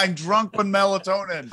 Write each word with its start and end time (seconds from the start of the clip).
I'm 0.00 0.14
drunk 0.14 0.56
with 0.56 0.66
melatonin. 0.66 1.52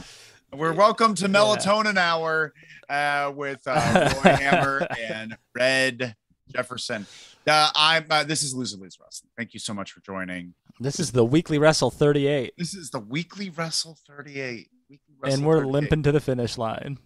We're 0.54 0.72
welcome 0.72 1.16
to 1.16 1.28
Melatonin 1.28 1.98
Hour 1.98 2.54
uh, 2.88 3.34
with 3.36 3.62
uh, 3.66 4.14
Roy 4.24 4.32
Hammer 4.36 4.88
and 4.98 5.38
Red 5.54 6.16
Jefferson. 6.56 7.06
Uh, 7.46 7.70
I'm. 7.76 8.06
Uh, 8.10 8.24
this 8.24 8.44
is 8.44 8.56
Loser 8.56 8.78
Lose 8.78 8.98
Wrestling. 9.02 9.32
Thank 9.36 9.54
you 9.54 9.60
so 9.60 9.74
much 9.74 9.92
for 9.92 10.00
joining. 10.00 10.54
This 10.80 10.98
is 10.98 11.12
the 11.12 11.26
weekly 11.26 11.58
wrestle 11.58 11.92
38, 11.92 12.54
This 12.58 12.74
is 12.74 12.90
the 12.90 13.02
weekly 13.02 13.50
Wrestle 13.50 13.98
38. 14.08 14.70
Weekly 14.90 15.00
and 15.26 15.46
we're 15.46 15.58
38. 15.58 15.72
limping 15.74 16.04
to 16.04 16.14
the 16.14 16.22
finish 16.22 16.58
line. 16.58 17.00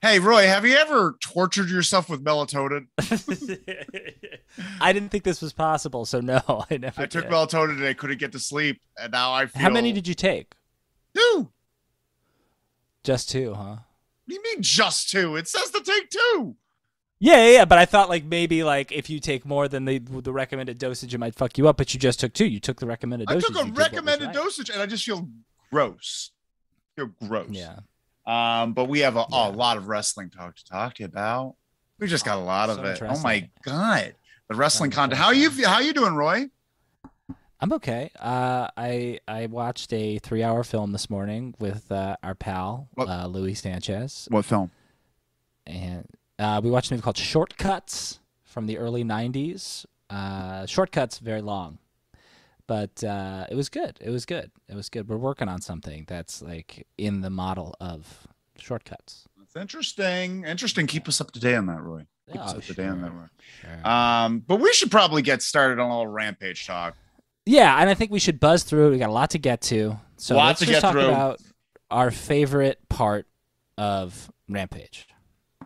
Hey, 0.00 0.20
Roy, 0.20 0.46
have 0.46 0.64
you 0.64 0.74
ever 0.76 1.18
tortured 1.20 1.68
yourself 1.68 2.08
with 2.08 2.24
melatonin? 2.24 2.86
I 4.80 4.94
didn't 4.94 5.10
think 5.10 5.24
this 5.24 5.42
was 5.42 5.52
possible, 5.52 6.06
so 6.06 6.20
no, 6.22 6.40
I 6.70 6.78
never. 6.78 7.02
I 7.02 7.04
took 7.04 7.24
did. 7.24 7.32
melatonin 7.32 7.72
and 7.72 7.84
I 7.84 7.92
couldn't 7.92 8.18
get 8.20 8.32
to 8.32 8.38
sleep, 8.38 8.80
and 8.98 9.12
now 9.12 9.34
I 9.34 9.44
feel. 9.44 9.60
How 9.60 9.68
many 9.68 9.92
did 9.92 10.08
you 10.08 10.14
take? 10.14 10.54
Two? 11.14 11.50
Just 13.04 13.30
two, 13.30 13.54
huh? 13.54 13.62
What 13.76 13.78
do 14.28 14.34
you 14.34 14.42
mean 14.42 14.62
just 14.62 15.10
two? 15.10 15.36
It 15.36 15.48
says 15.48 15.70
to 15.70 15.80
take 15.80 16.10
two. 16.10 16.56
Yeah, 17.20 17.44
yeah, 17.46 17.50
yeah, 17.50 17.64
but 17.64 17.78
I 17.78 17.84
thought 17.84 18.08
like 18.08 18.24
maybe 18.24 18.62
like 18.62 18.92
if 18.92 19.10
you 19.10 19.18
take 19.18 19.44
more 19.44 19.66
than 19.66 19.84
the 19.86 19.98
the 19.98 20.32
recommended 20.32 20.78
dosage, 20.78 21.14
it 21.14 21.18
might 21.18 21.34
fuck 21.34 21.58
you 21.58 21.66
up. 21.68 21.76
But 21.76 21.92
you 21.92 21.98
just 21.98 22.20
took 22.20 22.32
two. 22.32 22.46
You 22.46 22.60
took 22.60 22.78
the 22.78 22.86
recommended 22.86 23.28
I 23.30 23.34
dosage. 23.34 23.48
took 23.48 23.56
a 23.56 23.64
did 23.64 23.70
what 23.70 23.78
was 23.78 23.86
recommended 23.92 24.32
dosage, 24.32 24.70
and 24.70 24.80
I 24.80 24.86
just 24.86 25.04
feel 25.04 25.28
gross. 25.72 26.30
I 26.96 27.00
feel 27.00 27.10
gross. 27.28 27.48
Yeah. 27.50 27.78
Um, 28.26 28.72
but 28.74 28.84
we 28.84 29.00
have 29.00 29.16
a, 29.16 29.24
Yeah. 29.30 29.48
a 29.48 29.50
lot 29.50 29.78
of 29.78 29.88
wrestling 29.88 30.30
talk 30.30 30.54
to 30.56 30.64
talk 30.66 31.00
about. 31.00 31.56
We 31.98 32.06
just 32.06 32.24
got 32.24 32.38
a 32.38 32.42
lot 32.42 32.70
of 32.70 32.84
it. 32.84 33.02
Oh 33.02 33.18
my 33.20 33.48
god, 33.64 34.14
the 34.48 34.54
wrestling 34.54 34.90
content. 34.92 35.18
How 35.20 35.30
you 35.30 35.50
how 35.64 35.80
you 35.80 35.92
doing, 35.92 36.14
Roy? 36.14 36.50
I'm 37.60 37.72
okay. 37.72 38.10
Uh, 38.18 38.68
I 38.76 39.18
I 39.26 39.46
watched 39.46 39.92
a 39.92 40.18
three 40.18 40.42
hour 40.42 40.62
film 40.62 40.92
this 40.92 41.10
morning 41.10 41.54
with 41.58 41.90
uh, 41.90 42.16
our 42.22 42.34
pal 42.34 42.88
uh, 42.96 43.26
Louis 43.26 43.54
Sanchez, 43.54 44.28
What 44.30 44.44
film? 44.44 44.70
and 45.66 46.06
uh, 46.38 46.60
we 46.62 46.70
watched 46.70 46.90
a 46.90 46.94
movie 46.94 47.02
called 47.02 47.16
Shortcuts 47.16 48.20
from 48.44 48.66
the 48.66 48.78
early 48.78 49.02
'90s. 49.02 49.86
Uh, 50.08 50.66
Shortcuts 50.66 51.18
very 51.18 51.42
long, 51.42 51.78
but 52.68 53.02
uh, 53.02 53.46
it 53.50 53.56
was 53.56 53.68
good. 53.68 53.98
It 54.00 54.10
was 54.10 54.24
good. 54.24 54.52
It 54.68 54.76
was 54.76 54.88
good. 54.88 55.08
We're 55.08 55.16
working 55.16 55.48
on 55.48 55.60
something 55.60 56.04
that's 56.06 56.40
like 56.40 56.86
in 56.96 57.22
the 57.22 57.30
model 57.30 57.74
of 57.80 58.28
Shortcuts. 58.56 59.24
That's 59.36 59.56
interesting. 59.56 60.44
Interesting. 60.44 60.86
Keep 60.86 61.08
us 61.08 61.20
up 61.20 61.32
to 61.32 61.40
date 61.40 61.56
on 61.56 61.66
that, 61.66 61.80
Roy. 61.82 62.06
Keep 62.30 62.40
us 62.40 62.54
Oh, 62.54 62.58
up 62.58 62.62
to 62.64 62.74
date 62.74 62.86
on 62.86 63.02
that, 63.02 63.12
Roy. 63.12 63.26
sure. 63.62 63.90
Um, 63.90 64.38
but 64.46 64.60
we 64.60 64.72
should 64.74 64.90
probably 64.92 65.22
get 65.22 65.42
started 65.42 65.80
on 65.80 65.90
a 65.90 65.98
little 65.98 66.06
rampage 66.12 66.64
talk. 66.66 66.94
Yeah, 67.48 67.76
and 67.80 67.88
I 67.88 67.94
think 67.94 68.10
we 68.10 68.18
should 68.18 68.38
buzz 68.40 68.62
through. 68.62 68.90
We 68.90 68.98
got 68.98 69.08
a 69.08 69.12
lot 69.12 69.30
to 69.30 69.38
get 69.38 69.60
to. 69.62 69.98
So 70.16 70.36
Lot 70.36 70.46
let's 70.48 70.60
to 70.60 70.66
just 70.66 70.76
get 70.76 70.80
talk 70.80 70.92
through. 70.92 71.08
about 71.08 71.40
our 71.90 72.10
favorite 72.10 72.78
part 72.88 73.26
of 73.78 74.30
Rampage. 74.48 75.06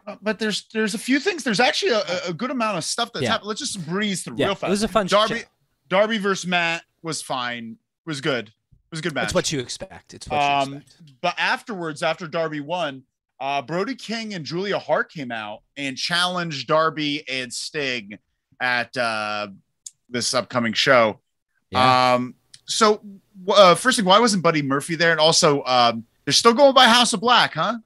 Uh, 0.07 0.17
But 0.23 0.39
there's 0.39 0.67
there's 0.73 0.95
a 0.95 0.99
few 0.99 1.19
things. 1.19 1.43
There's 1.45 1.61
actually 1.61 1.93
a, 1.93 1.99
a- 2.01 2.29
a 2.31 2.33
good 2.33 2.51
amount 2.51 2.79
of 2.79 2.85
stuff 2.85 3.13
that's 3.13 3.25
Yeah. 3.25 3.33
happened. 3.33 3.49
Let's 3.49 3.61
just 3.61 3.85
breeze 3.87 4.23
through 4.23 4.37
Yeah, 4.37 4.47
real 4.49 4.59
it 4.63 4.69
was 4.69 4.83
a 4.83 4.89
fun 4.89 5.07
Darby 5.07 5.35
chat. 5.41 5.49
Darby 5.89 6.19
versus 6.19 6.47
Matt 6.47 6.83
was 7.03 7.21
fine. 7.23 7.77
Was 8.07 8.21
good. 8.21 8.49
It 8.49 8.55
was 8.91 9.01
a 9.01 9.03
good 9.03 9.15
match. 9.15 9.25
It's 9.25 9.35
what 9.35 9.51
you 9.53 9.59
expect. 9.61 10.15
It's 10.15 10.29
what 10.29 10.41
Um, 10.41 10.71
you 10.73 10.77
expect. 10.79 11.13
but 11.21 11.35
afterwards, 11.39 12.03
after 12.03 12.27
Darby 12.29 12.61
won, 12.61 13.03
uh, 13.41 13.63
Brody 13.63 13.95
King 13.95 14.35
and 14.35 14.45
Julia 14.45 14.79
Hart 14.79 15.11
came 15.11 15.33
out 15.33 15.63
and 15.77 15.97
challenged 15.97 16.69
Darby 16.69 17.27
and 17.29 17.53
Sting 17.53 18.19
at 18.61 18.97
uh, 18.97 19.49
this 20.09 20.35
upcoming 20.35 20.73
show. 20.75 21.21
Yeah. 21.73 22.15
Um, 22.15 22.35
so, 22.65 23.01
uh, 23.49 23.75
first 23.75 23.97
thing, 23.97 24.07
why 24.07 24.21
wasn't 24.21 24.43
Buddy 24.43 24.63
Murphy 24.63 24.95
there? 24.95 25.11
And 25.11 25.21
also, 25.21 25.65
um, 25.65 26.05
they're 26.25 26.33
still 26.33 26.55
going 26.55 26.75
by 26.75 26.87
House 26.87 27.13
of 27.13 27.21
Black, 27.21 27.55
huh? 27.55 27.79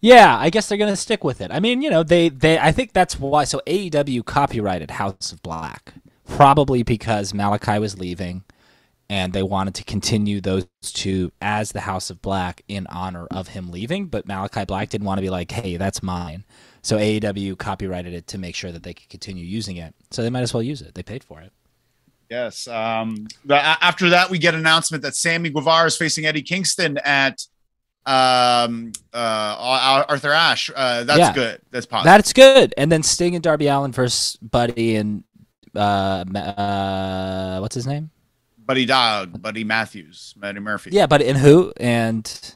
yeah, 0.00 0.38
I 0.38 0.50
guess 0.50 0.68
they're 0.68 0.78
gonna 0.78 0.96
stick 0.96 1.24
with 1.24 1.40
it. 1.40 1.50
I 1.52 1.60
mean, 1.60 1.82
you 1.82 1.90
know, 1.90 2.02
they 2.02 2.28
they 2.30 2.58
I 2.58 2.72
think 2.72 2.92
that's 2.92 3.18
why. 3.18 3.44
So 3.44 3.60
AEW 3.66 4.24
copyrighted 4.24 4.92
House 4.92 5.32
of 5.32 5.42
Black, 5.42 5.92
probably 6.26 6.82
because 6.82 7.32
Malakai 7.32 7.80
was 7.80 7.98
leaving, 7.98 8.44
and 9.10 9.32
they 9.32 9.42
wanted 9.42 9.74
to 9.74 9.84
continue 9.84 10.40
those 10.40 10.66
two 10.82 11.32
as 11.42 11.72
the 11.72 11.80
House 11.80 12.08
of 12.08 12.22
Black 12.22 12.62
in 12.66 12.86
honor 12.86 13.26
of 13.30 13.48
him 13.48 13.70
leaving. 13.70 14.06
But 14.06 14.26
Malakai 14.26 14.66
Black 14.66 14.88
didn't 14.88 15.06
want 15.06 15.18
to 15.18 15.22
be 15.22 15.30
like, 15.30 15.50
hey, 15.50 15.76
that's 15.76 16.02
mine. 16.02 16.44
So 16.82 16.96
AEW 16.96 17.58
copyrighted 17.58 18.14
it 18.14 18.26
to 18.28 18.38
make 18.38 18.54
sure 18.54 18.72
that 18.72 18.82
they 18.82 18.94
could 18.94 19.10
continue 19.10 19.44
using 19.44 19.76
it. 19.76 19.94
So 20.10 20.22
they 20.22 20.30
might 20.30 20.40
as 20.40 20.54
well 20.54 20.62
use 20.62 20.80
it. 20.80 20.94
They 20.94 21.02
paid 21.02 21.22
for 21.22 21.40
it. 21.40 21.52
Yes. 22.30 22.68
Um, 22.68 23.26
the, 23.44 23.56
after 23.56 24.10
that, 24.10 24.30
we 24.30 24.38
get 24.38 24.54
announcement 24.54 25.02
that 25.02 25.16
Sammy 25.16 25.50
Guevara 25.50 25.86
is 25.86 25.96
facing 25.96 26.26
Eddie 26.26 26.42
Kingston 26.42 26.96
at 26.98 27.44
um, 28.06 28.92
uh, 29.12 30.04
Arthur 30.08 30.30
Ashe. 30.30 30.70
Uh, 30.74 31.04
that's 31.04 31.18
Yeah. 31.18 31.32
good. 31.34 31.60
That's 31.70 31.86
positive. 31.86 32.04
That's 32.04 32.32
good. 32.32 32.72
And 32.78 32.90
then 32.90 33.02
Sting 33.02 33.34
and 33.34 33.42
Darby 33.42 33.66
Allin 33.66 33.92
versus 33.92 34.36
Buddy 34.36 34.96
and 34.96 35.24
uh, 35.74 36.24
uh 36.34 37.58
what's 37.60 37.74
his 37.74 37.86
name? 37.86 38.10
Buddy 38.58 38.86
Dog, 38.86 39.40
Buddy 39.42 39.64
Matthews, 39.64 40.34
Buddy 40.36 40.60
Murphy. 40.60 40.90
Yeah, 40.92 41.06
Buddy 41.06 41.26
and 41.26 41.36
who 41.38 41.72
and 41.78 42.54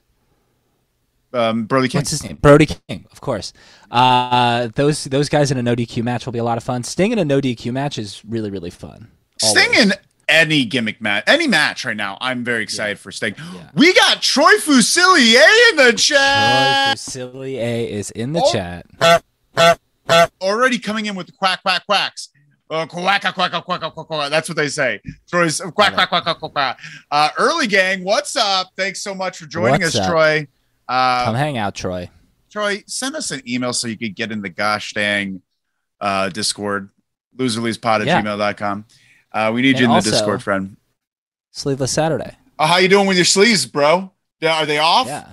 Um, 1.33 1.65
Brody 1.65 1.89
King. 1.89 1.99
what's 2.01 2.11
his 2.11 2.23
name? 2.23 2.39
Brody 2.41 2.67
King, 2.67 3.07
of 3.11 3.21
course. 3.21 3.53
Uh, 3.91 4.69
those 4.77 5.05
those 5.05 5.29
guys 5.29 5.51
in 5.51 5.59
a 5.59 5.63
no 5.63 5.75
DQ 5.75 6.03
match 6.05 6.27
will 6.27 6.33
be 6.33 6.39
a 6.39 6.45
lot 6.45 6.59
of 6.59 6.65
fun. 6.65 6.85
Sting 6.85 7.11
in 7.13 7.19
a 7.19 7.25
no 7.25 7.41
DQ 7.41 7.73
match 7.73 7.99
is 7.99 8.23
really 8.25 8.51
really 8.51 8.71
fun. 8.71 9.09
Sting 9.51 9.65
Always. 9.75 9.81
in 9.85 9.93
any 10.29 10.65
gimmick 10.65 11.01
match, 11.01 11.25
any 11.27 11.47
match 11.47 11.85
right 11.85 11.97
now. 11.97 12.17
I'm 12.21 12.45
very 12.45 12.63
excited 12.63 12.99
for 12.99 13.13
Sting. 13.13 13.35
Yeah. 13.55 13.71
We 13.75 13.93
got 13.95 14.23
Troy 14.23 14.53
Fusilier 14.55 15.71
in 15.71 15.77
the 15.77 15.93
chat. 15.97 16.97
Troy. 16.99 17.21
Fusilier 17.23 17.59
A 17.59 17.93
is 17.93 18.11
in 18.11 18.33
the 18.33 18.43
Oh. 18.43 18.53
chat. 18.53 18.87
Already 20.41 20.79
coming 20.79 21.07
in 21.07 21.15
with 21.15 21.27
the 21.27 21.33
quack, 21.33 21.63
quack, 21.63 21.85
quacks. 21.87 22.29
Uh, 22.71 22.87
quack, 22.87 23.21
quack, 23.23 23.35
quack, 23.35 23.51
quack, 23.51 23.65
quack, 23.65 23.81
quack, 23.81 24.07
quack. 24.07 24.31
That's 24.31 24.49
what 24.49 24.57
they 24.57 24.69
say. 24.69 25.01
Troy's 25.31 25.61
uh, 25.61 25.71
quack, 25.71 25.95
quack, 25.95 26.09
quack, 26.09 26.25
quack, 26.25 26.39
quack, 26.39 26.53
quack. 26.53 26.79
Uh, 27.11 27.29
early 27.39 27.67
gang, 27.67 28.05
what's 28.05 28.37
up? 28.37 28.71
Thanks 28.77 29.01
so 29.03 29.15
much 29.15 29.39
for 29.39 29.47
joining 29.47 29.81
What's 29.83 29.95
us, 29.97 30.01
up? 30.03 30.11
Troy. 30.11 30.49
Uh, 30.89 31.25
Come 31.27 31.35
hang 31.35 31.59
out, 31.59 31.75
Troy. 31.75 32.11
Troy, 32.51 32.83
send 32.87 33.17
us 33.17 33.31
an 33.31 33.43
email 33.49 33.73
so 33.73 33.89
you 33.89 33.97
could 33.99 34.15
get 34.15 34.31
in 34.33 34.41
the 34.43 34.49
gosh 34.49 34.93
dang 34.95 35.43
uh, 36.01 36.29
Discord, 36.31 36.91
loserleespod 37.37 38.01
at 38.01 38.07
Yeah. 38.07 38.23
gmail.com. 38.23 38.85
Uh, 39.35 39.51
we 39.53 39.61
need 39.63 39.79
you 39.79 39.85
in 39.87 39.91
And 39.91 40.03
the 40.05 40.11
Discord, 40.11 40.43
friend. 40.43 40.77
Sleeveless 41.51 41.91
Saturday. 41.91 42.37
Oh, 42.59 42.67
how 42.67 42.77
you 42.79 42.89
doing 42.89 43.07
with 43.09 43.17
your 43.17 43.25
sleeves, 43.27 43.67
bro? 43.67 44.13
Are 44.43 44.65
they 44.67 44.79
off? 44.79 45.07
Yeah. 45.09 45.33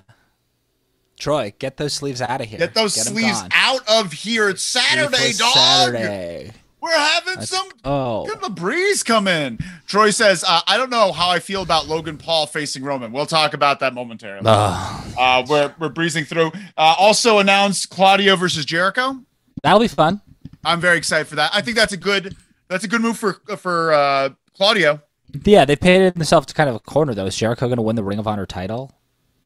Troy, 1.19 1.53
get 1.59 1.77
those 1.77 1.93
sleeves 1.93 2.19
out 2.19 2.41
of 2.41 2.47
here. 2.47 2.57
Get 2.57 2.73
those 2.73 2.97
'em 2.97 3.03
sleeves 3.13 3.43
out 3.53 3.87
of 3.87 4.11
here. 4.11 4.49
It's 4.49 4.63
Saturday, 4.63 5.17
Sleeveless 5.17 5.37
dog. 5.37 5.53
Saturday. 5.53 6.51
We're 6.81 6.97
having 6.97 7.35
Let's 7.35 7.51
some 7.51 7.69
Oh. 7.85 8.25
Get 8.25 8.41
the 8.41 8.49
breeze 8.49 9.03
come 9.03 9.27
in. 9.27 9.59
Troy 9.85 10.09
says, 10.09 10.43
uh, 10.47 10.61
I 10.65 10.77
don't 10.77 10.89
know 10.89 11.11
how 11.11 11.29
I 11.29 11.37
feel 11.39 11.61
about 11.61 11.87
Logan 11.87 12.17
Paul 12.17 12.47
facing 12.47 12.83
Roman. 12.83 13.11
We'll 13.11 13.27
talk 13.27 13.53
about 13.53 13.79
that 13.81 13.93
momentarily. 13.93 14.45
Oh. 14.47 15.13
Uh, 15.15 15.45
we're, 15.47 15.75
we're 15.77 15.89
breezing 15.89 16.25
through. 16.25 16.47
Uh, 16.75 16.95
also 16.97 17.37
announced 17.37 17.91
Claudio 17.91 18.35
versus 18.35 18.65
Jericho. 18.65 19.17
That'll 19.61 19.79
be 19.79 19.87
fun. 19.87 20.21
I'm 20.65 20.81
very 20.81 20.97
excited 20.97 21.27
for 21.27 21.35
that. 21.35 21.51
I 21.53 21.61
think 21.61 21.77
that's 21.77 21.93
a 21.93 21.97
good 21.97 22.35
that's 22.71 22.83
a 22.83 22.87
good 22.87 23.01
move 23.01 23.17
for 23.17 23.33
for 23.57 23.93
uh, 23.93 24.29
Claudio. 24.55 25.01
Yeah, 25.45 25.65
they 25.65 25.75
painted 25.75 26.15
themselves 26.15 26.47
to 26.47 26.53
kind 26.53 26.69
of 26.69 26.75
a 26.75 26.79
corner 26.79 27.13
though. 27.13 27.25
Is 27.25 27.37
Jericho 27.37 27.67
going 27.67 27.77
to 27.77 27.81
win 27.83 27.95
the 27.95 28.03
Ring 28.03 28.19
of 28.19 28.27
Honor 28.27 28.45
title? 28.45 28.91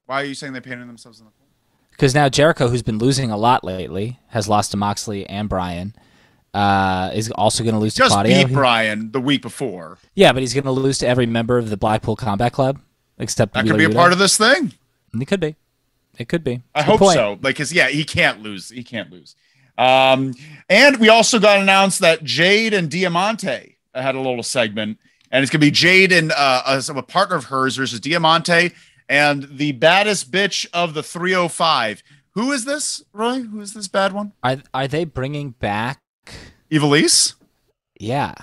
Why 0.05 0.21
are 0.21 0.25
you 0.25 0.35
saying 0.35 0.53
they 0.53 0.61
painted 0.61 0.87
themselves 0.87 1.19
in 1.19 1.25
the 1.25 1.31
Because 1.91 2.13
now 2.15 2.29
Jericho, 2.29 2.67
who's 2.67 2.83
been 2.83 2.99
losing 2.99 3.31
a 3.31 3.37
lot 3.37 3.63
lately, 3.63 4.19
has 4.29 4.47
lost 4.47 4.71
to 4.71 4.77
Moxley 4.77 5.27
and 5.27 5.49
Brian. 5.49 5.95
Uh, 6.53 7.11
is 7.13 7.29
also 7.31 7.65
going 7.65 7.73
to 7.73 7.79
lose 7.79 7.93
to 7.95 7.97
Just 7.97 8.13
Claudio. 8.13 8.33
beat 8.33 8.47
He- 8.47 8.53
Brian 8.53 9.11
the 9.11 9.19
week 9.19 9.41
before. 9.41 9.97
yeah, 10.13 10.31
but 10.31 10.39
he's 10.41 10.53
going 10.53 10.63
to 10.63 10.71
lose 10.71 10.97
to 10.99 11.07
every 11.07 11.25
member 11.25 11.57
of 11.57 11.69
the 11.69 11.75
Blackpool 11.75 12.15
Combat 12.15 12.53
Club, 12.53 12.79
except 13.19 13.53
That 13.55 13.67
could 13.67 13.77
be 13.77 13.83
a 13.83 13.89
part 13.89 14.13
of 14.13 14.19
this 14.19 14.37
thing. 14.37 14.71
It 15.19 15.25
could 15.25 15.41
be. 15.41 15.57
It 16.17 16.29
could 16.29 16.45
be. 16.45 16.61
I 16.73 16.83
hope 16.83 16.99
point. 16.99 17.15
so. 17.15 17.37
Like, 17.41 17.57
cause 17.57 17.73
yeah, 17.73 17.89
he 17.89 18.05
can't 18.05 18.41
lose. 18.41 18.69
He 18.69 18.83
can't 18.85 19.11
lose. 19.11 19.35
Um, 19.77 20.33
and 20.69 20.97
we 20.97 21.09
also 21.09 21.39
got 21.39 21.59
announced 21.59 21.99
that 21.99 22.23
Jade 22.23 22.73
and 22.73 22.89
Diamante 22.89 23.77
had 23.93 24.15
a 24.15 24.19
little 24.19 24.43
segment, 24.43 24.99
and 25.31 25.43
it's 25.43 25.51
gonna 25.51 25.59
be 25.59 25.71
Jade 25.71 26.11
and 26.11 26.31
uh, 26.31 26.63
a, 26.65 26.93
a 26.93 27.03
partner 27.03 27.35
of 27.35 27.45
hers 27.45 27.75
versus 27.75 27.99
Diamante 27.99 28.71
and 29.07 29.47
the 29.51 29.73
baddest 29.73 30.31
bitch 30.31 30.65
of 30.73 30.93
the 30.93 31.03
305. 31.03 32.03
Who 32.31 32.51
is 32.51 32.65
this, 32.65 33.03
Roy? 33.13 33.41
Who 33.41 33.61
is 33.61 33.73
this 33.73 33.87
bad 33.87 34.13
one? 34.13 34.33
Are 34.43 34.57
are 34.73 34.87
they 34.87 35.05
bringing 35.05 35.51
back? 35.51 36.01
Ivelisse? 36.71 37.35
Yeah. 37.99 38.33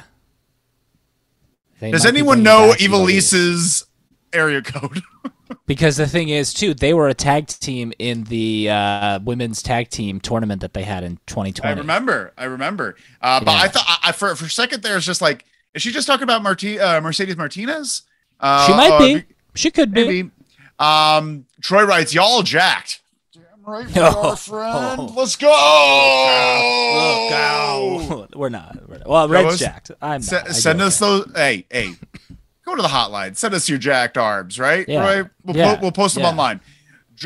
They 1.81 1.91
Does 1.91 2.07
anyone 2.07 2.43
know 2.43 2.73
Ivelisse's 2.79 3.85
area 4.33 4.63
code? 4.63 5.03
Because 5.67 5.97
the 5.97 6.07
thing 6.07 6.29
is, 6.29 6.53
too, 6.55 6.75
they 6.75 6.95
were 6.95 7.09
a 7.09 7.15
tag 7.15 7.47
team 7.49 7.93
in 7.99 8.25
the 8.25 8.71
uh, 8.71 9.19
women's 9.25 9.63
tag 9.63 9.89
team 9.91 10.21
tournament 10.21 10.61
that 10.61 10.75
they 10.75 10.83
had 10.83 11.05
in 11.05 11.19
2020. 11.27 11.75
I 11.75 11.79
remember. 11.79 12.33
I 12.37 12.45
remember. 12.45 12.97
Uh, 13.21 13.41
but 13.45 13.51
I 13.55 13.69
thought 13.69 13.85
I, 13.87 13.99
I, 14.09 14.13
for 14.13 14.35
for 14.37 14.47
a 14.47 14.51
second 14.51 14.83
there, 14.83 14.97
it's 14.97 15.07
just 15.07 15.21
like, 15.23 15.45
is 15.75 15.83
she 15.83 15.91
just 15.93 16.07
talking 16.07 16.25
about 16.25 16.43
Marti- 16.43 16.79
uh, 16.81 17.01
Mercedes 17.01 17.37
Martinez? 17.37 18.03
Uh, 18.41 18.67
She 18.67 18.73
might 18.75 18.91
uh, 18.93 18.99
be. 18.99 19.25
She 19.55 19.71
could 19.71 19.93
be. 19.93 20.31
Um, 20.79 21.47
Troy 21.61 21.85
writes, 21.85 22.13
y'all 22.13 22.43
jacked. 22.43 23.01
Damn 23.33 23.43
right, 23.65 23.87
we 23.87 23.93
Oh. 23.97 24.31
are, 24.31 24.37
friend. 24.37 25.11
Let's 25.17 25.37
go. 25.37 25.49
Look 25.49 27.33
out. 27.33 28.29
We're 28.37 28.49
not. 28.49 28.89
We're 28.89 28.99
not. 28.99 29.09
Well, 29.09 29.29
Red 29.29 29.43
Fellas, 29.45 29.61
jacked. 29.61 29.91
I'm 30.01 30.11
not. 30.21 30.25
Se- 30.25 30.43
I 30.47 30.53
send 30.53 30.81
us 30.81 30.99
that. 30.99 31.07
those. 31.07 31.33
Hey, 31.35 31.67
hey, 31.71 31.93
go 32.65 32.75
to 32.77 32.83
the 32.83 32.89
hotline. 32.89 33.37
Send 33.37 33.55
us 33.55 33.69
your 33.69 33.79
jacked 33.79 34.17
arbs, 34.19 34.59
right? 34.59 34.89
Yeah. 34.89 35.01
Roy? 35.23 35.29
We'll, 35.45 35.57
Yeah. 35.57 35.75
po- 35.77 35.83
we'll 35.83 35.93
post 35.93 36.15
them 36.15 36.23
Yeah. 36.25 36.31
online. 36.31 36.61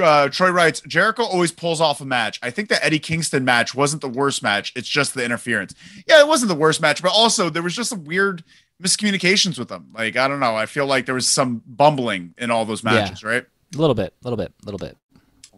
Uh, 0.01 0.29
Troy 0.29 0.51
writes, 0.51 0.81
Jericho 0.87 1.23
always 1.23 1.53
pulls 1.53 1.81
off 1.81 2.01
a 2.01 2.05
match. 2.05 2.39
I 2.43 2.51
think 2.51 2.69
the 2.69 2.85
Eddie 2.85 2.99
Kingston 2.99 3.45
match 3.45 3.75
wasn't 3.75 4.03
the 4.03 4.09
worst 4.09 4.43
match. 4.43 4.73
It's 4.77 4.89
just 4.89 5.15
the 5.15 5.25
interference. 5.25 5.75
Yeah, 6.07 6.21
it 6.21 6.29
wasn't 6.29 6.49
the 6.51 6.55
worst 6.57 6.83
match, 6.83 7.03
but 7.03 7.13
also 7.13 7.49
there 7.49 7.63
was 7.63 7.75
just 7.75 7.89
some 7.91 8.05
weird 8.05 8.45
miscommunications 8.83 9.59
with 9.59 9.69
them. 9.69 9.87
Like, 9.95 10.17
I 10.17 10.29
don't 10.29 10.41
know. 10.41 10.55
I 10.55 10.67
feel 10.67 10.85
like 10.87 11.07
there 11.07 11.15
was 11.15 11.27
some 11.27 11.63
bumbling 11.67 12.35
in 12.37 12.51
all 12.51 12.65
those 12.67 12.85
matches, 12.85 13.23
right? 13.25 13.47
A 13.75 13.79
little 13.79 13.95
bit. 13.95 14.13
A 14.23 14.29
little 14.29 14.37
bit. 14.37 14.53
A 14.63 14.65
little 14.71 14.79
bit. 14.79 14.97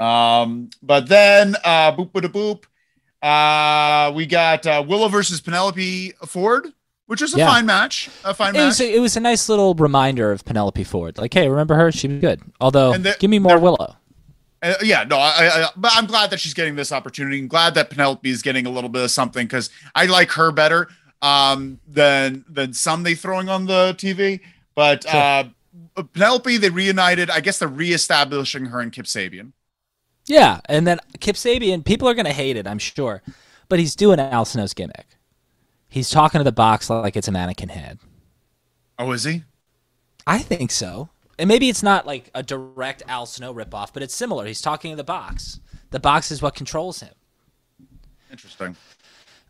Um, 0.00 0.70
but 0.82 1.08
then 1.08 1.56
uh 1.64 1.90
boop 1.96 2.12
boop 2.12 2.22
boop. 2.28 2.64
Uh 3.20 4.12
we 4.12 4.26
got 4.26 4.64
uh 4.66 4.84
Willow 4.86 5.08
versus 5.08 5.40
Penelope 5.40 6.12
Ford, 6.26 6.68
which 7.08 7.20
was 7.20 7.34
a 7.34 7.38
Yeah. 7.38 7.48
fine 7.48 7.66
match. 7.66 8.08
A 8.24 8.32
fine 8.32 8.54
It 8.54 8.58
match. 8.58 8.66
was, 8.66 8.80
a, 8.80 8.94
it 8.96 9.00
was 9.00 9.16
a 9.16 9.20
nice 9.20 9.48
little 9.48 9.74
reminder 9.74 10.30
of 10.30 10.44
Penelope 10.44 10.84
Ford. 10.84 11.18
Like, 11.18 11.34
hey, 11.34 11.48
remember 11.48 11.74
her? 11.74 11.90
She 11.90 12.06
was 12.06 12.20
good. 12.20 12.40
Although, 12.60 12.96
the- 12.96 13.16
give 13.18 13.30
me 13.30 13.38
more 13.40 13.58
Willow. 13.58 13.96
Uh, 14.62 14.74
yeah, 14.82 15.04
no, 15.04 15.16
I, 15.18 15.64
I, 15.64 15.68
but 15.76 15.92
I'm 15.94 16.06
glad 16.06 16.30
that 16.30 16.40
she's 16.40 16.54
getting 16.54 16.74
this 16.76 16.90
opportunity. 16.92 17.38
I'm 17.38 17.46
glad 17.48 17.74
that 17.74 17.90
Penelope 17.90 18.28
is 18.28 18.42
getting 18.42 18.66
a 18.66 18.70
little 18.70 18.90
bit 18.90 19.02
of 19.04 19.10
something 19.10 19.46
because 19.46 19.70
I 19.94 20.06
like 20.06 20.30
her 20.32 20.50
better 20.52 20.88
um, 21.22 21.78
than 21.86 22.44
than 22.48 22.72
some 22.72 23.02
they 23.04 23.14
throwing 23.14 23.48
on 23.48 23.66
the 23.66 23.94
TV. 23.96 24.40
But 24.74 25.04
Sure. 25.08 25.20
uh, 25.96 26.02
Penelope, 26.12 26.56
they 26.56 26.70
reunited. 26.70 27.30
I 27.30 27.40
guess 27.40 27.58
they're 27.60 27.68
reestablishing 27.68 28.66
her 28.66 28.80
and 28.80 28.92
Kip 28.92 29.06
Sabian. 29.06 29.52
Yeah, 30.26 30.60
and 30.68 30.86
then 30.86 30.98
Kip 31.20 31.36
Sabian, 31.36 31.84
people 31.84 32.08
are 32.08 32.14
gonna 32.14 32.32
hate 32.32 32.56
it, 32.56 32.66
I'm 32.66 32.78
sure, 32.78 33.22
but 33.68 33.78
he's 33.78 33.94
doing 33.96 34.18
Al 34.20 34.44
Snow's 34.44 34.74
gimmick. 34.74 35.06
He's 35.88 36.10
talking 36.10 36.38
to 36.38 36.44
the 36.44 36.52
box 36.52 36.90
like 36.90 37.16
it's 37.16 37.28
a 37.28 37.32
mannequin 37.32 37.70
head. 37.70 37.98
Oh, 38.98 39.12
is 39.12 39.24
he? 39.24 39.44
I 40.26 40.38
think 40.38 40.70
so. 40.70 41.08
And 41.38 41.48
maybe 41.48 41.68
it's 41.68 41.82
not 41.82 42.06
like 42.06 42.30
a 42.34 42.42
direct 42.42 43.02
Al 43.06 43.24
Snow 43.24 43.54
ripoff, 43.54 43.92
but 43.92 44.02
it's 44.02 44.14
similar. 44.14 44.44
He's 44.44 44.60
talking 44.60 44.90
to 44.90 44.96
the 44.96 45.04
box. 45.04 45.60
The 45.90 46.00
box 46.00 46.30
is 46.30 46.42
what 46.42 46.54
controls 46.54 47.00
him. 47.00 47.14
Interesting. 48.30 48.76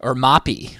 Or 0.00 0.14
Moppy. 0.14 0.76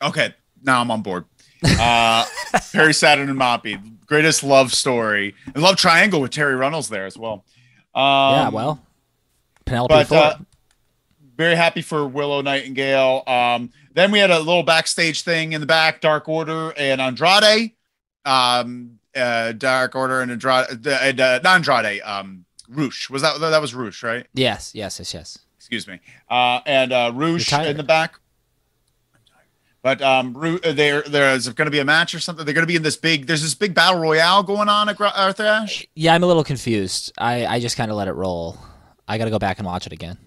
Okay, 0.00 0.34
now 0.62 0.80
I'm 0.80 0.90
on 0.90 1.02
board. 1.02 1.24
Uh, 1.64 2.24
Perry 2.72 2.94
Saturn 2.94 3.28
and 3.28 3.38
Moppy, 3.38 3.80
greatest 4.06 4.44
love 4.44 4.72
story 4.72 5.34
and 5.46 5.62
love 5.62 5.76
triangle 5.76 6.20
with 6.20 6.30
Terri 6.30 6.58
Runnels 6.58 6.88
there 6.88 7.06
as 7.06 7.16
well. 7.16 7.44
Um, 7.94 8.02
yeah, 8.34 8.48
well, 8.50 8.80
Penelope 9.64 9.94
but 10.08 10.12
uh, 10.12 10.36
very 11.36 11.54
happy 11.54 11.82
for 11.82 12.06
Willow 12.06 12.40
Nightingale. 12.42 13.22
Um, 13.26 13.70
then 13.94 14.10
we 14.10 14.18
had 14.18 14.30
a 14.30 14.38
little 14.38 14.62
backstage 14.62 15.22
thing 15.22 15.52
in 15.52 15.60
the 15.60 15.66
back, 15.66 16.00
Dark 16.00 16.28
Order 16.28 16.72
and 16.76 17.00
Andrade. 17.00 17.72
Um, 18.24 18.98
uh, 19.14 19.52
Dark 19.52 19.94
Order 19.94 20.20
and 20.20 20.30
Andrade, 20.30 20.86
uh, 20.86 20.98
and, 21.02 21.20
uh, 21.20 21.40
not 21.42 21.56
Andrade. 21.56 22.00
Um, 22.02 22.44
Rush 22.68 23.10
was 23.10 23.22
that 23.22 23.38
that 23.40 23.60
was 23.60 23.74
Rush, 23.74 24.02
right? 24.02 24.26
yes, 24.34 24.74
yes, 24.74 24.98
yes, 24.98 25.12
yes. 25.12 25.38
Excuse 25.58 25.86
me. 25.86 26.00
Uh, 26.30 26.60
and 26.66 26.92
uh, 26.92 27.12
Rush 27.14 27.52
in 27.52 27.76
the 27.76 27.82
back. 27.82 28.18
But 29.82 30.00
um, 30.00 30.36
uh, 30.36 30.72
there 30.72 31.02
there's 31.02 31.48
going 31.48 31.66
to 31.66 31.70
be 31.70 31.80
a 31.80 31.84
match 31.84 32.14
or 32.14 32.20
something. 32.20 32.44
They're 32.44 32.54
going 32.54 32.62
to 32.62 32.68
be 32.68 32.76
in 32.76 32.82
this 32.82 32.96
big. 32.96 33.26
There's 33.26 33.42
this 33.42 33.54
big 33.54 33.74
battle 33.74 34.00
royale 34.00 34.44
going 34.44 34.68
on 34.68 34.88
at 34.88 35.00
Arthur 35.00 35.44
Ashe. 35.44 35.86
Yeah, 35.96 36.14
I'm 36.14 36.22
a 36.22 36.26
little 36.26 36.44
confused. 36.44 37.12
I, 37.18 37.46
I 37.46 37.58
just 37.58 37.76
kind 37.76 37.90
of 37.90 37.96
let 37.96 38.06
it 38.06 38.12
roll. 38.12 38.56
I 39.08 39.18
got 39.18 39.24
to 39.24 39.30
go 39.32 39.40
back 39.40 39.58
and 39.58 39.66
watch 39.66 39.86
it 39.86 39.92
again. 39.92 40.18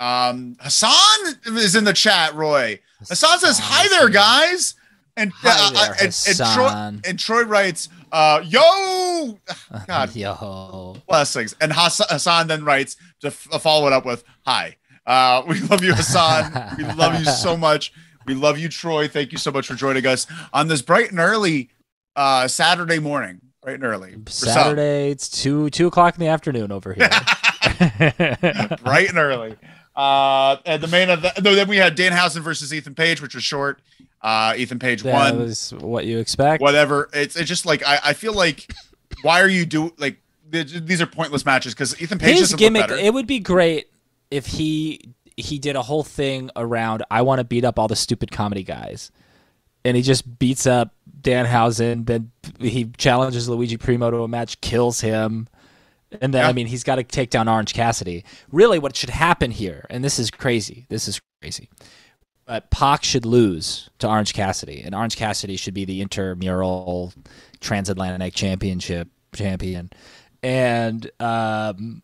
Um, 0.00 0.56
Hassan 0.60 1.34
is 1.46 1.74
in 1.74 1.84
the 1.84 1.92
chat. 1.92 2.34
Roy 2.34 2.80
Hassan 3.08 3.38
says, 3.40 3.58
"Hi 3.62 3.88
there, 3.88 4.08
guys." 4.08 4.74
And 5.16 5.32
uh, 5.44 5.70
there, 5.72 5.96
and, 6.00 6.24
and 6.28 6.36
Troy 6.54 7.00
and 7.10 7.18
Troy 7.18 7.42
writes, 7.42 7.88
uh, 8.12 8.40
"Yo, 8.44 9.38
God 9.88 10.14
Yo. 10.14 10.96
blessings." 11.08 11.56
And 11.60 11.72
Hassan, 11.72 12.06
Hassan 12.10 12.46
then 12.46 12.64
writes 12.64 12.96
to 13.20 13.28
f- 13.28 13.48
follow 13.60 13.86
it 13.88 13.92
up 13.92 14.04
with, 14.06 14.22
"Hi, 14.46 14.76
uh, 15.06 15.42
we 15.48 15.58
love 15.60 15.82
you, 15.82 15.94
Hassan. 15.94 16.76
we 16.78 16.84
love 16.84 17.18
you 17.18 17.24
so 17.24 17.56
much. 17.68 17.92
We 18.26 18.34
love 18.34 18.58
you, 18.58 18.68
Troy. 18.68 19.08
Thank 19.08 19.32
you 19.32 19.38
so 19.38 19.50
much 19.50 19.66
for 19.66 19.74
joining 19.74 20.06
us 20.06 20.26
on 20.52 20.68
this 20.68 20.82
bright 20.82 21.10
and 21.10 21.18
early 21.18 21.70
uh, 22.14 22.46
Saturday 22.46 22.98
morning. 23.00 23.40
Bright 23.62 23.76
and 23.76 23.84
early. 23.84 24.14
Saturday, 24.28 25.10
it's 25.10 25.28
two 25.28 25.68
two 25.70 25.88
o'clock 25.88 26.14
in 26.14 26.20
the 26.20 26.28
afternoon 26.28 26.70
over 26.70 26.92
here. 26.94 27.08
bright 28.84 29.08
and 29.08 29.18
early. 29.18 29.56
Uh, 29.98 30.58
and 30.64 30.80
the 30.80 30.86
main 30.86 31.10
of 31.10 31.22
the, 31.22 31.32
no, 31.42 31.56
then 31.56 31.66
we 31.66 31.76
had 31.76 31.96
Dan 31.96 32.12
Danhausen 32.12 32.40
versus 32.40 32.72
Ethan 32.72 32.94
Page, 32.94 33.20
which 33.20 33.34
was 33.34 33.42
short. 33.42 33.80
Uh, 34.22 34.54
Ethan 34.56 34.78
Page 34.78 35.02
that 35.02 35.12
won. 35.12 35.40
was 35.40 35.74
what 35.74 36.06
you 36.06 36.20
expect. 36.20 36.62
whatever. 36.62 37.10
It's 37.12 37.34
it's 37.34 37.48
just 37.48 37.66
like 37.66 37.84
I, 37.84 37.98
I 38.04 38.12
feel 38.12 38.32
like 38.32 38.72
why 39.22 39.40
are 39.40 39.48
you 39.48 39.66
do 39.66 39.92
like 39.98 40.18
th- 40.52 40.70
these 40.70 41.00
are 41.02 41.06
pointless 41.06 41.44
matches 41.44 41.74
because 41.74 42.00
Ethan 42.00 42.20
Page 42.20 42.38
His 42.38 42.54
gimmick, 42.54 42.88
it 42.92 43.12
would 43.12 43.26
be 43.26 43.40
great 43.40 43.90
if 44.30 44.46
he 44.46 45.14
he 45.36 45.58
did 45.58 45.74
a 45.74 45.82
whole 45.82 46.04
thing 46.04 46.50
around 46.54 47.04
I 47.10 47.22
want 47.22 47.40
to 47.40 47.44
beat 47.44 47.64
up 47.64 47.76
all 47.76 47.88
the 47.88 47.96
stupid 47.96 48.30
comedy 48.30 48.62
guys. 48.62 49.10
And 49.84 49.96
he 49.96 50.02
just 50.02 50.38
beats 50.38 50.66
up 50.66 50.94
Danhausen, 51.22 52.06
then 52.06 52.30
he 52.60 52.86
challenges 52.98 53.48
Luigi 53.48 53.76
Primo 53.76 54.10
to 54.10 54.18
a 54.18 54.28
match, 54.28 54.60
kills 54.60 55.00
him. 55.00 55.48
And 56.20 56.32
then 56.32 56.42
Yeah. 56.42 56.48
I 56.48 56.52
mean 56.52 56.66
he's 56.66 56.84
got 56.84 56.96
to 56.96 57.04
take 57.04 57.30
down 57.30 57.48
Orange 57.48 57.74
Cassidy. 57.74 58.24
Really 58.50 58.78
what 58.78 58.96
should 58.96 59.10
happen 59.10 59.50
here, 59.50 59.86
and 59.90 60.04
this 60.04 60.18
is 60.18 60.30
crazy. 60.30 60.86
This 60.88 61.08
is 61.08 61.20
crazy. 61.40 61.68
But 62.46 62.70
Pac 62.70 63.04
should 63.04 63.26
lose 63.26 63.90
to 63.98 64.08
Orange 64.08 64.32
Cassidy, 64.32 64.82
and 64.82 64.94
Orange 64.94 65.16
Cassidy 65.16 65.56
should 65.56 65.74
be 65.74 65.84
the 65.84 66.00
intramural 66.00 67.12
transatlantic 67.60 68.34
championship 68.34 69.08
champion. 69.34 69.90
And 70.42 71.10
um, 71.20 72.02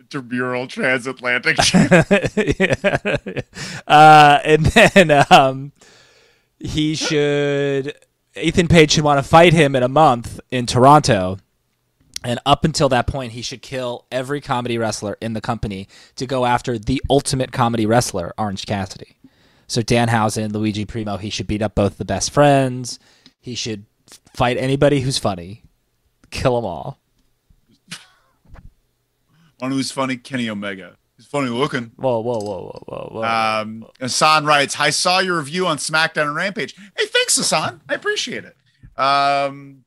Intermural 0.00 0.68
transatlantic. 0.68 1.58
uh, 3.86 4.38
and 4.44 4.66
then 4.66 5.24
um, 5.30 5.72
he 6.58 6.94
should 6.94 7.94
Ethan 8.36 8.68
Page 8.68 8.92
should 8.92 9.04
want 9.04 9.18
to 9.18 9.28
fight 9.28 9.52
him 9.52 9.76
in 9.76 9.82
a 9.82 9.88
month 9.88 10.40
in 10.50 10.66
Toronto. 10.66 11.38
And 12.24 12.40
up 12.46 12.64
until 12.64 12.88
that 12.88 13.06
point, 13.06 13.32
he 13.32 13.42
should 13.42 13.60
kill 13.60 14.06
every 14.10 14.40
comedy 14.40 14.78
wrestler 14.78 15.18
in 15.20 15.34
the 15.34 15.42
company 15.42 15.88
to 16.16 16.26
go 16.26 16.46
after 16.46 16.78
the 16.78 17.02
ultimate 17.10 17.52
comedy 17.52 17.84
wrestler, 17.84 18.32
Orange 18.38 18.64
Cassidy. 18.64 19.18
So 19.66 19.82
Danhausen, 19.82 20.52
Luigi 20.52 20.86
Primo, 20.86 21.18
he 21.18 21.28
should 21.28 21.46
beat 21.46 21.62
up 21.62 21.74
both 21.74 21.98
the 21.98 22.04
best 22.04 22.30
friends. 22.30 22.98
He 23.40 23.54
should 23.54 23.84
fight 24.34 24.56
anybody 24.56 25.00
who's 25.00 25.18
funny, 25.18 25.64
kill 26.30 26.56
them 26.56 26.64
all. 26.64 26.98
One 29.58 29.70
who's 29.70 29.90
funny, 29.90 30.16
Kenny 30.16 30.48
Omega. 30.48 30.96
He's 31.16 31.26
funny 31.26 31.48
looking. 31.48 31.92
Whoa, 31.96 32.20
whoa, 32.20 32.38
whoa, 32.38 32.60
whoa, 32.62 32.84
whoa, 32.86 33.08
whoa. 33.12 33.22
Um, 33.22 33.86
Hassan 34.00 34.44
writes, 34.46 34.80
I 34.80 34.90
saw 34.90 35.20
your 35.20 35.38
review 35.38 35.66
on 35.66 35.76
SmackDown 35.76 36.26
and 36.26 36.34
Rampage. 36.34 36.74
Hey, 36.74 37.06
thanks, 37.06 37.36
Hassan. 37.36 37.82
I 37.88 37.94
appreciate 37.94 38.44
it. 38.44 38.56
Um, 39.00 39.84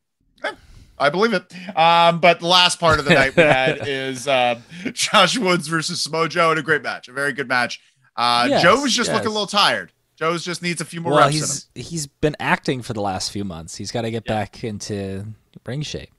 I 1.00 1.10
believe 1.10 1.34
it. 1.34 1.44
Um, 1.78 2.20
but 2.20 2.40
the 2.40 2.48
last 2.48 2.80
part 2.80 3.00
of 3.00 3.06
the 3.06 3.14
night 3.14 3.36
we 3.36 3.44
had 3.44 3.88
is 3.88 4.28
uh, 4.28 4.60
Josh 4.94 5.38
Woods 5.38 5.68
versus 5.68 6.06
Mojo 6.08 6.52
in 6.52 6.58
a 6.58 6.62
great 6.64 6.82
match, 6.82 7.08
a 7.08 7.12
very 7.14 7.34
good 7.34 7.48
match. 7.48 7.80
Uh, 8.16 8.48
Yes, 8.50 8.64
Joe 8.64 8.82
was 8.82 8.94
just 8.94 9.10
yes. 9.10 9.16
looking 9.16 9.28
a 9.28 9.32
little 9.32 9.46
tired. 9.48 9.92
Joe's 10.16 10.44
just 10.44 10.64
needs 10.64 10.82
a 10.82 10.86
few 10.86 11.00
more 11.02 11.14
well, 11.14 11.26
reps 11.30 11.36
in 11.36 11.42
him. 11.44 11.50
he's 11.76 11.90
he's 11.90 12.08
been 12.08 12.36
acting 12.40 12.82
for 12.82 12.94
the 12.94 13.02
last 13.02 13.32
few 13.32 13.44
months. 13.44 13.76
He's 13.76 13.92
got 13.92 14.02
to 14.02 14.10
get 14.12 14.24
Yeah. 14.26 14.34
back 14.34 14.64
into 14.64 15.26
ring 15.66 15.84
shape. 15.84 16.10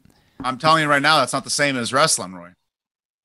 I'm 0.45 0.57
telling 0.59 0.85
you 0.85 0.89
right 0.89 1.03
now, 1.03 1.19
that's 1.19 1.33
not 1.33 1.43
the 1.43 1.51
same 1.51 1.77
as 1.77 1.93
wrestling, 1.93 2.33
Roy. 2.35 2.51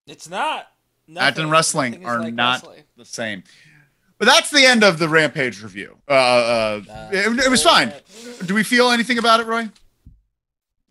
It's 0.08 0.28
not. 0.28 0.68
Acting 1.16 1.44
and 1.44 1.52
wrestling 1.52 2.04
are 2.06 2.32
not 2.32 2.68
the 2.98 3.06
same. 3.06 3.44
But 4.18 4.26
that's 4.26 4.50
the 4.50 4.66
end 4.66 4.84
of 4.84 4.98
the 5.00 5.08
Rampage 5.10 5.62
review. 5.62 5.98
Uh, 6.10 6.14
uh, 6.14 7.10
it, 7.12 7.46
it 7.46 7.50
was 7.52 7.62
fine. 7.62 7.94
Do 8.46 8.56
we 8.56 8.64
feel 8.64 8.90
anything 8.90 9.18
about 9.20 9.42
it, 9.42 9.46
Roy? 9.48 9.70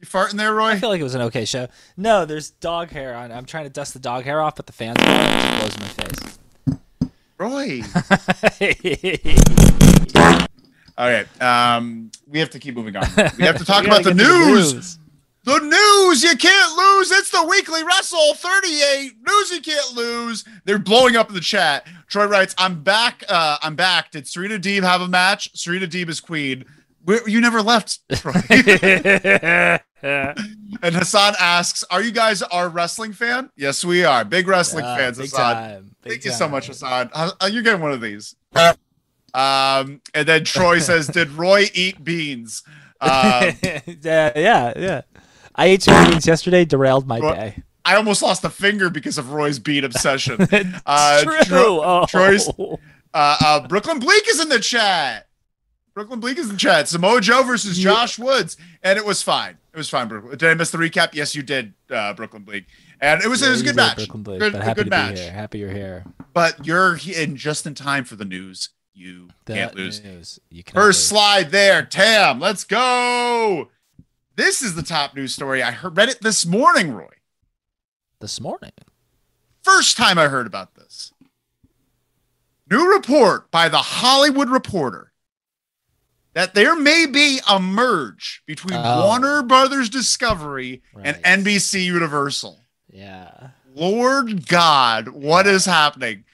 You 0.03 0.09
farting 0.09 0.33
there, 0.33 0.53
Roy? 0.53 0.71
I 0.71 0.81
feel 0.81 0.89
like 0.89 1.01
it 1.01 1.05
was 1.05 1.15
an 1.15 1.21
okay 1.23 1.45
show. 1.45 1.69
No, 1.97 2.25
there's 2.25 2.51
dog 2.51 2.91
hair 2.91 3.15
on. 3.15 3.31
I'm 3.31 3.45
trying 3.45 3.65
to 3.65 3.71
dust 3.71 3.93
the 3.93 4.01
dog 4.01 4.25
hair 4.25 4.41
off, 4.41 4.57
but 4.57 4.67
the 4.67 4.73
fans 4.73 4.99
are 5.01 5.61
blows 5.61 5.77
in 5.77 5.81
my 5.81 5.89
face. 5.89 6.19
Roy. 7.39 7.83
All 10.99 11.09
right. 11.09 11.41
Um, 11.41 12.11
we 12.27 12.41
have 12.41 12.51
to 12.51 12.59
keep 12.59 12.75
moving 12.75 12.97
on. 12.97 13.07
We 13.39 13.45
have 13.45 13.59
to 13.59 13.65
talk 13.65 13.85
about 13.87 14.03
the 14.03 14.13
news. 14.13 14.99
The 15.45 15.59
news 15.61 16.25
you 16.25 16.37
can't 16.37 16.77
lose. 16.77 17.13
It's 17.13 17.31
the 17.31 17.47
weekly 17.47 17.85
wrestle 17.85 18.35
38. 18.35 19.13
News 19.25 19.51
you 19.53 19.61
can't 19.61 19.95
lose. 19.95 20.45
They're 20.65 20.81
blowing 20.81 21.15
up 21.15 21.29
in 21.29 21.35
the 21.37 21.41
chat. 21.41 21.87
Troy 22.09 22.27
writes, 22.27 22.57
I'm 22.59 22.83
back. 22.83 23.23
Uh, 23.29 23.59
I'm 23.63 23.77
back. 23.77 24.11
Did 24.11 24.27
Serena 24.27 24.59
Deeb 24.59 24.83
have 24.83 25.01
a 25.01 25.09
match? 25.09 25.57
Serena 25.57 25.87
Deeb 25.87 26.09
is 26.09 26.19
queen. 26.19 26.65
We, 27.05 27.19
you 27.29 27.41
never 27.41 27.63
left. 27.63 28.01
Troy. 28.13 28.33
and 30.03 30.95
Hassan 30.95 31.35
asks, 31.39 31.85
"Are 31.91 32.03
you 32.03 32.11
guys 32.13 32.43
our 32.43 32.69
wrestling 32.69 33.13
fan?" 33.13 33.51
Yes, 33.57 33.85
we 33.85 34.05
are. 34.05 34.25
Big 34.25 34.47
wrestling 34.49 34.85
Yeah, 34.85 34.97
fans, 34.97 35.19
big 35.19 35.31
Hassan. 35.31 35.55
time, 35.55 35.97
big 36.03 36.13
Thank 36.13 36.25
you 36.25 36.33
so 36.33 36.49
much. 36.49 36.67
Hassan. 36.67 37.11
Uh, 37.13 37.31
You're 37.51 37.63
getting 37.63 37.81
one 37.83 37.93
of 37.93 38.01
these. 38.01 38.35
Um, 39.35 40.01
and 40.15 40.27
then 40.29 40.45
Troy 40.45 40.79
says, 40.81 41.07
"Did 41.07 41.31
Roy 41.33 41.71
eat 41.75 42.03
beans?" 42.05 42.63
Um, 43.01 43.11
yeah, 43.63 44.33
yeah, 44.37 44.73
yeah. 44.77 45.01
I 45.55 45.67
ate 45.67 45.83
two 45.83 45.93
beans 46.07 46.27
yesterday, 46.27 46.65
derailed 46.65 47.07
my 47.07 47.21
Well, 47.21 47.35
day. 47.35 47.63
I 47.85 47.97
almost 47.97 48.23
lost 48.23 48.45
a 48.45 48.51
finger 48.51 48.91
because 48.91 49.19
of 49.19 49.33
Roy's 49.33 49.59
bean 49.59 49.85
obsession. 49.85 50.39
Uh, 50.87 51.23
true. 51.23 51.39
Tro- 51.45 51.81
oh. 51.83 52.07
Troy's- 52.09 52.49
Uh, 53.15 53.37
uh, 53.41 53.67
Brooklyn 53.69 53.99
Bleak 53.99 54.23
is 54.29 54.41
in 54.41 54.49
the 54.49 54.59
chat. 54.61 55.27
Brooklyn 55.95 56.21
Bleak 56.21 56.39
is 56.39 56.49
in 56.51 56.57
chat. 56.57 56.89
Samoa 56.89 57.21
Joe 57.21 57.43
versus 57.43 57.79
Yeah. 57.83 57.91
Josh 57.93 58.19
Woods, 58.19 58.57
and 58.83 58.99
it 58.99 59.05
was 59.05 59.23
fine. 59.23 59.59
It 59.73 59.77
was 59.77 59.89
fine. 59.91 60.09
Brooklyn. 60.09 60.37
Did 60.39 60.49
I 60.51 60.55
miss 60.55 60.71
the 60.71 60.79
recap? 60.79 61.11
Yes, 61.13 61.35
you 61.35 61.43
did, 61.43 61.75
uh, 61.91 62.15
Brooklyn 62.15 62.43
Bleak, 62.45 62.67
and 63.01 63.23
it 63.23 63.29
was 63.29 63.43
it 63.43 63.51
was 63.51 63.61
a 63.61 63.65
good 63.65 63.77
match. 63.77 63.97
Brooklyn 63.97 64.23
Blake, 64.23 64.41
good 64.41 64.53
but 64.53 64.63
a 64.63 64.65
happy 64.65 64.79
good 64.79 64.85
to 64.85 64.91
match. 64.91 65.15
Be 65.17 65.21
here. 65.21 65.33
Happy 65.33 65.59
you're 65.59 65.71
here. 65.73 66.05
But 66.33 66.67
you're 66.67 66.99
in 67.15 67.37
just 67.37 67.67
in 67.67 67.75
time 67.75 68.05
for 68.05 68.17
the 68.17 68.25
news. 68.25 68.71
You 68.95 69.29
The 69.47 69.55
can't 69.55 69.75
lose. 69.75 70.03
news. 70.03 70.39
You 70.51 70.63
cannot 70.63 70.83
First 70.83 70.99
lose. 71.01 71.07
slide 71.09 71.51
there, 71.51 71.83
Tam. 71.85 72.41
Let's 72.41 72.65
go. 72.65 73.69
This 74.37 74.63
is 74.63 74.75
the 74.75 74.83
top 74.83 75.15
news 75.15 75.35
story. 75.35 75.63
I 75.63 75.71
heard, 75.73 75.97
read 75.97 76.09
it 76.09 76.21
this 76.23 76.45
morning, 76.47 76.93
Roy. 76.93 77.09
this 78.21 78.41
morning. 78.41 78.73
First 79.63 79.97
time 79.97 80.19
I 80.19 80.29
heard 80.29 80.47
about 80.47 80.75
this. 80.75 81.13
New 82.71 82.93
report 82.95 83.51
by 83.51 83.69
the 83.69 83.79
Hollywood 83.79 84.49
Reporter 84.49 85.12
that 86.35 86.55
there 86.55 86.75
may 86.77 87.07
be 87.07 87.41
a 87.49 87.59
merge 87.61 88.43
between 88.47 88.79
Oh. 88.83 89.07
Warner 89.07 89.43
Brothers 89.43 89.89
Discovery 89.89 90.83
Right. 90.95 91.07
and 91.25 91.45
NBC 91.47 91.85
Universal. 91.85 92.61
Yeah. 92.93 93.49
Lord 93.75 94.47
God, 94.49 95.09
what 95.09 95.47
is 95.47 95.65
happening? 95.65 96.25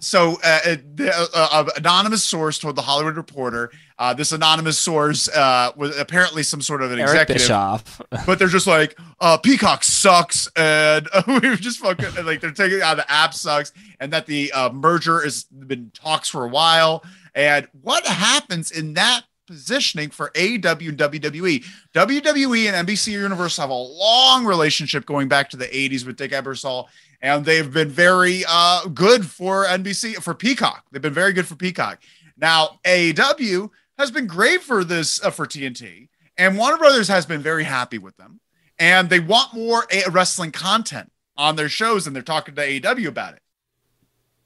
So, 0.00 0.32
uh, 0.44 0.58
uh, 0.66 0.76
the 0.96 1.10
uh, 1.14 1.26
uh, 1.34 1.70
anonymous 1.76 2.22
source 2.22 2.58
told 2.58 2.76
the 2.76 2.82
Hollywood 2.82 3.16
Reporter. 3.16 3.70
Uh, 3.98 4.12
this 4.12 4.32
anonymous 4.32 4.78
source 4.78 5.28
uh, 5.28 5.70
was 5.76 5.96
apparently 5.98 6.42
some 6.42 6.60
sort 6.60 6.82
of 6.82 6.92
an 6.92 6.98
Eric 6.98 7.12
executive 7.30 7.42
Bischoff. 7.42 8.02
but 8.26 8.38
they're 8.38 8.48
just 8.48 8.66
like, 8.66 8.98
uh, 9.20 9.38
Peacock 9.38 9.82
sucks, 9.82 10.46
and 10.56 11.08
we've 11.26 11.58
just 11.60 11.78
fucking 11.78 12.22
like 12.26 12.40
they're 12.42 12.50
taking 12.50 12.82
out 12.82 12.98
the 12.98 13.10
app 13.10 13.32
sucks, 13.32 13.72
and 13.98 14.12
that 14.12 14.26
the 14.26 14.52
uh, 14.52 14.68
merger 14.70 15.22
has 15.22 15.44
been 15.44 15.90
talks 15.94 16.28
for 16.28 16.44
a 16.44 16.48
while. 16.48 17.02
And 17.34 17.66
what 17.82 18.06
happens 18.06 18.70
in 18.70 18.94
that 18.94 19.22
positioning 19.46 20.10
for 20.10 20.30
AEW 20.30 20.88
and 20.88 20.98
WWE? 20.98 21.64
WWE 21.94 22.72
and 22.72 22.88
NBC 22.88 23.12
Universal 23.12 23.62
have 23.62 23.70
a 23.70 23.74
long 23.74 24.46
relationship 24.46 25.04
going 25.06 25.28
back 25.28 25.50
to 25.50 25.56
the 25.56 25.66
80s 25.66 26.06
with 26.06 26.16
Dick 26.16 26.30
Ebersol, 26.30 26.86
and 27.20 27.44
they've 27.44 27.72
been 27.72 27.88
very 27.88 28.44
uh, 28.48 28.86
good 28.86 29.26
for 29.26 29.64
NBC 29.64 30.16
for 30.16 30.34
Peacock. 30.34 30.84
They've 30.90 31.02
been 31.02 31.12
very 31.12 31.32
good 31.32 31.46
for 31.46 31.56
Peacock. 31.56 32.02
Now 32.36 32.80
AEW 32.84 33.70
has 33.98 34.10
been 34.10 34.26
great 34.26 34.62
for 34.62 34.84
this 34.84 35.22
uh, 35.24 35.30
for 35.30 35.46
TNT. 35.46 36.08
And 36.36 36.58
Warner 36.58 36.78
Brothers 36.78 37.08
has 37.08 37.26
been 37.26 37.40
very 37.40 37.64
happy 37.64 37.98
with 37.98 38.16
them. 38.16 38.40
And 38.78 39.08
they 39.08 39.20
want 39.20 39.54
more 39.54 39.86
a- 39.92 40.10
wrestling 40.10 40.50
content 40.50 41.12
on 41.36 41.56
their 41.56 41.68
shows, 41.68 42.06
and 42.06 42.14
they're 42.14 42.22
talking 42.22 42.54
to 42.56 42.62
AEW 42.62 43.06
about 43.06 43.34
it. 43.34 43.42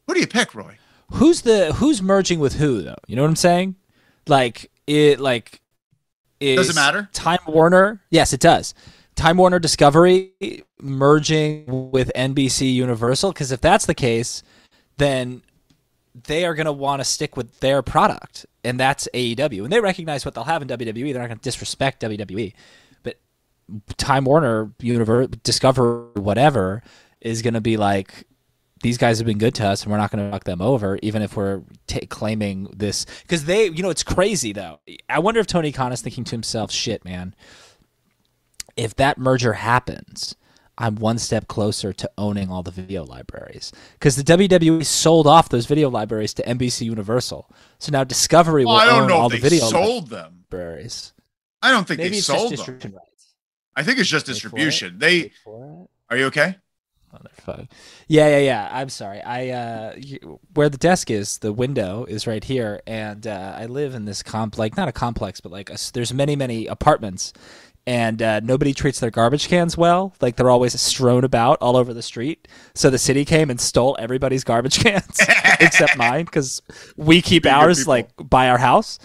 Who 0.07 0.15
do 0.15 0.21
you 0.21 0.27
pick, 0.27 0.55
Roy? 0.55 0.79
Who's 1.13 1.43
the 1.43 1.73
who's 1.75 2.03
merging 2.03 2.41
with 2.41 2.55
who 2.55 2.83
though? 2.83 2.97
You 3.07 3.17
know 3.17 3.23
what 3.23 3.29
I'm 3.29 3.37
saying? 3.37 3.77
Like 4.27 4.71
it 4.87 5.21
like 5.21 5.61
is 6.41 6.57
Does 6.57 6.71
it 6.71 6.75
matter? 6.77 7.09
Time 7.13 7.41
Warner? 7.47 8.01
Yes, 8.11 8.33
it 8.33 8.41
does. 8.41 8.75
Time 9.17 9.37
Warner 9.37 9.59
Discovery 9.59 10.65
merging 10.81 11.91
with 11.91 12.13
NBC 12.15 12.73
Universal 12.73 13.33
because 13.33 13.51
if 13.51 13.61
that's 13.61 13.87
the 13.87 13.95
case, 13.95 14.43
then 14.97 15.43
they 16.27 16.45
are 16.45 16.55
going 16.55 16.67
to 16.67 16.73
want 16.73 17.01
to 17.01 17.05
stick 17.05 17.37
with 17.37 17.59
their 17.61 17.83
product, 17.83 18.47
and 18.65 18.79
that's 18.79 19.09
AEW. 19.15 19.65
And 19.65 19.73
they 19.73 19.81
recognize 19.81 20.25
what 20.25 20.35
they'll 20.35 20.45
have 20.45 20.63
in 20.63 20.69
WWE. 20.69 21.13
They're 21.13 21.23
not 21.23 21.29
going 21.29 21.39
to 21.39 21.43
disrespect 21.43 22.03
WWE, 22.03 22.55
but 23.03 23.19
Time 23.97 24.25
Warner, 24.25 24.73
Universe, 24.81 25.29
Discover, 25.43 26.11
whatever, 26.15 26.83
is 27.21 27.43
going 27.43 27.55
to 27.55 27.61
be 27.61 27.77
like, 27.77 28.25
these 28.83 28.99
guys 28.99 29.19
have 29.19 29.27
been 29.27 29.39
good 29.39 29.55
to 29.57 29.67
us, 29.67 29.83
and 29.83 29.91
we're 29.93 29.99
not 29.99 30.11
going 30.11 30.25
to 30.25 30.31
fuck 30.31 30.45
them 30.45 30.61
over, 30.63 30.99
even 31.03 31.23
if 31.23 31.37
we're 31.37 31.63
ta 31.87 32.01
claiming 32.09 32.69
this. 32.77 33.07
Because 33.23 33.45
they, 33.45 33.67
you 33.67 33.83
know, 33.83 33.91
it's 33.91 34.03
crazy 34.05 34.53
though. 34.53 34.81
I 35.09 35.19
wonder 35.19 35.41
if 35.41 35.47
Tony 35.47 35.73
Khan 35.73 35.93
is 35.93 36.01
thinking 36.03 36.25
to 36.25 36.31
himself, 36.33 36.71
"Shit, 36.71 37.05
man, 37.05 37.35
if 38.77 38.95
that 38.97 39.19
merger 39.19 39.55
happens." 39.55 40.35
I'm 40.81 40.95
one 40.95 41.19
step 41.19 41.49
closer 41.49 41.93
to 41.93 42.09
owning 42.17 42.51
all 42.51 42.63
the 42.63 42.71
video 42.71 43.05
libraries 43.05 43.73
because 43.95 44.15
the 44.15 44.23
WWE 44.23 44.87
sold 44.87 45.27
off 45.27 45.49
those 45.49 45.67
video 45.67 45.91
libraries 45.91 46.33
to 46.35 46.45
NBC 46.49 46.85
Universal. 46.87 47.51
So 47.81 47.91
now 47.91 48.05
Discovery 48.05 48.65
will 48.65 48.75
Well, 48.75 48.83
I 48.83 48.87
don't 48.87 49.03
own 49.03 49.09
know 49.09 49.17
all 49.17 49.27
if 49.27 49.33
the 49.33 49.39
they 49.49 49.57
video 49.57 49.69
sold 49.71 50.09
them. 50.09 50.45
libraries. 50.53 51.15
I 51.63 51.73
don't 51.73 51.85
think 51.89 51.99
Maybe 51.99 52.11
they 52.11 52.19
it's 52.19 52.29
just 52.29 52.39
sold 52.39 52.51
them. 52.53 52.57
distribution 52.59 52.93
rights. 52.93 53.35
I 53.75 53.83
think 53.83 53.99
it's 53.99 54.09
just 54.09 54.29
Wait 54.29 54.29
for 54.29 54.31
it. 54.31 54.35
distribution. 54.35 54.99
They 55.01 55.19
it. 55.19 55.33
are 56.11 56.17
you 56.17 56.27
okay? 56.27 56.59
Motherfucker. 57.15 57.69
Yeah, 58.07 58.29
yeah, 58.29 58.39
yeah. 58.39 58.69
I'm 58.71 58.89
sorry. 58.89 59.21
I 59.23 59.49
uh, 59.49 59.97
where 60.55 60.69
the 60.69 60.79
desk 60.79 61.11
is, 61.11 61.39
the 61.39 61.53
window 61.53 62.05
is 62.05 62.27
right 62.27 62.45
here, 62.45 62.83
and 62.87 63.27
uh, 63.27 63.55
I 63.57 63.67
live 63.67 63.95
in 63.95 64.05
this 64.05 64.23
comp, 64.23 64.59
like 64.59 64.77
not 64.77 64.89
a 64.89 64.93
complex, 64.93 65.41
but 65.41 65.51
like 65.51 65.71
a 65.71 65.79
there's 65.93 66.13
many, 66.13 66.37
many 66.37 66.67
apartments, 66.67 67.33
and 67.87 68.21
uh, 68.21 68.41
nobody 68.41 68.75
treats 68.75 69.01
their 69.01 69.11
garbage 69.11 69.49
cans 69.49 69.75
well. 69.79 70.15
Like 70.21 70.37
they're 70.37 70.51
always 70.51 70.79
strewn 70.79 71.25
about 71.25 71.57
all 71.63 71.75
over 71.75 71.95
the 71.95 72.03
street. 72.03 72.47
So 72.75 72.91
the 72.91 72.99
city 72.99 73.25
came 73.25 73.49
and 73.49 73.59
stole 73.59 73.97
everybody's 73.99 74.45
garbage 74.45 74.79
cans 74.83 75.19
except 75.59 75.97
mine 75.97 76.27
because 76.27 76.61
we 76.99 77.23
keep 77.23 77.47
ours 77.47 77.79
people. 77.81 77.93
like 77.93 78.11
by 78.19 78.51
our 78.51 78.59
house. 78.59 78.99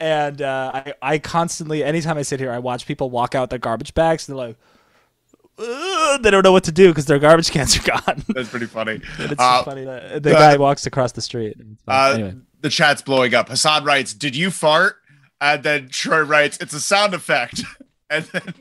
And 0.00 0.40
uh, 0.40 0.72
I, 0.74 0.94
I 1.02 1.18
constantly, 1.18 1.84
anytime 1.84 2.16
I 2.16 2.22
sit 2.22 2.40
here, 2.40 2.50
I 2.50 2.58
watch 2.58 2.86
people 2.86 3.10
walk 3.10 3.34
out 3.34 3.50
their 3.50 3.58
garbage 3.58 3.92
bags. 3.92 4.26
And 4.26 4.38
they're 4.38 4.46
like, 4.46 4.56
"Ugh," 5.60 6.22
they 6.22 6.30
don't 6.30 6.42
know 6.42 6.52
what 6.52 6.64
to 6.64 6.72
do 6.72 6.88
because 6.88 7.06
their 7.06 7.18
garbage 7.18 7.50
cans 7.50 7.76
are 7.78 7.82
gone. 7.82 8.24
That's 8.34 8.48
pretty 8.48 8.66
funny. 8.66 9.00
It's 9.18 9.34
Uh, 9.40 9.58
so 9.58 9.64
funny 9.70 9.84
that 9.84 10.22
the 10.22 10.34
uh, 10.36 10.38
guy 10.38 10.56
walks 10.56 10.86
across 10.86 11.12
the 11.12 11.22
street. 11.22 11.56
and. 11.58 11.76
Uh, 11.86 12.12
anyway, 12.14 12.34
The 12.62 12.70
chat's 12.70 13.02
blowing 13.02 13.34
up. 13.34 13.48
Hassan 13.48 13.84
writes, 13.84 14.14
"Did 14.14 14.34
you 14.36 14.50
fart?" 14.50 14.96
And 15.40 15.62
then 15.62 15.88
Troy 15.88 16.20
writes, 16.22 16.58
"It's 16.60 16.74
a 16.74 16.80
sound 16.80 17.14
effect." 17.14 17.62
and 18.10 18.24
then 18.26 18.54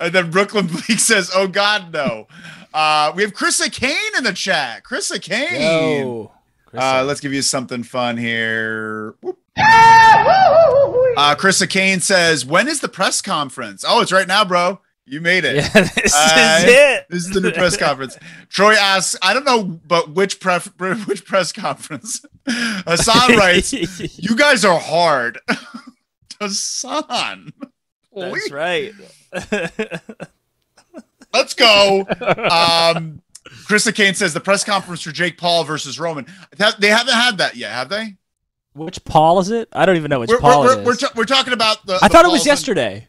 and 0.00 0.12
then 0.12 0.30
Brooklyn 0.30 0.66
Bleak 0.66 0.98
says, 0.98 1.30
"Oh 1.34 1.46
God, 1.48 1.92
no." 1.92 2.26
Uh, 2.72 3.12
we 3.14 3.22
have 3.22 3.32
Krista 3.32 3.70
Kane 3.70 4.16
in 4.18 4.24
the 4.24 4.32
chat. 4.32 4.82
Krista 4.82 5.20
Kane. 5.22 5.60
Yo, 6.00 6.32
Uh, 6.76 7.04
let's 7.06 7.20
give 7.20 7.32
you 7.32 7.40
something 7.42 7.84
fun 7.84 8.16
here. 8.16 9.14
Whoop. 9.22 9.38
Uh, 11.16 11.34
Krista 11.36 11.68
Kane 11.70 12.00
says, 12.00 12.44
"When 12.44 12.66
is 12.68 12.80
the 12.80 12.88
press 12.88 13.20
conference?" 13.20 13.84
Oh, 13.86 14.00
it's 14.00 14.10
right 14.12 14.26
now, 14.26 14.44
bro. 14.44 14.80
You 15.06 15.20
made 15.20 15.44
it. 15.44 15.56
yeah, 15.56 15.68
this 15.72 16.14
Uh, 16.14 16.56
is 16.60 16.64
it. 16.66 17.06
This 17.10 17.24
is 17.26 17.30
the 17.30 17.40
new 17.42 17.52
press 17.52 17.76
conference. 17.76 18.18
Troy 18.48 18.72
asks, 18.74 19.16
"I 19.20 19.34
don't 19.34 19.44
know, 19.44 19.62
but 19.86 20.10
which 20.10 20.40
pref- 20.40 20.72
which 21.06 21.24
press 21.26 21.52
conference?" 21.52 22.24
Hassan 22.48 23.36
writes, 23.36 23.72
"You 24.18 24.34
guys 24.36 24.64
are 24.64 24.78
hard." 24.80 25.38
Hassan, 26.40 27.52
That's 28.16 28.50
right. 28.50 28.92
let's 31.32 31.54
go. 31.54 32.00
Um, 32.10 33.20
Krista 33.66 33.94
Kane 33.94 34.14
says 34.14 34.34
the 34.34 34.40
press 34.40 34.64
conference 34.64 35.02
for 35.02 35.12
Jake 35.12 35.38
Paul 35.38 35.64
versus 35.64 35.98
Roman. 35.98 36.26
That- 36.56 36.80
They 36.80 36.88
haven't 36.88 37.14
had 37.14 37.38
that 37.38 37.56
yet, 37.56 37.72
have 37.72 37.88
they? 37.88 38.16
which 38.72 39.04
Paul 39.04 39.38
is 39.38 39.50
it? 39.50 39.68
I 39.72 39.86
don't 39.86 39.94
even 39.96 40.08
know 40.08 40.18
which 40.18 40.30
We're, 40.30 40.40
Paul 40.40 40.62
we're, 40.62 40.80
it 40.80 40.84
we're, 40.84 40.92
is. 40.94 41.04
we're, 41.14 41.24
talking 41.26 41.52
about 41.52 41.86
the. 41.86 41.94
I 42.02 42.08
the 42.08 42.12
thought 42.12 42.24
it 42.24 42.28
was 42.28 42.38
polls 42.38 42.40
and- 42.40 42.46
yesterday. 42.46 43.08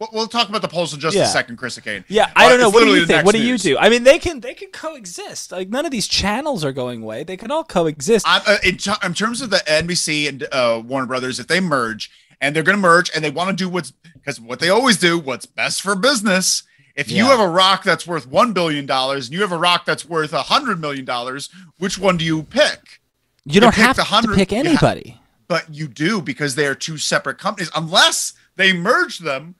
We'll, 0.00 0.08
we'll 0.14 0.26
talk 0.28 0.48
about 0.48 0.62
the 0.62 0.68
polls 0.68 0.94
in 0.94 0.98
just 1.00 1.14
Yeah. 1.14 1.24
a 1.24 1.26
second, 1.26 1.56
Chris 1.58 1.78
Kane. 1.78 2.04
Yeah, 2.08 2.30
I 2.34 2.46
Uh, 2.46 2.48
don't 2.48 2.60
know. 2.60 2.70
What 2.70 2.84
do 2.84 2.90
you 2.96 3.04
think? 3.06 3.24
What 3.26 3.34
do 3.34 3.38
you 3.40 3.52
news. 3.52 3.62
do? 3.62 3.76
I 3.78 3.90
mean, 3.90 4.02
they 4.02 4.18
can 4.18 4.40
they 4.40 4.54
can 4.54 4.70
coexist. 4.70 5.52
Like 5.52 5.68
none 5.68 5.84
of 5.84 5.90
these 5.92 6.08
channels 6.08 6.64
are 6.64 6.72
going 6.72 7.02
away. 7.02 7.22
They 7.22 7.36
can 7.36 7.50
all 7.50 7.64
coexist. 7.64 8.24
Uh, 8.26 8.56
in, 8.64 8.78
t- 8.78 8.90
in 9.04 9.12
terms 9.14 9.42
of 9.42 9.50
the 9.50 9.58
NBC 9.66 10.26
and 10.28 10.46
uh, 10.52 10.82
Warner 10.84 11.06
Brothers, 11.06 11.38
if 11.38 11.46
they 11.48 11.60
merge 11.60 12.10
and 12.40 12.56
they're 12.56 12.62
going 12.62 12.76
to 12.78 12.82
merge 12.82 13.10
and 13.14 13.22
they 13.22 13.30
want 13.30 13.50
to 13.50 13.56
do 13.64 13.68
what's 13.68 13.92
because 14.14 14.40
what 14.40 14.58
they 14.58 14.70
always 14.70 14.96
do, 14.96 15.18
what's 15.18 15.44
best 15.46 15.82
for 15.82 15.94
business. 15.94 16.62
If 16.96 17.10
you 17.10 17.24
have 17.26 17.40
a 17.40 17.48
rock 17.48 17.84
that's 17.84 18.06
worth 18.06 18.26
one 18.26 18.52
billion 18.52 18.84
dollars 18.84 19.26
and 19.26 19.34
you 19.34 19.40
have 19.42 19.52
a 19.52 19.56
rock 19.58 19.84
that's 19.86 20.04
worth 20.06 20.32
a 20.32 20.42
hundred 20.42 20.80
million 20.80 21.04
dollars, 21.04 21.48
which 21.78 21.98
one 21.98 22.16
do 22.16 22.24
you 22.24 22.42
pick? 22.42 23.00
you 23.44 23.60
don't 23.60 23.74
pick 23.74 23.84
have 23.84 23.96
the 23.96 24.02
to 24.04 24.34
pick 24.34 24.50
you 24.52 24.58
ha- 24.62 24.68
anybody. 24.68 25.20
But 25.48 25.72
you 25.74 25.88
do 25.88 26.20
because 26.22 26.54
they 26.56 26.66
are 26.66 26.74
two 26.74 26.96
separate 26.98 27.38
companies, 27.38 27.70
unless 27.74 28.34
they 28.56 28.72
merge 28.72 29.18
them, 29.20 29.54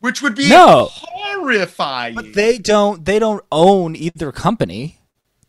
which 0.00 0.20
would 0.22 0.34
be 0.34 0.48
No. 0.48 0.88
horrifying. 0.90 2.14
But 2.14 2.34
they 2.34 2.58
don't 2.58 3.04
they 3.04 3.18
don't 3.18 3.44
own 3.52 3.96
either 3.96 4.32
company. 4.32 5.00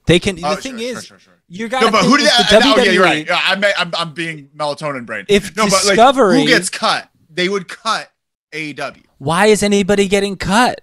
They 0.05 0.19
can. 0.19 0.43
Oh, 0.43 0.55
the 0.55 0.61
thing 0.61 0.77
sure, 0.77 0.87
is, 0.97 1.05
sure, 1.05 1.19
sure, 1.19 1.33
you 1.47 1.67
got. 1.69 1.81
No, 1.83 1.91
but 1.91 2.03
who 2.03 2.17
did 2.17 2.27
that? 2.27 2.59
No, 2.63 2.83
yeah, 2.83 2.91
you're 2.91 3.03
right. 3.03 3.25
Yeah, 3.25 3.39
I'm, 3.43 3.63
I'm, 3.77 3.91
I'm 3.97 4.13
being 4.13 4.49
melatonin 4.55 5.05
brain. 5.05 5.25
If 5.29 5.55
no, 5.55 5.63
but 5.65 5.71
like, 5.73 5.81
Discovery- 5.83 6.41
who 6.41 6.47
gets 6.47 6.69
cut? 6.69 7.09
They 7.33 7.47
would 7.47 7.69
cut 7.69 8.11
AEW 8.51 9.03
Why 9.19 9.45
is 9.45 9.63
anybody 9.63 10.07
getting 10.07 10.35
cut? 10.35 10.81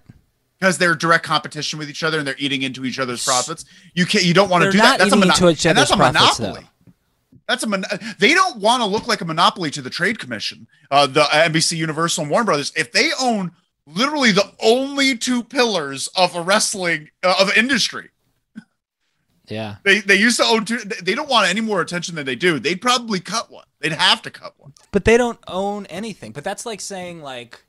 because 0.58 0.78
they're 0.78 0.94
direct 0.94 1.24
competition 1.24 1.78
with 1.78 1.88
each 1.88 2.02
other 2.02 2.18
and 2.18 2.26
they're 2.26 2.34
eating 2.38 2.62
into 2.62 2.84
each 2.84 2.98
other's 2.98 3.22
profits. 3.24 3.64
You 3.94 4.06
can't. 4.06 4.24
You 4.24 4.34
don't 4.34 4.48
want 4.48 4.64
to 4.64 4.70
do 4.72 4.78
that. 4.78 4.98
That's 4.98 5.12
a, 5.12 5.16
mono- 5.16 5.50
each 5.50 5.66
and 5.66 5.76
that's 5.78 5.90
a 5.90 5.94
other's 5.94 6.10
profits, 6.12 6.38
monopoly. 6.40 6.66
That's 7.48 7.62
a 7.62 7.66
mon- 7.66 7.84
they 8.18 8.34
don't 8.34 8.58
want 8.58 8.82
to 8.82 8.86
look 8.86 9.06
like 9.08 9.20
a 9.22 9.24
monopoly 9.24 9.70
to 9.72 9.80
the 9.82 9.90
trade 9.90 10.18
commission, 10.18 10.66
uh, 10.90 11.06
the 11.06 11.22
NBC 11.22 11.76
Universal 11.78 12.22
and 12.22 12.30
Warner 12.30 12.44
Brothers. 12.44 12.72
If 12.76 12.92
they 12.92 13.10
own 13.20 13.52
literally 13.86 14.32
the 14.32 14.52
only 14.60 15.16
two 15.16 15.42
pillars 15.42 16.08
of 16.14 16.36
a 16.36 16.42
wrestling 16.42 17.08
uh, 17.22 17.34
of 17.40 17.56
industry, 17.56 18.10
Yeah. 19.48 19.76
they 19.82 20.00
they 20.00 20.16
used 20.16 20.36
to 20.38 20.44
own 20.44 20.66
two. 20.66 20.78
They 20.78 21.14
don't 21.14 21.28
want 21.30 21.48
any 21.48 21.62
more 21.62 21.80
attention 21.80 22.14
than 22.16 22.26
they 22.26 22.36
do. 22.36 22.58
They'd 22.58 22.82
probably 22.82 23.18
cut 23.18 23.50
one. 23.50 23.64
They'd 23.80 23.92
have 23.92 24.20
to 24.22 24.30
cut 24.30 24.52
one. 24.58 24.74
But 24.90 25.06
they 25.06 25.16
don't 25.16 25.38
own 25.48 25.86
anything. 25.86 26.32
But 26.32 26.44
that's 26.44 26.66
like 26.66 26.82
saying 26.82 27.22
like 27.22 27.62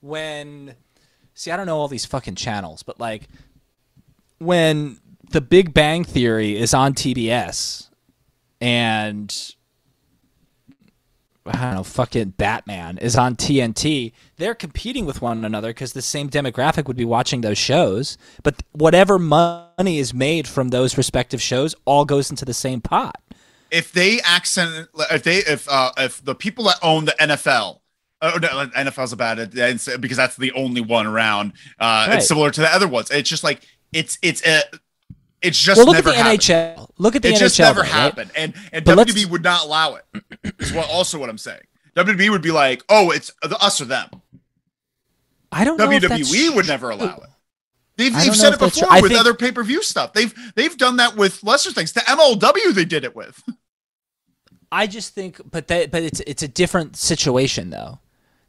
when 0.00 0.76
see, 1.34 1.50
I 1.50 1.56
don't 1.56 1.66
know 1.66 1.78
all 1.78 1.88
these 1.88 2.06
fucking 2.06 2.36
channels, 2.36 2.84
but 2.84 3.00
like 3.00 3.28
when 4.38 5.00
the 5.30 5.40
Big 5.40 5.74
Bang 5.74 6.04
Theory 6.04 6.56
is 6.56 6.72
on 6.74 6.94
TBS 6.94 7.88
and 8.60 9.54
I 11.46 11.52
don't 11.52 11.74
know, 11.74 11.82
fucking 11.82 12.30
Batman 12.30 12.98
is 12.98 13.16
on 13.16 13.34
TNT. 13.34 14.12
They're 14.36 14.54
competing 14.54 15.06
with 15.06 15.22
one 15.22 15.44
another 15.44 15.70
because 15.70 15.94
the 15.94 16.02
same 16.02 16.28
demographic 16.28 16.86
would 16.86 16.96
be 16.96 17.04
watching 17.04 17.40
those 17.40 17.58
shows. 17.58 18.18
But 18.42 18.62
whatever 18.72 19.18
money 19.18 19.98
is 19.98 20.12
made 20.12 20.46
from 20.46 20.68
those 20.68 20.98
respective 20.98 21.40
shows 21.40 21.74
all 21.86 22.04
goes 22.04 22.30
into 22.30 22.44
the 22.44 22.54
same 22.54 22.80
pot. 22.80 23.20
If 23.70 23.92
they 23.92 24.20
accent, 24.20 24.88
if 25.10 25.22
they 25.22 25.38
if 25.38 25.68
uh 25.68 25.92
if 25.96 26.22
the 26.24 26.34
people 26.34 26.64
that 26.64 26.78
own 26.82 27.04
the 27.06 27.16
NFL. 27.20 27.78
Oh, 28.22 28.36
no, 28.36 28.48
NFL's 28.48 29.14
a 29.14 29.16
bad 29.16 29.38
it's 29.38 29.96
because 29.96 30.18
that's 30.18 30.36
the 30.36 30.52
only 30.52 30.82
one 30.82 31.06
around. 31.06 31.52
Uh, 31.78 32.04
Right. 32.06 32.16
It's 32.18 32.28
similar 32.28 32.50
to 32.50 32.60
the 32.60 32.68
other 32.68 32.86
ones. 32.86 33.10
It's 33.10 33.30
just 33.30 33.42
like 33.42 33.66
it's 33.94 34.18
it's 34.20 34.46
a 34.46 34.62
it's 35.42 35.58
just 35.58 35.78
Well, 35.78 35.86
look 35.86 35.96
at 35.96 36.04
the 36.04 36.12
happened. 36.14 36.40
NHL. 36.40 36.90
Look 36.98 37.16
at 37.16 37.22
the 37.22 37.28
it 37.28 37.32
NHL. 37.32 37.36
It 37.36 37.38
just 37.40 37.58
never 37.58 37.76
though, 37.76 37.82
right? 37.82 37.90
happened, 37.90 38.30
and 38.36 38.54
and 38.72 38.84
But 38.84 38.96
let's- 38.96 39.12
WWE 39.14 39.26
would 39.30 39.42
not 39.42 39.64
allow 39.64 39.94
it. 39.96 40.04
Is 40.58 40.72
what 40.72 40.88
also 40.90 41.18
what 41.18 41.28
I'm 41.30 41.38
saying. 41.38 41.62
WWE 41.96 42.30
would 42.30 42.42
be 42.42 42.50
like, 42.52 42.82
oh, 42.88 43.10
it's 43.10 43.32
the 43.42 43.56
us 43.58 43.80
or 43.80 43.86
them. 43.86 44.08
I 45.52 45.64
don't 45.64 45.76
know. 45.78 45.90
if 45.90 46.02
that's 46.02 46.30
WWE 46.30 46.54
would 46.54 46.66
never 46.68 46.90
allow 46.90 47.16
it. 47.16 47.28
They've, 47.96 48.14
they've 48.14 48.34
said 48.36 48.54
it 48.54 48.58
before 48.58 48.88
with 49.02 49.08
think- 49.10 49.20
other 49.20 49.34
pay 49.34 49.52
per 49.52 49.62
view 49.62 49.82
stuff. 49.82 50.12
They've 50.12 50.32
they've 50.54 50.76
done 50.76 50.96
that 50.96 51.16
with 51.16 51.42
lesser 51.42 51.70
things. 51.72 51.92
The 51.92 52.00
MLW 52.00 52.72
they 52.72 52.84
did 52.84 53.04
it 53.04 53.14
with. 53.16 53.42
I 54.72 54.86
just 54.86 55.14
think, 55.14 55.40
but 55.50 55.66
that, 55.68 55.90
but 55.90 56.02
it's 56.04 56.20
it's 56.20 56.42
a 56.42 56.48
different 56.48 56.96
situation 56.96 57.70
though. 57.70 57.98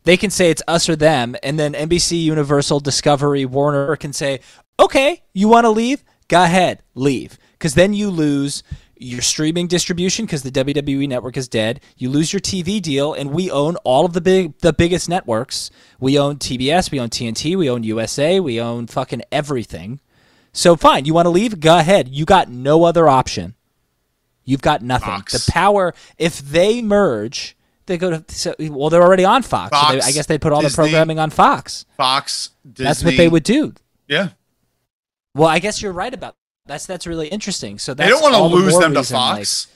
They 0.04 0.18
can 0.18 0.30
say 0.30 0.50
it's 0.50 0.62
us 0.68 0.88
or 0.88 0.96
them, 0.96 1.36
and 1.44 1.60
then 1.60 1.74
NBC, 1.74 2.22
Universal, 2.24 2.80
Discovery, 2.82 3.46
Warner 3.46 3.96
can 3.96 4.14
say, 4.14 4.40
"Okay, 4.80 5.24
you 5.34 5.48
want 5.48 5.66
to 5.66 5.70
leave? 5.70 6.04
Go 6.32 6.44
ahead, 6.44 6.82
leave." 6.96 7.38
Because 7.54 7.76
then 7.76 7.94
you 7.94 8.10
lose 8.10 8.64
your 8.98 9.22
streaming 9.22 9.68
distribution 9.68 10.26
because 10.26 10.44
the 10.44 10.52
WWE 10.52 11.08
network 11.08 11.36
is 11.36 11.48
dead. 11.48 11.80
You 11.98 12.10
lose 12.10 12.32
your 12.34 12.40
TV 12.40 12.80
deal, 12.82 13.14
and 13.14 13.32
we 13.32 13.50
own 13.52 13.76
all 13.84 14.06
of 14.06 14.14
the 14.14 14.22
big 14.22 14.58
the 14.60 14.74
biggest 14.74 15.10
networks. 15.10 15.70
We 16.00 16.18
own 16.18 16.38
TBS, 16.38 16.90
we 16.92 17.00
own 17.00 17.10
TNT, 17.10 17.56
we 17.56 17.70
own 17.70 17.84
USA, 17.84 18.40
we 18.40 18.60
own 18.62 18.88
fucking 18.88 19.22
everything. 19.32 20.00
So 20.54 20.76
fine, 20.76 21.06
you 21.06 21.14
want 21.14 21.26
to 21.28 21.30
leave? 21.32 21.60
Go 21.60 21.78
ahead. 21.78 22.10
You 22.10 22.26
got 22.26 22.50
no 22.50 22.84
other 22.84 23.08
option. 23.08 23.56
You've 24.44 24.62
got 24.62 24.82
nothing. 24.82 25.08
Fox. 25.10 25.46
The 25.46 25.52
power, 25.52 25.94
if 26.18 26.40
they 26.40 26.82
merge, 26.82 27.56
they 27.86 27.98
go 27.98 28.10
to. 28.10 28.24
So, 28.34 28.54
well, 28.60 28.90
they're 28.90 29.04
already 29.04 29.24
on 29.26 29.44
Fox. 29.44 29.72
so 29.78 29.94
they- 29.94 30.02
I 30.02 30.12
guess 30.12 30.26
they'd 30.26 30.42
put 30.42 30.52
all 30.52 30.62
the 30.62 30.68
programming 30.76 31.20
on 31.20 31.30
Fox. 31.30 31.86
Fox, 31.98 32.50
Disney. 32.66 32.86
That's 32.86 33.04
what 33.04 33.18
they 33.18 33.28
would 33.30 33.44
do. 33.44 33.74
Yeah, 34.08 34.30
Well, 35.34 35.48
I 35.48 35.60
guess 35.60 35.82
you're 35.82 35.94
right 35.94 36.14
about 36.14 36.36
that's 36.66 36.86
that's 36.86 37.08
really 37.08 37.28
interesting. 37.28 37.80
So 37.80 37.94
that's 37.94 38.08
they 38.08 38.12
don't 38.12 38.22
want 38.22 38.36
to 38.36 38.42
the 38.42 38.48
lose 38.48 38.74
more 38.74 38.82
them 38.82 38.94
to 38.94 39.00
reason, 39.00 39.18
like, 39.18 39.38
Fox. 39.38 39.68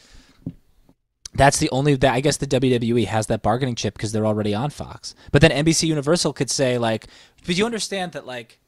that's 1.34 1.58
the 1.58 1.70
only 1.72 1.96
that 1.96 2.14
I 2.14 2.22
guess 2.22 2.38
the 2.38 2.48
WWE 2.48 3.06
has 3.08 3.28
that 3.28 3.42
bargaining 3.42 3.76
chip 3.76 3.96
because 3.96 4.12
they're 4.12 4.26
already 4.26 4.54
on 4.54 4.70
Fox. 4.70 5.16
But 5.32 5.42
then 5.42 5.52
NBC 5.52 5.88
Universal 5.88 6.34
could 6.34 6.50
say 6.50 6.78
like, 6.78 7.08
but 7.46 7.58
you 7.58 7.66
understand 7.66 8.12
that 8.14 8.26
like, 8.26 8.60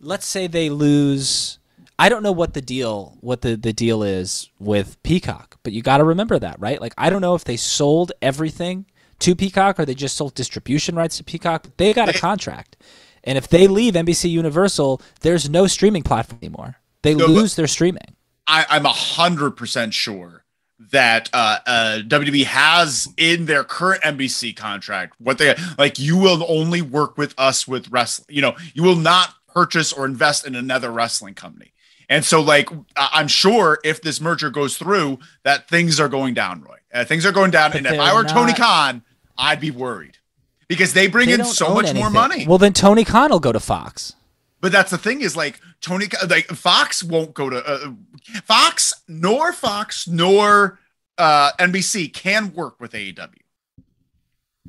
let's 0.00 0.26
say 0.26 0.46
they 0.46 0.70
lose. 0.70 1.58
I 2.00 2.08
don't 2.08 2.22
know 2.22 2.32
what 2.32 2.54
the 2.54 2.62
deal 2.62 3.16
what 3.20 3.40
the, 3.42 3.56
the 3.56 3.72
deal 3.72 4.02
is 4.02 4.50
with 4.60 5.02
Peacock, 5.02 5.58
but 5.64 5.72
you 5.72 5.82
got 5.82 5.98
to 5.98 6.04
remember 6.04 6.38
that, 6.38 6.58
right? 6.60 6.80
Like 6.80 6.94
I 6.96 7.10
don't 7.10 7.20
know 7.20 7.34
if 7.34 7.44
they 7.44 7.56
sold 7.56 8.12
everything 8.22 8.86
to 9.18 9.34
Peacock 9.34 9.80
or 9.80 9.84
they 9.84 9.94
just 9.94 10.16
sold 10.16 10.34
distribution 10.34 10.94
rights 10.94 11.16
to 11.18 11.24
Peacock. 11.24 11.64
But 11.64 11.76
they 11.76 11.92
got 11.92 12.08
a 12.08 12.18
contract. 12.18 12.76
And 13.24 13.38
if 13.38 13.48
they 13.48 13.66
leave 13.66 13.94
NBC 13.94 14.30
Universal, 14.30 15.00
there's 15.20 15.48
no 15.48 15.66
streaming 15.66 16.02
platform 16.02 16.38
anymore. 16.42 16.76
They 17.02 17.14
No, 17.14 17.26
lose 17.26 17.56
their 17.56 17.66
streaming. 17.66 18.16
I, 18.46 18.66
I'm 18.70 18.86
a 18.86 18.92
hundred 18.92 19.52
percent 19.52 19.94
sure 19.94 20.44
that 20.90 21.28
uh, 21.32 21.58
uh, 21.66 21.98
WWE 22.06 22.44
has 22.44 23.08
in 23.16 23.46
their 23.46 23.64
current 23.64 24.02
NBC 24.02 24.56
contract 24.56 25.14
what 25.18 25.38
they 25.38 25.54
like. 25.76 25.98
You 25.98 26.16
will 26.16 26.44
only 26.48 26.82
work 26.82 27.18
with 27.18 27.34
us 27.36 27.68
with 27.68 27.90
wrestling. 27.90 28.26
You 28.30 28.42
know, 28.42 28.56
you 28.74 28.82
will 28.82 28.96
not 28.96 29.34
purchase 29.48 29.92
or 29.92 30.06
invest 30.06 30.46
in 30.46 30.54
another 30.54 30.90
wrestling 30.90 31.34
company. 31.34 31.72
And 32.08 32.24
so, 32.24 32.40
like, 32.40 32.70
I'm 32.96 33.28
sure 33.28 33.80
if 33.84 34.00
this 34.00 34.20
merger 34.20 34.50
goes 34.50 34.78
through, 34.78 35.18
that 35.42 35.68
things 35.68 36.00
are 36.00 36.08
going 36.08 36.32
down, 36.32 36.62
Roy. 36.62 36.76
Uh, 36.92 37.04
things 37.04 37.26
are 37.26 37.32
going 37.32 37.50
down. 37.50 37.72
But 37.72 37.78
and 37.78 37.86
if 37.86 38.00
I 38.00 38.14
were 38.14 38.24
Tony 38.24 38.54
Khan, 38.54 39.02
I'd 39.36 39.60
be 39.60 39.70
worried 39.70 40.17
because 40.68 40.92
they 40.92 41.06
bring 41.06 41.28
They 41.28 41.34
in 41.34 41.44
so 41.44 41.74
much 41.74 41.92
more 41.94 42.10
money. 42.10 42.46
Well, 42.46 42.58
then 42.58 42.72
Tony 42.72 43.04
Khan 43.04 43.30
will 43.30 43.40
go 43.40 43.52
to 43.52 43.60
Fox. 43.60 44.14
But 44.60 44.72
that's 44.72 44.90
the 44.90 44.98
thing 44.98 45.20
is 45.20 45.36
like 45.36 45.60
Tony, 45.80 46.06
like 46.28 46.46
Fox 46.48 47.02
won't 47.02 47.32
go 47.34 47.48
to 47.48 47.64
uh, 47.64 47.92
Fox, 48.44 48.92
nor 49.06 49.52
Fox, 49.52 50.08
nor 50.08 50.78
uh, 51.16 51.52
NBC 51.58 52.12
can 52.12 52.52
work 52.52 52.80
with 52.80 52.92
AEW 52.92 53.28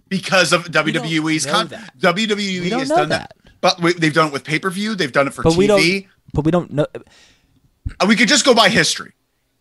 because 0.07 0.53
of 0.53 0.65
WWE's 0.65 1.45
con- 1.45 1.69
WWE 1.69 2.35
We 2.61 2.69
has 2.69 2.89
done 2.89 3.09
that. 3.09 3.35
but 3.61 3.81
we, 3.81 3.93
they've 3.93 4.13
done 4.13 4.27
it 4.27 4.33
with 4.33 4.43
pay 4.43 4.59
per 4.59 4.69
view. 4.69 4.95
They've 4.95 5.11
done 5.11 5.27
it 5.27 5.33
for 5.33 5.43
But 5.43 5.53
TV. 5.53 5.75
we. 5.75 6.07
But 6.33 6.45
we 6.45 6.51
don't 6.51 6.71
know. 6.71 6.85
Uh, 7.99 8.05
we 8.07 8.15
could 8.15 8.27
just 8.27 8.45
go 8.45 8.53
by 8.53 8.69
history, 8.69 9.13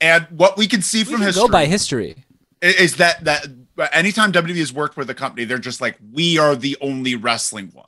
and 0.03 0.27
what 0.31 0.59
we 0.59 0.67
can 0.67 0.83
see 0.83 0.99
We 0.99 1.05
from 1.05 1.15
can 1.17 1.23
history 1.29 1.41
go 1.41 1.49
by 1.49 1.65
history. 1.65 2.25
is 2.61 2.97
that 2.97 3.25
that 3.25 3.47
anytime 3.93 4.33
WWE 4.33 4.57
has 4.57 4.73
worked 4.73 4.97
with 4.97 5.09
a 5.11 5.15
company, 5.15 5.45
they're 5.45 5.59
just 5.59 5.81
like 5.81 5.99
we 6.13 6.39
are 6.39 6.57
the 6.57 6.77
only 6.81 7.15
wrestling 7.15 7.71
one, 7.73 7.87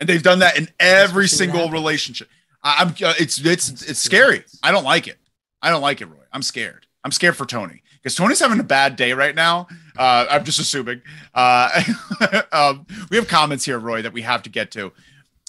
and 0.00 0.08
they've 0.08 0.22
done 0.22 0.40
that 0.40 0.58
in 0.58 0.68
every 0.80 1.22
we'll 1.22 1.28
see 1.28 1.46
what 1.46 1.52
single 1.52 1.70
relationship. 1.70 2.28
I, 2.62 2.82
I'm 2.82 2.88
uh, 2.88 3.14
it's 3.18 3.38
it's 3.38 3.82
it's 3.82 4.00
scary. 4.00 4.44
I 4.62 4.72
don't 4.72 4.84
like 4.84 5.06
it. 5.08 5.18
I 5.62 5.70
don't 5.70 5.82
like 5.82 6.00
it, 6.00 6.06
Roy. 6.06 6.24
I'm 6.32 6.42
scared. 6.42 6.86
I'm 7.04 7.12
scared 7.12 7.36
for 7.36 7.46
Tony 7.46 7.82
because 8.02 8.14
Tony's 8.14 8.40
having 8.40 8.60
a 8.60 8.64
bad 8.64 8.96
day 8.96 9.12
right 9.12 9.34
now. 9.34 9.68
Uh, 9.96 10.26
I'm 10.30 10.44
just 10.44 10.58
assuming. 10.58 11.02
Uh, 11.34 11.82
um, 12.52 12.86
we 13.10 13.16
have 13.16 13.28
comments 13.28 13.64
here, 13.64 13.78
Roy, 13.78 14.02
that 14.02 14.12
we 14.12 14.22
have 14.22 14.42
to 14.42 14.50
get 14.50 14.70
to. 14.72 14.92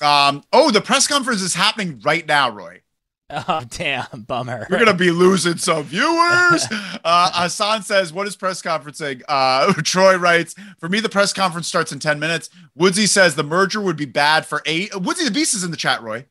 Um, 0.02 0.44
oh, 0.54 0.70
the 0.72 0.82
press 0.82 1.08
conference 1.08 1.42
is 1.42 1.56
happening 1.56 2.00
right 2.04 2.26
now, 2.26 2.50
Roy. 2.50 2.82
Oh 3.50 3.62
damn, 3.70 4.22
bummer. 4.26 4.66
We're 4.70 4.80
gonna 4.80 4.94
be 4.94 5.12
losing 5.12 5.58
some 5.58 5.84
viewers. 5.84 6.66
Uh, 7.04 7.32
Hassan 7.34 7.84
says, 7.84 8.12
"What 8.12 8.28
is 8.28 8.36
press 8.36 8.62
conferencing?" 8.62 9.22
Uh, 9.30 9.72
Troy 9.84 10.18
writes, 10.18 10.56
"For 10.78 10.90
me, 10.90 11.00
the 11.00 11.08
press 11.08 11.32
conference 11.32 11.68
starts 11.68 11.94
in 11.94 12.00
ten 12.00 12.20
minutes." 12.20 12.50
Woodsy 12.76 13.06
says 13.06 13.36
the 13.36 13.44
merger 13.44 13.80
would 13.80 13.96
be 13.96 14.06
bad 14.06 14.46
for 14.46 14.62
eight. 14.66 14.94
Woodsy 14.94 15.24
the 15.24 15.32
Beast 15.32 15.54
is 15.54 15.64
in 15.64 15.72
the 15.72 15.78
chat. 15.78 16.02
Roy, 16.02 16.26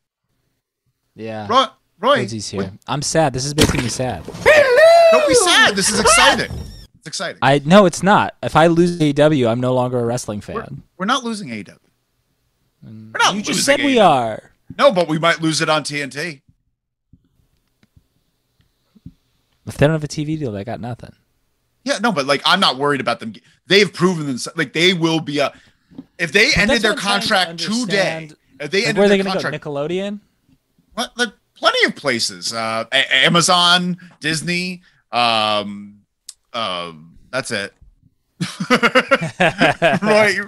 yeah. 1.14 1.46
Roy, 1.48 1.66
Roy, 1.98 2.18
Woodsy's 2.20 2.48
here. 2.50 2.72
I'm 2.86 3.00
sad. 3.00 3.32
This 3.32 3.46
is 3.46 3.56
making 3.56 3.82
me 3.82 3.88
sad. 3.88 4.22
don't 4.26 5.28
be 5.28 5.34
sad. 5.34 5.76
This 5.76 5.88
is 5.88 5.98
exciting. 5.98 6.50
It's 6.96 7.06
exciting. 7.06 7.38
I 7.40 7.62
no, 7.64 7.86
it's 7.86 8.02
not. 8.02 8.34
If 8.42 8.54
I 8.54 8.66
lose 8.66 8.98
AEW, 8.98 9.48
I'm 9.50 9.60
no 9.60 9.72
longer 9.72 9.98
a 9.98 10.04
wrestling 10.04 10.42
We're, 10.46 10.62
fan. 10.62 10.82
we're 10.98 11.06
not 11.06 11.24
losing 11.24 11.48
AEW. 11.48 11.78
We're 12.82 13.18
not 13.18 13.34
You 13.34 13.40
just 13.42 13.64
said 13.64 13.80
we 13.82 13.98
are. 13.98 14.50
No, 14.76 14.92
but 14.92 15.08
we 15.08 15.18
might 15.18 15.40
lose 15.40 15.62
it 15.62 15.70
on 15.70 15.84
TNT. 15.84 16.42
If 19.66 19.76
they 19.78 19.86
don't 19.86 19.94
have 19.94 20.04
a 20.04 20.08
TV 20.08 20.38
deal, 20.38 20.52
they 20.52 20.64
got 20.64 20.80
nothing. 20.80 21.12
Yeah, 21.84 21.98
no, 21.98 22.12
but 22.12 22.26
like 22.26 22.42
I'm 22.44 22.60
not 22.60 22.78
worried 22.78 23.00
about 23.00 23.20
them. 23.20 23.32
They've 23.66 23.92
proven 23.92 24.26
themselves. 24.26 24.56
Like 24.58 24.72
they 24.72 24.92
will 24.92 25.20
be 25.20 25.38
a. 25.38 25.52
If 26.18 26.32
they 26.32 26.52
ended 26.54 26.82
their 26.82 26.92
what 26.92 26.98
to 27.00 27.06
contract 27.06 27.58
today, 27.60 28.30
if 28.60 28.70
they 28.70 28.80
Like, 28.80 28.88
ended 28.88 28.96
where 28.96 29.06
are 29.06 29.08
they 29.08 29.16
their 29.16 29.24
going 29.24 29.36
to 29.38 29.42
go? 29.42 29.50
contract, 29.50 29.64
Nickelodeon? 29.64 30.20
What, 30.94 31.16
like, 31.16 31.28
plenty 31.54 31.84
of 31.86 31.94
places. 31.96 32.52
Uh, 32.52 32.84
A- 32.92 33.14
Amazon, 33.24 33.96
Disney. 34.20 34.82
Um, 35.12 36.00
um, 36.52 37.18
that's 37.30 37.50
it. 37.50 37.72
right. 39.40 40.38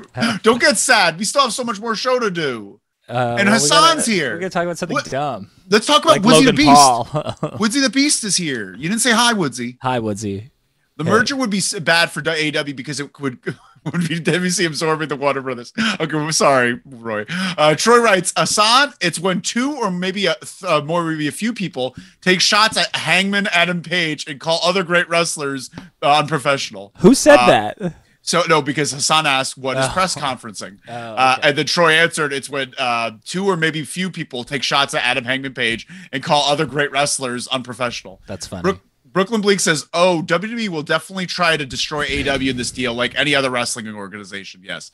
Don't 0.43 0.61
get 0.61 0.77
sad. 0.77 1.19
We 1.19 1.25
still 1.25 1.43
have 1.43 1.53
so 1.53 1.65
much 1.65 1.81
more 1.81 1.95
show 1.95 2.19
to 2.19 2.31
do. 2.31 2.81
Uh, 3.09 3.37
And 3.39 3.49
we 3.49 3.53
Hassan's 3.55 3.71
gotta- 4.01 4.11
here. 4.11 4.33
We're 4.35 4.39
gonna 4.41 4.51
talk 4.51 4.65
about 4.65 4.79
something 4.79 4.95
What- 4.95 5.11
dumb, 5.11 5.51
Let's 5.71 5.87
talk 5.87 6.03
about 6.05 6.13
like 6.13 6.23
Woodsy 6.23 6.47
Logan 6.47 6.55
the 6.57 7.53
Beast. 7.53 7.59
Woodsy 7.61 7.81
the 7.81 7.91
Beast 7.91 8.25
is 8.25 8.37
here. 8.37 8.75
You 8.79 8.89
didn't 8.89 9.01
say 9.03 9.13
hi, 9.13 9.33
Woodsy. 9.35 9.79
Hi, 9.83 9.99
Woodsy. 10.01 10.51
The 10.97 11.05
Hey. 11.05 11.11
merger 11.11 11.37
would 11.37 11.51
be 11.51 11.63
bad 11.81 12.11
for 12.11 12.21
AW 12.21 12.73
because 12.75 12.99
it 13.01 13.19
would 13.21 13.39
would 13.93 14.09
be 14.09 14.19
WC 14.21 14.67
absorbing 14.67 15.09
the 15.09 15.17
Warner 15.17 15.41
Brothers. 15.41 15.73
Okay, 16.01 16.17
well, 16.17 16.33
sorry, 16.33 16.81
Roy. 16.85 17.25
Uh, 17.57 17.75
Troy 17.77 17.99
writes, 18.01 18.33
Assad, 18.37 18.93
it's 19.01 19.19
when 19.21 19.41
two 19.41 19.73
or 19.77 19.91
maybe 19.91 20.27
a 20.27 20.35
uh, 20.67 20.81
more, 20.83 21.05
maybe 21.05 21.29
a 21.29 21.33
few 21.33 21.53
people 21.53 21.95
take 22.21 22.41
shots 22.41 22.77
at 22.77 22.95
Hangman 22.97 23.47
Adam 23.53 23.81
Page 23.83 24.27
and 24.27 24.41
call 24.41 24.59
other 24.65 24.83
great 24.83 25.09
wrestlers 25.09 25.71
uh, 26.03 26.19
unprofessional. 26.19 26.93
Who 26.99 27.15
said 27.15 27.37
Uh, 27.39 27.47
that? 27.47 27.95
So 28.29 28.43
no, 28.47 28.61
because 28.61 28.91
Hassan 28.93 29.25
asked, 29.25 29.57
"What 29.57 29.79
is 29.79 29.87
Oh. 29.87 29.89
press 29.89 30.15
conferencing?" 30.15 30.81
Oh, 30.87 30.93
Uh, 30.93 31.39
and 31.43 31.57
then 31.57 31.65
Troy 31.65 31.95
answered, 31.95 32.31
"It's 32.31 32.51
when 32.51 32.75
uh, 32.77 33.13
two 33.25 33.47
or 33.49 33.57
maybe 33.57 33.83
few 33.85 34.11
people 34.11 34.45
take 34.45 34.63
shots 34.63 34.93
at 34.93 35.03
Adam 35.03 35.25
Hangman 35.25 35.55
Page 35.55 35.87
and 36.13 36.23
call 36.23 36.45
other 36.45 36.67
great 36.67 36.91
wrestlers 36.93 37.47
unprofessional." 37.49 38.21
That's 38.27 38.47
funny. 38.47 38.61
Brook, 38.65 38.81
Brooklyn 39.11 39.41
Bleak 39.41 39.61
says, 39.61 39.87
"Oh, 39.95 40.21
WWE 40.21 40.69
will 40.69 40.83
definitely 40.83 41.25
try 41.25 41.57
to 41.57 41.65
destroy 41.65 42.05
AW 42.05 42.35
in 42.51 42.59
this 42.59 42.71
deal, 42.71 42.93
like 42.93 43.15
any 43.19 43.35
other 43.35 43.49
wrestling 43.49 43.89
organization." 43.95 44.61
Yes. 44.63 44.91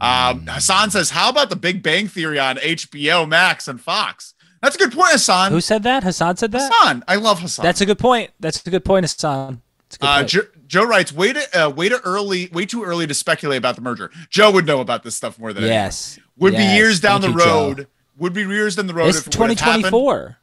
Um, 0.00 0.46
Hassan 0.46 0.90
says, 0.90 1.10
"How 1.10 1.28
about 1.28 1.50
the 1.50 1.56
Big 1.56 1.82
Bang 1.82 2.08
Theory 2.08 2.38
on 2.38 2.56
HBO 2.62 3.26
Max 3.28 3.68
and 3.68 3.78
Fox?" 3.78 4.32
That's 4.62 4.76
a 4.76 4.78
good 4.78 4.92
point, 4.92 5.12
Hassan. 5.12 5.52
Who 5.52 5.60
said 5.60 5.82
that? 5.82 6.04
Hassan 6.04 6.38
said 6.38 6.52
that. 6.52 6.72
Hassan? 6.72 7.04
I 7.06 7.16
love 7.16 7.40
Hassan. 7.40 7.64
That's 7.64 7.82
a 7.82 7.86
good 7.86 7.98
point. 7.98 8.30
That's 8.40 8.66
a 8.66 8.70
good 8.70 8.84
point, 8.86 9.04
Hassan. 9.04 9.60
It's 9.88 9.96
a 9.96 9.98
good 9.98 10.06
Uh, 10.06 10.16
point. 10.20 10.28
Joe, 10.30 10.40
Joe 10.68 10.84
writes, 10.84 11.12
"Way 11.12 11.32
to 11.32 11.64
uh, 11.66 11.70
way 11.70 11.88
to 11.88 11.98
early, 12.02 12.48
way 12.52 12.66
too 12.66 12.84
early 12.84 13.06
to 13.06 13.14
speculate 13.14 13.58
about 13.58 13.74
the 13.74 13.80
merger." 13.82 14.10
Joe 14.30 14.50
would 14.52 14.66
know 14.66 14.80
about 14.80 15.02
this 15.02 15.16
stuff 15.16 15.38
more 15.38 15.52
than 15.52 15.64
anyone. 15.64 15.74
yes. 15.84 16.18
Would 16.36 16.52
Yes. 16.52 16.62
be 16.72 16.76
years 16.76 17.00
down 17.00 17.22
Thank 17.22 17.34
the 17.36 17.40
you, 17.40 17.44
Joe. 17.46 17.66
road. 17.68 17.86
Would 18.18 18.32
be 18.34 18.42
years 18.42 18.76
down 18.76 18.86
the 18.86 18.94
road 18.94 19.08
It's 19.08 19.18
if 19.18 19.26
it 19.28 19.38
would 19.38 19.48
have 19.50 19.58
happened, 19.60 19.84
2024. 19.84 20.36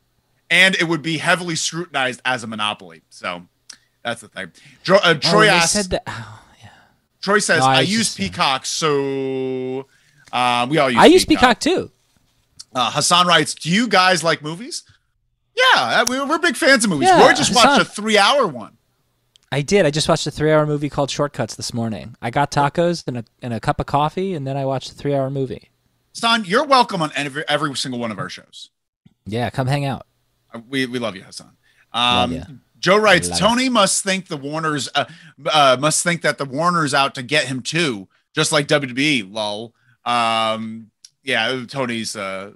and 0.50 0.76
it 0.76 0.86
would 0.86 1.02
be 1.02 1.18
heavily 1.20 1.56
scrutinized 1.56 2.22
as 2.26 2.44
a 2.44 2.48
monopoly. 2.48 3.04
So 3.10 3.44
that's 4.04 4.22
the 4.22 4.28
thing. 4.30 4.52
Dro- 4.84 4.98
uh, 4.98 5.02
Oh, 5.06 5.14
Troy 5.16 5.42
they 5.46 5.50
asks. 5.50 5.72
said 5.74 5.90
that. 5.92 6.04
oh, 6.08 6.42
yeah. 6.64 6.70
Troy 7.22 7.40
says, 7.40 7.60
No, 7.60 7.66
I 7.68 7.76
"I 7.78 7.82
use 7.82 8.16
Peacock, 8.16 8.66
so 8.66 9.88
uh, 10.32 10.66
we 10.70 10.78
all 10.78 10.90
use." 10.90 11.00
I 11.00 11.06
use 11.06 11.26
Peacock 11.26 11.60
too. 11.60 11.92
Uh, 12.74 12.92
Hassan 12.92 13.28
writes, 13.28 13.54
"Do 13.54 13.70
you 13.70 13.88
guys 13.88 14.24
like 14.24 14.42
movies?" 14.42 14.84
Yeah, 15.56 16.02
uh, 16.02 16.06
we- 16.10 16.22
we're 16.22 16.38
big 16.40 16.56
fans 16.58 16.84
of 16.84 16.90
movies. 16.90 17.08
Yeah, 17.10 17.26
Roy 17.26 17.34
just 17.34 17.54
watched 17.56 17.82
a 17.82 17.86
three-hour 17.86 18.48
one. 18.48 18.75
I 19.52 19.62
did. 19.62 19.86
I 19.86 19.92
just 19.92 20.10
watched 20.10 20.28
a 20.28 20.32
three-hour 20.32 20.66
movie 20.66 20.90
called 20.90 21.10
Shortcuts 21.10 21.56
this 21.56 21.74
morning. 21.74 22.16
I 22.22 22.30
got 22.30 22.52
tacos 22.52 23.04
and 23.08 23.18
a 23.18 23.26
and 23.42 23.54
a 23.54 23.60
cup 23.60 23.80
of 23.80 23.86
coffee, 23.86 24.34
and 24.34 24.46
then 24.46 24.58
I 24.58 24.66
watched 24.66 24.92
a 24.92 24.96
three-hour 24.96 25.30
movie. 25.30 25.70
Hassan, 26.14 26.46
you're 26.46 26.66
welcome 26.66 27.02
on 27.02 27.12
every, 27.16 27.44
every 27.48 27.76
single 27.76 28.00
one 28.00 28.12
of 28.12 28.18
our 28.20 28.30
shows. 28.30 28.70
Yeah, 29.26 29.50
come 29.50 29.68
hang 29.68 29.86
out. 29.86 30.08
Uh, 30.54 30.60
We 30.70 30.86
we 30.86 31.00
love 31.00 31.16
you, 31.16 31.24
Hassan. 31.24 31.56
Love 31.94 32.30
Um, 32.32 32.36
ya. 32.36 32.44
Joe 32.80 32.98
writes, 32.98 33.30
Love. 33.30 33.40
Tony 33.40 33.70
must 33.70 34.04
think 34.04 34.28
the 34.28 34.38
Warners 34.38 34.90
uh, 34.96 35.06
uh, 35.52 35.78
must 35.80 36.04
think 36.04 36.22
that 36.22 36.38
the 36.38 36.46
Warners 36.46 36.94
out 36.94 37.16
to 37.16 37.24
get 37.24 37.46
him 37.46 37.62
too, 37.62 38.08
just 38.36 38.52
like 38.52 38.68
WWE. 38.68 39.32
Lol. 39.32 39.74
Um, 40.04 40.92
yeah, 41.24 41.64
Tony's 41.68 42.16
uh, 42.16 42.52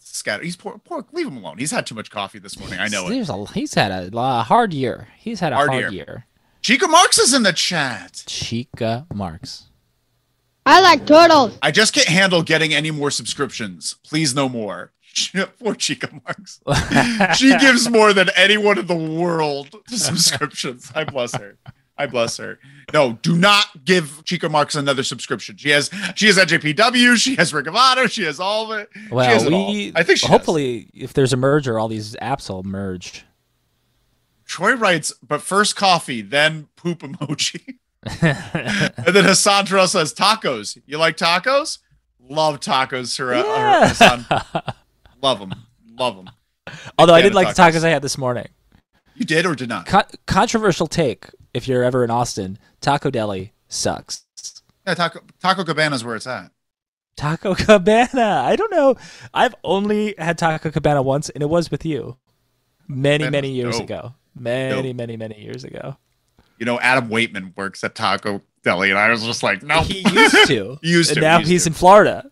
scattered. 0.00 0.44
He's 0.44 0.56
poor, 0.56 0.78
poor. 0.84 1.06
Leave 1.12 1.26
him 1.28 1.36
alone. 1.38 1.56
He's 1.58 1.70
had 1.70 1.86
too 1.86 1.94
much 1.94 2.10
coffee 2.10 2.38
this 2.38 2.58
morning. 2.58 2.78
I 2.78 2.88
know 2.88 3.08
it. 3.08 3.28
A, 3.28 3.46
he's 3.52 3.72
had 3.74 3.90
a, 3.90 4.10
la- 4.14 4.42
hard 4.42 4.74
year. 4.74 5.08
He's 5.18 5.40
had 5.40 5.52
a 5.52 5.56
Hard 5.56 5.70
hard, 5.70 5.82
year. 5.84 5.90
year. 5.92 6.26
Chica 6.62 6.86
Marks 6.88 7.18
is 7.18 7.32
in 7.34 7.42
the 7.42 7.52
chat. 7.52 8.22
Chica 8.26 9.06
Marks. 9.14 9.64
I 10.66 10.80
like 10.82 11.06
turtles. 11.06 11.58
I 11.62 11.70
just 11.70 11.94
can't 11.94 12.06
handle 12.08 12.42
getting 12.42 12.74
any 12.74 12.90
more 12.90 13.10
subscriptions. 13.10 13.96
Please, 14.04 14.34
no 14.34 14.48
more. 14.48 14.92
Poor 15.58 15.74
Chica 15.74 16.08
Marks. 16.24 16.60
she 17.38 17.56
gives 17.58 17.88
more 17.88 18.12
than 18.12 18.28
anyone 18.36 18.78
in 18.78 18.86
the 18.86 18.94
world 18.94 19.74
to 19.88 19.98
subscriptions. 19.98 20.92
I 20.94 21.04
bless 21.04 21.34
her. 21.34 21.56
I 21.96 22.06
bless 22.06 22.36
her. 22.36 22.58
No, 22.94 23.18
do 23.22 23.36
not 23.36 23.84
give 23.84 24.22
Chica 24.24 24.48
Marks 24.48 24.74
another 24.74 25.02
subscription. 25.02 25.56
She 25.56 25.70
has 25.70 25.90
she 26.14 26.26
has 26.26 26.38
NJPW, 26.38 27.16
she 27.16 27.34
has 27.36 27.52
Ring 27.52 27.66
of 27.66 27.76
Honor, 27.76 28.08
she 28.08 28.22
has 28.24 28.38
all 28.40 28.72
of 28.72 28.78
it. 28.80 28.88
she 28.94 29.00
has 29.00 29.10
Well, 29.10 29.46
it 29.46 29.52
all. 29.52 29.72
we 29.72 29.92
I 29.94 30.02
think 30.02 30.18
she 30.18 30.26
does. 30.26 30.30
hopefully 30.30 30.88
if 30.94 31.12
there's 31.14 31.32
a 31.32 31.36
merger, 31.36 31.78
all 31.78 31.88
these 31.88 32.16
apps 32.22 32.48
will 32.48 32.62
merge. 32.62 33.24
Troy 34.50 34.74
writes, 34.74 35.12
but 35.22 35.42
first 35.42 35.76
coffee, 35.76 36.22
then 36.22 36.66
poop 36.74 36.98
emoji. 37.02 37.76
and 38.20 39.14
then 39.14 39.24
Hassan 39.24 39.66
Terrell 39.66 39.86
says, 39.86 40.12
tacos. 40.12 40.76
You 40.86 40.98
like 40.98 41.16
tacos? 41.16 41.78
Love 42.18 42.58
tacos, 42.58 43.16
Terrell. 43.16 43.48
Uh, 43.48 43.56
yeah. 43.56 43.88
Hassan. 43.90 44.26
Love 45.22 45.38
them. 45.38 45.54
Love 45.96 46.16
them. 46.16 46.30
Although 46.98 47.14
I 47.14 47.22
did 47.22 47.32
like 47.32 47.54
the 47.54 47.62
tacos. 47.62 47.74
tacos 47.76 47.84
I 47.84 47.90
had 47.90 48.02
this 48.02 48.18
morning. 48.18 48.48
You 49.14 49.24
did 49.24 49.46
or 49.46 49.54
did 49.54 49.68
not? 49.68 49.86
Con- 49.86 50.02
controversial 50.26 50.88
take. 50.88 51.26
If 51.54 51.68
you're 51.68 51.84
ever 51.84 52.02
in 52.02 52.10
Austin, 52.10 52.58
Taco 52.80 53.08
Deli 53.08 53.52
sucks. 53.68 54.24
Yeah, 54.84 54.94
Taco 54.94 55.20
Taco 55.40 55.62
Cabana's 55.62 56.04
where 56.04 56.16
it's 56.16 56.26
at. 56.26 56.50
Taco 57.16 57.54
Cabana. 57.56 58.42
I 58.44 58.56
don't 58.56 58.72
know. 58.72 58.96
I've 59.32 59.54
only 59.62 60.16
had 60.18 60.38
Taco 60.38 60.72
Cabana 60.72 61.02
once, 61.02 61.28
and 61.28 61.40
it 61.40 61.48
was 61.50 61.70
with 61.70 61.84
you, 61.86 62.16
many 62.88 63.24
That 63.24 63.30
many 63.30 63.52
years 63.52 63.76
dope. 63.76 63.84
ago. 63.84 64.14
Many 64.34 64.88
Dope. 64.88 64.96
many 64.96 65.16
many 65.16 65.40
years 65.42 65.64
ago. 65.64 65.96
You 66.58 66.66
know, 66.66 66.78
Adam 66.80 67.08
Waitman 67.08 67.56
works 67.56 67.82
at 67.84 67.94
Taco 67.94 68.42
Deli, 68.62 68.90
and 68.90 68.98
I 68.98 69.10
was 69.10 69.24
just 69.24 69.42
like, 69.42 69.62
no. 69.62 69.80
He 69.82 70.00
used 70.00 70.46
to. 70.48 70.78
He 70.82 70.90
used 70.90 71.10
and 71.10 71.16
to, 71.16 71.20
now 71.20 71.38
used 71.38 71.50
he's 71.50 71.62
to. 71.64 71.70
in 71.70 71.74
Florida. 71.74 72.30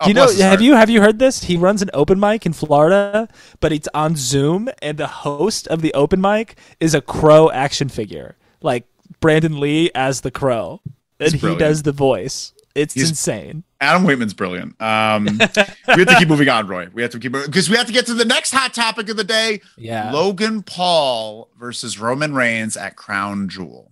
Oh, 0.00 0.04
Do 0.04 0.10
you 0.10 0.14
know? 0.14 0.30
Have 0.32 0.60
you 0.62 0.74
have 0.74 0.90
you 0.90 1.00
heard 1.00 1.18
this? 1.18 1.44
He 1.44 1.56
runs 1.56 1.82
an 1.82 1.90
open 1.94 2.20
mic 2.20 2.44
in 2.46 2.52
Florida, 2.52 3.28
but 3.60 3.72
it's 3.72 3.88
on 3.94 4.14
Zoom, 4.16 4.68
and 4.82 4.98
the 4.98 5.06
host 5.06 5.66
of 5.68 5.80
the 5.82 5.92
open 5.94 6.20
mic 6.20 6.56
is 6.80 6.94
a 6.94 7.00
crow 7.00 7.50
action 7.50 7.88
figure, 7.88 8.36
like 8.60 8.86
Brandon 9.20 9.58
Lee 9.58 9.90
as 9.94 10.20
the 10.20 10.30
crow, 10.30 10.80
and 11.18 11.32
he 11.34 11.56
does 11.56 11.82
the 11.82 11.92
voice. 11.92 12.52
It's 12.74 12.92
He's- 12.94 13.08
insane. 13.08 13.64
Adam 13.80 14.04
Waitman's 14.04 14.34
brilliant. 14.34 14.80
Um, 14.80 15.24
we 15.38 15.38
have 15.38 16.08
to 16.08 16.16
keep 16.18 16.28
moving 16.28 16.48
on, 16.48 16.66
Roy. 16.66 16.88
We 16.92 17.02
have 17.02 17.10
to 17.12 17.18
keep 17.18 17.32
because 17.32 17.68
we 17.68 17.76
have 17.76 17.86
to 17.86 17.92
get 17.92 18.06
to 18.06 18.14
the 18.14 18.24
next 18.24 18.52
hot 18.52 18.72
topic 18.74 19.08
of 19.08 19.16
the 19.16 19.24
day: 19.24 19.60
Yeah. 19.76 20.12
Logan 20.12 20.62
Paul 20.62 21.50
versus 21.58 21.98
Roman 21.98 22.34
Reigns 22.34 22.76
at 22.76 22.96
Crown 22.96 23.48
Jewel. 23.48 23.90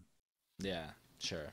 Yeah. 0.58 0.86
Sure. 1.18 1.52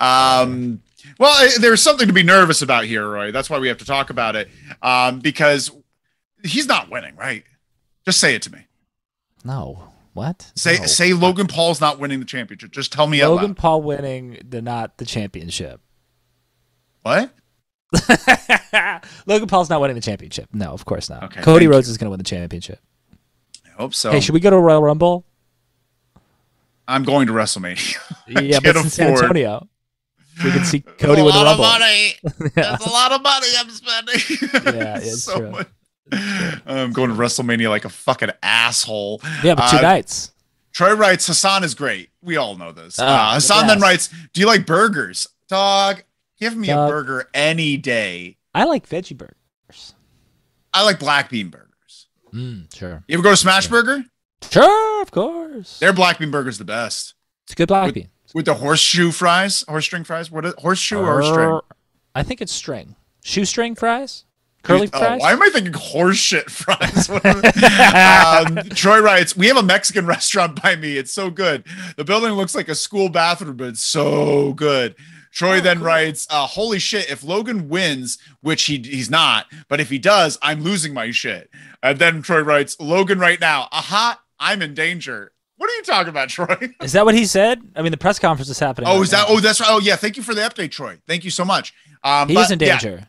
Um, 0.00 0.82
well, 1.18 1.48
there's 1.60 1.82
something 1.82 2.06
to 2.06 2.12
be 2.12 2.22
nervous 2.22 2.62
about 2.62 2.84
here, 2.84 3.08
Roy. 3.08 3.32
That's 3.32 3.48
why 3.48 3.58
we 3.58 3.68
have 3.68 3.78
to 3.78 3.84
talk 3.84 4.10
about 4.10 4.36
it. 4.36 4.48
Um, 4.82 5.20
because 5.20 5.70
he's 6.44 6.66
not 6.66 6.90
winning, 6.90 7.16
right? 7.16 7.44
Just 8.04 8.20
say 8.20 8.34
it 8.34 8.42
to 8.42 8.52
me. 8.52 8.66
No. 9.44 9.88
What? 10.12 10.50
Say 10.54 10.78
No. 10.78 10.86
say 10.86 11.12
Logan 11.12 11.46
Paul's 11.46 11.80
not 11.80 11.98
winning 11.98 12.20
the 12.20 12.26
championship. 12.26 12.70
Just 12.70 12.92
tell 12.92 13.06
me 13.06 13.24
Logan. 13.24 13.54
Paul 13.54 13.82
winning 13.82 14.38
the 14.48 14.62
not 14.62 14.96
the 14.98 15.04
championship. 15.04 15.80
What? 17.02 17.32
Logan 19.26 19.48
Paul's 19.48 19.70
not 19.70 19.80
winning 19.80 19.94
the 19.96 20.02
championship. 20.02 20.48
No, 20.52 20.72
of 20.72 20.84
course 20.84 21.08
not. 21.10 21.24
Okay, 21.24 21.42
Cody 21.42 21.66
Rhodes 21.66 21.88
is 21.88 21.98
going 21.98 22.06
to 22.06 22.10
win 22.10 22.18
the 22.18 22.24
championship. 22.24 22.78
I 23.66 23.70
hope 23.80 23.94
so. 23.94 24.10
Hey, 24.10 24.20
should 24.20 24.34
we 24.34 24.40
go 24.40 24.50
to 24.50 24.58
Royal 24.58 24.82
Rumble? 24.82 25.24
I'm 26.88 27.02
going 27.02 27.26
to 27.26 27.32
WrestleMania. 27.32 27.96
Yeah, 28.28 28.58
but 28.60 28.74
it's 28.76 28.84
in 28.84 28.90
San 28.90 29.12
Antonio. 29.12 29.68
We 30.42 30.50
can 30.50 30.64
see 30.64 30.80
Cody 30.98 31.20
a 31.20 31.24
win 31.24 31.32
the 31.32 31.40
lot 31.42 31.52
of 31.54 31.58
money. 31.58 32.14
Yeah. 32.56 32.76
There's 32.76 32.86
a 32.86 32.90
lot 32.90 33.12
of 33.12 33.22
money 33.22 33.46
I'm 33.56 33.70
spending. 33.70 34.74
Yeah, 34.80 34.98
it's 34.98 35.22
so 35.22 35.38
true. 35.38 35.50
much. 35.52 35.68
I'm 36.66 36.92
going 36.92 37.10
to 37.10 37.14
WrestleMania 37.16 37.68
like 37.70 37.84
a 37.84 37.88
fucking 37.88 38.30
asshole. 38.42 39.20
Yeah, 39.44 39.54
but 39.54 39.70
two 39.70 39.76
Uh, 39.78 39.82
nights. 39.82 40.32
Troy 40.72 40.94
writes 40.94 41.26
Hassan 41.26 41.62
is 41.64 41.74
great. 41.74 42.10
We 42.20 42.36
all 42.36 42.56
know 42.56 42.72
this. 42.72 42.98
Uh, 42.98 43.04
the 43.06 43.34
Hassan 43.34 43.66
then 43.68 43.80
writes, 43.80 44.08
"Do 44.32 44.40
you 44.40 44.46
like 44.46 44.66
burgers, 44.66 45.26
dog? 45.48 46.02
Give 46.38 46.56
me 46.56 46.68
Dog. 46.68 46.88
a 46.88 46.92
burger 46.92 47.28
any 47.32 47.76
day. 47.76 48.36
I 48.54 48.64
like 48.64 48.88
veggie 48.88 49.16
burgers. 49.16 49.94
I 50.72 50.82
like 50.84 50.98
black 50.98 51.30
bean 51.30 51.48
burgers. 51.48 52.08
Mm, 52.32 52.74
sure. 52.74 53.02
You 53.08 53.14
ever 53.14 53.22
go 53.22 53.30
to 53.30 53.36
Smash 53.36 53.68
Burger? 53.68 54.04
Sure, 54.50 55.02
of 55.02 55.10
course. 55.10 55.78
Their 55.78 55.92
black 55.92 56.18
bean 56.18 56.30
burger's 56.30 56.58
the 56.58 56.64
best 56.64 57.14
It's 57.44 57.54
a 57.54 57.56
good 57.56 57.68
black 57.68 57.94
bean. 57.94 58.08
with 58.34 58.44
the 58.44 58.54
horseshoe 58.54 59.10
fries, 59.10 59.64
horsestring 59.64 60.04
fries. 60.04 60.30
What 60.30 60.44
is 60.44 60.54
horseshoe 60.58 60.98
or 60.98 61.22
string? 61.22 61.48
Er, 61.48 61.60
I 62.14 62.22
think 62.22 62.42
it's 62.42 62.52
string. 62.52 62.96
Shoestring 63.24 63.74
fries? 63.74 64.24
Curly 64.62 64.90
oh, 64.92 64.98
fries? 64.98 65.20
why 65.20 65.32
am 65.32 65.42
I 65.42 65.48
thinking 65.48 65.72
horseshit 65.72 66.50
fries? 66.50 67.08
um, 68.68 68.68
Troy 68.70 69.00
writes, 69.00 69.36
We 69.36 69.46
have 69.46 69.56
a 69.56 69.62
Mexican 69.62 70.06
restaurant 70.06 70.60
by 70.60 70.76
me. 70.76 70.98
It's 70.98 71.12
so 71.12 71.30
good. 71.30 71.64
The 71.96 72.04
building 72.04 72.32
looks 72.32 72.54
like 72.54 72.68
a 72.68 72.74
school 72.74 73.08
bathroom, 73.08 73.56
but 73.56 73.68
it's 73.68 73.82
so 73.82 74.52
good. 74.52 74.96
Troy 75.36 75.58
Oh, 75.58 75.60
then 75.60 75.76
cool. 75.78 75.86
writes, 75.86 76.26
uh, 76.30 76.46
Holy 76.46 76.78
shit, 76.78 77.10
if 77.10 77.22
Logan 77.22 77.68
wins, 77.68 78.16
which 78.40 78.64
he 78.64 78.78
he's 78.78 79.10
not, 79.10 79.44
but 79.68 79.80
if 79.80 79.90
he 79.90 79.98
does, 79.98 80.38
I'm 80.40 80.62
losing 80.62 80.94
my 80.94 81.10
shit. 81.10 81.50
And 81.82 81.98
then 81.98 82.22
Troy 82.22 82.40
writes, 82.40 82.74
Logan 82.80 83.18
right 83.18 83.38
now, 83.38 83.68
aha, 83.70 84.18
I'm 84.40 84.62
in 84.62 84.72
danger. 84.72 85.32
What 85.58 85.68
are 85.70 85.74
you 85.74 85.82
talking 85.82 86.08
about, 86.08 86.28
Troy? 86.36 86.70
Is 86.82 86.92
that 86.92 87.04
what 87.04 87.14
he 87.14 87.26
said? 87.26 87.60
I 87.76 87.82
mean, 87.82 87.90
the 87.90 87.98
press 87.98 88.18
conference 88.18 88.48
is 88.48 88.58
happening. 88.58 88.88
Oh, 88.88 88.94
right 88.94 89.02
is 89.02 89.10
that? 89.10 89.28
now. 89.28 89.34
Oh, 89.34 89.40
that's 89.40 89.60
right. 89.60 89.68
Oh, 89.70 89.78
yeah. 89.78 89.96
Thank 89.96 90.16
you 90.16 90.22
for 90.22 90.34
the 90.34 90.40
update, 90.40 90.70
Troy. 90.70 90.98
Thank 91.06 91.22
you 91.24 91.30
so 91.30 91.44
much. 91.44 91.74
Um, 92.02 92.28
He 92.28 92.34
but, 92.34 92.44
is 92.46 92.50
in 92.52 92.58
yeah, 92.60 92.78
danger. 92.78 93.08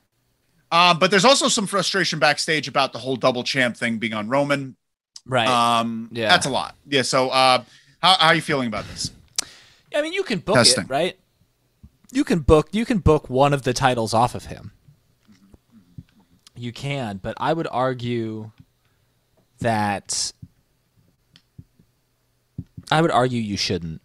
Um, 0.70 1.00
but 1.00 1.12
there's 1.12 1.24
also 1.26 1.48
some 1.48 1.66
frustration 1.66 2.20
backstage 2.20 2.68
about 2.68 2.92
the 2.92 3.00
whole 3.00 3.16
double 3.16 3.44
champ 3.46 3.78
thing 3.78 4.00
being 4.00 4.14
on 4.14 4.28
Roman. 4.28 4.76
Right. 5.26 5.48
Um, 5.48 6.10
Yeah. 6.12 6.28
that's 6.28 6.46
a 6.46 6.50
lot. 6.50 6.76
Yeah. 6.88 7.04
So, 7.04 7.30
uh, 7.30 7.64
how, 8.02 8.16
how 8.18 8.28
are 8.28 8.36
you 8.36 8.42
feeling 8.42 8.68
about 8.68 8.86
this? 8.90 9.12
I 9.96 10.02
mean, 10.02 10.12
you 10.12 10.24
can 10.24 10.40
book 10.40 10.56
Testing. 10.56 10.84
it, 10.84 10.90
right? 10.90 11.18
You 12.18 12.24
can 12.24 12.40
book 12.40 12.70
you 12.72 12.84
can 12.84 12.98
book 12.98 13.30
one 13.30 13.54
of 13.54 13.62
the 13.62 13.74
titles 13.74 14.12
off 14.12 14.34
of 14.34 14.46
him. 14.46 14.72
You 16.56 16.74
can, 16.74 17.18
but 17.18 17.36
I 17.38 17.54
would 17.54 17.68
argue 17.70 18.50
that 19.60 20.34
I 22.90 23.04
would 23.04 23.12
argue 23.12 23.40
you 23.40 23.56
shouldn't, 23.56 24.02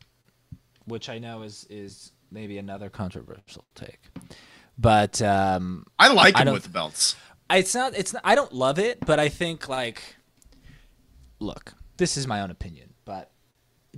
which 0.85 1.09
I 1.09 1.21
know 1.21 1.41
is 1.41 1.67
is 1.71 2.13
maybe 2.31 2.59
another 2.59 2.91
controversial 2.91 3.65
take. 3.75 4.01
But 4.77 5.23
um, 5.23 5.87
I 5.99 6.13
like 6.13 6.37
I 6.37 6.43
him 6.43 6.53
with 6.53 6.65
the 6.65 6.69
belts. 6.69 7.17
it's 7.51 7.75
not 7.75 7.97
it's 7.97 8.13
not, 8.13 8.21
I 8.27 8.35
don't 8.35 8.53
love 8.53 8.79
it, 8.79 8.99
but 9.07 9.21
I 9.21 9.31
think 9.31 9.71
like 9.71 10.03
look, 11.41 11.73
this 11.97 12.19
is 12.19 12.27
my 12.27 12.43
own 12.43 12.51
opinion, 12.51 12.93
but 13.07 13.31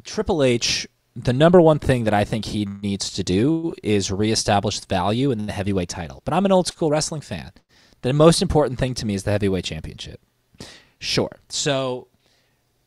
Triple 0.05 0.45
H 0.45 0.87
the 1.17 1.33
number 1.33 1.61
one 1.61 1.79
thing 1.79 2.05
that 2.05 2.15
I 2.15 2.25
think 2.25 2.47
he 2.47 2.65
needs 2.65 3.11
to 3.13 3.23
do 3.23 3.75
is 3.83 4.11
reestablish 4.11 4.81
value 4.81 5.31
in 5.31 5.47
the 5.47 5.53
heavyweight 5.53 5.89
title. 5.89 6.23
But 6.25 6.35
I'm 6.35 6.45
an 6.45 6.53
old 6.53 6.67
school 6.67 6.91
wrestling 6.91 7.21
fan. 7.21 7.53
The 8.03 8.13
most 8.13 8.43
important 8.43 8.79
thing 8.79 8.95
to 8.95 9.07
me 9.07 9.15
is 9.15 9.23
the 9.23 9.31
heavyweight 9.31 9.65
championship. 9.65 10.21
Sure. 10.99 11.31
So 11.49 12.09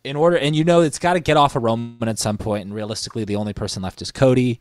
in 0.03 0.15
order 0.15 0.37
and 0.37 0.55
you 0.55 0.63
know 0.63 0.81
it's 0.81 0.99
got 0.99 1.13
to 1.13 1.19
get 1.19 1.37
off 1.37 1.55
of 1.55 1.63
Roman 1.63 2.07
at 2.07 2.19
some 2.19 2.37
point 2.37 2.65
and 2.65 2.73
realistically 2.73 3.25
the 3.25 3.35
only 3.35 3.53
person 3.53 3.83
left 3.83 4.01
is 4.01 4.11
Cody 4.11 4.59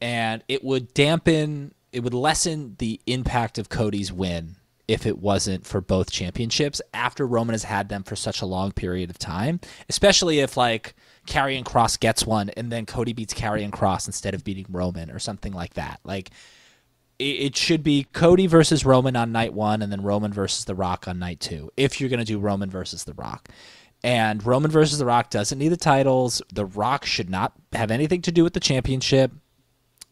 and 0.00 0.42
it 0.48 0.62
would 0.62 0.92
dampen 0.94 1.74
it 1.92 2.00
would 2.00 2.14
lessen 2.14 2.74
the 2.78 3.00
impact 3.06 3.56
of 3.56 3.68
Cody's 3.68 4.12
win 4.12 4.56
if 4.86 5.06
it 5.06 5.18
wasn't 5.18 5.66
for 5.66 5.80
both 5.80 6.10
championships 6.10 6.82
after 6.92 7.26
Roman 7.26 7.54
has 7.54 7.64
had 7.64 7.88
them 7.88 8.02
for 8.02 8.16
such 8.16 8.42
a 8.42 8.46
long 8.46 8.72
period 8.72 9.08
of 9.08 9.18
time, 9.18 9.60
especially 9.88 10.40
if 10.40 10.56
like 10.56 10.94
Karrion 11.26 11.64
Kross 11.64 11.98
gets 11.98 12.26
one 12.26 12.50
and 12.50 12.70
then 12.70 12.86
Cody 12.86 13.12
beats 13.12 13.34
Karrion 13.34 13.70
Kross 13.70 14.06
instead 14.06 14.34
of 14.34 14.44
beating 14.44 14.66
Roman 14.68 15.10
or 15.10 15.18
something 15.18 15.52
like 15.52 15.74
that. 15.74 16.00
Like 16.04 16.30
it, 17.18 17.24
it 17.24 17.56
should 17.56 17.82
be 17.82 18.06
Cody 18.12 18.46
versus 18.46 18.84
Roman 18.84 19.16
on 19.16 19.32
night 19.32 19.54
1 19.54 19.82
and 19.82 19.90
then 19.90 20.02
Roman 20.02 20.32
versus 20.32 20.64
The 20.64 20.74
Rock 20.74 21.08
on 21.08 21.18
night 21.18 21.40
2 21.40 21.72
if 21.76 22.00
you're 22.00 22.10
to 22.10 22.24
do 22.24 22.38
Roman 22.38 22.70
versus 22.70 23.04
The 23.04 23.14
Rock. 23.14 23.48
And 24.02 24.44
Roman 24.44 24.70
versus 24.70 24.98
The 24.98 25.06
Rock 25.06 25.30
doesn't 25.30 25.58
need 25.58 25.68
the 25.68 25.78
titles. 25.78 26.42
The 26.52 26.66
Rock 26.66 27.06
should 27.06 27.30
not 27.30 27.52
have 27.72 27.90
anything 27.90 28.20
to 28.22 28.32
do 28.32 28.44
with 28.44 28.52
the 28.52 28.60
championship. 28.60 29.32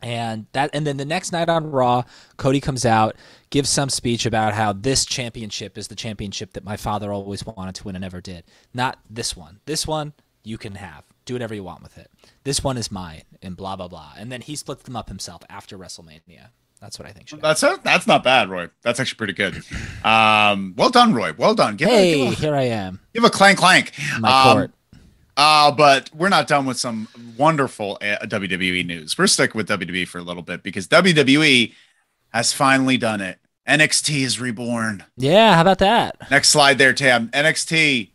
And 0.01 0.47
that 0.53 0.71
and 0.73 0.85
then 0.85 0.97
the 0.97 1.05
next 1.05 1.31
night 1.31 1.49
on 1.49 1.71
Raw, 1.71 2.03
Cody 2.37 2.61
comes 2.61 2.85
out, 2.85 3.15
gives 3.51 3.71
some 3.71 3.89
speech 3.89 4.27
about 4.27 4.53
how 4.53 4.73
this 4.73 5.05
championship 5.05 5.79
is 5.79 5.87
the 5.87 5.95
championship 5.95 6.55
that 6.55 6.65
my 6.65 6.77
father 6.77 7.13
always 7.13 7.47
wanted 7.47 7.77
to 7.77 7.85
win 7.85 7.95
and 7.95 8.03
never 8.03 8.21
did. 8.21 8.43
Not 8.75 8.99
this 9.09 9.37
one. 9.37 9.61
This 9.67 9.87
one 9.87 10.15
you 10.45 10.59
can 10.59 10.75
have. 10.77 11.05
Do 11.25 11.35
whatever 11.35 11.55
you 11.55 11.63
want 11.65 11.83
with 11.83 11.99
it. 11.99 12.11
This 12.45 12.65
one 12.65 12.77
is 12.77 12.91
mine 12.91 13.23
and 13.43 13.57
blah 13.57 13.77
blah 13.77 13.89
blah. 13.89 14.13
And 14.19 14.31
then 14.33 14.41
he 14.41 14.57
splits 14.57 14.83
them 14.83 14.97
up 14.97 15.09
himself 15.09 15.43
after 15.49 15.79
WrestleMania. 15.79 16.49
That's 16.81 16.99
what 16.99 17.07
I 17.07 17.13
think 17.13 17.29
should. 17.29 17.41
That's 17.41 17.63
it. 17.63 17.85
That's 17.85 18.09
not 18.09 18.25
bad, 18.25 18.51
Roy. 18.51 18.69
That's 18.83 18.99
actually 18.99 19.17
pretty 19.19 19.35
good. 19.35 19.63
Um, 20.05 20.75
well 20.77 20.91
done, 20.91 21.15
Roy. 21.15 21.33
Well 21.33 21.55
done. 21.55 21.77
Give, 21.77 21.87
a, 21.89 21.91
Hey, 21.93 22.25
give, 22.25 22.33
a, 22.33 22.35
here 22.37 22.55
I 22.57 22.63
am. 22.65 22.99
give 23.15 23.23
a 23.23 23.31
clank 23.31 23.57
clank. 23.59 23.93
My 24.19 24.29
Um, 24.51 24.53
court. 24.53 24.71
Uh, 25.37 25.71
but 25.71 26.11
we're 26.13 26.29
not 26.29 26.49
done 26.49 26.67
with 26.67 26.77
some 26.77 27.07
wonderful 27.39 27.99
uh, 28.03 28.19
WWE 28.27 28.85
news. 28.85 29.17
We're 29.17 29.29
sticking 29.29 29.57
with 29.57 29.69
WWE 29.69 30.09
for 30.09 30.19
a 30.19 30.23
little 30.23 30.43
bit 30.43 30.65
because 30.65 30.89
WWE 30.89 31.73
has 32.35 32.53
finally 32.53 32.97
done 32.99 33.21
it. 33.21 33.39
NXT 33.69 34.23
is 34.23 34.41
reborn. 34.41 35.05
Yeah, 35.17 35.55
how 35.55 35.61
about 35.61 35.79
that? 35.79 36.17
Next 36.33 36.49
slide 36.49 36.79
there, 36.79 36.93
Tam. 36.93 37.29
NXT 37.29 38.11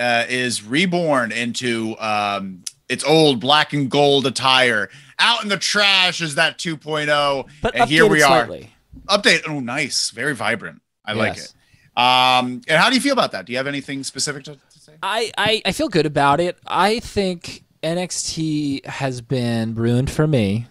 uh, 0.00 0.24
is 0.28 0.64
reborn 0.64 1.30
into 1.30 1.94
um, 1.98 2.64
its 2.88 3.04
old 3.04 3.38
black 3.38 3.72
and 3.72 3.90
gold 3.90 4.26
attire. 4.26 4.88
Out 5.18 5.42
in 5.42 5.48
the 5.48 5.58
trash 5.58 6.20
is 6.20 6.36
that 6.36 6.58
2.0. 6.58 7.46
But 7.60 7.76
and 7.76 7.88
here 7.88 8.06
we 8.06 8.22
are. 8.22 8.46
slightly. 8.46 8.72
Update. 9.06 9.42
Oh, 9.46 9.60
nice. 9.60 10.10
Very 10.10 10.34
vibrant. 10.34 10.80
I 11.04 11.12
like 11.12 11.36
it. 11.36 11.52
Um, 11.96 12.62
and 12.66 12.80
how 12.80 12.88
do 12.88 12.94
you 12.94 13.00
feel 13.00 13.12
about 13.12 13.32
that? 13.32 13.44
Do 13.44 13.52
you 13.52 13.58
have 13.58 13.66
anything 13.66 14.02
specific 14.04 14.44
to, 14.44 14.54
to 14.54 14.78
say? 14.78 14.94
I, 15.02 15.30
I, 15.36 15.62
I 15.66 15.72
feel 15.72 15.88
good 15.88 16.06
about 16.06 16.40
it. 16.40 16.56
I 16.66 17.00
think 17.00 17.64
NXT 17.82 18.86
has 18.86 19.20
been 19.20 19.74
ruined 19.74 20.10
for 20.10 20.26
me, 20.26 20.66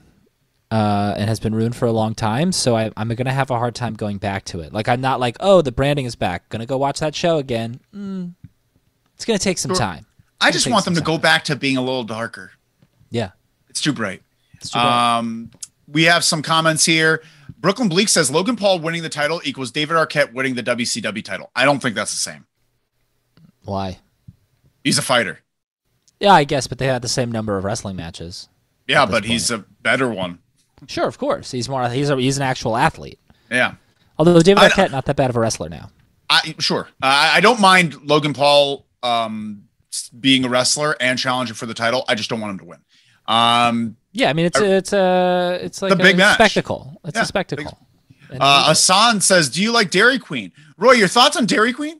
uh, 0.71 1.15
and 1.17 1.27
has 1.27 1.39
been 1.39 1.53
ruined 1.53 1.75
for 1.75 1.85
a 1.87 1.91
long 1.91 2.15
time. 2.15 2.51
So 2.51 2.75
I, 2.75 2.91
I'm 2.95 3.09
gonna 3.09 3.33
have 3.33 3.51
a 3.51 3.57
hard 3.57 3.75
time 3.75 3.95
going 3.95 4.17
back 4.17 4.45
to 4.45 4.59
it. 4.61 4.71
Like 4.71 4.87
I'm 4.87 5.01
not 5.01 5.19
like, 5.19 5.37
oh, 5.39 5.61
the 5.61 5.71
branding 5.71 6.05
is 6.05 6.15
back. 6.15 6.49
Gonna 6.49 6.65
go 6.65 6.77
watch 6.77 6.99
that 6.99 7.15
show 7.15 7.37
again. 7.37 7.79
Mm, 7.95 8.35
it's 9.19 9.25
gonna 9.25 9.37
take 9.37 9.57
some 9.57 9.73
time. 9.73 10.05
I 10.39 10.49
just 10.49 10.65
want 10.69 10.85
them 10.85 10.93
to 10.93 10.99
some 10.99 11.03
go 11.05 11.17
back 11.17 11.43
to 11.45 11.57
being 11.57 11.75
a 11.75 11.81
little 11.81 12.05
darker. 12.05 12.51
Yeah. 13.09 13.31
It's 13.69 13.81
too 13.81 13.91
bright. 13.91 14.23
It's 14.53 14.69
too 14.69 14.79
bad. 14.79 15.17
Um, 15.17 15.51
we 15.89 16.03
have 16.05 16.23
some 16.23 16.41
comments 16.41 16.85
here. 16.85 17.21
Brooklyn 17.59 17.89
Bleak 17.89 18.07
says 18.07 18.31
Logan 18.31 18.55
Paul 18.55 18.79
winning 18.79 19.03
the 19.03 19.09
title 19.09 19.41
equals 19.43 19.71
David 19.71 19.97
Arquette 19.97 20.31
winning 20.31 20.55
the 20.55 20.63
WCW 20.63 21.21
title. 21.21 21.51
I 21.53 21.65
don't 21.65 21.81
think 21.81 21.95
that's 21.95 22.11
the 22.11 22.17
same. 22.17 22.45
Why? 23.65 23.99
He's 24.85 24.97
a 24.97 25.01
fighter. 25.01 25.39
Yeah, 26.21 26.31
I 26.31 26.45
guess, 26.45 26.67
but 26.67 26.77
they 26.77 26.87
had 26.87 27.01
the 27.01 27.09
same 27.09 27.29
number 27.29 27.57
of 27.57 27.65
wrestling 27.65 27.97
matches. 27.97 28.47
Yeah, 28.87 29.05
but 29.05 29.25
he's 29.25 29.51
a 29.51 29.57
better 29.81 30.07
one. 30.09 30.39
Sure, 30.87 31.07
of 31.07 31.17
course. 31.17 31.51
He's 31.51 31.67
more. 31.67 31.89
He's 31.89 32.09
a, 32.09 32.15
he's 32.15 32.37
an 32.37 32.43
actual 32.43 32.77
athlete. 32.77 33.19
Yeah. 33.51 33.73
Although 34.17 34.39
David 34.41 34.63
I- 34.63 34.69
Arquette 34.69 34.91
not 34.91 35.05
that 35.07 35.17
bad 35.17 35.29
of 35.29 35.35
a 35.35 35.41
wrestler 35.41 35.67
now. 35.67 35.89
I 36.29 36.55
sure. 36.59 36.87
Uh, 37.01 37.05
I 37.07 37.31
I 37.37 37.39
don't 37.41 37.59
mind 37.59 38.07
Logan 38.07 38.33
Paul 38.33 38.85
um 39.03 39.63
being 40.19 40.45
a 40.45 40.49
wrestler 40.49 40.95
and 40.99 41.17
challenging 41.17 41.55
for 41.55 41.65
the 41.65 41.73
title. 41.73 42.05
I 42.07 42.15
just 42.15 42.29
don't 42.29 42.39
want 42.39 42.51
him 42.51 42.59
to 42.59 42.65
win. 42.65 42.79
Um 43.27 43.97
Yeah, 44.11 44.29
I 44.29 44.33
mean 44.33 44.45
it's 44.45 44.59
a, 44.59 44.75
it's 44.75 44.93
a 44.93 45.59
it's 45.61 45.81
like 45.81 45.89
The 45.89 45.95
big 45.95 46.15
a 46.15 46.17
match. 46.17 46.35
spectacle. 46.35 46.99
It's 47.05 47.15
Yeah, 47.15 47.23
a 47.23 47.25
spectacle. 47.25 47.87
And 48.31 48.41
uh 48.41 48.67
Asan 48.69 49.21
says, 49.21 49.49
"Do 49.49 49.61
you 49.63 49.71
like 49.71 49.89
Dairy 49.89 50.19
Queen?" 50.19 50.51
Roy, 50.77 50.93
your 50.93 51.07
thoughts 51.07 51.35
on 51.35 51.45
Dairy 51.45 51.73
Queen? 51.73 51.99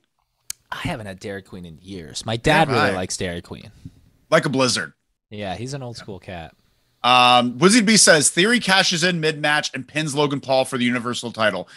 I 0.72 0.78
haven't 0.78 1.08
had 1.08 1.20
Dairy 1.20 1.42
Queen 1.42 1.66
in 1.66 1.80
years. 1.82 2.26
My 2.26 2.38
dad 2.38 2.68
Yeah, 2.68 2.76
really 2.76 2.88
right. 2.90 2.96
likes 2.96 3.18
Dairy 3.18 3.42
Queen. 3.42 3.72
Like 4.30 4.46
a 4.46 4.50
blizzard. 4.50 4.94
Yeah, 5.32 5.56
he's 5.56 5.74
an 5.74 5.82
old 5.82 5.98
school 5.98 6.20
cat. 6.20 6.54
Um, 7.02 7.58
Wizzy 7.58 7.84
B 7.84 7.96
says 7.98 8.30
Theory 8.30 8.60
cashes 8.60 9.04
in 9.04 9.20
mid 9.20 9.40
match 9.42 9.72
and 9.74 9.88
pins 9.88 10.14
Logan 10.14 10.42
Paul 10.42 10.66
for 10.66 10.78
the 10.78 10.84
Universal 10.86 11.32
title. 11.32 11.68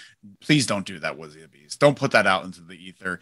Please 0.40 0.66
don't 0.66 0.84
do 0.84 0.98
that, 0.98 1.16
Wizzy 1.16 1.48
Bees. 1.50 1.76
Don't 1.76 1.96
put 1.96 2.10
that 2.10 2.26
out 2.26 2.44
into 2.44 2.60
the 2.60 2.74
ether. 2.74 3.20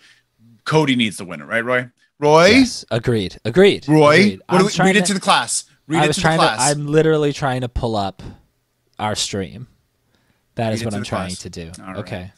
Cody 0.64 0.96
needs 0.96 1.16
the 1.16 1.24
winner, 1.24 1.46
right, 1.46 1.64
Roy? 1.64 1.90
Roy, 2.18 2.46
Yes, 2.48 2.84
agreed. 2.90 3.38
Agreed. 3.44 3.88
Roy, 3.88 4.14
Agreed. 4.14 4.40
what 4.46 4.58
do 4.58 4.58
I'm 4.58 4.66
we, 4.66 4.72
trying 4.72 4.86
read 4.88 4.96
it 4.96 5.00
to- 5.00 5.06
to 5.08 5.14
the 5.14 5.20
class. 5.20 5.64
Read 5.86 6.00
I 6.00 6.04
it 6.04 6.08
was 6.08 6.16
to 6.16 6.22
trying 6.22 6.38
the 6.38 6.46
to. 6.48 6.54
class. 6.56 6.70
I'm 6.76 6.86
literally 6.86 7.32
trying 7.32 7.62
to 7.62 7.68
pull 7.68 7.96
up 7.96 8.22
our 8.98 9.14
stream. 9.14 9.66
That 10.56 10.72
is 10.72 10.80
Read 10.80 10.82
it 10.82 10.86
what 10.86 10.94
I'm 10.98 11.04
trying 11.04 11.28
class. 11.28 11.38
to 11.40 11.50
do. 11.50 11.72
All 11.80 11.86
right. 11.86 11.96
Okay. 11.96 12.32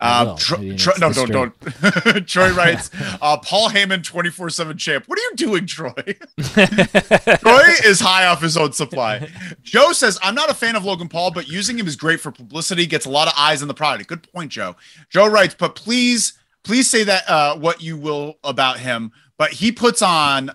I 0.00 0.20
Um. 0.26 0.36
Tro- 0.36 0.76
Tro- 0.76 0.92
no, 1.00 1.12
don't, 1.12 1.30
don't. 1.30 2.26
Troy 2.28 2.52
writes, 2.54 2.90
uh, 3.22 3.38
Paul 3.38 3.70
Heyman 3.70 4.02
24 4.04 4.50
7 4.50 4.76
champ. 4.76 5.04
What 5.06 5.18
are 5.18 5.22
you 5.22 5.32
doing, 5.36 5.64
Troy? 5.66 5.92
Troy 6.38 7.62
is 7.84 8.00
high 8.00 8.26
off 8.26 8.42
his 8.42 8.56
own 8.56 8.72
supply. 8.72 9.28
Joe 9.62 9.92
says, 9.92 10.18
I'm 10.22 10.34
not 10.34 10.50
a 10.50 10.54
fan 10.54 10.76
of 10.76 10.84
Logan 10.84 11.08
Paul, 11.08 11.30
but 11.30 11.48
using 11.48 11.78
him 11.78 11.86
is 11.86 11.96
great 11.96 12.20
for 12.20 12.30
publicity, 12.30 12.86
gets 12.86 13.06
a 13.06 13.10
lot 13.10 13.28
of 13.28 13.34
eyes 13.36 13.62
on 13.62 13.68
the 13.68 13.74
product. 13.74 14.08
Good 14.08 14.30
point, 14.32 14.50
Joe. 14.50 14.76
Joe 15.08 15.26
writes, 15.28 15.54
but 15.58 15.74
please, 15.74 16.34
please 16.62 16.88
say 16.90 17.04
that 17.04 17.28
uh, 17.28 17.56
what 17.56 17.82
you 17.82 17.96
will 17.96 18.38
about 18.44 18.78
him, 18.80 19.12
but 19.38 19.52
he 19.52 19.72
puts 19.72 20.02
on, 20.02 20.50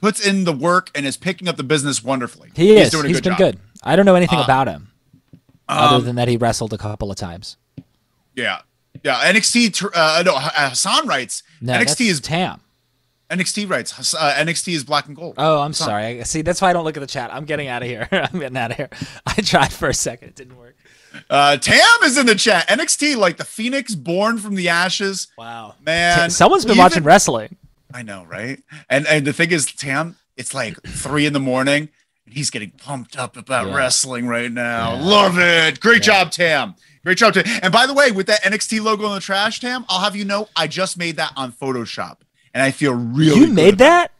puts 0.00 0.24
in 0.26 0.44
the 0.44 0.52
work 0.52 0.90
and 0.94 1.06
is 1.06 1.16
picking 1.16 1.48
up 1.48 1.56
the 1.56 1.62
business 1.64 2.02
wonderfully. 2.02 2.50
He 2.54 2.76
He's 2.76 2.86
is. 2.86 2.90
doing 2.92 3.04
a 3.04 3.08
He's 3.08 3.16
good 3.18 3.24
been 3.24 3.32
job. 3.32 3.38
good. 3.38 3.58
I 3.82 3.96
don't 3.96 4.06
know 4.06 4.14
anything 4.14 4.38
Uh, 4.38 4.44
about 4.44 4.68
him 4.68 4.88
other 5.68 5.96
Um, 5.96 6.04
than 6.04 6.16
that 6.16 6.28
he 6.28 6.36
wrestled 6.36 6.72
a 6.72 6.78
couple 6.78 7.10
of 7.10 7.16
times. 7.16 7.56
Yeah. 8.36 8.60
Yeah. 9.02 9.16
NXT, 9.32 9.90
uh, 9.94 10.22
no, 10.24 10.34
Hassan 10.38 11.06
writes, 11.06 11.42
No, 11.60 11.72
NXT 11.74 11.86
that's 11.86 12.00
is 12.00 12.20
Tam. 12.20 12.60
NXT 13.30 13.68
writes 13.70 14.14
uh, 14.14 14.34
NXT 14.36 14.74
is 14.74 14.84
black 14.84 15.06
and 15.06 15.16
gold. 15.16 15.34
Oh, 15.38 15.60
I'm 15.60 15.70
Hassan. 15.70 15.86
sorry. 15.88 16.20
I, 16.20 16.22
see, 16.24 16.42
that's 16.42 16.60
why 16.60 16.68
I 16.68 16.72
don't 16.74 16.84
look 16.84 16.98
at 16.98 17.00
the 17.00 17.06
chat. 17.06 17.32
I'm 17.32 17.46
getting 17.46 17.66
out 17.68 17.82
of 17.82 17.88
here. 17.88 18.06
I'm 18.12 18.38
getting 18.38 18.58
out 18.58 18.72
of 18.72 18.76
here. 18.76 18.90
I 19.26 19.32
tried 19.40 19.72
for 19.72 19.88
a 19.88 19.94
second. 19.94 20.28
It 20.28 20.34
didn't 20.34 20.58
work. 20.58 20.76
Uh, 21.30 21.56
Tam 21.56 21.84
is 22.04 22.16
in 22.18 22.26
the 22.26 22.34
chat. 22.34 22.68
NXT, 22.68 23.16
like 23.16 23.36
the 23.36 23.44
Phoenix 23.44 23.94
born 23.94 24.38
from 24.38 24.54
the 24.54 24.68
ashes. 24.68 25.28
Wow. 25.38 25.74
Man, 25.84 26.30
Someone's 26.30 26.64
been 26.64 26.72
even- 26.72 26.78
watching 26.84 27.02
wrestling. 27.04 27.56
I 27.94 28.02
know, 28.02 28.24
right? 28.24 28.58
And 28.88 29.06
and 29.06 29.26
the 29.26 29.32
thing 29.32 29.50
is, 29.52 29.66
Tam, 29.66 30.16
it's 30.36 30.54
like 30.54 30.80
three 30.82 31.26
in 31.26 31.32
the 31.34 31.40
morning, 31.40 31.90
and 32.24 32.34
he's 32.34 32.48
getting 32.50 32.70
pumped 32.70 33.18
up 33.18 33.36
about 33.36 33.68
Yeah. 33.68 33.74
wrestling 33.74 34.26
right 34.26 34.50
now. 34.50 34.94
Yeah. 34.94 35.02
Love 35.02 35.38
it. 35.38 35.80
Great 35.80 36.06
Yeah. 36.06 36.24
job, 36.24 36.30
Tam. 36.32 36.74
Great 37.04 37.18
job, 37.18 37.34
Tam. 37.34 37.44
And 37.62 37.72
by 37.72 37.86
the 37.86 37.92
way, 37.92 38.10
with 38.12 38.28
that 38.28 38.42
NXT 38.44 38.80
logo 38.80 39.06
in 39.08 39.12
the 39.14 39.20
trash, 39.20 39.60
Tam, 39.60 39.84
I'll 39.88 40.00
have 40.00 40.16
you 40.16 40.24
know, 40.24 40.48
I 40.56 40.68
just 40.68 40.96
made 40.96 41.16
that 41.16 41.32
on 41.36 41.52
Photoshop, 41.52 42.18
and 42.54 42.62
I 42.62 42.70
feel 42.70 42.94
really. 42.94 43.38
You 43.40 43.46
good 43.46 43.54
made 43.54 43.74
about 43.74 43.78
that? 43.78 44.12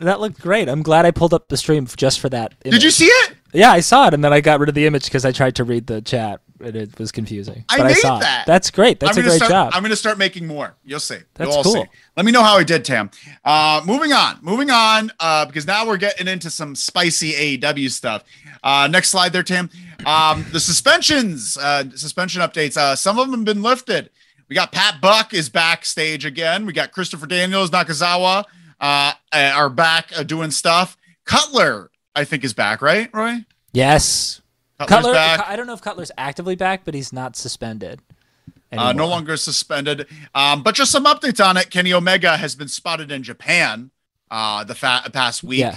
That 0.00 0.20
looked 0.20 0.40
great. 0.40 0.68
I'm 0.68 0.82
glad 0.82 1.06
I 1.06 1.12
pulled 1.12 1.32
up 1.32 1.48
the 1.48 1.56
stream 1.56 1.86
just 1.96 2.18
for 2.20 2.28
that. 2.30 2.54
it. 2.64 2.70
Did 2.72 2.82
you 2.82 2.90
see 2.90 3.06
it? 3.06 3.36
Yeah, 3.52 3.70
I 3.72 3.80
saw 3.80 4.08
it, 4.08 4.14
and 4.14 4.24
then 4.24 4.32
I 4.32 4.40
got 4.40 4.60
rid 4.60 4.68
of 4.68 4.74
the 4.74 4.86
image 4.86 5.04
because 5.04 5.24
I 5.24 5.32
tried 5.32 5.56
to 5.56 5.64
read 5.64 5.86
the 5.86 6.00
chat. 6.00 6.40
and 6.60 6.74
it 6.76 6.98
was 6.98 7.10
confusing. 7.12 7.64
I 7.68 7.78
but 7.78 7.84
made 7.84 7.90
I 7.92 7.94
saw 7.94 8.16
it. 8.18 8.20
that. 8.20 8.44
That's 8.46 8.70
great. 8.70 8.98
That's 9.00 9.16
a 9.16 9.22
great 9.22 9.36
start, 9.36 9.50
job. 9.50 9.72
I'm 9.74 9.82
going 9.82 9.90
to 9.90 9.96
start 9.96 10.16
making 10.16 10.46
more. 10.46 10.74
You'll 10.84 11.00
see. 11.00 11.18
That's 11.34 11.48
You'll 11.48 11.56
all 11.58 11.62
cool. 11.64 11.72
see. 11.74 11.84
Let 12.16 12.24
me 12.24 12.32
know 12.32 12.42
how 12.42 12.56
I 12.56 12.64
did, 12.64 12.84
Tam. 12.84 13.10
Uh, 13.44 13.82
moving 13.84 14.12
on. 14.12 14.38
Moving 14.42 14.70
on. 14.70 15.10
Uh, 15.20 15.44
because 15.44 15.66
now 15.66 15.86
we're 15.86 15.96
getting 15.96 16.28
into 16.28 16.50
some 16.50 16.74
spicy 16.74 17.58
AEW 17.58 17.90
stuff. 17.90 18.24
Uh, 18.62 18.88
next 18.90 19.08
slide 19.10 19.32
there, 19.32 19.42
Tam. 19.42 19.68
Um, 20.06 20.46
the 20.52 20.60
suspensions, 20.60 21.56
uh, 21.56 21.84
suspension 21.94 22.40
updates. 22.42 22.76
Uh, 22.76 22.94
some 22.96 23.18
of 23.18 23.30
them 23.30 23.40
have 23.40 23.44
been 23.44 23.62
lifted. 23.62 24.10
We 24.48 24.54
got 24.54 24.70
Pat 24.72 25.00
Buck 25.00 25.34
is 25.34 25.48
backstage 25.48 26.24
again. 26.24 26.64
We 26.66 26.72
got 26.72 26.92
Christopher 26.92 27.26
Daniels, 27.26 27.70
Nakazawa, 27.70 28.44
uh, 28.80 29.12
are 29.32 29.70
back 29.70 30.10
uh, 30.16 30.22
doing 30.22 30.50
stuff. 30.50 30.96
Cutler, 31.24 31.90
I 32.14 32.24
think, 32.24 32.44
is 32.44 32.52
back, 32.52 32.82
right, 32.82 33.08
Roy? 33.12 33.44
yes. 33.72 34.40
Cutler's 34.78 34.88
Cutler. 35.02 35.12
back. 35.14 35.46
I 35.46 35.54
don't 35.56 35.66
know 35.68 35.74
if 35.74 35.80
Cutler's 35.80 36.10
actively 36.18 36.56
back, 36.56 36.84
but 36.84 36.92
he's 36.94 37.12
not 37.12 37.36
suspended. 37.36 38.00
Uh, 38.72 38.92
no 38.92 39.06
longer 39.06 39.36
suspended. 39.36 40.06
Um, 40.34 40.62
but 40.64 40.74
just 40.74 40.90
some 40.90 41.04
updates 41.04 41.44
on 41.44 41.56
it. 41.56 41.70
Kenny 41.70 41.92
Omega 41.92 42.36
has 42.36 42.56
been 42.56 42.66
spotted 42.68 43.12
in 43.12 43.22
Japan 43.22 43.90
uh, 44.30 44.64
the 44.64 44.74
fa- 44.74 45.08
past 45.12 45.44
week. 45.44 45.60
Yeah. 45.60 45.76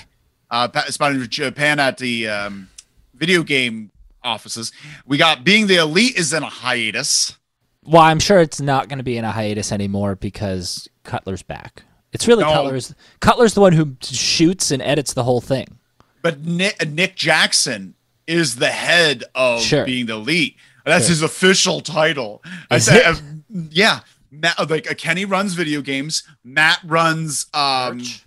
Uh, 0.49 0.69
pa- 0.69 0.85
spotted 0.87 1.21
in 1.21 1.29
Japan 1.29 1.77
at 1.79 1.97
the 1.97 2.27
um, 2.27 2.69
video 3.13 3.43
game 3.43 3.91
offices. 4.23 4.71
We 5.05 5.17
got 5.17 5.43
Being 5.43 5.67
the 5.67 5.75
Elite 5.75 6.15
is 6.17 6.33
in 6.33 6.41
a 6.41 6.49
hiatus. 6.49 7.37
Well, 7.83 8.01
I'm 8.01 8.19
sure 8.19 8.39
it's 8.39 8.61
not 8.61 8.87
going 8.89 8.97
to 8.97 9.03
be 9.03 9.17
in 9.17 9.25
a 9.25 9.31
hiatus 9.31 9.71
anymore 9.71 10.15
because 10.15 10.87
Cutler's 11.03 11.43
back. 11.43 11.83
It's 12.11 12.27
really 12.27 12.43
No. 12.43 12.51
Cutler's. 12.53 12.95
Cutler's 13.19 13.53
the 13.53 13.61
one 13.61 13.73
who 13.73 13.95
shoots 14.01 14.71
and 14.71 14.81
edits 14.81 15.13
the 15.13 15.23
whole 15.23 15.41
thing. 15.41 15.77
But 16.25 16.39
Nick, 16.43 16.89
Nick 16.89 17.15
Jackson 17.15 17.93
is 18.25 18.55
the 18.55 18.69
head 18.69 19.25
of 19.35 19.61
Sure. 19.61 19.85
Being 19.85 20.07
the 20.07 20.13
Elite. 20.15 20.55
That's 20.83 21.05
Sure. 21.05 21.09
his 21.11 21.21
official 21.21 21.81
title. 21.81 22.41
I 22.71 22.77
Is 22.77 22.85
said, 22.85 22.95
it? 22.95 23.05
uh, 23.05 23.21
yeah. 23.69 23.99
Matt, 24.31 24.67
like 24.71 24.89
uh, 24.89 24.95
Kenny 24.95 25.23
runs 25.25 25.53
video 25.53 25.81
games. 25.83 26.23
Matt 26.43 26.79
runs 26.83 27.45
um, 27.53 27.97
Merch. 27.99 28.25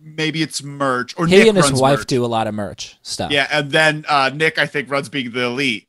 maybe 0.00 0.40
it's 0.40 0.62
merch 0.62 1.18
or 1.18 1.26
He 1.26 1.38
Nick 1.38 1.48
and 1.48 1.56
his 1.56 1.72
wife 1.72 1.98
merch. 1.98 2.06
do 2.06 2.24
a 2.24 2.28
lot 2.28 2.46
of 2.46 2.54
merch 2.54 2.96
stuff. 3.02 3.32
Yeah, 3.32 3.48
and 3.50 3.72
then 3.72 4.04
uh, 4.08 4.30
Nick, 4.32 4.56
I 4.58 4.66
think, 4.66 4.88
runs 4.88 5.08
being 5.08 5.32
the 5.32 5.46
elite, 5.46 5.88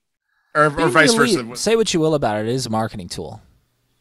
or, 0.55 0.65
or 0.65 0.89
vice 0.89 1.13
elite, 1.13 1.39
versa. 1.45 1.55
Say 1.62 1.75
what 1.75 1.93
you 1.93 1.99
will 1.99 2.15
about 2.15 2.38
it, 2.38 2.47
it 2.47 2.55
is 2.55 2.65
a 2.65 2.71
marketing 2.71 3.10
tool. 3.10 3.43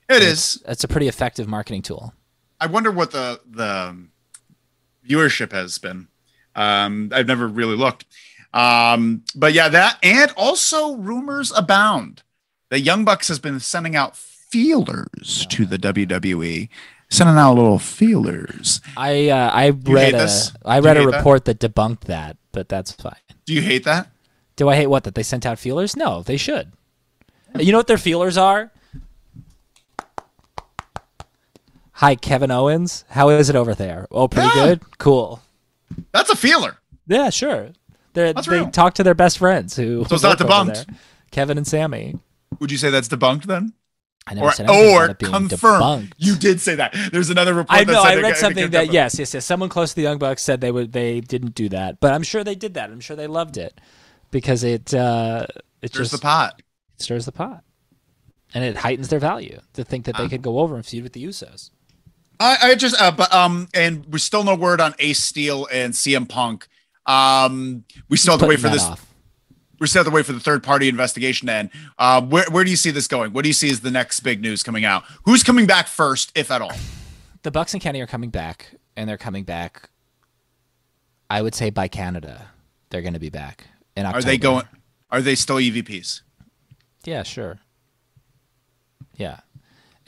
It 0.09 0.23
is. 0.23 0.63
It's 0.67 0.85
a 0.85 0.89
pretty 0.89 1.07
effective 1.07 1.47
marketing 1.47 1.83
tool. 1.83 2.15
I 2.59 2.67
wonder 2.67 2.91
what 2.91 3.11
the 3.11 3.43
the 3.47 4.07
viewership 5.07 5.53
has 5.53 5.77
been. 5.79 6.09
Um, 6.57 7.11
I've 7.15 7.27
never 7.27 7.47
really 7.49 7.77
looked. 7.77 8.05
Um, 8.53 9.23
but 9.35 9.53
yeah, 9.53 9.69
that 9.69 9.99
and 10.03 10.33
also 10.37 10.97
rumors 10.97 11.53
abound 11.55 12.23
that 12.71 12.81
Young 12.81 13.05
Bucks 13.05 13.29
has 13.29 13.39
been 13.39 13.61
sending 13.61 13.95
out 13.95 14.17
feelers 14.17 15.47
to 15.51 15.65
the 15.65 15.79
WWE, 15.79 16.69
sending 17.09 17.37
out 17.37 17.55
little 17.55 17.79
feelers. 17.79 18.81
I 18.97 19.29
uh, 19.29 19.51
I 19.53 19.69
read 19.69 20.15
a? 20.15 20.29
I 20.65 20.81
read 20.81 20.97
a 20.97 21.01
hate 21.01 21.11
that? 21.11 21.17
report 21.19 21.45
that? 21.45 21.61
debunked 21.61 22.01
that, 22.07 22.37
but 22.51 22.69
that's 22.69 22.91
fine. 22.93 23.15
Do 23.47 23.55
you 23.55 23.63
hate 23.63 23.85
that? 23.85 24.09
Do 24.57 24.69
I 24.69 24.75
hate 24.77 24.89
what 24.89 25.05
that 25.05 25.15
they 25.15 25.23
sent 25.23 25.47
out 25.47 25.59
feelers? 25.59 25.97
No, 25.97 26.23
they 26.23 26.37
should. 26.37 26.73
You 27.59 27.73
know 27.73 27.79
what 27.79 27.87
their 27.87 27.99
feelers 27.99 28.37
are? 28.37 28.71
Hi, 31.93 32.15
Kevin 32.15 32.51
Owens. 32.51 33.05
How 33.11 33.29
is 33.31 33.51
it 33.51 33.57
over 33.57 33.75
there? 33.75 34.07
Oh, 34.11 34.29
pretty 34.29 34.49
Yeah. 34.55 34.67
good. 34.67 34.99
Cool. 34.99 35.43
That's 36.13 36.31
a 36.31 36.37
feeler. 36.37 36.77
Yeah, 37.07 37.31
sure. 37.31 37.71
They're, 38.13 38.33
That's 38.33 38.47
they 38.49 38.57
real. 38.61 38.71
talk 38.71 38.95
to 38.95 39.03
their 39.05 39.15
best 39.15 39.39
friends 39.39 39.77
who. 39.77 40.05
So 40.09 40.15
it's 40.15 40.23
not 40.25 40.39
debunked? 40.39 40.93
Kevin 41.31 41.57
and 41.59 41.67
Sammy. 41.67 42.19
Would 42.59 42.73
you 42.73 42.79
say 42.79 42.91
that's 42.91 43.09
debunked 43.09 43.45
then? 43.45 43.73
I 44.27 44.35
never 44.35 44.49
Or, 44.49 44.53
said 44.53 44.69
or 44.69 45.15
being 45.15 45.33
confirmed? 45.33 45.83
debunked. 46.11 46.13
You 46.19 46.37
did 46.37 46.61
say 46.61 46.75
that. 46.75 46.95
There's 47.13 47.31
another 47.31 47.55
report. 47.55 47.71
I 47.81 47.85
that 47.85 47.93
know. 47.93 48.03
said 48.03 48.19
I 48.19 48.21
read 48.21 48.35
they 48.35 48.39
something 48.39 48.71
that 48.71 48.93
yes, 48.93 49.19
yes, 49.19 49.33
yes. 49.35 49.45
Someone 49.47 49.69
close 49.69 49.91
to 49.91 49.97
the 49.97 50.03
Young 50.03 50.19
Bucks 50.19 50.43
said 50.43 50.61
they 50.61 50.73
would 50.73 50.93
they 50.93 51.21
didn't 51.21 51.55
do 51.55 51.69
that, 51.71 52.01
but 52.01 52.13
I'm 52.13 52.23
sure 52.23 52.43
they 52.45 52.55
did 52.57 52.75
that. 52.75 52.91
I'm 52.91 53.01
sure 53.01 53.17
they 53.17 53.27
loved 53.29 53.57
it 53.57 53.81
because 54.31 54.63
it 54.65 54.93
uh, 54.93 55.47
it 55.83 55.93
There's 55.93 56.11
just 56.11 56.13
the 56.13 56.19
pot. 56.19 56.61
stirs 56.99 57.25
the 57.27 57.33
pot, 57.33 57.63
and 58.53 58.63
it 58.65 58.77
heightens 58.77 59.09
their 59.09 59.21
value 59.21 59.61
to 59.75 59.85
think 59.85 60.05
that 60.05 60.17
they 60.17 60.25
Ah. 60.25 60.29
could 60.29 60.43
go 60.43 60.59
over 60.59 60.75
and 60.77 60.85
feud 60.85 61.05
with 61.05 61.13
the 61.15 61.25
Usos. 61.25 61.71
I, 62.41 62.57
I 62.71 62.75
just, 62.75 63.01
uh, 63.01 63.11
but 63.13 63.33
um, 63.35 63.69
and 63.75 64.05
we're 64.07 64.19
still 64.19 64.43
no 64.43 64.55
word 64.55 64.81
on 64.81 64.95
Ace 64.99 65.23
Steel 65.23 65.69
and 65.71 65.93
CM 65.93 66.27
Punk. 66.29 66.67
Um, 67.07 67.85
we 68.09 68.17
still 68.17 68.33
have 68.33 68.41
to 68.41 68.47
wait 68.47 68.61
for 68.61 68.71
this. 68.71 68.83
off. 68.83 69.07
We 69.79 69.87
still 69.87 70.01
have 70.01 70.11
to 70.11 70.15
wait 70.15 70.27
for 70.27 70.33
the 70.33 70.41
third 70.41 70.63
party 70.63 70.89
investigation 70.89 71.47
to 71.49 71.53
end. 71.55 71.71
Uh, 71.99 72.21
where 72.23 72.45
where 72.51 72.65
do 72.65 72.71
you 72.71 72.77
see 72.77 72.91
this 72.91 73.07
going? 73.07 73.33
What 73.33 73.43
do 73.43 73.49
you 73.49 73.55
see 73.55 73.71
as 73.71 73.81
the 73.81 73.91
next 73.91 74.21
big 74.21 74.41
news 74.41 74.63
coming 74.63 74.85
out? 74.85 75.05
Who's 75.25 75.43
coming 75.43 75.67
back 75.67 75.87
first, 75.87 76.33
if 76.35 76.51
at 76.51 76.63
all? 76.63 76.73
The 77.43 77.51
Bucks 77.51 77.75
and 77.75 77.83
Kenny 77.83 78.01
are 78.01 78.07
coming 78.07 78.31
back, 78.31 78.75
and 78.97 79.09
they're 79.09 79.17
coming 79.19 79.45
back. 79.45 79.89
I 81.29 81.43
would 81.43 81.55
say 81.55 81.71
by 81.71 81.89
Canada, 81.89 82.49
they're 82.91 83.03
going 83.03 83.15
to 83.15 83.21
be 83.21 83.31
back 83.31 83.67
in 83.97 84.05
October. 84.07 84.19
Are 84.19 84.23
they 84.23 84.39
going? 84.39 84.65
Are 85.11 85.21
they 85.21 85.35
still 85.35 85.57
EVPs? 85.57 86.23
Yeah, 87.05 87.23
sure. 87.23 87.59
Yeah. 89.17 89.41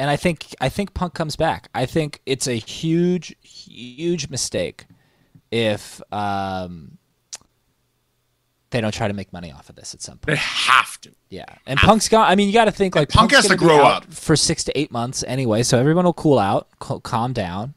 And 0.03 0.11
I 0.11 0.17
think 0.17 0.53
I 0.61 0.69
think 0.69 0.95
Punk 0.95 1.15
comes 1.15 1.37
back. 1.37 1.69
I 1.77 1.87
think 1.87 2.23
it's 2.27 2.49
a 2.49 2.55
huge, 2.55 3.37
huge 3.41 4.29
mistake 4.31 4.87
if 5.53 6.03
um, 6.13 6.99
they 8.71 8.81
don't 8.81 8.93
try 8.93 9.07
to 9.07 9.15
make 9.15 9.33
money 9.33 9.53
off 9.53 9.71
of 9.71 9.77
this 9.77 9.95
at 9.95 10.03
some 10.03 10.19
point. 10.19 10.37
They 10.39 10.43
have 10.43 11.01
to. 11.03 11.13
Yeah, 11.29 11.45
and 11.69 11.79
Punk's 11.79 12.09
got. 12.09 12.29
I 12.29 12.35
mean, 12.35 12.49
you 12.49 12.53
got 12.53 12.65
to 12.65 12.73
think 12.73 12.97
like 12.97 13.11
Punk 13.11 13.31
Punk's 13.31 13.47
has 13.47 13.53
to 13.53 13.57
grow 13.57 13.85
up. 13.85 14.13
for 14.13 14.35
six 14.35 14.65
to 14.65 14.77
eight 14.77 14.91
months 14.91 15.23
anyway, 15.25 15.63
so 15.63 15.79
everyone 15.79 16.05
will 16.05 16.13
cool 16.15 16.41
out, 16.41 16.67
cal- 16.81 16.99
calm 16.99 17.33
down, 17.33 17.75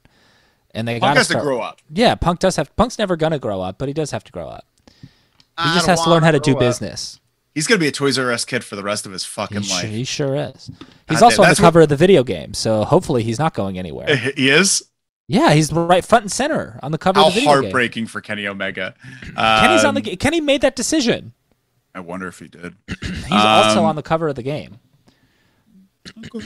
and 0.74 0.88
they 0.88 1.00
got 1.00 1.06
Punk 1.06 1.18
has 1.18 1.28
start. 1.28 1.44
to 1.44 1.46
grow 1.48 1.60
up. 1.62 1.80
Yeah, 1.92 2.16
Punk 2.16 2.40
does 2.40 2.56
have. 2.56 2.76
Punk's 2.76 2.98
never 2.98 3.16
gonna 3.16 3.38
grow 3.38 3.62
up, 3.62 3.78
but 3.78 3.88
he 3.88 3.94
does 3.94 4.10
have 4.10 4.24
to 4.24 4.32
grow 4.32 4.48
up. 4.48 4.66
He 4.92 4.98
I 5.58 5.76
just 5.76 5.86
has 5.86 6.02
to 6.02 6.10
learn 6.10 6.24
how 6.24 6.32
to 6.32 6.40
do 6.40 6.54
up. 6.54 6.60
business. 6.60 7.20
He's 7.56 7.68
gonna 7.68 7.80
be 7.80 7.88
a 7.88 7.92
Toys 7.92 8.20
R 8.20 8.32
Us 8.34 8.44
kid 8.44 8.66
for 8.66 8.76
the 8.76 8.84
rest 8.84 9.06
of 9.06 9.14
his 9.14 9.24
fucking 9.24 9.62
He 9.62 9.68
sure, 9.68 9.78
life. 9.78 9.90
he 9.90 10.04
sure 10.04 10.36
is. 10.36 10.70
He's 11.08 11.22
God 11.22 11.28
also 11.28 11.44
on 11.44 11.50
the 11.50 11.56
cover 11.56 11.80
of 11.82 11.90
the 11.90 11.96
video 11.96 12.22
game, 12.24 12.54
so 12.54 12.84
hopefully 12.84 13.24
he's 13.24 13.40
not 13.40 13.54
going 13.54 13.80
anywhere. 13.80 14.14
He 14.36 14.50
is. 14.50 14.84
yeah, 15.30 15.54
he's 15.54 15.72
right 15.72 16.04
front 16.04 16.24
and 16.26 16.32
center 16.32 16.78
on 16.84 16.92
the 16.92 16.98
cover 16.98 17.20
How 17.20 17.28
of 17.28 17.34
the 17.34 17.40
video 17.40 17.54
game. 17.54 17.64
heartbreaking 17.64 18.08
for 18.08 18.20
Kenny 18.20 18.46
Omega. 18.46 18.94
Kenny's 19.36 19.86
on 19.86 19.96
the 19.96 20.12
Um, 20.12 20.18
Kenny 20.18 20.42
made 20.42 20.60
that 20.62 20.76
decision. 20.76 21.32
I 21.96 22.02
wonder 22.02 22.28
if 22.28 22.40
he 22.40 22.50
did. 22.50 22.76
He's 23.02 23.32
also 23.32 23.80
um, 23.80 23.86
on 23.86 23.96
the 23.96 24.04
cover 24.04 24.28
of 24.28 24.36
the 24.36 24.44
game. 24.44 24.80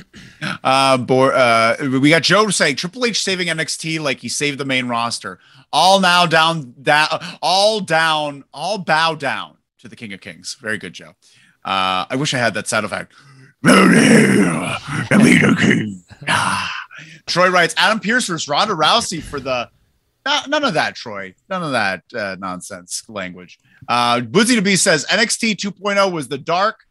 Uh, 0.63 0.97
uh, 1.09 1.75
we 2.01 2.09
got 2.09 2.23
Joe 2.23 2.49
saying 2.49 2.75
Triple 2.77 3.05
H 3.05 3.21
saving 3.21 3.47
NXT 3.47 3.99
like 3.99 4.19
he 4.19 4.29
saved 4.29 4.57
the 4.57 4.65
main 4.65 4.87
roster. 4.87 5.39
All 5.73 5.99
now 5.99 6.25
down, 6.25 6.73
down, 6.81 7.07
all 7.41 7.79
down, 7.81 8.43
all 8.53 8.77
bow 8.77 9.15
down 9.15 9.57
to 9.79 9.87
the 9.87 9.95
King 9.95 10.13
of 10.13 10.21
Kings. 10.21 10.57
Very 10.61 10.77
good, 10.77 10.93
Joe. 10.93 11.13
Uh, 11.65 12.05
I 12.09 12.15
wish 12.15 12.33
I 12.33 12.37
had 12.37 12.53
that 12.53 12.67
sound 12.67 12.85
effect. 12.85 13.13
Troy 17.27 17.49
writes 17.49 17.73
Adam 17.77 17.99
Pearce 17.99 18.27
versus 18.27 18.47
Ronda 18.47 18.73
Rousey 18.73 19.21
for 19.21 19.39
the. 19.39 19.69
No- 20.25 20.41
none 20.47 20.63
of 20.63 20.73
that, 20.73 20.95
Troy. 20.95 21.33
None 21.49 21.63
of 21.63 21.71
that 21.71 22.03
uh, 22.15 22.35
nonsense 22.39 23.03
language. 23.07 23.59
Uh, 23.87 24.19
Boozy 24.21 24.55
to 24.55 24.61
B 24.61 24.75
says 24.75 25.05
NXT 25.05 25.55
2.0 25.55 26.11
was 26.11 26.27
the 26.27 26.37
dark, 26.37 26.85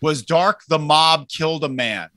was 0.00 0.22
dark. 0.22 0.60
The 0.68 0.78
mob 0.78 1.28
killed 1.28 1.64
a 1.64 1.68
man. 1.68 2.08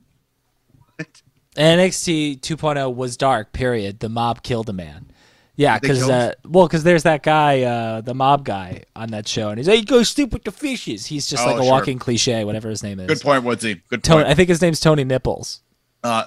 NXT 1.56 2.40
2.0 2.40 2.94
was 2.94 3.16
dark. 3.16 3.52
Period. 3.52 4.00
The 4.00 4.08
mob 4.08 4.42
killed 4.42 4.68
a 4.68 4.72
man. 4.72 5.10
Yeah, 5.58 5.76
because 5.80 6.08
uh, 6.08 6.34
well, 6.44 6.68
because 6.68 6.84
there's 6.84 7.02
that 7.02 7.24
guy, 7.24 7.62
uh, 7.62 8.00
the 8.00 8.14
mob 8.14 8.44
guy 8.44 8.84
on 8.94 9.08
that 9.10 9.26
show, 9.26 9.48
and 9.48 9.58
he's 9.58 9.66
like, 9.66 9.84
"Go 9.86 10.04
sleep 10.04 10.32
with 10.32 10.44
the 10.44 10.52
fishes." 10.52 11.06
He's 11.06 11.26
just 11.26 11.42
Oh, 11.42 11.46
like 11.46 11.56
a 11.56 11.62
sure. 11.64 11.70
walking 11.72 11.98
cliche, 11.98 12.44
whatever 12.44 12.70
his 12.70 12.84
name 12.84 13.00
is. 13.00 13.08
Good 13.08 13.20
point, 13.20 13.42
Woodsy. 13.42 13.82
Good 13.90 14.04
Tony, 14.04 14.22
point. 14.22 14.30
I 14.30 14.34
think 14.36 14.48
his 14.50 14.62
name's 14.62 14.78
Tony 14.78 15.02
Nipples. 15.02 15.62
Uh, 16.04 16.22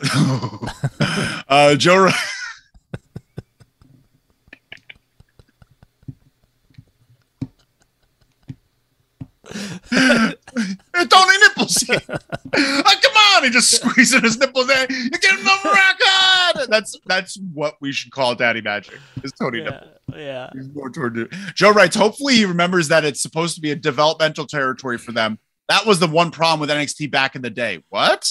uh, 1.48 1.76
Joe. 1.76 2.10
Ro- 10.56 11.06
Tony 11.06 11.38
Nipples. 11.44 11.84
oh, 11.90 12.94
come 13.02 13.14
on! 13.36 13.44
He 13.44 13.50
just 13.50 13.72
squeezing 13.82 14.22
his 14.22 14.38
nipples 14.38 14.70
in. 14.70 14.88
You're 14.90 15.10
getting 15.10 15.44
the 15.44 15.60
record. 15.64 16.70
That's 16.70 16.98
that's 17.06 17.38
what 17.54 17.76
we 17.82 17.92
should 17.92 18.12
call 18.12 18.36
Daddy 18.36 18.62
Magic. 18.62 18.98
Is 19.24 19.32
Tony 19.34 19.62
Nipples. 19.64 19.92
yeah. 20.16 20.50
He's 20.54 20.70
more 20.74 20.90
toward 20.90 21.34
Joe 21.56 21.72
writes. 21.72 21.96
Hopefully, 21.96 22.36
he 22.36 22.46
remembers 22.46 22.88
that 22.90 23.06
it's 23.06 23.22
supposed 23.22 23.56
to 23.56 23.62
be 23.62 23.72
a 23.72 23.76
developmental 23.76 24.46
territory 24.46 24.98
for 24.98 25.12
them. 25.12 25.40
That 25.70 25.86
was 25.86 26.00
the 26.00 26.08
one 26.08 26.32
problem 26.32 26.60
with 26.60 26.70
NXT 26.70 27.12
back 27.12 27.36
in 27.36 27.42
the 27.42 27.50
day. 27.50 27.84
What? 27.90 28.30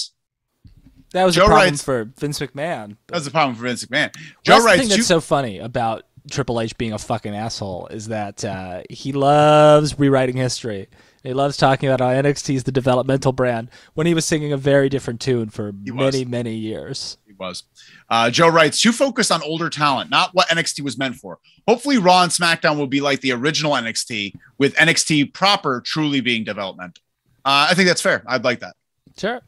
That 1.13 1.25
was 1.25 1.35
Joe 1.35 1.43
a 1.43 1.47
problem 1.47 1.65
writes- 1.71 1.83
for 1.83 2.05
Vince 2.17 2.39
McMahon. 2.39 2.95
That 3.07 3.15
was 3.15 3.25
the 3.25 3.31
problem 3.31 3.55
for 3.55 3.63
Vince 3.63 3.83
McMahon. 3.85 4.15
Joe 4.15 4.53
That's 4.53 4.61
the 4.63 4.65
writes. 4.65 4.79
thing 4.81 4.89
that's 4.89 4.97
"You- 4.97 5.03
so 5.03 5.19
funny 5.19 5.57
about 5.59 6.03
Triple 6.29 6.61
H 6.61 6.77
being 6.77 6.93
a 6.93 6.99
fucking 6.99 7.35
asshole 7.35 7.87
is 7.87 8.07
that 8.09 8.45
uh, 8.45 8.83
he 8.89 9.11
loves 9.11 9.97
rewriting 9.99 10.37
history. 10.37 10.87
He 11.23 11.33
loves 11.33 11.55
talking 11.57 11.87
about 11.89 11.99
how 11.99 12.21
NXT 12.21 12.55
is 12.55 12.63
the 12.63 12.71
developmental 12.71 13.31
brand 13.31 13.69
when 13.93 14.07
he 14.07 14.13
was 14.13 14.25
singing 14.25 14.51
a 14.51 14.57
very 14.57 14.89
different 14.89 15.21
tune 15.21 15.49
for 15.49 15.71
He 15.83 15.91
was. 15.91 16.13
many, 16.15 16.25
many 16.25 16.55
years. 16.55 17.17
He 17.27 17.33
was. 17.33 17.63
Uh, 18.09 18.29
Joe 18.31 18.47
writes, 18.47 18.81
too 18.81 18.91
focused 18.91 19.31
on 19.31 19.41
older 19.43 19.69
talent, 19.69 20.09
not 20.09 20.33
what 20.33 20.47
NXT 20.47 20.81
was 20.81 20.97
meant 20.97 21.15
for. 21.15 21.37
Hopefully, 21.67 21.97
Raw 21.99 22.23
and 22.23 22.31
SmackDown 22.31 22.77
will 22.77 22.87
be 22.87 23.01
like 23.01 23.21
the 23.21 23.31
original 23.33 23.73
NXT, 23.73 24.33
with 24.57 24.73
NXT 24.75 25.33
proper 25.33 25.81
truly 25.81 26.21
being 26.21 26.43
developmental. 26.43 27.03
Uh, 27.45 27.67
I 27.69 27.73
think 27.75 27.87
that's 27.87 28.01
fair. 28.01 28.23
I'd 28.27 28.43
like 28.43 28.59
that. 28.61 28.75
Sure. 29.17 29.41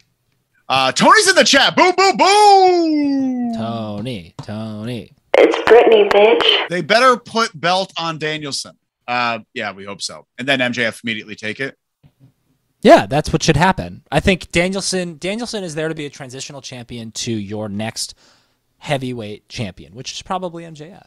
Uh, 0.69 0.91
Tony's 0.91 1.27
in 1.27 1.35
the 1.35 1.43
chat. 1.43 1.75
Boom, 1.75 1.93
boom, 1.97 2.17
boom. 2.17 3.53
Tony, 3.55 4.33
Tony. 4.41 5.11
It's 5.37 5.57
Britney, 5.69 6.09
bitch. 6.11 6.69
They 6.69 6.81
better 6.81 7.17
put 7.17 7.59
belt 7.59 7.91
on 7.97 8.17
Danielson. 8.17 8.77
Uh, 9.07 9.39
yeah, 9.53 9.71
we 9.71 9.85
hope 9.85 10.01
so. 10.01 10.25
And 10.37 10.47
then 10.47 10.59
MJF 10.59 11.03
immediately 11.03 11.35
take 11.35 11.59
it. 11.59 11.77
Yeah, 12.81 13.05
that's 13.05 13.31
what 13.31 13.41
should 13.41 13.55
happen. 13.55 14.03
I 14.11 14.19
think 14.19 14.51
Danielson 14.51 15.17
Danielson 15.17 15.63
is 15.63 15.73
there 15.73 15.87
to 15.87 15.95
be 15.95 16.05
a 16.05 16.09
transitional 16.09 16.61
champion 16.61 17.11
to 17.11 17.31
your 17.31 17.69
next 17.69 18.13
heavyweight 18.77 19.47
champion, 19.47 19.95
which 19.95 20.11
is 20.11 20.21
probably 20.21 20.63
MJF. 20.63 21.05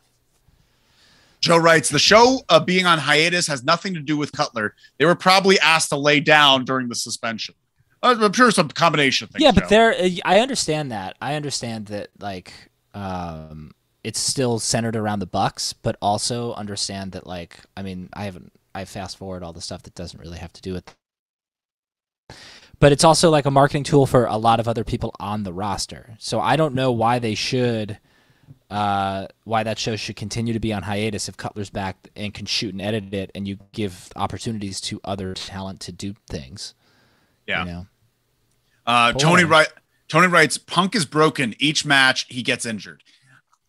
Joe 1.40 1.58
writes, 1.58 1.90
the 1.90 1.98
show 1.98 2.40
uh, 2.48 2.58
being 2.58 2.86
on 2.86 2.98
hiatus 2.98 3.46
has 3.46 3.62
nothing 3.62 3.92
to 3.92 4.00
do 4.00 4.16
with 4.16 4.32
Cutler. 4.32 4.74
They 4.98 5.04
were 5.04 5.14
probably 5.14 5.60
asked 5.60 5.90
to 5.90 5.96
lay 5.96 6.18
down 6.20 6.64
during 6.64 6.88
the 6.88 6.94
suspension. 6.94 7.54
Uh, 8.02 8.16
I'm 8.18 8.32
sure 8.32 8.50
some 8.50 8.68
combination 8.68 9.26
of 9.26 9.30
things. 9.30 9.42
yeah, 9.42 9.52
but 9.52 9.64
Joe. 9.64 9.68
there 9.68 9.92
uh, 9.92 10.08
I 10.24 10.40
understand 10.40 10.90
that. 10.92 11.16
I 11.20 11.34
understand 11.34 11.86
that 11.86 12.08
like 12.18 12.52
um 12.94 13.74
it's 14.06 14.20
still 14.20 14.60
centered 14.60 14.94
around 14.94 15.18
the 15.18 15.26
Bucks, 15.26 15.72
but 15.72 15.96
also 16.00 16.52
understand 16.54 17.10
that 17.10 17.26
like 17.26 17.58
I 17.76 17.82
mean, 17.82 18.08
I 18.12 18.24
haven't 18.24 18.52
I 18.72 18.84
fast 18.84 19.18
forward 19.18 19.42
all 19.42 19.52
the 19.52 19.60
stuff 19.60 19.82
that 19.82 19.96
doesn't 19.96 20.20
really 20.20 20.38
have 20.38 20.52
to 20.52 20.62
do 20.62 20.72
with 20.72 20.94
but 22.78 22.92
it's 22.92 23.04
also 23.04 23.30
like 23.30 23.46
a 23.46 23.50
marketing 23.50 23.82
tool 23.82 24.06
for 24.06 24.26
a 24.26 24.36
lot 24.36 24.60
of 24.60 24.68
other 24.68 24.84
people 24.84 25.14
on 25.18 25.42
the 25.42 25.52
roster. 25.52 26.14
So 26.18 26.40
I 26.40 26.56
don't 26.56 26.74
know 26.74 26.92
why 26.92 27.18
they 27.18 27.34
should 27.34 27.98
uh, 28.70 29.26
why 29.42 29.64
that 29.64 29.78
show 29.78 29.96
should 29.96 30.14
continue 30.14 30.52
to 30.52 30.60
be 30.60 30.72
on 30.72 30.84
hiatus 30.84 31.28
if 31.28 31.36
Cutler's 31.36 31.70
back 31.70 32.08
and 32.14 32.32
can 32.32 32.46
shoot 32.46 32.72
and 32.74 32.82
edit 32.82 33.12
it, 33.12 33.32
and 33.34 33.48
you 33.48 33.58
give 33.72 34.10
opportunities 34.14 34.80
to 34.82 35.00
other 35.02 35.34
talent 35.34 35.80
to 35.80 35.92
do 35.92 36.14
things. 36.28 36.74
Yeah. 37.46 37.64
You 37.64 37.70
know? 37.70 37.86
Uh, 38.86 39.12
Tony 39.14 39.44
write, 39.44 39.68
Tony 40.06 40.28
writes, 40.28 40.58
Punk 40.58 40.94
is 40.94 41.06
broken 41.06 41.54
each 41.58 41.84
match 41.84 42.26
he 42.28 42.42
gets 42.42 42.64
injured. 42.64 43.02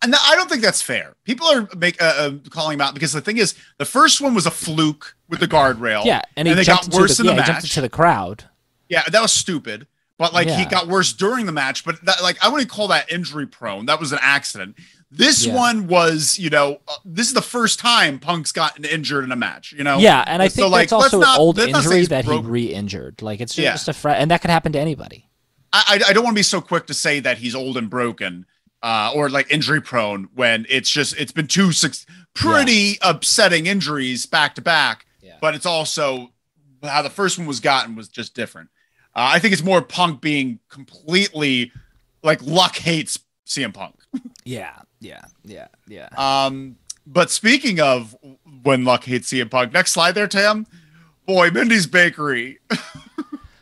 And 0.03 0.13
I 0.15 0.35
don't 0.35 0.47
think 0.49 0.61
that's 0.61 0.81
fair. 0.81 1.15
People 1.23 1.47
are 1.47 1.67
make, 1.75 1.99
uh, 2.01 2.05
uh, 2.05 2.31
calling 2.51 2.75
him 2.75 2.81
out 2.81 2.93
because 2.93 3.13
the 3.13 3.21
thing 3.21 3.37
is, 3.37 3.55
the 3.79 3.85
first 3.85 4.21
one 4.21 4.35
was 4.35 4.45
a 4.45 4.51
fluke 4.51 5.15
with 5.27 5.39
the 5.39 5.47
guardrail. 5.47 6.05
Yeah, 6.05 6.21
and 6.35 6.47
he 6.47 6.53
they 6.53 6.63
got 6.65 6.87
worse 6.93 7.17
the, 7.17 7.23
in 7.23 7.27
the 7.27 7.33
yeah, 7.33 7.41
he 7.41 7.45
jumped 7.47 7.63
match. 7.63 7.71
into 7.71 7.81
the 7.81 7.89
crowd. 7.89 8.43
Yeah, 8.89 9.03
that 9.09 9.21
was 9.21 9.31
stupid. 9.31 9.87
But 10.19 10.33
like 10.33 10.49
he 10.49 10.65
got 10.65 10.87
worse 10.87 11.13
during 11.13 11.45
the 11.45 11.51
match. 11.51 11.83
But 11.85 12.03
that, 12.05 12.21
like 12.23 12.37
I 12.43 12.49
wouldn't 12.49 12.69
call 12.69 12.87
that 12.89 13.11
injury 13.11 13.45
prone. 13.47 13.85
That 13.87 13.99
was 13.99 14.11
an 14.11 14.19
accident. 14.21 14.75
This 15.11 15.45
Yeah. 15.45 15.55
one 15.55 15.87
was, 15.87 16.37
you 16.37 16.49
know, 16.49 16.79
uh, 16.87 16.95
this 17.05 17.27
is 17.27 17.33
the 17.33 17.41
first 17.41 17.79
time 17.79 18.19
Punk's 18.19 18.51
gotten 18.51 18.83
injured 18.83 19.23
in 19.23 19.31
a 19.31 19.35
match. 19.35 19.73
You 19.77 19.83
know. 19.83 19.97
Yeah, 19.99 20.23
and 20.27 20.41
I 20.41 20.47
So, 20.47 20.63
think 20.63 20.71
like, 20.71 20.89
that's 20.89 20.93
also 20.93 21.19
not- 21.19 21.35
an 21.35 21.39
old 21.41 21.57
let's 21.57 21.71
not 21.71 21.83
say 21.83 21.99
injury 22.01 22.05
that 22.07 22.25
broke- 22.25 22.43
he 22.45 22.49
re-injured. 22.51 23.21
Like 23.21 23.39
it's 23.41 23.57
Yeah. 23.57 23.71
just 23.73 23.87
a 23.89 23.93
fr- 23.93 24.09
and 24.09 24.29
that 24.31 24.41
could 24.41 24.49
happen 24.51 24.71
to 24.73 24.79
anybody. 24.79 25.27
I, 25.73 25.99
I 26.05 26.09
I 26.09 26.13
don't 26.13 26.23
want 26.23 26.35
to 26.35 26.39
be 26.39 26.43
so 26.43 26.61
quick 26.61 26.87
to 26.87 26.93
say 26.93 27.19
that 27.19 27.37
he's 27.39 27.53
old 27.55 27.77
and 27.77 27.89
broken 27.89 28.45
uh, 28.83 29.11
or 29.15 29.29
like 29.29 29.49
injury 29.51 29.81
prone 29.81 30.29
when 30.35 30.65
it's 30.69 30.89
just 30.89 31.15
it's 31.17 31.31
been 31.31 31.47
two 31.47 31.71
six 31.71 32.05
pretty 32.33 32.97
upsetting 33.01 33.65
injuries 33.65 34.25
back 34.25 34.55
to 34.55 34.61
back. 34.61 35.05
But 35.41 35.55
it's 35.55 35.65
also 35.65 36.31
how 36.83 37.01
the 37.01 37.09
first 37.09 37.37
one 37.37 37.47
was 37.47 37.59
gotten 37.59 37.95
was 37.95 38.07
just 38.07 38.33
different. 38.35 38.69
Uh, 39.15 39.29
I 39.33 39.39
think 39.39 39.53
it's 39.53 39.63
more 39.63 39.81
Punk 39.81 40.21
being 40.21 40.59
completely 40.69 41.71
like 42.23 42.41
luck 42.43 42.75
hates 42.75 43.19
CM 43.45 43.73
Punk. 43.73 43.95
Yeah, 44.45 44.77
yeah, 45.01 45.25
yeah, 45.43 45.67
yeah. 45.89 46.07
Um, 46.15 46.77
but 47.05 47.29
speaking 47.29 47.81
of 47.81 48.15
when 48.63 48.85
luck 48.85 49.03
hates 49.03 49.29
CM 49.29 49.51
Punk, 49.51 49.73
next 49.73 49.91
slide 49.91 50.13
there, 50.13 50.27
Tam. 50.27 50.65
Boy, 51.25 51.49
Mindy's 51.49 51.85
Bakery. 51.85 52.59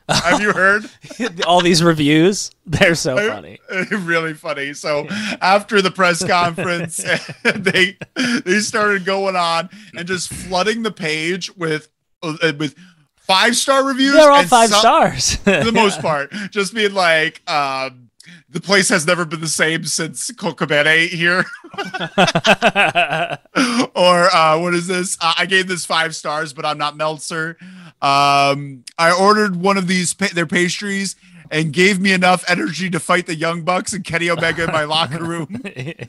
Have 0.09 0.41
you 0.41 0.51
heard? 0.53 0.85
All 1.47 1.61
these 1.61 1.81
reviews, 1.83 2.51
they're 2.65 2.95
so 2.95 3.17
funny. 3.17 3.59
really 3.91 4.33
funny. 4.33 4.73
So 4.73 5.07
after 5.41 5.81
the 5.81 5.91
press 5.91 6.23
conference, 6.27 7.03
they 7.43 7.97
they 8.15 8.59
started 8.59 9.05
going 9.05 9.35
on 9.35 9.69
and 9.97 10.07
just 10.07 10.29
flooding 10.29 10.83
the 10.83 10.91
page 10.91 11.55
with 11.55 11.89
uh, 12.21 12.53
with 12.57 12.75
five 13.17 13.55
star 13.55 13.83
reviews. 13.83 14.13
They're 14.13 14.31
all 14.31 14.43
five 14.43 14.69
some- 14.69 14.79
stars. 14.79 15.35
For 15.37 15.63
the 15.63 15.71
most 15.71 15.99
part, 16.01 16.31
just 16.51 16.73
being 16.75 16.93
like, 16.93 17.41
um, 17.49 18.04
the 18.49 18.61
place 18.61 18.89
has 18.89 19.05
never 19.05 19.25
been 19.25 19.41
the 19.41 19.47
same 19.47 19.85
since 19.85 20.31
Kokobene 20.31 21.07
here. 21.09 21.45
or 23.95 24.35
uh, 24.35 24.59
what 24.59 24.73
is 24.73 24.87
this? 24.87 25.17
Uh, 25.21 25.33
I 25.37 25.45
gave 25.45 25.67
this 25.67 25.85
five 25.85 26.15
stars, 26.15 26.53
but 26.53 26.65
I'm 26.65 26.77
not 26.77 26.97
Meltzer. 26.97 27.57
Um, 28.01 28.83
I 28.97 29.15
ordered 29.17 29.55
one 29.55 29.77
of 29.77 29.87
these 29.87 30.13
pa- 30.13 30.29
their 30.33 30.45
pastries 30.45 31.15
and 31.51 31.71
gave 31.71 31.99
me 31.99 32.11
enough 32.11 32.43
energy 32.47 32.89
to 32.89 32.99
fight 32.99 33.27
the 33.27 33.35
Young 33.35 33.63
Bucks 33.63 33.93
and 33.93 34.03
Kenny 34.03 34.29
Omega 34.29 34.63
in 34.63 34.71
my 34.71 34.83
locker 34.83 35.23
room. 35.23 35.61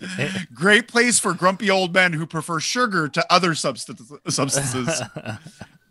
Great 0.55 0.89
place 0.89 1.19
for 1.19 1.35
grumpy 1.35 1.71
old 1.71 1.93
men 1.93 2.15
who 2.15 2.27
prefer 2.27 2.59
sugar 2.61 3.09
to 3.09 3.33
other 3.33 3.55
substance- 3.55 4.13
substances. 4.29 5.03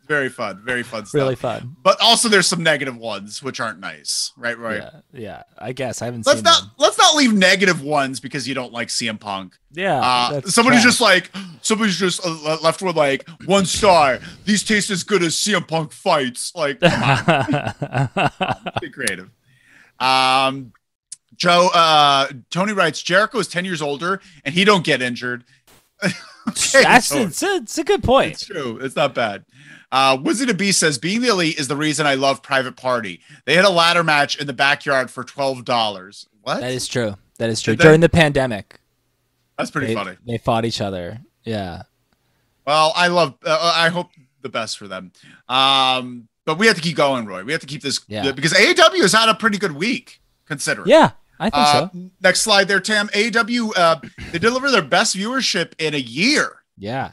very 0.08 0.30
fun, 0.30 0.62
very 0.64 0.84
fun 0.84 1.06
stuff. 1.06 1.20
really 1.20 1.36
fun. 1.36 1.76
But 1.84 2.00
also, 2.02 2.30
there's 2.30 2.48
some 2.48 2.64
negative 2.64 2.98
ones 2.98 3.42
which 3.44 3.60
aren't 3.60 3.80
nice, 3.80 4.32
right? 4.38 4.58
Right. 4.58 4.82
Yeah, 4.82 5.00
yeah. 5.14 5.44
I 5.58 5.74
guess 5.74 6.02
I 6.02 6.06
haven't 6.06 6.26
Let's 6.26 6.42
not 6.44 6.62
them. 6.62 6.72
let's 6.78 6.98
not 6.98 7.16
leave 7.16 7.34
negative 7.34 7.82
ones 7.82 8.20
because 8.20 8.48
you 8.48 8.54
don't 8.56 8.72
like 8.72 8.88
CM 8.90 9.20
Punk. 9.20 9.58
Yeah, 9.72 10.00
Uh, 10.00 10.42
somebody's 10.42 10.82
trash. 10.82 10.94
just 10.94 11.02
like 11.02 11.32
somebody's 11.62 12.00
just 12.00 12.26
uh, 12.26 12.58
left 12.62 12.82
with 12.82 12.96
like 12.96 13.28
one 13.46 13.66
star. 13.66 14.20
These 14.46 14.64
taste 14.64 14.90
as 14.90 15.04
good 15.04 15.22
as 15.24 15.36
CM 15.36 15.68
Punk 15.68 15.92
fights. 15.92 16.54
Like, 16.56 16.80
be 18.82 18.90
creative. 18.90 19.30
Um, 20.00 20.74
Joe 21.36 21.70
uh, 21.74 22.28
Tony 22.50 22.74
writes 22.74 23.02
Jericho 23.02 23.40
is 23.40 23.48
ten 23.48 23.66
years 23.66 23.82
older 23.82 24.22
and 24.44 24.54
he 24.54 24.66
don't 24.66 24.84
get 24.86 25.02
injured. 25.02 25.44
Okay, 26.50 26.84
That's 26.84 27.10
Tony. 27.10 27.24
it's 27.26 27.42
a, 27.44 27.56
it's 27.56 27.78
a 27.78 27.84
good 27.84 28.04
point. 28.04 28.34
It's 28.34 28.46
true. 28.46 28.78
It's 28.82 28.96
not 28.96 29.16
bad. 29.16 29.46
Uh, 29.92 30.18
Wizard 30.22 30.50
of 30.50 30.58
Beast 30.58 30.80
says 30.80 30.98
being 30.98 31.22
the 31.22 31.30
elite 31.30 31.58
is 31.60 31.68
the 31.68 31.76
reason 31.76 32.06
I 32.06 32.16
love 32.16 32.42
Private 32.44 32.76
Party. 32.76 33.22
They 33.46 33.56
had 33.56 33.66
a 33.66 33.70
ladder 33.70 34.04
match 34.04 34.38
in 34.40 34.46
the 34.48 34.54
backyard 34.54 35.10
for 35.10 35.24
twelve 35.24 35.66
dollars. 35.66 36.28
What? 36.42 36.60
That 36.62 36.72
is 36.72 36.88
true. 36.88 37.16
That 37.38 37.50
is 37.50 37.62
true. 37.62 37.76
They- 37.76 37.84
During 37.84 38.02
the 38.02 38.10
pandemic, 38.10 38.80
That's 39.58 39.72
pretty 39.72 39.88
they, 39.88 39.94
funny. 39.96 40.18
they 40.26 40.38
fought 40.38 40.66
each 40.66 40.82
other. 40.82 41.20
Yeah. 41.44 41.84
Well, 42.68 42.94
I 42.96 43.08
love. 43.08 43.36
Uh, 43.44 43.74
I 43.76 43.90
hope 43.90 44.10
the 44.42 44.50
best 44.50 44.78
for 44.78 44.88
them. 44.88 45.12
Um, 45.50 46.28
but 46.46 46.58
we 46.58 46.68
have 46.68 46.76
to 46.76 46.82
keep 46.82 46.96
going, 46.98 47.26
Roy. 47.26 47.44
We 47.44 47.52
have 47.54 47.62
to 47.62 47.68
keep 47.68 47.82
this 47.82 48.02
Yeah. 48.08 48.32
because 48.32 48.54
AEW 48.54 49.02
has 49.02 49.14
had 49.14 49.30
a 49.30 49.34
pretty 49.36 49.58
good 49.58 49.72
week, 49.74 50.22
considering. 50.46 50.88
Yeah, 50.90 51.12
I 51.40 51.46
think 51.50 51.54
Uh, 51.56 51.90
so. 51.92 52.10
Next 52.22 52.42
slide 52.42 52.68
there, 52.68 52.80
Tam. 52.80 53.10
AW, 53.16 53.72
uh, 53.76 54.00
they 54.32 54.40
deliver 54.40 54.72
their 54.72 54.82
best 54.82 55.16
viewership 55.16 55.74
in 55.80 55.94
a 55.94 55.98
year. 56.00 56.58
Yeah. 56.78 57.12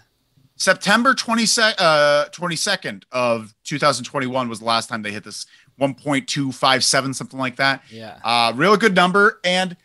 September 0.56 1.12
20 1.14 1.42
uh, 1.42 2.26
22nd 2.30 3.02
of 3.10 3.52
2021 3.64 4.48
was 4.48 4.60
the 4.60 4.64
last 4.64 4.88
time 4.88 5.02
they 5.02 5.10
hit 5.10 5.24
this 5.24 5.46
1.257, 5.80 7.14
something 7.14 7.38
like 7.38 7.56
that. 7.56 7.82
Yeah. 7.90 8.18
Uh, 8.22 8.52
real 8.54 8.76
good 8.76 8.94
number. 8.94 9.40
And, 9.44 9.76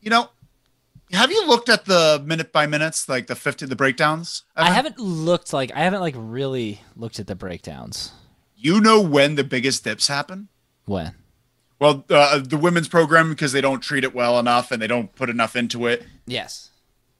you 0.00 0.10
know, 0.10 0.30
have 1.12 1.32
you 1.32 1.44
looked 1.46 1.68
at 1.68 1.86
the 1.86 2.22
minute 2.24 2.52
by 2.52 2.66
minutes, 2.66 3.08
like 3.08 3.26
the 3.26 3.34
50, 3.34 3.66
the 3.66 3.74
breakdowns? 3.74 4.44
I 4.54 4.70
haven't 4.70 4.98
looked 4.98 5.52
like 5.52 5.72
I 5.74 5.80
haven't 5.80 6.00
like 6.00 6.14
really 6.16 6.82
looked 6.94 7.18
at 7.18 7.26
the 7.26 7.34
breakdowns. 7.34 8.12
You 8.56 8.80
know 8.80 9.00
when 9.00 9.34
the 9.34 9.42
biggest 9.44 9.82
dips 9.84 10.06
happen? 10.06 10.48
When? 10.84 11.14
Well, 11.80 12.04
uh, 12.10 12.38
the 12.38 12.58
women's 12.58 12.88
program, 12.88 13.30
because 13.30 13.52
they 13.52 13.62
don't 13.62 13.80
treat 13.80 14.04
it 14.04 14.14
well 14.14 14.38
enough 14.38 14.70
and 14.70 14.80
they 14.80 14.86
don't 14.86 15.12
put 15.14 15.30
enough 15.30 15.56
into 15.56 15.86
it. 15.86 16.04
Yes. 16.26 16.70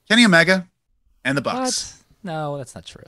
Kenny 0.08 0.24
Omega 0.24 0.68
and 1.24 1.36
the 1.36 1.42
Bucks. 1.42 2.02
What? 2.22 2.32
No, 2.32 2.58
that's 2.58 2.74
not 2.74 2.84
true. 2.84 3.04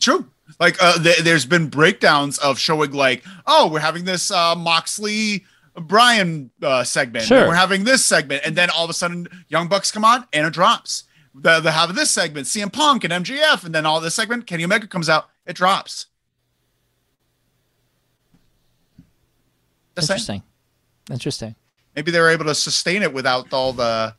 True. 0.00 0.26
Like 0.60 0.76
uh, 0.80 1.02
th- 1.02 1.18
there's 1.18 1.46
been 1.46 1.68
breakdowns 1.68 2.38
of 2.38 2.58
showing 2.58 2.92
like, 2.92 3.24
oh, 3.46 3.68
we're 3.68 3.80
having 3.80 4.04
this 4.04 4.30
uh, 4.30 4.54
Moxley 4.54 5.44
Bryan 5.74 6.50
uh, 6.62 6.84
segment. 6.84 7.24
Sure. 7.24 7.48
We're 7.48 7.54
having 7.54 7.84
this 7.84 8.04
segment, 8.04 8.42
and 8.44 8.54
then 8.54 8.70
all 8.70 8.84
of 8.84 8.90
a 8.90 8.94
sudden, 8.94 9.26
Young 9.48 9.68
Bucks 9.68 9.90
come 9.90 10.04
on 10.04 10.26
and 10.32 10.46
it 10.46 10.52
drops. 10.52 11.04
The 11.34 11.60
they 11.60 11.70
have 11.70 11.94
this 11.94 12.10
segment, 12.10 12.46
CM 12.46 12.72
Punk 12.72 13.04
and 13.04 13.12
MJF, 13.12 13.64
and 13.64 13.74
then 13.74 13.84
all 13.84 14.00
this 14.00 14.14
segment, 14.14 14.46
Kenny 14.46 14.64
Omega 14.64 14.86
comes 14.86 15.08
out, 15.08 15.26
it 15.46 15.54
drops. 15.56 16.06
Just 19.96 20.08
saying. 20.08 20.18
Interesting. 20.18 20.42
Interesting. 21.10 21.54
Maybe 21.94 22.10
they 22.10 22.20
were 22.20 22.28
able 22.28 22.44
to 22.44 22.54
sustain 22.54 23.02
it 23.02 23.12
without 23.12 23.52
all 23.52 23.72
the. 23.72 24.14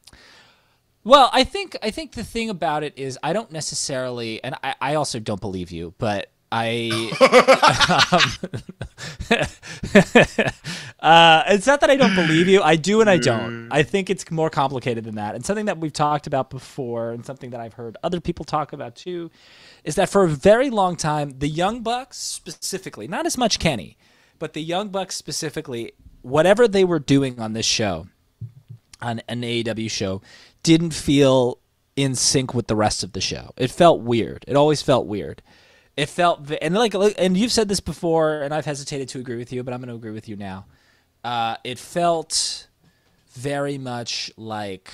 Well, 1.03 1.29
I 1.31 1.43
think 1.43 1.77
I 1.81 1.91
think 1.91 2.13
the 2.13 2.23
thing 2.23 2.49
about 2.49 2.83
it 2.83 2.97
is 2.97 3.17
I 3.21 3.33
don't 3.33 3.51
necessarily, 3.51 4.43
and 4.43 4.55
I, 4.63 4.75
I 4.81 4.95
also 4.95 5.19
don't 5.19 5.39
believe 5.39 5.71
you, 5.71 5.93
but 5.97 6.31
I. 6.51 6.89
uh, 10.99 11.43
it's 11.47 11.67
not 11.67 11.81
that 11.81 11.89
I 11.89 11.95
don't 11.95 12.15
believe 12.15 12.47
you. 12.47 12.61
I 12.61 12.75
do 12.75 13.01
and 13.01 13.09
I 13.09 13.17
don't. 13.17 13.69
I 13.71 13.83
think 13.83 14.09
it's 14.09 14.29
more 14.31 14.49
complicated 14.49 15.03
than 15.03 15.15
that. 15.15 15.35
And 15.35 15.45
something 15.45 15.65
that 15.65 15.77
we've 15.77 15.93
talked 15.93 16.25
about 16.27 16.49
before, 16.49 17.11
and 17.11 17.25
something 17.25 17.51
that 17.51 17.59
I've 17.59 17.73
heard 17.73 17.95
other 18.03 18.19
people 18.19 18.43
talk 18.43 18.73
about 18.73 18.95
too, 18.95 19.29
is 19.83 19.95
that 19.95 20.09
for 20.09 20.23
a 20.23 20.27
very 20.27 20.69
long 20.69 20.95
time, 20.95 21.35
the 21.37 21.47
Young 21.47 21.83
Bucks 21.83 22.17
specifically, 22.17 23.07
not 23.07 23.25
as 23.25 23.37
much 23.37 23.59
Kenny, 23.59 23.97
but 24.39 24.53
the 24.53 24.61
Young 24.61 24.89
Bucks 24.89 25.15
specifically, 25.15 25.93
whatever 26.21 26.67
they 26.67 26.83
were 26.83 26.99
doing 26.99 27.39
on 27.39 27.53
this 27.53 27.65
show, 27.65 28.07
on 29.01 29.21
an 29.27 29.41
AEW 29.41 29.89
show, 29.91 30.21
didn't 30.63 30.93
feel 30.93 31.59
in 31.95 32.15
sync 32.15 32.53
with 32.53 32.67
the 32.67 32.75
rest 32.75 33.03
of 33.03 33.13
the 33.13 33.21
show. 33.21 33.51
It 33.57 33.71
felt 33.71 34.01
weird. 34.01 34.45
It 34.47 34.55
always 34.55 34.81
felt 34.81 35.07
weird. 35.07 35.41
It 35.95 36.07
felt 36.09 36.51
and 36.61 36.75
like 36.75 36.93
and 37.17 37.35
you've 37.35 37.51
said 37.51 37.69
this 37.69 37.79
before, 37.79 38.41
and 38.43 38.53
I've 38.53 38.65
hesitated 38.65 39.09
to 39.09 39.19
agree 39.19 39.37
with 39.37 39.51
you, 39.51 39.63
but 39.63 39.73
I'm 39.73 39.79
going 39.79 39.89
to 39.89 39.95
agree 39.95 40.11
with 40.11 40.29
you 40.29 40.35
now. 40.35 40.65
Uh, 41.23 41.55
it 41.63 41.79
felt 41.79 42.67
very 43.33 43.77
much 43.79 44.31
like 44.37 44.91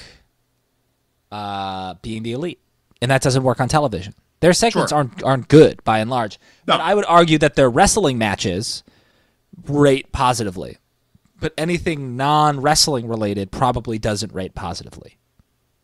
uh, 1.32 1.96
being 2.02 2.24
the 2.24 2.32
elite, 2.34 2.60
and 3.02 3.12
that 3.12 3.22
doesn't 3.22 3.44
work 3.44 3.60
on 3.60 3.68
television. 3.68 4.14
Their 4.40 4.54
segments 4.54 4.92
Sure. 4.92 4.98
aren't 5.00 5.24
aren't 5.24 5.48
good 5.48 5.84
by 5.84 6.00
and 6.00 6.10
large, 6.10 6.40
No. 6.68 6.74
but 6.76 6.82
I 6.82 6.94
would 6.96 7.06
argue 7.06 7.38
that 7.40 7.56
their 7.56 7.70
wrestling 7.70 8.18
matches 8.18 8.84
rate 9.68 10.12
positively. 10.12 10.78
But 11.40 11.54
anything 11.58 12.16
non 12.16 12.62
wrestling 12.62 13.08
related 13.08 13.52
probably 13.52 14.00
doesn't 14.00 14.34
rate 14.34 14.56
positively. 14.56 15.18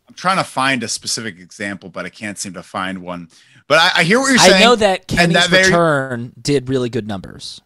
I'm 0.07 0.13
trying 0.15 0.37
to 0.37 0.43
find 0.43 0.81
a 0.83 0.87
specific 0.87 1.39
example, 1.39 1.89
but 1.89 2.05
I 2.05 2.09
can't 2.09 2.37
seem 2.37 2.53
to 2.53 2.63
find 2.63 3.01
one. 3.01 3.29
But 3.67 3.79
I, 3.79 3.99
I 3.99 4.03
hear 4.03 4.19
what 4.19 4.29
you're 4.29 4.39
saying. 4.39 4.55
I 4.55 4.59
know 4.65 4.75
that 4.75 5.07
Kenny's 5.07 5.23
and 5.23 5.35
that 5.35 5.49
very- 5.49 5.65
return 5.65 6.33
did 6.41 6.69
really 6.69 6.89
good 6.89 7.07
numbers. 7.07 7.61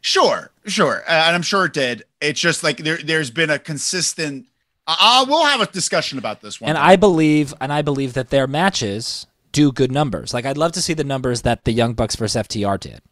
Sure, 0.00 0.52
sure, 0.64 1.02
uh, 1.08 1.26
and 1.26 1.34
I'm 1.34 1.42
sure 1.42 1.64
it 1.64 1.72
did. 1.72 2.04
It's 2.20 2.40
just 2.40 2.62
like 2.62 2.78
there, 2.78 2.98
there's 2.98 3.30
been 3.30 3.50
a 3.50 3.58
consistent. 3.58 4.46
I 4.86 5.24
will 5.28 5.44
have 5.44 5.60
a 5.60 5.66
discussion 5.66 6.18
about 6.18 6.40
this 6.40 6.60
one. 6.60 6.70
And. 6.70 6.78
I 6.78 6.96
believe 6.96 7.52
and 7.60 7.72
I 7.72 7.82
believe 7.82 8.14
that 8.14 8.30
their 8.30 8.46
matches 8.46 9.26
do 9.52 9.72
good 9.72 9.90
numbers. 9.90 10.32
Like 10.32 10.46
I'd 10.46 10.56
love 10.56 10.72
to 10.72 10.82
see 10.82 10.94
the 10.94 11.04
numbers 11.04 11.42
that 11.42 11.64
the 11.64 11.72
Young 11.72 11.94
Bucks 11.94 12.14
versus 12.16 12.46
FTR 12.46 12.78
did. 12.78 13.02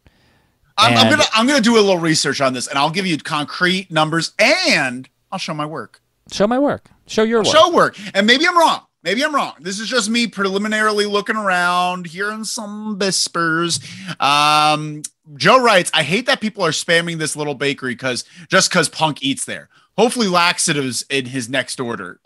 I'm, 0.77 0.97
I'm 0.97 1.09
gonna 1.09 1.23
I'm 1.33 1.47
gonna 1.47 1.61
do 1.61 1.75
a 1.75 1.81
little 1.81 1.97
research 1.97 2.41
on 2.41 2.53
this, 2.53 2.67
and 2.67 2.77
I'll 2.77 2.89
give 2.89 3.05
you 3.05 3.17
concrete 3.17 3.91
numbers, 3.91 4.33
and 4.39 5.09
I'll 5.31 5.39
show 5.39 5.53
my 5.53 5.65
work. 5.65 6.01
Show 6.31 6.47
my 6.47 6.59
work. 6.59 6.89
Show 7.07 7.23
your 7.23 7.39
work. 7.39 7.47
Show 7.47 7.71
work, 7.71 7.97
and 8.13 8.27
maybe 8.27 8.47
I'm 8.47 8.57
wrong. 8.57 8.81
Maybe 9.03 9.23
I'm 9.23 9.33
wrong. 9.33 9.53
This 9.59 9.79
is 9.79 9.87
just 9.87 10.09
me 10.09 10.27
preliminarily 10.27 11.05
looking 11.05 11.35
around, 11.37 12.07
hearing 12.07 12.43
some 12.43 12.97
whispers. 12.99 13.79
Um, 14.19 15.03
Joe 15.35 15.61
writes, 15.61 15.89
"I 15.93 16.03
hate 16.03 16.25
that 16.25 16.41
people 16.41 16.65
are 16.65 16.71
spamming 16.71 17.17
this 17.17 17.35
little 17.35 17.55
bakery 17.55 17.93
because 17.93 18.25
just 18.49 18.69
because 18.69 18.89
Punk 18.89 19.23
eats 19.23 19.45
there. 19.45 19.69
Hopefully, 19.97 20.27
laxatives 20.27 21.03
in 21.09 21.25
his 21.25 21.49
next 21.49 21.79
order." 21.79 22.19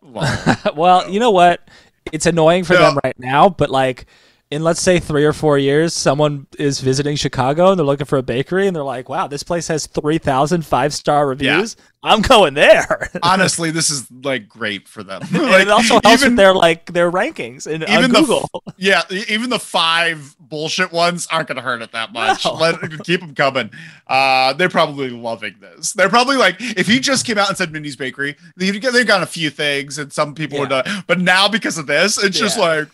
Well, 0.76 1.10
you 1.10 1.20
know 1.20 1.32
what? 1.32 1.68
It's 2.12 2.26
annoying 2.26 2.64
for 2.64 2.74
them 2.74 2.98
right 3.04 3.18
now, 3.20 3.48
but 3.48 3.70
like 3.70 4.08
in 4.52 4.64
let's 4.64 4.82
say 4.82 5.00
three 5.00 5.24
or 5.24 5.32
four 5.34 5.58
years, 5.58 5.94
someone 5.94 6.46
is 6.60 6.82
visiting 6.82 7.16
Chicago 7.16 7.70
and 7.72 7.80
they're 7.80 7.86
looking 7.86 8.06
for 8.06 8.18
a 8.18 8.24
bakery 8.24 8.68
and 8.68 8.76
they're 8.76 8.84
like, 8.84 9.08
wow, 9.08 9.26
this 9.26 9.44
place 9.44 9.68
has 9.70 9.88
3,000 9.88 10.66
five 10.66 10.94
star 10.94 11.26
reviews. 11.26 11.78
I'm 12.04 12.22
going 12.22 12.56
there. 12.56 13.10
honestly, 13.24 13.72
this 13.72 13.90
is 13.90 14.12
like 14.12 14.50
great 14.50 14.88
for 14.88 15.04
them. 15.04 15.22
Like, 15.32 15.62
it 15.62 15.70
also 15.70 16.02
helps 16.04 16.10
even- 16.22 16.32
with 16.32 16.38
their 16.38 16.54
like 16.54 16.92
their 16.92 17.10
rankings 17.12 17.66
in, 17.66 17.84
on 17.84 17.90
even 17.90 18.12
the 18.12 18.20
Google. 18.20 18.50
Yeah, 18.78 19.04
e- 19.12 19.24
even 19.30 19.50
the 19.52 19.60
five 19.60 20.36
bullshit 20.40 20.92
ones 20.92 21.28
aren't 21.32 21.48
going 21.48 21.58
to 21.58 21.62
hurt 21.62 21.82
it 21.84 21.92
that 21.92 22.12
much. 22.12 22.44
No. 22.44 22.54
Let 22.56 23.04
keep 23.04 23.22
them 23.22 23.36
coming. 23.36 23.70
Uh, 24.08 24.54
they're 24.54 24.70
probably 24.70 25.12
loving 25.12 25.56
this. 25.62 25.94
They're 25.94 26.10
probably 26.10 26.36
like, 26.38 26.56
if 26.60 26.88
he 26.88 27.00
just 27.00 27.26
came 27.26 27.38
out 27.38 27.48
and 27.50 27.58
said 27.58 27.72
Mindy's 27.72 27.96
Bakery, 27.96 28.36
they've 28.58 28.82
got, 28.82 28.92
they've 28.94 29.06
got 29.08 29.22
a 29.22 29.28
few 29.28 29.50
things, 29.52 29.98
and 30.00 30.12
some 30.12 30.34
people 30.34 30.58
Yeah. 30.58 30.62
would. 30.64 30.72
Uh, 30.74 31.02
but 31.06 31.20
now 31.20 31.48
because 31.48 31.78
of 31.78 31.86
this, 31.86 32.22
it's 32.22 32.38
just 32.40 32.58
like, 32.58 32.88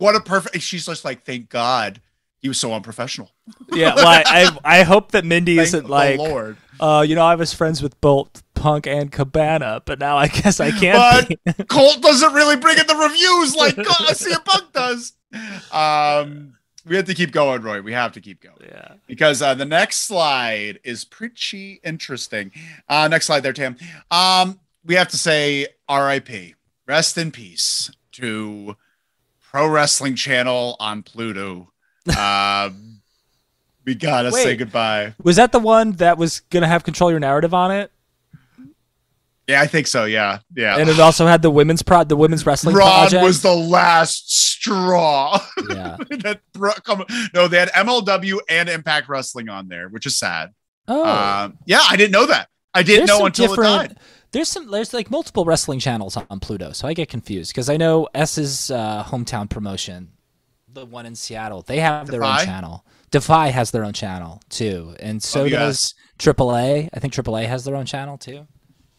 what 0.00 0.16
a 0.16 0.20
perfect. 0.20 0.60
She's 0.62 0.86
just 0.86 1.04
like, 1.04 1.24
thank 1.24 1.48
God 1.48 2.00
he 2.40 2.48
was 2.48 2.58
so 2.58 2.72
unprofessional. 2.72 3.30
yeah, 3.72 3.94
well, 3.94 4.06
I, 4.06 4.22
I 4.26 4.78
I 4.80 4.82
hope 4.82 5.12
that 5.12 5.24
Mindy 5.24 5.56
Thank 5.56 5.66
isn't 5.68 5.88
like, 5.90 6.18
Lord. 6.18 6.56
uh, 6.80 7.04
you 7.06 7.14
know, 7.14 7.24
I 7.24 7.34
was 7.34 7.52
friends 7.52 7.82
with 7.82 8.00
Colt, 8.00 8.42
Punk, 8.54 8.86
and 8.86 9.12
Cabana, 9.12 9.82
but 9.84 9.98
now 9.98 10.16
I 10.16 10.28
guess 10.28 10.58
I 10.58 10.70
can't. 10.70 11.38
But 11.44 11.68
Colt 11.68 12.00
doesn't 12.00 12.32
really 12.32 12.56
bring 12.56 12.78
in 12.78 12.86
the 12.86 12.96
reviews 12.96 13.54
like 13.54 13.78
uh, 13.78 14.14
CM 14.14 14.44
Punk 14.44 14.72
does. 14.72 15.12
Um, 15.70 16.54
we 16.86 16.96
have 16.96 17.04
to 17.04 17.14
keep 17.14 17.30
going, 17.30 17.60
Roy. 17.60 17.82
We 17.82 17.92
have 17.92 18.12
to 18.12 18.20
keep 18.22 18.40
going. 18.42 18.56
yeah. 18.66 18.94
because 19.06 19.42
uh, 19.42 19.54
the 19.54 19.66
next 19.66 19.98
slide 19.98 20.80
is 20.82 21.04
pretty 21.04 21.80
interesting. 21.84 22.52
Uh, 22.88 23.06
next 23.08 23.26
slide 23.26 23.40
there, 23.40 23.52
Tam. 23.52 23.76
Um, 24.10 24.60
we 24.84 24.94
have 24.94 25.08
to 25.08 25.18
say 25.18 25.66
R.I.P. 25.88 26.54
Rest 26.86 27.18
in 27.18 27.30
peace 27.30 27.90
to 28.12 28.76
Pro 29.50 29.66
Wrestling 29.66 30.14
Channel 30.14 30.76
on 30.78 31.02
Pluto. 31.02 31.72
Um, 32.16 33.00
we 33.84 33.96
gotta 33.96 34.30
say 34.30 34.54
goodbye. 34.56 35.14
Was 35.22 35.36
that 35.36 35.50
the 35.50 35.58
one 35.58 35.92
that 35.92 36.18
was 36.18 36.40
gonna 36.50 36.68
have 36.68 36.84
control 36.84 37.10
your 37.10 37.18
narrative 37.18 37.52
on 37.52 37.72
it? 37.72 37.90
Yeah, 39.48 39.60
I 39.60 39.66
think 39.66 39.88
so. 39.88 40.04
Yeah, 40.04 40.38
yeah. 40.54 40.76
and 40.78 40.88
it 40.88 41.00
also 41.00 41.26
had 41.26 41.42
the 41.42 41.50
women's 41.50 41.82
pro 41.82 42.04
the 42.04 42.14
women's 42.14 42.46
wrestling 42.46 42.76
Ron 42.76 42.88
project. 43.08 43.24
was 43.24 43.42
the 43.42 43.52
last 43.52 44.32
straw. 44.32 45.40
yeah. 45.68 45.96
that 46.10 46.40
bro- 46.52 46.72
come, 46.84 47.04
no, 47.34 47.48
they 47.48 47.58
had 47.58 47.70
MLW 47.70 48.38
and 48.48 48.68
Impact 48.68 49.08
Wrestling 49.08 49.48
on 49.48 49.66
there, 49.66 49.88
which 49.88 50.06
is 50.06 50.16
sad. 50.16 50.54
Oh, 50.86 51.04
Um, 51.04 51.58
yeah, 51.66 51.82
I 51.88 51.96
didn't 51.96 52.12
know 52.12 52.26
that. 52.26 52.48
I 52.72 52.84
didn't 52.84 53.06
know 53.06 53.26
until 53.26 53.52
it 53.52 53.56
died. 53.56 53.96
There's 54.32 54.48
some. 54.48 54.70
There's 54.70 54.92
like 54.94 55.10
multiple 55.10 55.44
wrestling 55.44 55.80
channels 55.80 56.16
on 56.16 56.40
Pluto, 56.40 56.72
so 56.72 56.86
I 56.86 56.94
get 56.94 57.08
confused 57.08 57.52
because 57.52 57.68
I 57.68 57.76
know 57.76 58.08
S's 58.14 58.70
uh, 58.70 59.02
hometown 59.04 59.50
promotion, 59.50 60.12
the 60.72 60.86
one 60.86 61.04
in 61.06 61.14
Seattle, 61.16 61.62
they 61.62 61.80
have 61.80 62.06
their 62.06 62.22
own 62.22 62.38
channel. 62.44 62.84
Defy 63.10 63.48
has 63.48 63.72
their 63.72 63.84
own 63.84 63.92
channel 63.92 64.40
too, 64.48 64.94
and 65.00 65.20
so 65.22 65.44
WS. 65.48 65.58
does 65.58 65.94
AAA. 66.36 66.88
I 66.94 67.00
think 67.00 67.12
AAA 67.12 67.46
has 67.46 67.64
their 67.64 67.74
own 67.74 67.86
channel 67.86 68.16
too. 68.18 68.46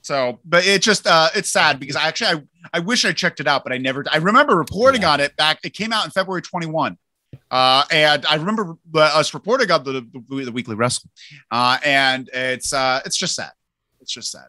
So, 0.01 0.39
but 0.43 0.65
it 0.65 0.81
just 0.81 1.07
uh 1.07 1.29
it's 1.35 1.49
sad 1.51 1.79
because 1.79 1.95
I 1.95 2.07
actually 2.07 2.41
I, 2.73 2.77
I 2.77 2.79
wish 2.79 3.05
I 3.05 3.13
checked 3.13 3.39
it 3.39 3.47
out, 3.47 3.63
but 3.63 3.71
I 3.71 3.77
never 3.77 4.03
I 4.11 4.17
remember 4.17 4.57
reporting 4.57 5.03
Yeah. 5.03 5.11
on 5.13 5.19
it 5.21 5.35
back. 5.37 5.59
It 5.63 5.73
came 5.73 5.93
out 5.93 6.03
in 6.05 6.11
February 6.11 6.41
21. 6.41 6.97
Uh, 7.49 7.83
and 7.91 8.25
I 8.25 8.35
remember 8.35 8.75
uh, 8.93 8.99
us 8.99 9.33
reporting 9.33 9.71
on 9.71 9.85
the, 9.85 10.01
the, 10.27 10.45
the 10.45 10.51
weekly 10.51 10.75
wrestle, 10.75 11.09
Uh, 11.49 11.77
and 11.85 12.29
it's 12.33 12.73
uh 12.73 12.99
it's 13.05 13.15
just 13.15 13.35
sad. 13.35 13.51
It's 14.01 14.11
just 14.11 14.31
sad. 14.31 14.47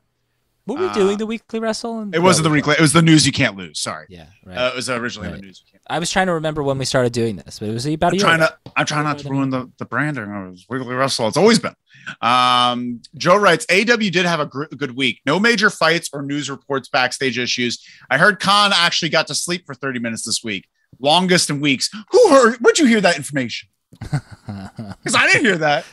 Were 0.67 0.77
we 0.77 0.87
Uh, 0.87 0.93
doing 0.95 1.19
the 1.19 1.27
weekly 1.27 1.59
wrestle? 1.59 1.99
And- 2.01 2.15
It 2.15 2.21
wasn't 2.23 2.45
the 2.45 2.51
weekly, 2.51 2.75
it 2.79 2.81
was 2.81 2.93
the 2.93 3.03
news 3.03 3.27
you 3.27 3.33
can't 3.33 3.57
lose. 3.57 3.81
Sorry. 3.81 4.07
Yeah, 4.09 4.27
right. 4.47 4.57
Uh, 4.57 4.69
it 4.69 4.77
was 4.77 4.89
originally 4.89 5.29
Right. 5.31 5.41
the 5.41 5.47
news 5.47 5.61
you 5.67 5.71
can't. 5.73 5.83
I 5.91 5.99
was 5.99 6.09
trying 6.11 6.29
to 6.29 6.35
remember 6.35 6.63
when 6.63 6.79
we 6.79 6.85
started 6.85 7.13
doing 7.13 7.35
this, 7.37 7.59
but 7.59 7.69
it 7.69 7.73
was 7.73 7.85
about 7.87 8.09
a 8.09 8.09
I'm 8.11 8.15
year. 8.15 8.21
trying 8.25 8.41
ago. 8.43 8.47
to 8.65 8.73
I'm 8.77 8.87
trying 8.87 9.05
not 9.05 9.19
to 9.19 9.29
ruin 9.29 9.51
the, 9.51 9.69
the 9.79 9.85
branding 9.85 10.31
of 10.31 10.59
Weekly 10.69 10.95
Wrestle. 10.95 11.27
It's 11.29 11.37
always 11.37 11.59
been. 11.59 11.75
Um, 12.21 13.01
Joe 13.17 13.37
writes, 13.37 13.67
AW 13.71 13.97
did 13.97 14.25
have 14.25 14.41
a 14.41 14.47
gr- 14.47 14.65
good 14.77 14.97
week. 14.97 15.21
No 15.27 15.41
major 15.41 15.69
fights 15.71 16.09
or 16.13 16.23
news 16.23 16.49
reports, 16.49 16.89
backstage 16.89 17.39
issues. 17.39 17.85
I 18.11 18.19
heard 18.19 18.39
Khan 18.41 18.73
actually 18.75 19.09
got 19.11 19.27
to 19.29 19.35
sleep 19.35 19.67
for 19.67 19.75
30 19.75 19.99
minutes 19.99 20.25
this 20.25 20.43
week. 20.45 20.69
Longest 21.01 21.51
in 21.51 21.61
weeks. 21.61 21.91
Who 22.11 22.29
heard? 22.31 22.57
Where'd 22.61 22.79
you 22.79 22.87
hear 22.87 23.01
that 23.01 23.17
information? 23.17 23.69
Because 24.47 25.15
I 25.15 25.27
didn't 25.27 25.45
hear 25.45 25.59
that. 25.59 25.85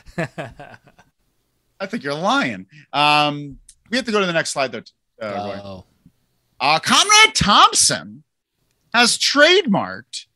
I 1.80 1.86
think 1.86 2.02
you're 2.02 2.14
lying. 2.14 2.66
Um, 2.92 3.58
we 3.90 3.96
have 3.96 4.06
to 4.06 4.12
go 4.12 4.20
to 4.20 4.26
the 4.26 4.32
next 4.32 4.50
slide 4.50 4.72
though. 4.72 4.82
Uh, 5.20 5.60
Oh. 5.62 5.84
Uh, 6.60 6.78
Conrad 6.78 7.34
Thompson 7.34 8.22
has 8.94 9.16
trademarked 9.18 10.26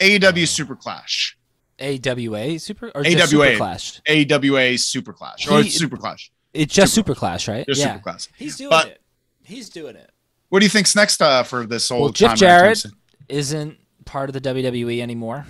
AEW 0.00 0.46
Super 0.48 0.76
Clash. 0.76 1.36
AWA 1.80 2.58
Super 2.60 2.90
or 2.94 3.00
AWA. 3.04 3.10
just 3.16 3.30
Super 3.30 3.56
Clash? 3.56 4.00
AWA 4.08 4.78
Super 4.78 5.12
Clash 5.12 5.48
or 5.48 5.62
He- 5.62 5.70
Super 5.70 5.96
Clash. 5.96 6.30
It's 6.54 6.72
just 6.74 6.92
Super 6.94 7.08
Super 7.12 7.18
Clash, 7.18 7.48
right? 7.48 7.66
Just 7.66 7.80
yeah. 7.80 7.92
Super 7.94 8.02
Clash. 8.02 8.28
He's 8.36 8.56
doing 8.56 8.70
But- 8.70 8.86
it. 8.88 9.00
He's 9.44 9.68
doing 9.68 9.96
it. 9.96 10.10
What 10.50 10.60
do 10.60 10.66
you 10.66 10.70
think's 10.70 10.94
next 10.94 11.20
uh, 11.22 11.42
for 11.42 11.66
this 11.66 11.90
old 11.90 12.00
Well, 12.02 12.12
Jeff 12.12 12.28
Conrad 12.30 12.38
Jarrett 12.38 12.66
Thompson? 12.82 12.92
isn't 13.28 13.78
part 14.04 14.28
of 14.28 14.34
the 14.34 14.40
WWE 14.40 15.00
anymore, 15.00 15.46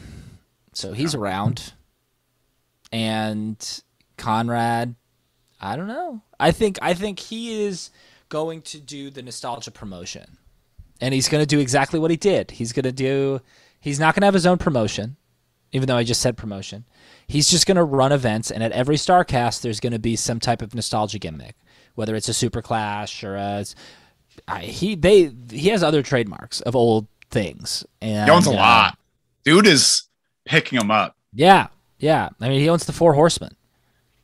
so 0.72 0.92
he's 0.92 1.14
around. 1.14 1.72
And 2.92 3.82
Conrad, 4.16 4.94
I 5.60 5.76
don't 5.76 5.88
know. 5.88 6.22
I 6.42 6.50
think 6.50 6.78
I 6.82 6.92
think 6.92 7.20
he 7.20 7.62
is 7.62 7.90
going 8.28 8.62
to 8.62 8.80
do 8.80 9.10
the 9.10 9.22
nostalgia 9.22 9.70
promotion, 9.70 10.38
and 11.00 11.14
he's 11.14 11.28
going 11.28 11.40
to 11.42 11.46
do 11.46 11.60
exactly 11.60 12.00
what 12.00 12.10
he 12.10 12.16
did. 12.16 12.50
He's 12.50 12.72
going 12.72 12.82
to 12.84 12.92
do. 12.92 13.40
He's 13.80 14.00
not 14.00 14.14
going 14.14 14.22
to 14.22 14.26
have 14.26 14.34
his 14.34 14.46
own 14.46 14.58
promotion, 14.58 15.16
even 15.70 15.86
though 15.86 15.96
I 15.96 16.02
just 16.02 16.20
said 16.20 16.36
promotion. 16.36 16.84
He's 17.26 17.48
just 17.48 17.66
going 17.66 17.76
to 17.76 17.84
run 17.84 18.10
events, 18.10 18.50
and 18.50 18.62
at 18.62 18.72
every 18.72 18.96
Starcast, 18.96 19.62
there's 19.62 19.78
going 19.78 19.92
to 19.92 20.00
be 20.00 20.16
some 20.16 20.40
type 20.40 20.62
of 20.62 20.74
nostalgia 20.74 21.20
gimmick, 21.20 21.54
whether 21.94 22.16
it's 22.16 22.28
a 22.28 22.34
Super 22.34 22.60
Clash 22.60 23.22
or 23.22 23.36
a. 23.36 23.64
I, 24.48 24.62
he 24.62 24.96
they 24.96 25.32
he 25.50 25.68
has 25.68 25.84
other 25.84 26.02
trademarks 26.02 26.60
of 26.62 26.74
old 26.74 27.06
things. 27.30 27.84
And 28.00 28.28
He 28.28 28.34
owns 28.34 28.48
a 28.48 28.50
uh, 28.50 28.54
lot. 28.54 28.98
Dude 29.44 29.66
is 29.66 30.08
picking 30.44 30.78
them 30.78 30.90
up. 30.90 31.16
yeah, 31.32 31.68
Yeah, 31.98 32.30
I 32.40 32.48
mean 32.48 32.60
he 32.60 32.68
owns 32.68 32.86
the 32.86 32.92
Four 32.92 33.14
Horsemen. 33.14 33.54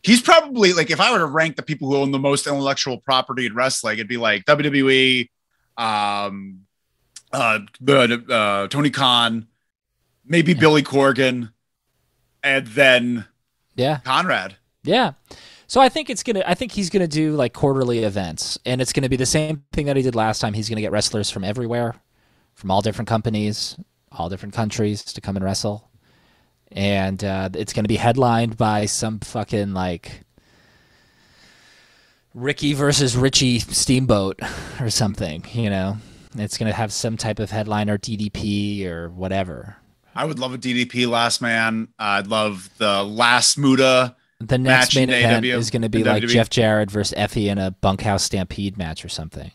He's 0.02 0.22
probably 0.22 0.72
like 0.72 0.90
if 0.90 1.00
I 1.00 1.10
were 1.12 1.18
to 1.18 1.26
rank 1.26 1.56
the 1.56 1.62
people 1.62 1.88
who 1.90 1.96
own 1.96 2.12
the 2.12 2.18
most 2.18 2.46
intellectual 2.46 2.98
property 2.98 3.46
in 3.46 3.54
wrestling, 3.54 3.94
it'd 3.94 4.08
be 4.08 4.16
like 4.16 4.44
WWE, 4.44 5.28
um, 5.76 6.60
uh, 7.32 7.58
uh, 7.88 8.68
Tony 8.68 8.90
Khan, 8.90 9.46
maybe 10.24 10.54
Billy 10.54 10.82
Corgan, 10.82 11.52
and 12.42 12.66
then 12.68 13.24
Yeah, 13.76 13.98
Conrad. 14.04 14.56
yeah. 14.84 15.12
So 15.66 15.80
I 15.82 15.90
think 15.90 16.08
it's 16.08 16.22
gonna. 16.22 16.42
I 16.46 16.54
think 16.54 16.72
he's 16.72 16.88
gonna 16.88 17.06
do 17.08 17.32
like 17.32 17.52
quarterly 17.52 18.04
events, 18.04 18.58
and 18.64 18.80
it's 18.80 18.92
gonna 18.92 19.10
be 19.10 19.16
the 19.16 19.26
same 19.26 19.64
thing 19.72 19.84
that 19.86 19.96
he 19.96 20.02
did 20.02 20.14
last 20.14 20.38
time. 20.38 20.54
He's 20.54 20.68
gonna 20.68 20.80
get 20.80 20.92
wrestlers 20.92 21.28
from 21.30 21.44
everywhere, 21.44 21.94
from 22.54 22.70
all 22.70 22.80
different 22.80 23.08
companies, 23.08 23.76
all 24.10 24.30
different 24.30 24.54
countries 24.54 25.04
to 25.04 25.20
come 25.20 25.36
and 25.36 25.44
wrestle, 25.44 25.87
and 26.72 27.22
uh, 27.22 27.50
it's 27.54 27.72
gonna 27.72 27.88
be 27.88 27.96
headlined 27.96 28.56
by 28.56 28.86
some 28.86 29.20
fucking 29.20 29.74
like 29.74 30.22
Ricky 32.34 32.72
versus 32.72 33.16
Richie 33.16 33.58
Steamboat 33.58 34.40
or 34.80 34.90
something. 34.90 35.44
You 35.52 35.70
know, 35.70 35.96
it's 36.36 36.58
gonna 36.58 36.72
have 36.72 36.92
some 36.92 37.16
type 37.16 37.38
of 37.38 37.50
headliner, 37.50 37.98
DDP 37.98 38.86
or 38.86 39.10
whatever. 39.10 39.76
I 40.14 40.24
would 40.24 40.40
love 40.40 40.52
a 40.52 40.58
DDP 40.58 41.08
last 41.08 41.40
man. 41.40 41.88
I'd 41.96 42.26
love 42.26 42.70
the 42.78 43.04
last 43.04 43.56
Muda. 43.56 44.16
The 44.40 44.58
next 44.58 44.96
main 44.96 45.10
event 45.10 45.44
AEW 45.44 45.56
is 45.58 45.70
going 45.70 45.82
to 45.82 45.88
be 45.88 46.02
like 46.02 46.24
WWE. 46.24 46.28
Jeff 46.28 46.50
Jarrett 46.50 46.90
versus 46.90 47.16
Effy 47.16 47.46
in 47.46 47.58
a 47.58 47.70
bunkhouse 47.70 48.24
stampede 48.24 48.76
match 48.76 49.04
or 49.04 49.08
something. 49.08 49.52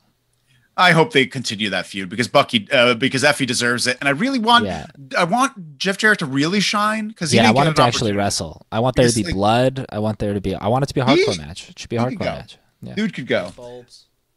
I 0.75 0.91
hope 0.91 1.11
they 1.13 1.25
continue 1.27 1.69
that 1.69 1.85
feud 1.85 2.09
because 2.09 2.27
Bucky, 2.27 2.67
uh, 2.71 2.95
because 2.95 3.23
Effy 3.23 3.45
deserves 3.45 3.85
it, 3.85 3.97
and 3.99 4.07
I 4.09 4.11
really 4.11 4.39
want, 4.39 4.65
Yeah. 4.65 4.87
I 5.17 5.23
want 5.23 5.77
Jeff 5.77 5.97
Jarrett 5.97 6.19
to 6.19 6.25
really 6.25 6.59
shine 6.59 7.09
because 7.09 7.31
Yeah, 7.33 7.41
I 7.41 7.45
didn't 7.45 7.55
want 7.57 7.65
get 7.65 7.69
him 7.69 7.75
to 7.75 7.81
actually 7.83 8.13
wrestle. 8.13 8.65
I 8.71 8.79
want 8.79 8.95
there 8.95 9.07
to 9.07 9.15
be 9.15 9.23
like- 9.23 9.33
blood. 9.35 9.85
I 9.89 9.99
want 9.99 10.17
there 10.19 10.33
to 10.33 10.41
be. 10.41 10.55
I 10.55 10.67
want 10.67 10.83
it 10.83 10.87
to 10.87 10.93
be 10.95 11.01
a 11.01 11.05
hardcore 11.05 11.33
He- 11.33 11.37
match. 11.37 11.69
It 11.69 11.77
should 11.77 11.89
be 11.89 11.97
a 11.97 12.01
hardcore 12.01 12.19
match. 12.21 12.57
Yeah. 12.81 12.95
Dude 12.95 13.13
could 13.13 13.27
go. 13.27 13.51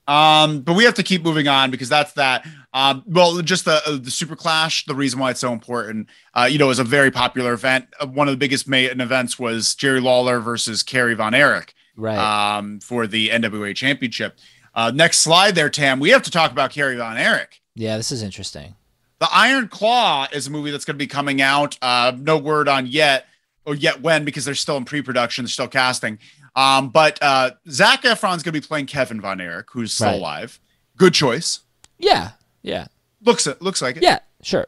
Um, 0.08 0.60
but 0.60 0.74
we 0.74 0.84
have 0.84 0.94
to 0.94 1.02
keep 1.02 1.24
moving 1.24 1.48
on 1.48 1.70
because 1.72 1.88
that's 1.88 2.12
that. 2.12 2.46
Um, 2.72 3.02
well, 3.06 3.40
just 3.42 3.64
the 3.64 3.82
uh, 3.86 3.96
the 4.00 4.10
Super 4.10 4.36
Clash. 4.36 4.84
The 4.84 4.94
reason 4.94 5.18
why 5.18 5.30
it's 5.32 5.40
so 5.40 5.52
important, 5.52 6.08
uh, 6.34 6.46
you 6.50 6.58
know, 6.58 6.70
is 6.70 6.78
a 6.78 6.84
very 6.84 7.10
popular 7.10 7.52
event. 7.54 7.86
Uh, 7.98 8.06
one 8.06 8.28
of 8.28 8.32
the 8.32 8.38
biggest 8.38 8.68
main 8.68 9.00
events 9.00 9.36
was 9.38 9.74
Jerry 9.74 9.98
Lawler 10.00 10.38
versus 10.38 10.82
Kerry 10.84 11.14
Von 11.14 11.34
Erich. 11.34 11.74
Right. 11.98 12.18
um, 12.58 12.78
for 12.80 13.06
the 13.06 13.30
NWA 13.30 13.74
Championship. 13.74 14.38
Uh, 14.76 14.92
next 14.94 15.20
slide 15.20 15.54
there, 15.54 15.70
Tam. 15.70 15.98
We 15.98 16.10
have 16.10 16.22
to 16.22 16.30
talk 16.30 16.52
about 16.52 16.70
Kerry 16.70 16.96
Von 16.96 17.16
Erich. 17.16 17.60
yeah, 17.74 17.96
this 17.96 18.12
is 18.12 18.22
interesting. 18.22 18.74
The 19.18 19.28
Iron 19.32 19.68
Claw 19.68 20.26
is 20.30 20.46
a 20.46 20.50
movie 20.50 20.70
that's 20.70 20.84
going 20.84 20.96
to 20.96 20.98
be 20.98 21.06
coming 21.06 21.40
out. 21.40 21.78
Uh, 21.80 22.12
no 22.16 22.36
word 22.36 22.68
on 22.68 22.86
yet 22.86 23.24
or 23.64 23.74
yet 23.74 24.02
when 24.02 24.24
because 24.26 24.44
they're 24.44 24.54
still 24.54 24.76
in 24.76 24.84
pre-production, 24.84 25.44
they're 25.44 25.48
still 25.48 25.66
casting. 25.68 26.18
Um, 26.54 26.90
but 26.90 27.18
uh, 27.22 27.52
Zac 27.70 28.02
Efron's 28.02 28.42
going 28.42 28.52
to 28.52 28.52
be 28.52 28.60
playing 28.60 28.84
Kevin 28.86 29.20
Von 29.22 29.40
Erich, 29.40 29.68
who's 29.70 29.94
still 29.94 30.08
Right. 30.08 30.16
alive. 30.16 30.60
Good 30.98 31.14
choice. 31.14 31.60
Yeah. 31.98 32.32
Yeah. 32.62 32.88
Looks 33.22 33.46
it 33.46 33.62
looks 33.62 33.80
like 33.80 33.96
it. 33.96 34.02
Yeah. 34.02 34.18
Sure. 34.42 34.66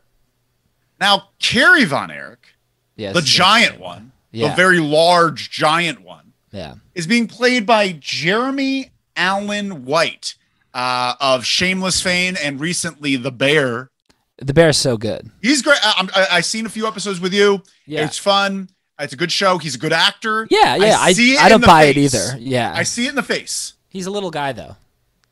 Now 0.98 1.28
Kerry 1.38 1.84
Von 1.84 2.10
Erich, 2.10 2.54
Yeah. 2.96 3.12
the 3.12 3.20
giant 3.22 3.78
one, 3.78 4.12
Yeah. 4.32 4.48
the 4.50 4.56
very 4.56 4.80
large 4.80 5.50
giant 5.50 6.00
one, 6.00 6.32
Yeah. 6.52 6.74
is 6.94 7.06
being 7.06 7.26
played 7.28 7.66
by 7.66 7.92
Jeremy 8.00 8.90
Allen 9.18 9.84
White 9.84 10.36
uh, 10.72 11.14
of 11.20 11.44
Shameless 11.44 12.00
fame 12.00 12.36
and 12.42 12.58
recently 12.60 13.16
The 13.16 13.30
Bear. 13.32 13.90
The 14.38 14.54
Bear's 14.54 14.76
so 14.78 14.96
good. 14.96 15.30
He's 15.42 15.60
great. 15.62 15.78
I, 15.82 16.08
I, 16.14 16.36
I've 16.36 16.44
seen 16.46 16.64
a 16.64 16.68
few 16.68 16.86
episodes 16.86 17.20
with 17.20 17.34
you. 17.34 17.62
Yeah. 17.86 18.04
It's 18.06 18.16
fun. 18.16 18.70
It's 19.00 19.12
a 19.12 19.16
good 19.16 19.32
show. 19.32 19.58
He's 19.58 19.74
a 19.74 19.78
good 19.78 19.92
actor. 19.92 20.46
Yeah. 20.50 20.76
Yeah. 20.76 20.96
I, 20.98 21.12
see 21.12 21.32
it 21.34 21.42
I, 21.42 21.48
don't 21.48 21.64
buy 21.64 21.92
face. 21.92 22.14
it 22.14 22.16
either. 22.16 22.38
Yeah. 22.38 22.72
I 22.74 22.84
see 22.84 23.06
it 23.06 23.10
in 23.10 23.14
the 23.16 23.22
face. 23.22 23.74
He's 23.88 24.06
a 24.06 24.10
little 24.10 24.30
guy 24.30 24.52
though. 24.52 24.76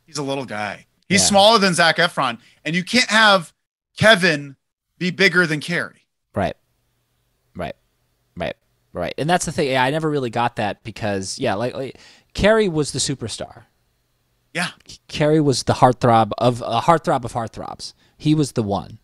He's 0.04 0.18
a 0.18 0.22
little 0.22 0.44
guy. 0.44 0.86
He's 1.08 1.20
Yeah. 1.20 1.26
smaller 1.28 1.58
than 1.60 1.72
Zac 1.74 1.98
Efron, 1.98 2.38
and 2.64 2.74
you 2.74 2.82
can't 2.82 3.08
have 3.10 3.52
Kevin 3.96 4.56
be 4.98 5.10
bigger 5.10 5.46
than 5.46 5.60
Kerry. 5.60 6.06
Right. 6.34 6.56
Right. 7.54 7.76
Right. 8.36 8.56
Right. 8.92 9.14
And 9.18 9.28
that's 9.30 9.46
the 9.46 9.52
thing. 9.52 9.68
Yeah, 9.68 9.84
I 9.84 9.90
never 9.90 10.10
really 10.10 10.30
got 10.30 10.56
that 10.56 10.82
because 10.82 11.38
yeah, 11.38 11.54
like, 11.54 11.74
like 11.74 11.98
Kerry 12.34 12.68
was 12.68 12.92
the 12.92 12.98
superstar. 12.98 13.64
Yeah. 14.56 14.68
Kerry 15.08 15.38
was 15.38 15.64
the 15.64 15.74
heartthrob 15.74 16.30
of 16.38 16.62
a 16.62 16.80
heartthrob 16.80 17.24
of 17.26 17.34
heartthrobs. 17.34 17.92
He 18.16 18.34
was 18.34 18.52
the 18.52 18.62
one. 18.62 18.98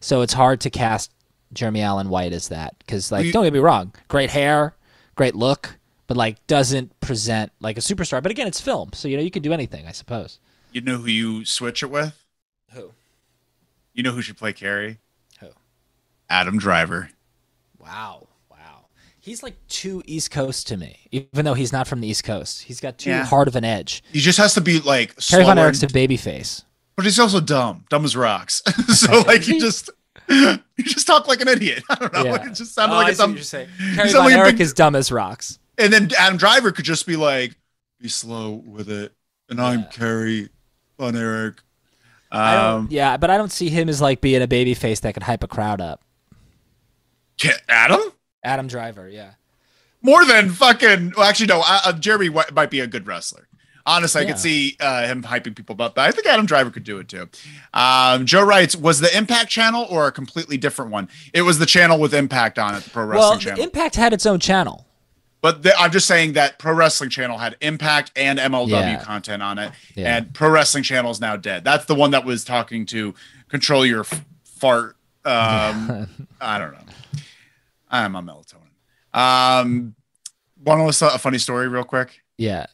So 0.00 0.22
it's 0.22 0.32
hard 0.32 0.62
to 0.62 0.70
cast 0.70 1.12
Jeremy 1.52 1.82
Allen 1.82 2.08
White 2.08 2.32
as 2.32 2.48
that 2.48 2.74
because, 2.78 3.12
like, 3.12 3.24
We- 3.24 3.30
don't 3.32 3.44
get 3.44 3.52
me 3.52 3.58
wrong, 3.58 3.92
great 4.08 4.30
hair, 4.30 4.74
great 5.14 5.34
look, 5.34 5.76
but 6.06 6.16
like 6.16 6.46
doesn't 6.46 6.98
present 7.00 7.52
like 7.60 7.76
a 7.76 7.82
superstar. 7.82 8.22
But 8.22 8.32
again, 8.32 8.46
it's 8.46 8.62
film, 8.62 8.94
so 8.94 9.06
you 9.06 9.18
know 9.18 9.22
you 9.22 9.30
can 9.30 9.42
do 9.42 9.52
anything, 9.52 9.86
I 9.86 9.92
suppose. 9.92 10.38
You 10.72 10.80
know 10.80 10.96
who 10.96 11.08
you 11.08 11.44
switch 11.44 11.82
it 11.82 11.90
with? 11.90 12.24
Who? 12.72 12.92
You 13.92 14.02
know 14.04 14.12
who 14.12 14.22
should 14.22 14.38
play 14.38 14.54
Kerry? 14.54 15.00
Who? 15.40 15.48
Adam 16.30 16.56
Driver. 16.58 17.10
Wow. 17.78 18.28
He's 19.24 19.42
like 19.42 19.56
too 19.68 20.02
East 20.04 20.30
Coast 20.30 20.68
to 20.68 20.76
me, 20.76 20.98
even 21.10 21.46
though 21.46 21.54
he's 21.54 21.72
not 21.72 21.88
from 21.88 22.02
the 22.02 22.08
East 22.08 22.24
Coast. 22.24 22.64
He's 22.64 22.78
got 22.78 22.98
too 22.98 23.08
Yeah. 23.08 23.24
hard 23.24 23.48
of 23.48 23.56
an 23.56 23.64
edge. 23.64 24.02
He 24.12 24.20
just 24.20 24.36
has 24.36 24.52
to 24.52 24.60
be 24.60 24.80
like 24.80 25.14
Harry 25.30 25.44
Von 25.44 25.56
slower, 25.56 25.64
Erich's 25.64 25.82
a 25.82 25.86
baby 25.86 26.18
face. 26.18 26.62
but 26.94 27.06
he's 27.06 27.18
also 27.18 27.40
dumb, 27.40 27.86
dumb 27.88 28.04
as 28.04 28.14
rocks. 28.14 28.62
so 28.94 29.20
like 29.26 29.40
he 29.40 29.58
just 29.58 29.88
he 30.28 30.82
just 30.82 31.06
talk 31.06 31.26
like 31.26 31.40
an 31.40 31.48
idiot. 31.48 31.82
I 31.88 31.94
don't 31.94 32.12
know. 32.12 32.24
Yeah. 32.24 32.46
It 32.50 32.54
just 32.54 32.74
sounded 32.74 32.94
Oh, 32.94 32.98
like 32.98 33.06
I 33.06 33.10
a 33.10 33.14
see 33.14 33.22
dumb. 33.22 33.34
you're 33.34 33.42
saying. 33.42 33.68
Harry 33.94 34.10
Von 34.12 34.24
like 34.26 34.34
a 34.34 34.38
Erich 34.38 34.52
big- 34.56 34.60
is 34.60 34.72
dumb 34.74 34.94
as 34.94 35.10
rocks. 35.10 35.58
And 35.78 35.90
then 35.90 36.10
Adam 36.18 36.36
Driver 36.36 36.70
could 36.70 36.84
just 36.84 37.06
be 37.06 37.16
like, 37.16 37.56
"Be 38.00 38.08
slow 38.08 38.62
with 38.66 38.90
it," 38.90 39.12
and 39.48 39.58
I'm 39.60 39.80
Yeah. 39.80 39.86
Kerry 39.86 40.48
Von 40.98 41.16
Erich. 41.16 41.56
Um, 42.30 42.88
yeah, 42.90 43.16
but 43.16 43.30
I 43.30 43.38
don't 43.38 43.50
see 43.52 43.70
him 43.70 43.88
as 43.88 44.00
like 44.02 44.20
being 44.20 44.42
a 44.42 44.46
baby 44.46 44.74
face 44.74 45.00
that 45.00 45.14
could 45.14 45.22
hype 45.22 45.42
a 45.42 45.48
crowd 45.48 45.80
up. 45.80 46.02
Adam 47.68 48.00
Adam 48.44 48.66
Driver, 48.68 49.08
yeah. 49.08 49.32
more 50.02 50.24
than 50.24 50.50
fucking. 50.50 51.14
Well, 51.16 51.26
actually, 51.26 51.46
no. 51.46 51.62
Uh, 51.66 51.92
Jeremy 51.92 52.28
might 52.52 52.70
be 52.70 52.80
a 52.80 52.86
good 52.86 53.06
wrestler. 53.06 53.48
Honestly, 53.86 54.20
I 54.20 54.24
Yeah. 54.24 54.30
could 54.30 54.38
see 54.40 54.76
uh, 54.80 55.06
him 55.06 55.22
hyping 55.22 55.54
people 55.54 55.76
up, 55.82 55.94
but 55.94 56.02
I 56.08 56.10
think 56.10 56.26
Adam 56.26 56.46
Driver 56.46 56.70
could 56.70 56.84
do 56.84 56.98
it 56.98 57.08
too. 57.08 57.28
Um, 57.74 58.24
Joe 58.24 58.42
writes, 58.42 58.74
was 58.74 59.00
the 59.00 59.14
Impact 59.16 59.50
channel 59.50 59.86
or 59.90 60.06
a 60.06 60.12
completely 60.12 60.56
different 60.56 60.90
one? 60.90 61.08
It 61.34 61.42
was 61.42 61.58
the 61.58 61.66
channel 61.66 61.98
with 61.98 62.14
Impact 62.14 62.58
on 62.58 62.74
it, 62.74 62.84
the 62.84 62.90
Pro 62.90 63.04
Wrestling 63.04 63.28
Well, 63.30 63.38
channel. 63.38 63.62
Impact 63.62 63.96
had 63.96 64.12
its 64.14 64.24
own 64.24 64.40
channel. 64.40 64.86
But 65.42 65.62
the, 65.64 65.76
I'm 65.78 65.90
just 65.92 66.06
saying 66.06 66.32
that 66.32 66.58
Pro 66.58 66.72
Wrestling 66.72 67.10
Channel 67.10 67.36
had 67.36 67.56
Impact 67.60 68.10
and 68.16 68.38
MLW 68.38 68.70
Yeah. 68.70 69.04
content 69.04 69.42
on 69.42 69.58
it, 69.58 69.72
Yeah. 69.94 70.16
and 70.16 70.32
Pro 70.32 70.48
Wrestling 70.48 70.82
Channel 70.84 71.10
is 71.10 71.20
now 71.20 71.36
dead. 71.36 71.62
That's 71.64 71.84
the 71.84 71.94
one 71.94 72.12
that 72.12 72.24
was 72.24 72.42
talking 72.44 72.86
to 72.86 73.14
control 73.50 73.84
your 73.84 74.00
f- 74.00 74.24
fart. 74.44 74.96
Um, 75.26 76.08
I 76.40 76.58
don't 76.58 76.72
know. 76.72 76.78
I'm 78.02 78.16
on 78.16 78.26
melatonin. 78.26 79.18
Um, 79.18 79.94
Want 80.64 80.80
to 80.80 80.84
listen 80.84 81.08
to 81.08 81.14
a 81.14 81.18
funny 81.18 81.38
story 81.38 81.68
real 81.68 81.84
quick? 81.84 82.22
Yeah. 82.38 82.66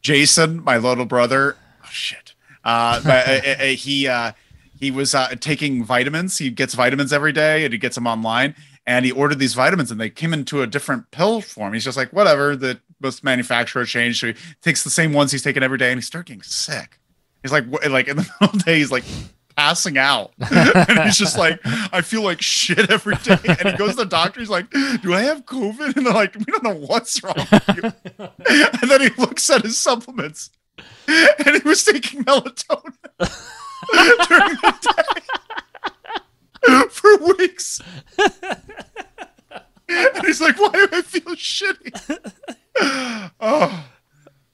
Jason, 0.00 0.64
my 0.64 0.78
little 0.78 1.04
brother. 1.04 1.56
Oh 1.84 1.88
shit. 1.90 2.34
Uh, 2.64 3.00
but, 3.02 3.28
uh, 3.28 3.50
uh, 3.62 3.64
he 3.66 4.08
uh, 4.08 4.32
he 4.80 4.90
was 4.90 5.14
uh, 5.14 5.28
taking 5.40 5.84
vitamins. 5.84 6.38
He 6.38 6.50
gets 6.50 6.74
vitamins 6.74 7.12
every 7.12 7.32
day, 7.32 7.64
and 7.64 7.72
he 7.72 7.78
gets 7.78 7.96
them 7.96 8.06
online. 8.06 8.54
And 8.86 9.04
he 9.04 9.12
ordered 9.12 9.38
these 9.38 9.52
vitamins, 9.52 9.90
and 9.90 10.00
they 10.00 10.08
came 10.08 10.32
into 10.32 10.62
a 10.62 10.66
different 10.66 11.10
pill 11.10 11.42
form. 11.42 11.74
He's 11.74 11.84
just 11.84 11.98
like, 11.98 12.10
whatever. 12.12 12.56
The 12.56 12.80
most 13.00 13.22
manufacturer 13.22 13.84
changed. 13.84 14.20
So 14.20 14.28
he 14.28 14.34
takes 14.62 14.82
the 14.82 14.90
same 14.90 15.12
ones 15.12 15.30
he's 15.30 15.42
taking 15.42 15.62
every 15.62 15.76
day, 15.76 15.90
and 15.90 15.98
he 15.98 16.02
started 16.02 16.28
getting 16.28 16.42
sick. 16.42 16.98
He's 17.42 17.52
like, 17.52 17.66
like 17.88 18.08
in 18.08 18.16
the 18.16 18.22
middle 18.40 18.46
of 18.46 18.52
the 18.52 18.58
day, 18.64 18.78
he's 18.78 18.90
like 18.90 19.04
passing 19.58 19.98
out, 19.98 20.32
and 20.38 21.00
he's 21.00 21.18
just 21.18 21.36
like, 21.36 21.58
I 21.64 22.00
feel 22.00 22.22
like 22.22 22.40
shit 22.40 22.90
every 22.90 23.16
day. 23.16 23.38
And 23.44 23.70
he 23.70 23.76
goes 23.76 23.90
to 23.90 23.96
the 23.96 24.06
doctor. 24.06 24.38
He's 24.38 24.48
like, 24.48 24.70
Do 24.70 25.12
I 25.12 25.22
have 25.22 25.46
COVID? 25.46 25.96
And 25.96 26.06
they're 26.06 26.14
like, 26.14 26.36
We 26.36 26.44
don't 26.44 26.62
know 26.62 26.76
what's 26.76 27.20
wrong 27.24 27.34
with 27.50 27.68
you. 27.76 27.82
and 28.78 28.88
then 28.88 29.00
he 29.00 29.10
looks 29.18 29.50
at 29.50 29.62
his 29.62 29.76
supplements, 29.76 30.50
and 31.08 31.56
he 31.56 31.68
was 31.68 31.82
taking 31.82 32.22
melatonin 32.22 32.94
during 34.28 34.56
the 34.62 34.92
day 34.94 36.88
for 36.90 37.16
weeks. 37.36 37.80
and 39.88 40.24
he's 40.24 40.40
like, 40.40 40.58
"Why 40.60 40.70
do 40.70 40.88
I 40.92 41.02
feel 41.02 41.34
shitty?" 41.34 42.32
oh, 43.40 43.84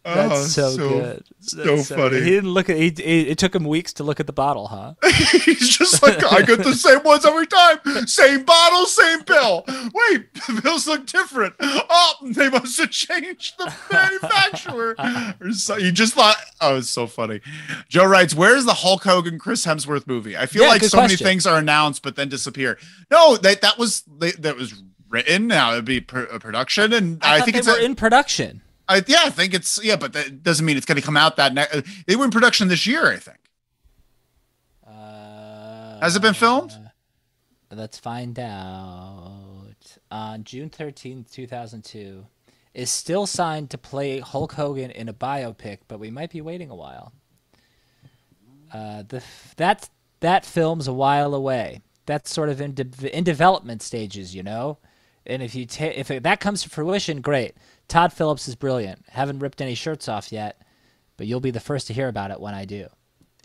oh, 0.04 0.28
That's 0.28 0.52
so, 0.52 0.76
good. 0.76 1.24
so 1.40 1.56
That's 1.64 1.88
funny. 1.88 2.20
He 2.20 2.30
didn't 2.30 2.50
look 2.50 2.68
at. 2.68 2.76
He, 2.76 2.92
he, 2.96 3.20
it 3.28 3.38
took 3.38 3.54
him 3.54 3.64
weeks 3.64 3.92
to 3.94 4.04
look 4.04 4.20
at 4.20 4.26
the 4.26 4.32
bottle, 4.32 4.68
huh? 4.68 4.94
He's 5.44 5.76
just 5.76 6.02
like, 6.02 6.22
I 6.24 6.42
get 6.42 6.62
the 6.62 6.74
same 6.74 7.02
ones 7.02 7.24
every 7.24 7.46
time. 7.46 7.78
Same 8.06 8.44
bottle, 8.44 8.86
same 8.86 9.22
pill. 9.24 9.64
Wait, 9.66 10.34
the 10.48 10.60
pills 10.62 10.86
look 10.86 11.06
different. 11.06 11.54
Oh, 11.60 12.14
they 12.22 12.48
must 12.48 12.78
have 12.78 12.90
changed 12.90 13.58
the 13.58 13.72
manufacturer. 13.92 14.94
Or 15.40 15.52
so, 15.52 15.76
he 15.76 15.90
just 15.92 16.14
thought, 16.14 16.36
oh, 16.60 16.76
it's 16.76 16.88
so 16.88 17.06
funny. 17.06 17.40
Joe 17.88 18.06
writes, 18.06 18.34
Where's 18.34 18.64
the 18.64 18.74
Hulk 18.74 19.04
Hogan 19.04 19.38
Chris 19.38 19.64
Hemsworth 19.66 20.06
movie? 20.06 20.36
I 20.36 20.46
feel 20.46 20.62
Yeah, 20.62 20.68
like 20.68 20.80
good 20.80 20.90
so 20.90 21.00
many 21.00 21.16
things 21.16 21.46
are 21.46 21.58
announced 21.58 22.02
but 22.02 22.16
then 22.16 22.28
disappear. 22.28 22.78
No, 23.10 23.36
that 23.38 23.60
that 23.62 23.78
was 23.78 24.02
that 24.18 24.56
was 24.56 24.82
written. 25.08 25.46
Now 25.46 25.72
it'd 25.72 25.84
be 25.84 26.00
pr- 26.00 26.20
a 26.20 26.38
production, 26.38 26.92
and 26.92 27.22
I, 27.22 27.36
I, 27.36 27.40
think 27.40 27.56
it's 27.56 27.66
were 27.66 27.78
a, 27.78 27.82
in 27.82 27.94
production. 27.94 28.62
I, 28.88 29.02
yeah, 29.06 29.22
I 29.24 29.30
think 29.30 29.54
it's 29.54 29.82
yeah, 29.82 29.96
but 29.96 30.12
that 30.12 30.42
doesn't 30.42 30.64
mean 30.64 30.76
it's 30.76 30.86
going 30.86 31.00
to 31.00 31.02
come 31.02 31.16
out 31.16 31.36
that 31.36 31.54
ne- 31.54 31.82
they 32.06 32.16
were 32.16 32.24
in 32.24 32.30
production 32.30 32.68
this 32.68 32.86
year. 32.86 33.06
I 33.06 33.16
think. 33.16 33.38
Uh, 34.86 36.00
Has 36.00 36.16
it 36.16 36.22
been 36.22 36.34
filmed? 36.34 36.76
Let's 37.70 37.98
find 37.98 38.38
out. 38.38 39.74
On 40.10 40.44
June 40.44 40.70
13th, 40.70 41.30
2002, 41.32 42.26
is 42.72 42.90
still 42.90 43.26
signed 43.26 43.70
to 43.70 43.78
play 43.78 44.20
Hulk 44.20 44.52
Hogan 44.52 44.90
in 44.90 45.08
a 45.08 45.12
biopic, 45.12 45.78
but 45.88 45.98
we 45.98 46.10
might 46.10 46.30
be 46.30 46.40
waiting 46.40 46.70
a 46.70 46.74
while. 46.76 47.12
Uh, 48.72 49.02
the 49.08 49.22
that 49.56 49.88
that 50.20 50.44
film's 50.44 50.88
a 50.88 50.92
while 50.92 51.34
away. 51.34 51.80
That's 52.06 52.32
sort 52.32 52.48
of 52.48 52.60
in 52.60 52.74
de- 52.74 53.16
in 53.16 53.24
development 53.24 53.82
stages, 53.82 54.34
you 54.34 54.42
know. 54.42 54.78
And 55.26 55.42
if 55.42 55.54
you 55.54 55.64
ta- 55.66 55.92
if 55.94 56.10
it, 56.10 56.22
that 56.24 56.40
comes 56.40 56.62
to 56.62 56.68
fruition, 56.68 57.20
great. 57.20 57.54
Todd 57.88 58.12
Phillips 58.12 58.48
is 58.48 58.54
brilliant. 58.54 59.04
Haven't 59.10 59.38
ripped 59.40 59.60
any 59.60 59.74
shirts 59.74 60.08
off 60.08 60.32
yet, 60.32 60.60
but 61.16 61.26
you'll 61.26 61.40
be 61.40 61.50
the 61.50 61.60
first 61.60 61.86
to 61.88 61.92
hear 61.92 62.08
about 62.08 62.30
it 62.30 62.40
when 62.40 62.54
I 62.54 62.64
do. 62.64 62.88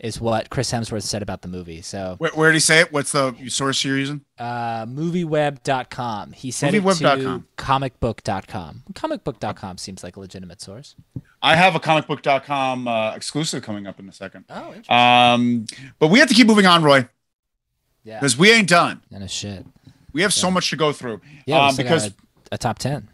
Is 0.00 0.18
what 0.18 0.48
Chris 0.48 0.72
Hemsworth 0.72 1.02
said 1.02 1.20
about 1.20 1.42
the 1.42 1.48
movie. 1.48 1.82
So 1.82 2.14
Where, 2.16 2.30
where 2.30 2.48
did 2.50 2.56
he 2.56 2.60
say 2.60 2.80
it? 2.80 2.90
What's 2.90 3.12
the 3.12 3.34
source 3.48 3.84
you're 3.84 3.98
using? 3.98 4.22
uh, 4.38 4.86
movieweb.com. 4.86 6.32
He 6.32 6.50
said 6.50 6.74
it 6.74 6.80
to 6.80 6.86
Movieweb.com. 6.86 7.46
comicbook.com. 7.58 8.82
Comicbook.com 8.94 9.78
seems 9.78 10.02
like 10.02 10.16
a 10.16 10.20
legitimate 10.20 10.62
source. 10.62 10.96
I 11.42 11.54
have 11.54 11.74
a 11.74 11.80
comicbook.com 11.80 12.88
uh, 12.88 13.12
exclusive 13.14 13.62
coming 13.62 13.86
up 13.86 14.00
in 14.00 14.08
a 14.08 14.12
second. 14.12 14.46
Oh, 14.48 14.68
interesting. 14.68 14.94
Um, 14.96 15.66
but 15.98 16.08
we 16.08 16.18
have 16.18 16.28
to 16.28 16.34
keep 16.34 16.46
moving 16.46 16.64
on, 16.66 16.82
Roy, 16.82 17.06
yeah. 18.02 18.18
because 18.20 18.38
we 18.38 18.50
ain't 18.50 18.68
done. 18.68 19.02
And 19.12 19.22
a 19.22 19.28
shit. 19.28 19.66
We 20.14 20.22
have 20.22 20.32
so 20.32 20.50
much 20.50 20.70
to 20.70 20.76
go 20.76 20.92
through. 20.92 21.20
Yeah, 21.46 21.66
um, 21.66 21.76
because 21.76 22.06
a, 22.06 22.12
a 22.52 22.58
top 22.58 22.78
10. 22.78 23.08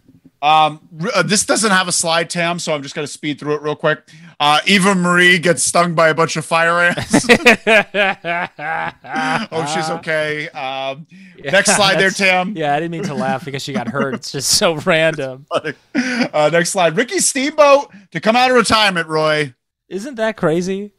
Um, 0.47 0.79
uh, 1.13 1.25
this 1.25 1.45
doesn't 1.45 1.73
have 1.73 1.89
a 1.89 1.93
slide, 1.93 2.31
Tam, 2.31 2.61
so 2.61 2.73
I'm 2.73 2.81
just 2.81 2.95
gonna 2.95 3.09
speed 3.09 3.41
through 3.41 3.57
it 3.57 3.63
real 3.63 3.75
quick. 3.75 4.09
Uh, 4.39 4.61
Eva 4.65 4.95
Marie 4.95 5.41
gets 5.41 5.65
stung 5.65 5.97
by 5.97 6.09
a 6.09 6.15
bunch 6.15 6.37
of 6.37 6.45
fire 6.45 6.79
ants. 6.79 7.27
oh, 9.51 9.73
she's 9.75 9.91
okay. 9.91 10.49
Um, 10.51 11.09
next 11.43 11.75
slide 11.75 11.99
there, 11.99 12.11
Tam. 12.11 12.57
Yeah, 12.57 12.75
I 12.75 12.79
didn't 12.79 12.93
mean 12.93 13.03
to 13.05 13.15
laugh 13.15 13.45
because 13.45 13.61
she 13.61 13.73
got 13.73 13.89
hurt. 13.89 14.15
It's 14.15 14.31
just 14.31 14.51
so 14.51 14.75
random. 14.77 15.47
Uh, 15.51 16.51
next 16.53 16.71
slide. 16.71 16.97
Ricky 16.97 17.19
Steamboat 17.19 17.93
to 18.13 18.21
come 18.21 18.37
out 18.37 18.49
of 18.49 18.57
retirement, 18.57 19.09
Roy. 19.09 19.53
Isn't 19.89 20.15
that 20.15 20.37
crazy? 20.37 20.93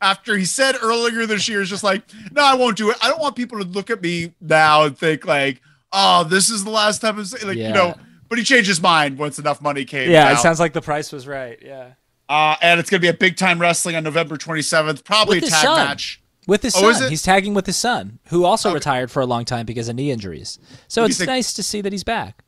After 0.00 0.36
he 0.36 0.44
said 0.44 0.76
earlier 0.80 1.26
this 1.26 1.48
year, 1.48 1.62
is 1.62 1.70
just 1.70 1.82
like, 1.82 2.02
no, 2.30 2.44
I 2.44 2.54
won't 2.54 2.76
do 2.76 2.90
it. 2.90 2.96
I 3.02 3.08
don't 3.08 3.20
want 3.20 3.34
people 3.34 3.58
to 3.58 3.64
look 3.64 3.90
at 3.90 4.02
me 4.02 4.34
now 4.40 4.84
and 4.84 4.96
think 4.96 5.26
like, 5.26 5.60
oh, 5.92 6.22
this 6.22 6.48
is 6.48 6.62
the 6.62 6.70
last 6.70 7.00
time. 7.00 7.18
I'm 7.18 7.24
saying, 7.24 7.48
like, 7.48 7.56
Yeah. 7.56 7.68
you 7.68 7.74
know. 7.74 7.94
But 8.34 8.38
he 8.40 8.44
changed 8.44 8.66
his 8.66 8.82
mind 8.82 9.16
once 9.16 9.38
enough 9.38 9.62
money 9.62 9.84
came. 9.84 10.10
Yeah, 10.10 10.26
out. 10.26 10.32
it 10.32 10.38
sounds 10.38 10.58
like 10.58 10.72
the 10.72 10.82
price 10.82 11.12
was 11.12 11.24
right. 11.24 11.56
Yeah. 11.64 11.92
Uh, 12.28 12.56
and 12.60 12.80
it's 12.80 12.90
going 12.90 12.98
to 13.00 13.04
be 13.04 13.08
a 13.08 13.14
big 13.14 13.36
time 13.36 13.60
wrestling 13.60 13.94
on 13.94 14.02
November 14.02 14.36
27th. 14.36 15.04
Probably 15.04 15.36
With 15.38 15.44
a 15.46 15.50
tag 15.52 15.62
son. 15.64 15.76
match. 15.86 16.20
With 16.48 16.62
his 16.64 16.74
Oh, 16.76 16.90
son. 16.92 17.10
He's 17.10 17.22
tagging 17.22 17.54
with 17.54 17.64
his 17.66 17.76
son, 17.76 18.18
who 18.30 18.44
also 18.44 18.70
Okay. 18.70 18.74
retired 18.74 19.12
for 19.12 19.20
a 19.22 19.24
long 19.26 19.44
time 19.44 19.66
because 19.66 19.88
of 19.88 19.94
knee 19.94 20.10
injuries. 20.10 20.58
So 20.88 21.04
it's 21.04 21.16
think- 21.18 21.28
nice 21.28 21.52
to 21.52 21.62
see 21.62 21.80
that 21.80 21.92
he's 21.92 22.02
back. 22.02 22.42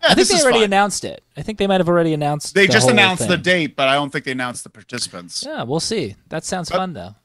Yeah, 0.00 0.10
I 0.10 0.14
think 0.14 0.28
they 0.28 0.40
already 0.42 0.58
fun. 0.58 0.64
announced 0.66 1.04
it. 1.04 1.24
I 1.36 1.42
think 1.42 1.58
they 1.58 1.66
might 1.66 1.80
have 1.80 1.88
already 1.88 2.12
announced. 2.14 2.54
They 2.54 2.68
the 2.68 2.72
just 2.72 2.88
announced 2.88 3.26
the 3.26 3.36
date, 3.36 3.74
but 3.74 3.88
I 3.88 3.94
don't 3.94 4.10
think 4.12 4.26
they 4.26 4.30
announced 4.30 4.62
the 4.62 4.70
participants. 4.70 5.42
Yeah, 5.44 5.64
we'll 5.64 5.80
see. 5.80 6.14
That 6.28 6.44
sounds 6.44 6.70
fun 6.70 6.92
though. 6.92 7.16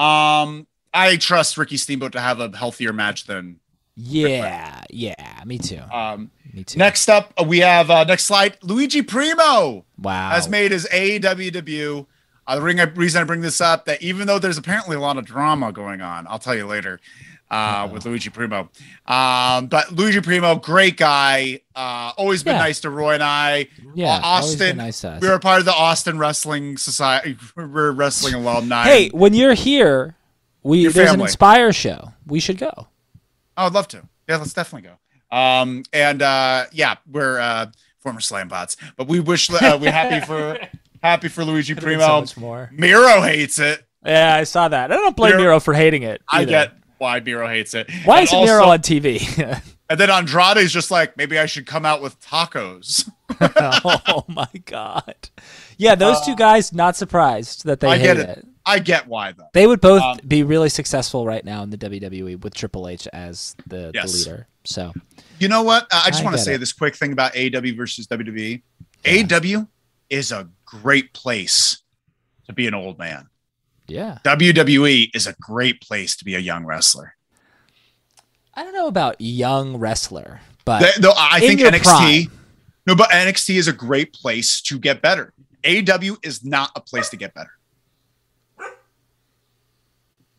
Um, 0.00 0.68
I 0.94 1.16
trust 1.16 1.58
Ricky 1.58 1.78
Steamboat 1.78 2.12
to 2.12 2.20
have 2.20 2.38
a 2.38 2.56
healthier 2.56 2.92
match 2.92 3.24
than. 3.24 3.58
Yeah, 4.00 4.82
yeah, 4.90 5.42
me 5.44 5.58
too. 5.58 5.80
Um, 5.92 6.30
Me 6.54 6.62
too. 6.62 6.78
next 6.78 7.08
up, 7.08 7.32
uh, 7.38 7.42
we 7.42 7.58
have 7.58 7.90
uh, 7.90 8.04
next 8.04 8.26
slide. 8.26 8.56
Luigi 8.62 9.02
Primo 9.02 9.84
wow. 10.00 10.30
has 10.30 10.48
made 10.48 10.70
his 10.70 10.86
AEW 10.92 11.52
debut. 11.52 12.06
Uh, 12.46 12.54
the 12.56 12.62
ring, 12.62 12.78
reason 12.94 13.20
I 13.20 13.24
bring 13.24 13.40
this 13.40 13.60
up 13.60 13.86
that 13.86 14.00
even 14.00 14.28
though 14.28 14.38
there's 14.38 14.56
apparently 14.56 14.94
a 14.96 15.00
lot 15.00 15.18
of 15.18 15.24
drama 15.26 15.72
going 15.72 16.00
on, 16.00 16.26
I'll 16.28 16.38
tell 16.38 16.54
you 16.54 16.66
later. 16.66 17.00
Uh, 17.50 17.88
with 17.90 18.04
Luigi 18.04 18.28
Primo, 18.28 18.68
um, 19.06 19.68
but 19.68 19.90
Luigi 19.90 20.20
Primo, 20.20 20.56
great 20.56 20.98
guy. 20.98 21.62
Uh, 21.74 22.12
always 22.18 22.42
been 22.42 22.56
Yeah. 22.56 22.60
nice 22.60 22.80
to 22.80 22.90
Roy 22.90 23.14
and 23.14 23.22
I. 23.22 23.68
yeah, 23.94 24.16
Uh, 24.16 24.20
Austin, 24.22 24.76
nice 24.76 25.02
we 25.02 25.26
were 25.26 25.38
part 25.38 25.58
of 25.60 25.64
the 25.64 25.72
Austin 25.72 26.18
Wrestling 26.18 26.76
Society. 26.76 27.38
We're 27.56 27.92
wrestling 27.92 28.34
alumni. 28.34 28.84
Hey, 28.84 29.08
when 29.08 29.32
you're 29.32 29.54
here, 29.54 30.14
we 30.62 30.80
Your 30.80 30.92
there's 30.92 31.08
an 31.08 31.14
family. 31.14 31.24
Inspire 31.24 31.72
show. 31.72 32.12
We 32.26 32.38
should 32.38 32.58
go. 32.58 32.88
Oh, 33.58 33.66
I'd 33.66 33.74
love 33.74 33.88
to. 33.88 34.08
Yeah, 34.28 34.36
let's 34.36 34.54
definitely 34.54 34.88
go. 34.88 35.36
Um, 35.36 35.82
and 35.92 36.22
uh, 36.22 36.64
yeah, 36.72 36.96
we're 37.10 37.38
uh, 37.38 37.66
former 37.98 38.20
slam 38.20 38.48
bots, 38.48 38.76
but 38.96 39.08
we 39.08 39.20
wish 39.20 39.50
uh, 39.50 39.78
we're 39.80 39.92
happy 39.92 40.24
for 40.26 40.58
happy 41.02 41.28
for 41.28 41.44
Luigi 41.44 41.74
Could've 41.74 41.84
Primo. 41.86 42.06
so 42.06 42.20
much 42.20 42.36
more. 42.38 42.70
Miro 42.72 43.20
hates 43.20 43.58
it. 43.58 43.84
Yeah, 44.06 44.34
I 44.34 44.44
saw 44.44 44.68
that. 44.68 44.90
I 44.90 44.94
don't 44.94 45.16
blame 45.16 45.32
Miro- 45.32 45.42
Miro 45.42 45.60
for 45.60 45.74
hating 45.74 46.04
it. 46.04 46.22
I 46.28 46.44
get 46.44 46.72
why 46.98 47.20
Miro 47.20 47.46
hates 47.48 47.74
it. 47.74 47.90
Why 48.04 48.20
And 48.20 48.24
is 48.28 48.32
also- 48.32 48.46
Miro 48.52 48.64
on 48.68 48.78
TV? 48.78 49.62
And 49.90 49.98
then 49.98 50.10
Andrade's 50.10 50.70
just 50.70 50.90
like, 50.90 51.16
maybe 51.16 51.38
I 51.38 51.46
should 51.46 51.64
come 51.64 51.86
out 51.86 52.02
with 52.02 52.20
tacos. 52.20 53.08
oh 53.40 54.22
my 54.28 54.46
god. 54.66 55.30
Yeah, 55.78 55.94
those 55.94 56.20
two 56.26 56.36
guys. 56.36 56.74
Not 56.74 56.94
surprised 56.94 57.64
that 57.64 57.80
they 57.80 57.86
Uh, 57.88 57.92
I 57.92 57.96
hate 57.96 58.04
get 58.04 58.16
it. 58.18 58.28
it. 58.38 58.46
I 58.68 58.78
get 58.78 59.06
why 59.08 59.32
though. 59.32 59.48
They 59.54 59.66
would 59.66 59.80
both 59.80 60.02
Um, 60.02 60.18
be 60.26 60.42
really 60.42 60.68
successful 60.68 61.24
right 61.26 61.44
now 61.44 61.62
in 61.62 61.70
the 61.70 61.78
WWE 61.78 62.40
with 62.42 62.54
Triple 62.54 62.86
H 62.88 63.06
as 63.12 63.56
the, 63.66 63.90
Yes. 63.94 64.12
the 64.12 64.18
leader. 64.18 64.46
So 64.64 64.92
You 65.38 65.48
know 65.48 65.62
what? 65.62 65.86
I 65.92 66.10
just 66.10 66.22
want 66.24 66.36
to 66.36 66.42
say 66.42 66.54
it. 66.54 66.58
this 66.58 66.72
quick 66.72 66.94
thing 66.96 67.12
about 67.12 67.36
AW 67.36 67.74
versus 67.76 68.06
WWE. 68.06 68.62
AW 69.06 69.66
is 70.10 70.32
a 70.32 70.48
great 70.64 71.12
place 71.14 71.82
to 72.46 72.52
be 72.52 72.66
an 72.66 72.74
old 72.74 72.98
man. 72.98 73.28
yeah, 73.86 74.18
WWE 74.24 75.10
is 75.14 75.26
a 75.26 75.32
great 75.40 75.80
place 75.80 76.16
to 76.16 76.24
be 76.24 76.34
a 76.34 76.38
young 76.38 76.64
wrestler. 76.66 77.14
I 78.54 78.64
don't 78.64 78.74
know 78.74 78.88
about 78.88 79.20
young 79.20 79.76
wrestler, 79.76 80.40
but 80.64 80.80
Th- 80.80 80.94
Though 80.96 81.14
I 81.16 81.40
think 81.40 81.60
NXT, 81.60 82.26
prime. 82.26 82.38
no, 82.86 82.94
but 82.96 83.10
NXT 83.10 83.56
is 83.56 83.68
a 83.68 83.72
great 83.72 84.12
place 84.12 84.60
to 84.62 84.78
get 84.78 85.00
better. 85.00 85.32
AW 85.64 86.16
is 86.22 86.44
not 86.44 86.70
a 86.76 86.80
place 86.80 87.08
to 87.10 87.16
get 87.16 87.34
better. 87.34 87.50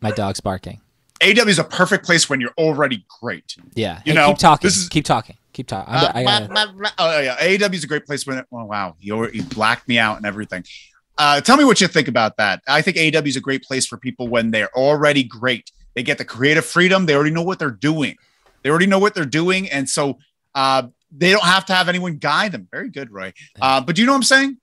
My 0.02 0.12
dog's 0.12 0.40
barking. 0.40 0.82
AW 1.22 1.48
is 1.48 1.60
a 1.60 1.64
perfect 1.64 2.06
place 2.06 2.30
when 2.30 2.40
you're 2.40 2.54
already 2.58 3.06
great. 3.22 3.56
Yeah, 3.74 4.02
You 4.06 4.14
Hey, 4.14 4.20
know, 4.20 4.28
keep 4.30 4.38
talking. 4.38 4.68
this 4.68 4.78
is- 4.78 4.90
keep 4.90 5.06
talking. 5.06 5.36
Keep 5.52 5.68
talking. 5.68 5.94
Uh, 5.94 6.12
I 6.16 6.24
gotta, 6.24 6.48
blah, 6.48 6.66
blah, 6.68 6.74
blah. 6.74 6.90
Oh 7.00 7.20
yeah, 7.20 7.36
AW 7.66 7.74
is 7.74 7.84
a 7.84 7.88
great 7.88 8.06
place 8.06 8.26
when. 8.26 8.44
Oh 8.52 8.64
wow, 8.66 8.96
you 9.02 9.30
you 9.32 9.44
blacked 9.44 9.88
me 9.90 9.98
out 10.00 10.16
and 10.18 10.26
everything. 10.26 10.64
Uh, 11.18 11.42
tell 11.42 11.58
me 11.58 11.66
what 11.66 11.82
you 11.82 11.88
think 11.88 12.08
about 12.08 12.38
that. 12.38 12.62
I 12.68 12.82
think 12.82 12.96
AW 12.98 13.26
is 13.26 13.36
a 13.36 13.42
great 13.42 13.64
place 13.64 13.86
for 13.86 13.98
people 13.98 14.30
when 14.30 14.52
they're 14.52 14.74
already 14.78 15.24
great. 15.24 15.72
They 15.96 16.04
get 16.04 16.18
the 16.18 16.24
creative 16.24 16.64
freedom. 16.66 17.06
They 17.08 17.14
already 17.16 17.32
know 17.32 17.42
what 17.42 17.60
they're 17.60 17.72
doing. 17.72 18.16
They 18.64 18.70
already 18.70 18.86
know 18.86 19.00
what 19.00 19.16
they're 19.16 19.26
doing, 19.26 19.70
and 19.70 19.90
so 19.90 20.20
uh, 20.56 20.84
they 21.12 21.32
don't 21.32 21.44
have 21.44 21.66
to 21.66 21.74
have 21.74 21.90
anyone 21.90 22.18
guide 22.18 22.54
them. 22.54 22.70
Very 22.72 22.90
good, 22.90 23.12
Roy. 23.12 23.34
Uh, 23.60 23.82
but 23.82 23.96
do 23.96 24.02
you 24.02 24.06
know 24.06 24.14
what 24.14 24.18
I'm 24.18 24.24
saying? 24.24 24.58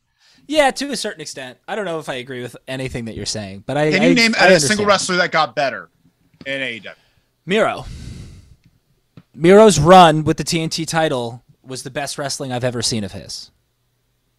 Yeah, 0.47 0.71
to 0.71 0.91
a 0.91 0.97
certain 0.97 1.21
extent. 1.21 1.59
I 1.69 1.75
don't 1.75 1.85
know 1.85 1.99
if 1.99 2.09
I 2.09 2.15
agree 2.15 2.43
with 2.43 2.57
anything 2.69 3.07
that 3.07 3.15
you're 3.17 3.27
saying, 3.27 3.65
but 3.67 3.77
I 3.77 3.91
Can 3.91 4.03
I- 4.03 4.07
you 4.07 4.15
name 4.15 4.35
I 4.39 4.49
a 4.49 4.61
single 4.61 4.87
wrestler 4.87 5.17
that 5.17 5.33
got 5.33 5.55
better 5.55 5.91
in 6.45 6.61
AEW? 6.61 6.93
Miro. 7.45 7.85
Miro's 9.35 9.79
run 9.79 10.25
with 10.25 10.37
the 10.39 10.45
TNT 10.45 10.87
title 10.87 11.43
was 11.63 11.83
the 11.83 11.91
best 11.91 12.17
wrestling 12.19 12.53
I've 12.53 12.65
ever 12.65 12.83
seen 12.83 13.05
of 13.05 13.13
his. 13.13 13.51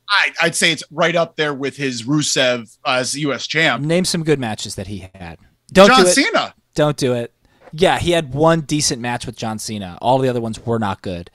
I, 0.09 0.31
I'd 0.41 0.55
say 0.55 0.71
it's 0.71 0.83
right 0.89 1.15
up 1.15 1.35
there 1.35 1.53
with 1.53 1.75
his 1.75 2.03
Rusev 2.03 2.77
as 2.85 3.13
U.S. 3.19 3.45
champ. 3.45 3.83
Name 3.83 4.05
some 4.05 4.23
good 4.23 4.39
matches 4.39 4.75
that 4.75 4.87
he 4.87 5.09
had. 5.15 5.37
Don't 5.73 5.87
John 5.87 6.01
do 6.03 6.07
it. 6.07 6.13
Cena. 6.13 6.53
Don't 6.75 6.95
do 6.97 7.13
it. 7.13 7.33
Yeah, 7.73 7.99
he 7.99 8.11
had 8.11 8.33
one 8.33 8.61
decent 8.61 9.01
match 9.01 9.25
with 9.25 9.35
John 9.35 9.59
Cena. 9.59 9.97
All 10.01 10.17
the 10.19 10.29
other 10.29 10.39
ones 10.39 10.65
were 10.65 10.79
not 10.79 11.01
good. 11.01 11.29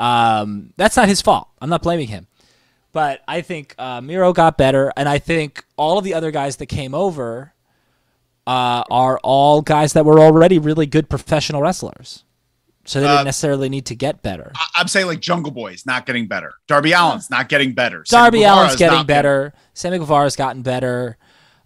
Um, 0.00 0.72
that's 0.76 0.96
not 0.96 1.08
his 1.08 1.22
fault. 1.22 1.48
I'm 1.60 1.70
not 1.70 1.82
blaming 1.82 2.08
him. 2.08 2.26
But 2.96 3.20
I 3.28 3.42
think 3.42 3.74
uh, 3.76 4.00
Miro 4.00 4.32
got 4.32 4.56
better, 4.56 4.90
and 4.96 5.06
I 5.06 5.18
think 5.18 5.66
all 5.76 5.98
of 5.98 6.04
the 6.04 6.14
other 6.14 6.30
guys 6.30 6.56
that 6.56 6.64
came 6.66 6.94
over 6.94 7.52
uh, 8.46 8.84
are 8.90 9.18
all 9.22 9.60
guys 9.60 9.92
that 9.92 10.06
were 10.06 10.18
already 10.18 10.58
really 10.58 10.86
good 10.86 11.10
professional 11.10 11.60
wrestlers. 11.60 12.24
So 12.86 13.00
they 13.02 13.06
Uh, 13.06 13.16
didn't 13.16 13.24
necessarily 13.26 13.68
need 13.68 13.84
to 13.86 13.94
get 13.94 14.22
better. 14.22 14.50
I- 14.54 14.66
I'm 14.80 14.88
saying 14.88 15.08
like 15.08 15.20
Jungle 15.20 15.50
Boy's 15.52 15.84
not 15.84 16.06
getting 16.06 16.26
better. 16.26 16.54
Darby 16.68 16.94
Allin's 16.94 17.28
not 17.28 17.50
getting 17.50 17.74
better. 17.74 18.02
Darby 18.08 18.46
Allin's 18.46 18.76
getting 18.76 19.04
better. 19.04 19.52
Sammy 19.74 19.98
Guevara's 19.98 20.34
gotten 20.34 20.62
better. 20.62 21.18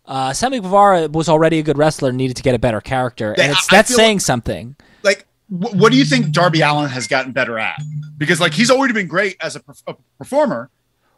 Uh, 0.07 0.33
Sammy 0.33 0.59
Guevara 0.59 1.07
was 1.07 1.29
already 1.29 1.61
a 1.61 1.63
good 1.63 1.79
wrestler, 1.79 2.09
and 2.09 2.19
needed 2.19 2.37
to 2.39 2.43
get 2.43 2.57
a 2.57 2.59
better 2.59 2.81
character, 2.81 3.35
and 3.39 3.53
it's 3.53 3.69
I- 3.73 3.77
that's 3.77 3.95
saying 3.95 4.19
something. 4.19 4.75
Like, 5.05 5.29
wh- 5.49 5.77
what 5.77 5.93
do 5.93 5.97
you 5.99 6.05
think 6.05 6.33
Darby 6.33 6.63
Allin 6.63 6.89
has 6.91 7.07
gotten 7.07 7.31
better 7.31 7.57
at? 7.57 7.81
Because 8.19 8.41
like 8.41 8.53
he's 8.53 8.69
already 8.73 8.95
been 8.95 9.07
great 9.07 9.37
as 9.41 9.55
a, 9.55 9.63
a 9.87 9.95
performer. 10.19 10.71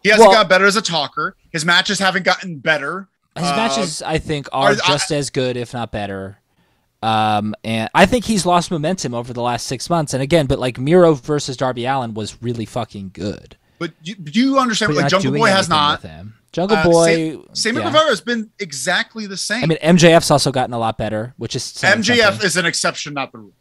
He 0.02 0.10
hasn't 0.10 0.28
Well- 0.28 0.36
got 0.38 0.48
better 0.48 0.66
as 0.66 0.76
a 0.76 0.82
talker. 0.82 1.36
His 1.50 1.64
matches 1.64 1.98
haven't 1.98 2.24
gotten 2.24 2.58
better. 2.58 3.08
His 3.36 3.46
Uh, 3.46 3.56
matches, 3.56 4.02
I 4.02 4.18
think, 4.18 4.48
are 4.52 4.70
are- 4.70 4.74
just 4.74 5.10
as 5.10 5.30
good, 5.30 5.56
if 5.56 5.72
not 5.72 5.90
better. 5.92 6.38
Um, 7.02 7.54
and 7.64 7.88
I 7.94 8.06
think 8.06 8.24
he's 8.26 8.46
lost 8.46 8.70
momentum 8.70 9.12
over 9.14 9.32
the 9.32 9.42
last 9.42 9.66
six 9.66 9.90
months. 9.90 10.14
And 10.14 10.22
again, 10.22 10.46
but 10.46 10.58
like 10.60 10.78
Miro 10.78 11.14
versus 11.14 11.56
Darby 11.56 11.84
Allin 11.84 12.14
was 12.14 12.40
really 12.42 12.64
fucking 12.64 13.10
good. 13.12 13.56
But 13.78 13.90
do, 14.04 14.14
do 14.14 14.38
you 14.38 14.58
understand? 14.58 14.90
But 14.94 15.02
Like 15.02 15.10
Jungle 15.10 15.32
Boy 15.32 15.48
has 15.48 15.68
not. 15.68 16.04
Jungle 16.52 16.76
Uh, 16.76 16.84
Boy. 16.84 17.38
Sammy 17.54 17.78
yeah. 17.80 17.84
Guevara 17.86 18.06
has 18.10 18.20
been 18.20 18.50
exactly 18.60 19.26
the 19.26 19.36
same. 19.36 19.64
I 19.64 19.66
mean, 19.66 19.78
MJF's 19.82 20.30
also 20.30 20.52
gotten 20.52 20.72
a 20.74 20.78
lot 20.78 20.96
better, 20.98 21.34
which 21.38 21.56
is 21.56 21.64
MJF 21.82 22.24
something. 22.34 22.46
is 22.46 22.56
an 22.56 22.66
exception, 22.66 23.14
not 23.14 23.32
the 23.32 23.38
rule. 23.38 23.52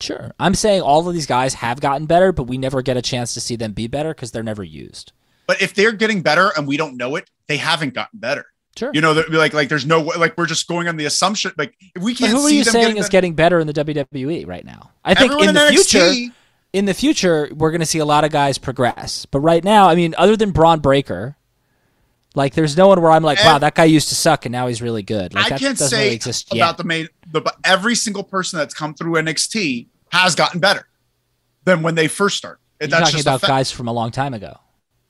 Sure. 0.00 0.30
I'm 0.40 0.54
saying 0.54 0.80
all 0.80 1.06
of 1.06 1.12
these 1.12 1.26
guys 1.26 1.52
have 1.54 1.80
gotten 1.80 2.06
better, 2.06 2.32
but 2.32 2.44
we 2.44 2.56
never 2.56 2.80
get 2.80 2.96
a 2.96 3.02
chance 3.02 3.34
to 3.34 3.40
see 3.40 3.56
them 3.56 3.72
be 3.72 3.86
better 3.88 4.14
because 4.14 4.30
they're 4.30 4.42
never 4.42 4.64
used. 4.64 5.12
But 5.50 5.60
if 5.60 5.74
they're 5.74 5.90
getting 5.90 6.22
better 6.22 6.52
and 6.56 6.64
we 6.64 6.76
don't 6.76 6.96
know 6.96 7.16
it, 7.16 7.28
they 7.48 7.56
haven't 7.56 7.92
gotten 7.92 8.20
better. 8.20 8.46
Sure. 8.76 8.92
You 8.94 9.00
know, 9.00 9.20
like 9.30 9.52
like 9.52 9.68
there's 9.68 9.84
no 9.84 9.98
like 10.00 10.38
we're 10.38 10.46
just 10.46 10.68
going 10.68 10.86
on 10.86 10.96
the 10.96 11.06
assumption 11.06 11.50
like 11.58 11.74
if 11.96 12.04
we 12.04 12.14
can't 12.14 12.30
who 12.30 12.38
are 12.38 12.48
see 12.48 12.58
you 12.58 12.62
saying 12.62 12.84
getting 12.84 12.96
is 12.98 13.06
better- 13.06 13.10
getting 13.10 13.34
better 13.34 13.58
in 13.58 13.66
the 13.66 13.72
WWE 13.72 14.46
right 14.46 14.64
now? 14.64 14.92
I 15.04 15.14
think 15.14 15.32
Everyone 15.32 15.48
in 15.48 15.54
the 15.56 15.60
NXT, 15.62 16.12
future, 16.12 16.34
in 16.72 16.84
the 16.84 16.94
future, 16.94 17.48
we're 17.52 17.72
going 17.72 17.80
to 17.80 17.86
see 17.86 17.98
a 17.98 18.04
lot 18.04 18.22
of 18.22 18.30
guys 18.30 18.58
progress. 18.58 19.26
But 19.26 19.40
right 19.40 19.64
now, 19.64 19.88
I 19.88 19.96
mean, 19.96 20.14
other 20.16 20.36
than 20.36 20.52
Bron 20.52 20.78
Breakker, 20.78 21.34
like 22.36 22.54
there's 22.54 22.76
no 22.76 22.86
one 22.86 23.02
where 23.02 23.10
I'm 23.10 23.24
like, 23.24 23.42
wow, 23.42 23.58
that 23.58 23.74
guy 23.74 23.86
used 23.86 24.08
to 24.10 24.14
suck 24.14 24.46
and 24.46 24.52
now 24.52 24.68
he's 24.68 24.80
really 24.80 25.02
good. 25.02 25.34
Like 25.34 25.46
I 25.46 25.48
that 25.48 25.58
can't 25.58 25.78
say 25.80 26.10
really 26.10 26.16
about 26.52 26.54
yet. 26.54 26.76
the 26.76 26.84
main 26.84 27.08
the 27.32 27.40
but 27.40 27.56
every 27.64 27.96
single 27.96 28.22
person 28.22 28.60
that's 28.60 28.72
come 28.72 28.94
through 28.94 29.14
NXT 29.14 29.88
has 30.12 30.36
gotten 30.36 30.60
better 30.60 30.86
than 31.64 31.82
when 31.82 31.96
they 31.96 32.06
first 32.06 32.36
started. 32.36 32.60
You're 32.80 32.86
That's 32.86 33.10
talking 33.10 33.16
just 33.24 33.26
about 33.26 33.42
guys 33.42 33.72
from 33.72 33.88
a 33.88 33.92
long 33.92 34.12
time 34.12 34.32
ago. 34.32 34.56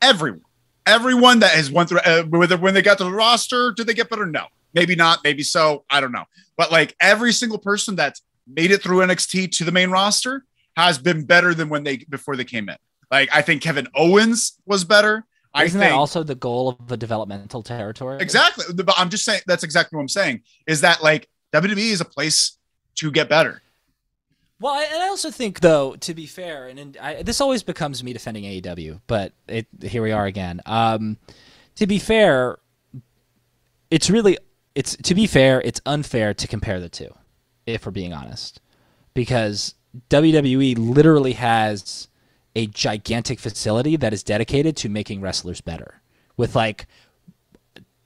Everyone, 0.02 0.42
everyone 0.86 1.40
that 1.40 1.52
has 1.52 1.70
went 1.70 1.88
through, 1.88 2.00
uh, 2.00 2.22
whether 2.24 2.56
when 2.56 2.74
they 2.74 2.82
got 2.82 2.98
to 2.98 3.04
the 3.04 3.12
roster, 3.12 3.72
did 3.72 3.86
they 3.86 3.94
get 3.94 4.10
better? 4.10 4.26
No, 4.26 4.46
maybe 4.74 4.94
not, 4.96 5.20
maybe 5.24 5.42
so. 5.42 5.84
I 5.90 6.00
don't 6.00 6.12
know. 6.12 6.24
But 6.56 6.70
like 6.70 6.94
every 7.00 7.32
single 7.32 7.58
person 7.58 7.96
that's 7.96 8.22
made 8.46 8.70
it 8.70 8.82
through 8.82 8.98
NXT 8.98 9.52
to 9.52 9.64
the 9.64 9.72
main 9.72 9.90
roster 9.90 10.44
has 10.76 10.98
been 10.98 11.24
better 11.24 11.54
than 11.54 11.68
when 11.68 11.84
they 11.84 11.98
before 11.98 12.36
they 12.36 12.44
came 12.44 12.68
in. 12.68 12.76
Like 13.10 13.28
I 13.32 13.42
think 13.42 13.62
Kevin 13.62 13.88
Owens 13.94 14.58
was 14.66 14.84
better. 14.84 15.24
I 15.52 15.64
Isn't 15.64 15.80
think 15.80 15.90
that 15.90 15.96
also 15.96 16.22
the 16.22 16.36
goal 16.36 16.68
of 16.78 16.92
a 16.92 16.96
developmental 16.96 17.62
territory? 17.62 18.18
exactly. 18.20 18.64
But 18.72 18.94
I'm 18.96 19.10
just 19.10 19.24
saying 19.24 19.40
that's 19.46 19.64
exactly 19.64 19.96
what 19.96 20.02
I'm 20.02 20.08
saying. 20.08 20.42
Is 20.66 20.82
that 20.82 21.02
like 21.02 21.28
WWE 21.52 21.90
is 21.90 22.00
a 22.00 22.04
place 22.04 22.56
to 22.96 23.10
get 23.10 23.28
better. 23.28 23.60
Well, 24.60 24.74
I- 24.74 24.84
and 24.92 25.02
I 25.02 25.08
also 25.08 25.30
think, 25.30 25.60
though, 25.60 25.96
to 25.96 26.14
be 26.14 26.26
fair, 26.26 26.68
and, 26.68 26.78
and 26.78 26.96
I, 27.00 27.22
this 27.22 27.40
always 27.40 27.62
becomes 27.62 28.04
me 28.04 28.12
defending 28.12 28.44
AEW, 28.44 29.00
but 29.06 29.32
it, 29.48 29.66
here 29.82 30.02
we 30.02 30.12
are 30.12 30.26
again. 30.26 30.60
Um, 30.66 31.16
to 31.76 31.86
be 31.86 31.98
fair, 31.98 32.58
it's 33.90 34.10
really 34.10 34.36
it's 34.74 34.96
to 34.98 35.14
be 35.14 35.26
fair, 35.26 35.60
it's 35.64 35.80
unfair 35.86 36.34
to 36.34 36.46
compare 36.46 36.78
the 36.78 36.88
two, 36.88 37.12
if 37.66 37.84
we're 37.86 37.92
being 37.92 38.12
honest, 38.12 38.60
because 39.14 39.74
WWE 40.10 40.76
literally 40.78 41.32
has 41.32 42.08
a 42.54 42.66
gigantic 42.66 43.38
facility 43.40 43.96
that 43.96 44.12
is 44.12 44.22
dedicated 44.22 44.76
to 44.76 44.88
making 44.88 45.20
wrestlers 45.20 45.60
better, 45.60 46.02
with 46.36 46.54
like 46.54 46.86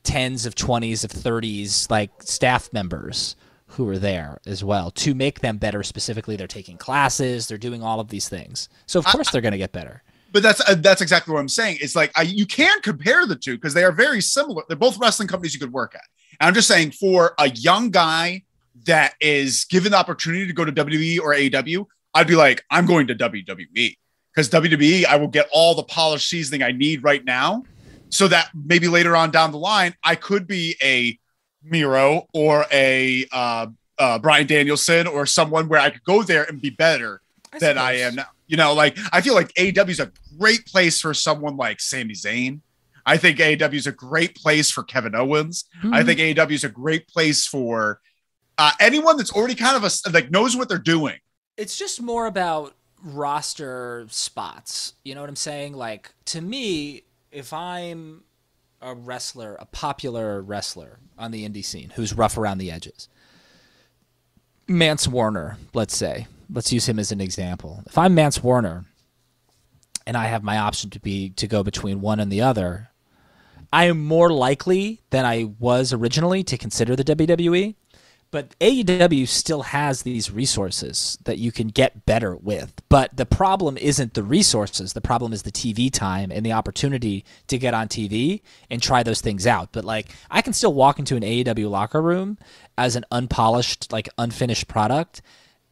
tens 0.05 0.47
of 0.47 0.55
20s 0.55 1.03
of 1.05 1.11
30s 1.11 1.91
like 1.91 2.23
staff 2.23 2.71
members 2.73 3.37
who 3.75 3.89
are 3.89 3.99
there 3.99 4.41
as 4.47 4.65
well 4.65 4.91
to 4.91 5.15
make 5.15 5.41
them 5.41 5.57
better 5.59 5.83
specifically 5.83 6.37
they're 6.37 6.47
taking 6.47 6.77
classes 6.77 7.47
they're 7.47 7.59
doing 7.59 7.83
all 7.83 8.01
of 8.01 8.09
these 8.09 8.29
things 8.29 8.69
so 8.87 8.99
of 8.99 9.05
course 9.07 9.31
they're 9.31 9.41
going 9.41 9.53
to 9.53 9.59
get 9.59 9.73
better 9.73 10.03
But 10.35 10.43
that's 10.43 10.61
uh, 10.69 10.75
that's 10.79 11.01
exactly 11.01 11.33
what 11.33 11.39
I'm 11.39 11.49
saying. 11.49 11.79
It's 11.81 11.95
like 11.95 12.11
I, 12.17 12.23
you 12.23 12.45
can 12.45 12.81
compare 12.83 13.25
the 13.25 13.37
two 13.37 13.55
because 13.55 13.73
they 13.73 13.85
are 13.85 13.93
very 13.93 14.21
similar. 14.21 14.65
They're 14.67 14.77
both 14.77 14.99
wrestling 14.99 15.29
companies 15.29 15.55
you 15.55 15.61
could 15.61 15.73
work 15.73 15.95
at. 15.95 16.03
And 16.41 16.49
I'm 16.49 16.55
just 16.55 16.67
saying 16.67 16.91
for 16.91 17.35
a 17.39 17.51
young 17.51 17.91
guy 17.91 18.43
that 18.85 19.15
is 19.21 19.65
given 19.67 19.93
the 19.93 19.97
opportunity 19.97 20.49
to 20.49 20.53
go 20.53 20.65
to 20.65 20.73
WWE 20.73 21.21
or 21.21 21.35
AEW, 21.35 21.87
I'd 22.15 22.27
be 22.27 22.35
like, 22.35 22.65
I'm 22.69 22.85
going 22.85 23.07
to 23.07 23.15
WWE 23.15 23.97
because 24.35 24.51
WWE, 24.51 25.05
I 25.05 25.15
will 25.15 25.29
get 25.29 25.49
all 25.53 25.77
the 25.77 25.85
polished 25.85 26.29
seasoning 26.29 26.65
I 26.65 26.73
need 26.73 27.05
right 27.05 27.25
now, 27.25 27.63
so 28.09 28.27
that 28.27 28.51
maybe 28.55 28.89
later 28.89 29.15
on 29.15 29.31
down 29.31 29.53
the 29.53 29.59
line, 29.59 29.95
I 30.03 30.17
could 30.17 30.49
be 30.49 30.75
a 30.83 31.17
Miro 31.65 32.27
or 32.33 32.67
a 32.73 33.27
uh, 33.33 33.67
uh, 33.99 34.19
Bryan 34.19 34.47
Danielson 34.47 35.07
or 35.07 35.27
someone 35.27 35.69
where 35.69 35.81
I 35.81 35.91
could 35.91 36.05
go 36.05 36.23
there 36.23 36.45
and 36.45 36.61
be 36.61 36.71
better 36.71 37.21
than 37.61 37.79
I 37.79 37.99
am 37.99 38.17
now. 38.17 38.27
You 38.47 38.57
know, 38.57 38.75
like 38.75 38.99
I 39.13 39.21
feel 39.21 39.35
like 39.35 39.53
AEW 39.55 39.89
is 39.89 40.01
a 40.01 40.13
great 40.39 40.67
place 40.67 41.01
for 41.01 41.15
someone 41.15 41.57
like 41.57 41.81
Sami 41.81 42.15
Zayn. 42.15 42.61
I 43.07 43.17
think 43.17 43.39
AEW 43.39 43.75
is 43.75 43.87
a 43.87 43.93
great 43.93 44.35
place 44.35 44.71
for 44.71 44.83
Kevin 44.83 45.15
Owens. 45.15 45.65
I 45.93 46.03
think 46.03 46.19
AEW 46.21 46.51
is 46.53 46.65
a 46.65 46.69
great 46.69 47.07
place 47.09 47.47
for 47.47 48.01
uh, 48.59 48.73
anyone 48.81 49.17
that's 49.17 49.33
already 49.33 49.55
kind 49.55 49.77
of 49.77 49.85
a 49.85 50.11
like 50.11 50.31
knows 50.31 50.57
what 50.57 50.69
they're 50.69 50.79
doing. 50.79 51.17
it's 51.57 51.77
just 51.79 52.01
more 52.03 52.27
about 52.27 52.75
roster 53.03 54.07
spots 54.09 54.95
you 55.05 55.15
know 55.15 55.21
what 55.21 55.29
i'm 55.29 55.37
saying 55.37 55.75
like 55.75 56.15
to 56.25 56.41
me 56.41 57.03
if 57.31 57.53
i'm 57.53 58.23
a 58.85 58.95
wrestler 58.95 59.57
a 59.59 59.65
popular 59.65 60.43
wrestler 60.43 60.99
on 61.19 61.31
the 61.31 61.49
indie 61.49 61.65
scene 61.65 61.91
who's 61.97 62.13
rough 62.13 62.37
around 62.37 62.59
the 62.59 62.71
edges 62.71 63.09
Mance 64.67 65.07
Warner, 65.07 65.59
let's 65.75 65.97
say. 65.97 66.27
Let's 66.51 66.73
use 66.73 66.89
him 66.89 66.99
as 66.99 67.13
an 67.13 67.21
example. 67.21 67.83
If 67.87 67.99
I'm 67.99 68.15
Mance 68.15 68.43
Warner 68.43 68.87
and 70.07 70.17
I 70.17 70.27
have 70.27 70.43
my 70.43 70.59
option 70.59 70.91
to 70.91 71.01
be 71.01 71.31
to 71.31 71.47
go 71.47 71.63
between 71.63 72.01
one 72.01 72.21
and 72.21 72.31
the 72.31 72.41
other, 72.41 72.91
I 73.73 73.87
am 73.87 74.05
more 74.05 74.31
likely 74.31 75.03
than 75.11 75.25
I 75.25 75.53
was 75.59 75.93
originally 75.93 76.45
to 76.45 76.59
consider 76.59 76.97
the 76.97 77.05
WWE. 77.05 77.75
But 78.35 78.59
AEW 78.59 79.29
still 79.29 79.63
has 79.63 80.03
these 80.03 80.33
resources 80.33 81.17
that 81.23 81.39
you 81.39 81.53
can 81.53 81.69
get 81.69 82.05
better 82.05 82.35
with. 82.35 82.83
But 82.89 83.17
the 83.17 83.27
problem 83.27 83.77
isn't 83.77 84.15
the 84.15 84.25
resources. 84.25 84.93
The 84.93 85.01
problem 85.01 85.33
is 85.33 85.43
the 85.43 85.53
TV 85.53 85.89
time 85.89 86.33
and 86.33 86.45
the 86.45 86.51
opportunity 86.51 87.25
to 87.47 87.59
get 87.59 87.75
on 87.75 87.87
TV 87.87 88.43
and 88.69 88.83
try 88.83 89.05
those 89.05 89.21
things 89.21 89.47
out. 89.47 89.69
But 89.71 89.85
like, 89.85 90.09
I 90.33 90.43
can 90.43 90.53
still 90.53 90.75
walk 90.75 90.99
into 90.99 91.15
an 91.15 91.23
AEW 91.23 91.71
locker 91.71 92.03
room 92.03 92.37
as 92.77 92.97
an 92.97 93.05
unpolished, 93.13 93.93
like 93.93 94.09
unfinished 94.19 94.67
product 94.67 95.23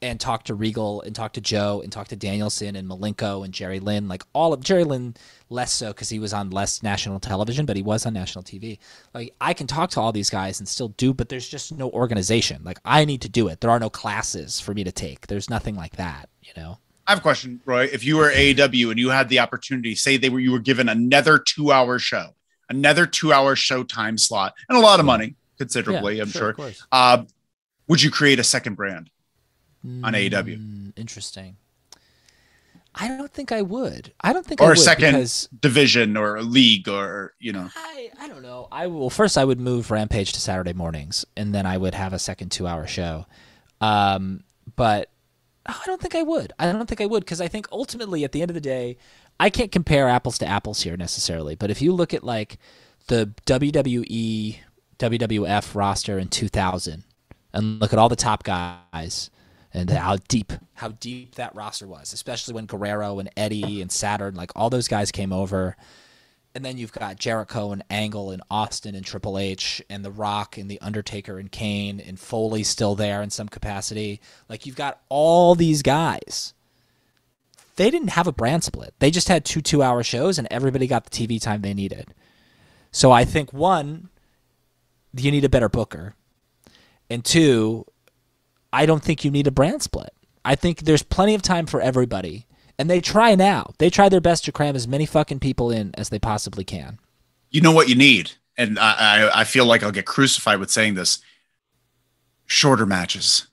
and 0.02 0.18
talk 0.18 0.42
to 0.44 0.54
Regal 0.54 1.00
and 1.02 1.14
talk 1.14 1.32
to 1.34 1.40
Joe 1.40 1.80
and 1.80 1.92
talk 1.92 2.08
to 2.08 2.16
Danielson 2.16 2.74
and 2.74 2.88
Malenko 2.88 3.44
and 3.44 3.54
Jerry 3.54 3.78
Lynn, 3.78 4.08
like 4.08 4.24
all 4.32 4.52
of 4.52 4.60
Jerry 4.60 4.82
Lynn 4.82 5.14
less 5.48 5.72
so 5.72 5.88
because 5.88 6.08
he 6.08 6.18
was 6.18 6.32
on 6.32 6.50
less 6.50 6.82
national 6.82 7.20
television, 7.20 7.64
but 7.64 7.76
he 7.76 7.82
was 7.82 8.04
on 8.04 8.12
national 8.12 8.42
TV. 8.42 8.78
Like 9.14 9.32
I 9.40 9.54
can 9.54 9.68
talk 9.68 9.90
to 9.90 10.00
all 10.00 10.12
these 10.12 10.28
guys 10.28 10.58
and 10.58 10.68
still 10.68 10.88
do, 10.88 11.14
but 11.14 11.28
there's 11.28 11.48
just 11.48 11.72
no 11.72 11.88
organization. 11.90 12.62
Like 12.64 12.80
I 12.84 13.04
need 13.04 13.22
to 13.22 13.28
do 13.28 13.46
it. 13.46 13.60
There 13.60 13.70
are 13.70 13.78
no 13.78 13.88
classes 13.88 14.58
for 14.58 14.74
me 14.74 14.82
to 14.82 14.92
take. 14.92 15.28
There's 15.28 15.48
nothing 15.48 15.76
like 15.76 15.96
that, 15.96 16.28
you 16.42 16.52
know. 16.56 16.78
I 17.06 17.12
have 17.12 17.18
a 17.18 17.22
question, 17.22 17.60
Roy. 17.64 17.84
If 17.84 18.04
you 18.04 18.16
were 18.16 18.30
AEW 18.30 18.90
and 18.90 18.98
you 18.98 19.10
had 19.10 19.28
the 19.28 19.38
opportunity, 19.38 19.94
say 19.94 20.16
they 20.16 20.30
were 20.30 20.40
you 20.40 20.52
were 20.52 20.58
given 20.58 20.88
another 20.88 21.38
two-hour 21.38 22.00
show, 22.00 22.34
another 22.68 23.06
two-hour 23.06 23.54
show 23.56 23.84
time 23.84 24.18
slot, 24.18 24.54
and 24.68 24.76
a 24.76 24.80
lot 24.80 25.00
of 25.00 25.06
money, 25.06 25.36
considerably, 25.58 26.20
I'm 26.20 26.28
sure. 26.28 26.52
Course. 26.52 26.84
Uh, 26.90 27.24
would 27.88 28.02
you 28.02 28.10
create 28.10 28.38
a 28.38 28.44
second 28.44 28.74
brand 28.74 29.10
on 29.84 30.12
AEW? 30.12 30.58
Mm, 30.58 30.92
interesting. 30.96 31.56
I 32.94 33.08
don't 33.08 33.32
think 33.32 33.52
I 33.52 33.62
would. 33.62 34.12
I 34.20 34.32
don't 34.32 34.44
think 34.44 34.60
or 34.60 34.64
I 34.64 34.66
a 34.66 34.70
would 34.70 34.78
second 34.78 35.12
because 35.12 35.48
division 35.60 36.16
or 36.16 36.36
a 36.36 36.42
league 36.42 36.88
or 36.88 37.32
you 37.38 37.52
know 37.52 37.68
I, 37.74 38.10
I 38.20 38.28
don't 38.28 38.42
know. 38.42 38.68
I 38.70 38.86
will 38.86 39.10
first 39.10 39.38
I 39.38 39.44
would 39.44 39.60
move 39.60 39.90
Rampage 39.90 40.32
to 40.32 40.40
Saturday 40.40 40.74
mornings 40.74 41.24
and 41.36 41.54
then 41.54 41.64
I 41.64 41.78
would 41.78 41.94
have 41.94 42.12
a 42.12 42.18
second 42.18 42.50
2-hour 42.50 42.86
show. 42.86 43.26
Um 43.80 44.44
but 44.76 45.08
I 45.64 45.80
don't 45.86 46.00
think 46.00 46.14
I 46.14 46.22
would. 46.22 46.52
I 46.58 46.70
don't 46.70 46.86
think 46.86 47.00
I 47.00 47.06
would 47.06 47.24
because 47.24 47.40
I 47.40 47.48
think 47.48 47.66
ultimately 47.72 48.24
at 48.24 48.32
the 48.32 48.42
end 48.42 48.50
of 48.50 48.54
the 48.54 48.60
day 48.60 48.98
I 49.40 49.48
can't 49.48 49.72
compare 49.72 50.08
apples 50.08 50.36
to 50.38 50.46
apples 50.46 50.82
here 50.82 50.96
necessarily, 50.96 51.54
but 51.54 51.70
if 51.70 51.80
you 51.80 51.92
look 51.92 52.12
at 52.12 52.22
like 52.22 52.58
the 53.06 53.32
WWE 53.46 54.58
WWF 54.98 55.74
roster 55.74 56.18
in 56.18 56.28
2000 56.28 57.04
and 57.54 57.80
look 57.80 57.92
at 57.92 57.98
all 57.98 58.08
the 58.10 58.16
top 58.16 58.44
guys 58.44 59.30
and 59.74 59.90
how 59.90 60.16
deep 60.28 60.52
how 60.74 60.88
deep 60.88 61.34
that 61.36 61.54
roster 61.54 61.86
was, 61.86 62.12
especially 62.12 62.54
when 62.54 62.66
Guerrero 62.66 63.18
and 63.18 63.30
Eddie 63.36 63.80
and 63.80 63.90
Saturn 63.90 64.34
like 64.34 64.52
all 64.54 64.70
those 64.70 64.88
guys 64.88 65.10
came 65.10 65.32
over 65.32 65.76
and 66.54 66.64
then 66.64 66.76
you've 66.76 66.92
got 66.92 67.18
Jericho 67.18 67.72
and 67.72 67.82
Angle 67.88 68.30
and 68.30 68.42
Austin 68.50 68.94
and 68.94 69.04
Triple 69.04 69.38
H 69.38 69.82
and 69.88 70.04
The 70.04 70.10
Rock 70.10 70.58
and 70.58 70.70
The 70.70 70.80
Undertaker 70.80 71.38
and 71.38 71.50
Kane 71.50 71.98
and 71.98 72.20
Foley 72.20 72.62
still 72.62 72.94
there 72.94 73.22
in 73.22 73.30
some 73.30 73.48
capacity. 73.48 74.20
Like 74.48 74.66
you've 74.66 74.76
got 74.76 75.00
all 75.08 75.54
these 75.54 75.82
guys. 75.82 76.52
They 77.76 77.90
didn't 77.90 78.08
have 78.08 78.26
a 78.26 78.32
brand 78.32 78.64
split. 78.64 78.92
They 78.98 79.10
just 79.10 79.28
had 79.28 79.44
two 79.44 79.62
two 79.62 79.82
hour 79.82 80.02
shows 80.02 80.38
and 80.38 80.46
everybody 80.50 80.86
got 80.86 81.04
the 81.04 81.10
TV 81.10 81.40
time 81.40 81.62
they 81.62 81.74
needed. 81.74 82.12
So 82.90 83.10
I 83.10 83.24
think 83.24 83.52
one, 83.52 84.10
you 85.16 85.30
need 85.30 85.44
a 85.44 85.48
better 85.48 85.70
booker. 85.70 86.14
And 87.08 87.24
two, 87.24 87.86
I 88.72 88.86
don't 88.86 89.02
think 89.02 89.24
you 89.24 89.30
need 89.30 89.46
a 89.46 89.50
brand 89.50 89.82
split. 89.82 90.12
I 90.44 90.54
think 90.54 90.80
there's 90.80 91.02
plenty 91.02 91.34
of 91.34 91.42
time 91.42 91.66
for 91.66 91.80
everybody. 91.80 92.46
And 92.78 92.88
they 92.88 93.00
try 93.00 93.34
now. 93.34 93.74
They 93.78 93.90
try 93.90 94.08
their 94.08 94.20
best 94.20 94.44
to 94.46 94.52
cram 94.52 94.74
as 94.74 94.88
many 94.88 95.06
fucking 95.06 95.40
people 95.40 95.70
in 95.70 95.94
as 95.94 96.08
they 96.08 96.18
possibly 96.18 96.64
can. 96.64 96.98
you 97.50 97.60
know 97.60 97.72
what 97.72 97.88
you 97.88 97.94
need 97.94 98.32
and 98.56 98.78
I, 98.78 98.92
I 98.92 99.40
i 99.40 99.44
feel 99.44 99.66
like 99.66 99.82
i'll 99.82 99.92
get 99.92 100.06
crucified 100.06 100.58
with 100.58 100.70
saying 100.70 100.94
this 100.94 101.20
shorter 102.46 102.86
matches 102.86 103.46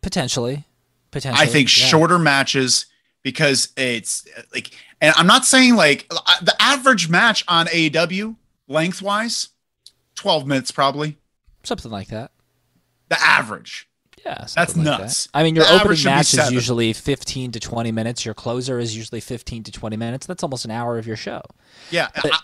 potentially, 0.00 0.64
potentially. 1.10 1.46
I 1.46 1.50
think 1.50 1.68
yeah. 1.76 1.86
shorter 1.86 2.18
matches 2.18 2.86
because 3.22 3.72
it's 3.76 4.26
like, 4.54 4.70
and 5.00 5.14
I'm 5.16 5.26
not 5.26 5.44
saying 5.44 5.76
like 5.76 6.08
the 6.08 6.54
average 6.60 7.08
match 7.08 7.44
on 7.48 7.66
AEW 7.66 8.36
lengthwise, 8.68 9.48
12 10.14 10.46
minutes 10.46 10.70
probably. 10.70 11.18
something 11.62 11.90
like 11.90 12.08
that. 12.08 12.32
The 13.08 13.20
average. 13.22 13.87
Yeah, 14.28 14.44
That's 14.54 14.76
like 14.76 14.84
nuts. 14.84 15.24
that. 15.24 15.30
I 15.38 15.42
mean, 15.42 15.56
your 15.56 15.64
The 15.64 15.80
opening 15.80 16.04
match 16.04 16.34
is 16.34 16.50
usually 16.50 16.92
15 16.92 17.52
to 17.52 17.60
20 17.60 17.92
minutes. 17.92 18.24
Your 18.26 18.34
closer 18.34 18.78
is 18.78 18.94
usually 18.96 19.20
15 19.20 19.62
to 19.64 19.72
20 19.72 19.96
minutes. 19.96 20.26
That's 20.26 20.42
almost 20.42 20.64
an 20.66 20.70
hour 20.70 20.98
of 20.98 21.06
your 21.06 21.16
show. 21.16 21.40
Yeah. 21.90 22.08
But, 22.14 22.32
I, 22.32 22.38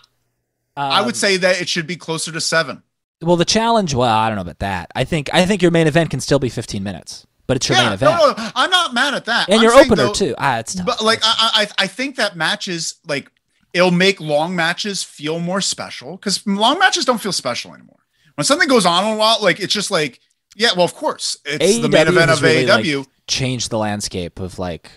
I 0.97 0.99
Um, 1.01 1.05
would 1.05 1.15
say 1.15 1.37
that 1.37 1.61
it 1.61 1.69
should 1.69 1.85
be 1.87 1.95
closer 1.95 2.31
to 2.31 2.41
seven. 2.41 2.81
Well, 3.21 3.35
the 3.37 3.45
challenge. 3.45 3.93
Well, 3.93 4.13
I 4.13 4.27
don't 4.29 4.35
know 4.35 4.41
about 4.41 4.59
that. 4.59 4.91
I 4.95 5.03
think 5.03 5.29
I 5.33 5.45
think 5.45 5.61
your 5.61 5.71
main 5.71 5.87
event 5.87 6.09
can 6.09 6.19
still 6.19 6.39
be 6.39 6.49
15 6.49 6.83
minutes, 6.83 7.25
but 7.47 7.55
it's 7.57 7.69
your 7.69 7.77
Yeah, 7.77 7.83
main 7.85 7.93
event 7.93 8.11
no, 8.19 8.31
no, 8.33 8.49
I'm 8.55 8.69
not 8.71 8.93
mad 8.93 9.13
at 9.13 9.25
that. 9.25 9.47
and 9.47 9.57
I'm 9.59 9.63
your 9.63 9.73
opener 9.73 9.95
though, 10.07 10.13
too. 10.13 10.35
Ah, 10.37 10.59
it's 10.59 10.75
tough. 10.75 10.85
But 10.85 11.01
like 11.03 11.19
I, 11.23 11.67
I 11.77 11.83
I 11.83 11.87
think 11.87 12.17
that 12.17 12.35
matches 12.35 12.95
like 13.07 13.31
it'll 13.73 13.91
make 13.91 14.19
long 14.19 14.55
matches 14.55 15.01
feel 15.03 15.39
more 15.39 15.61
special 15.61 16.17
because 16.17 16.45
long 16.45 16.77
matches 16.79 17.05
don't 17.05 17.21
feel 17.21 17.31
special 17.31 17.73
anymore. 17.73 17.99
When 18.35 18.43
something 18.43 18.67
goes 18.67 18.85
on 18.85 19.03
a 19.13 19.15
while, 19.15 19.37
like 19.41 19.59
it's 19.61 19.73
just 19.73 19.91
like 19.91 20.19
yeah, 20.55 20.69
well 20.75 20.85
of 20.85 20.93
course 20.95 21.37
it's 21.45 21.79
the 21.79 21.89
main 21.89 22.07
event 22.07 22.31
of 22.31 22.41
really, 22.41 22.65
like, 22.65 22.85
AEW. 22.85 23.05
changed 23.27 23.69
the 23.69 23.77
landscape 23.77 24.39
of 24.39 24.57
like 24.57 24.89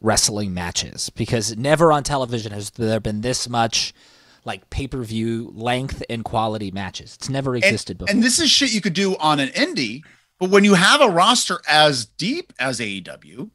wrestling 0.00 0.52
matches 0.54 1.10
because 1.10 1.56
never 1.56 1.90
on 1.90 2.02
television 2.04 2.52
has 2.52 2.70
there 2.70 3.00
been 3.00 3.22
this 3.22 3.48
much 3.48 3.92
like 4.44 4.68
pay-per-view 4.70 5.52
length 5.56 6.02
and 6.08 6.24
quality 6.24 6.70
matches. 6.70 7.16
It's 7.16 7.28
never 7.28 7.54
and, 7.54 7.64
existed 7.64 7.98
before. 7.98 8.14
and 8.14 8.22
this 8.22 8.38
is 8.38 8.48
shit 8.50 8.72
you 8.72 8.80
could 8.80 8.92
do 8.94 9.16
on 9.16 9.40
an 9.40 9.48
indie, 9.48 10.02
but 10.38 10.50
when 10.50 10.62
you 10.62 10.74
have 10.74 11.00
a 11.00 11.08
roster 11.08 11.60
as 11.68 12.06
deep 12.06 12.52
as 12.60 12.78
AEW, 12.78 13.50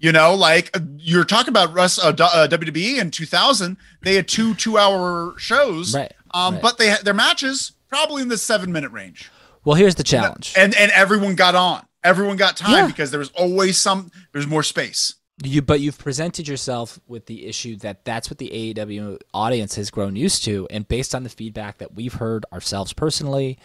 you 0.00 0.10
know, 0.10 0.34
like 0.34 0.76
uh, 0.76 0.80
you're 0.96 1.22
talking 1.24 1.50
about 1.50 1.72
Russ, 1.72 1.96
uh, 2.02 2.08
uh, 2.18 2.48
WWE 2.48 2.98
in 3.00 3.12
2000, 3.12 3.76
they 4.02 4.16
had 4.16 4.26
two 4.26 4.54
two-hour 4.54 5.34
shows, 5.38 5.94
Right, 5.94 6.12
Um, 6.34 6.54
right. 6.54 6.62
but 6.62 6.76
they 6.78 6.88
had 6.88 7.04
their 7.04 7.14
matches 7.14 7.72
probably 7.88 8.22
in 8.22 8.28
the 8.28 8.38
seven-minute 8.38 8.90
range. 8.90 9.30
Well, 9.64 9.76
here's 9.76 9.94
the 9.96 10.02
challenge. 10.04 10.54
and 10.56 10.74
and 10.76 10.90
everyone 10.92 11.34
got 11.34 11.54
on 11.54 11.84
everyone 12.04 12.36
got 12.36 12.56
time 12.56 12.72
Yeah. 12.72 12.86
because 12.86 13.10
there 13.10 13.20
was 13.20 13.30
always 13.30 13.78
some 13.80 14.10
there's 14.32 14.46
more 14.46 14.62
space 14.64 15.14
You, 15.44 15.62
but 15.62 15.80
you've 15.80 15.98
presented 15.98 16.48
yourself 16.48 16.98
with 17.06 17.26
the 17.26 17.46
issue 17.46 17.76
that 17.76 18.04
that's 18.04 18.28
what 18.30 18.38
the 18.38 18.50
AEW 18.50 19.18
audience 19.32 19.74
has 19.76 19.90
grown 19.90 20.14
used 20.16 20.44
to, 20.44 20.66
and 20.70 20.86
based 20.88 21.14
on 21.14 21.22
the 21.22 21.28
feedback 21.30 21.78
that 21.78 21.94
we've 21.94 22.14
heard 22.14 22.44
ourselves 22.52 22.92
personally, 22.92 23.58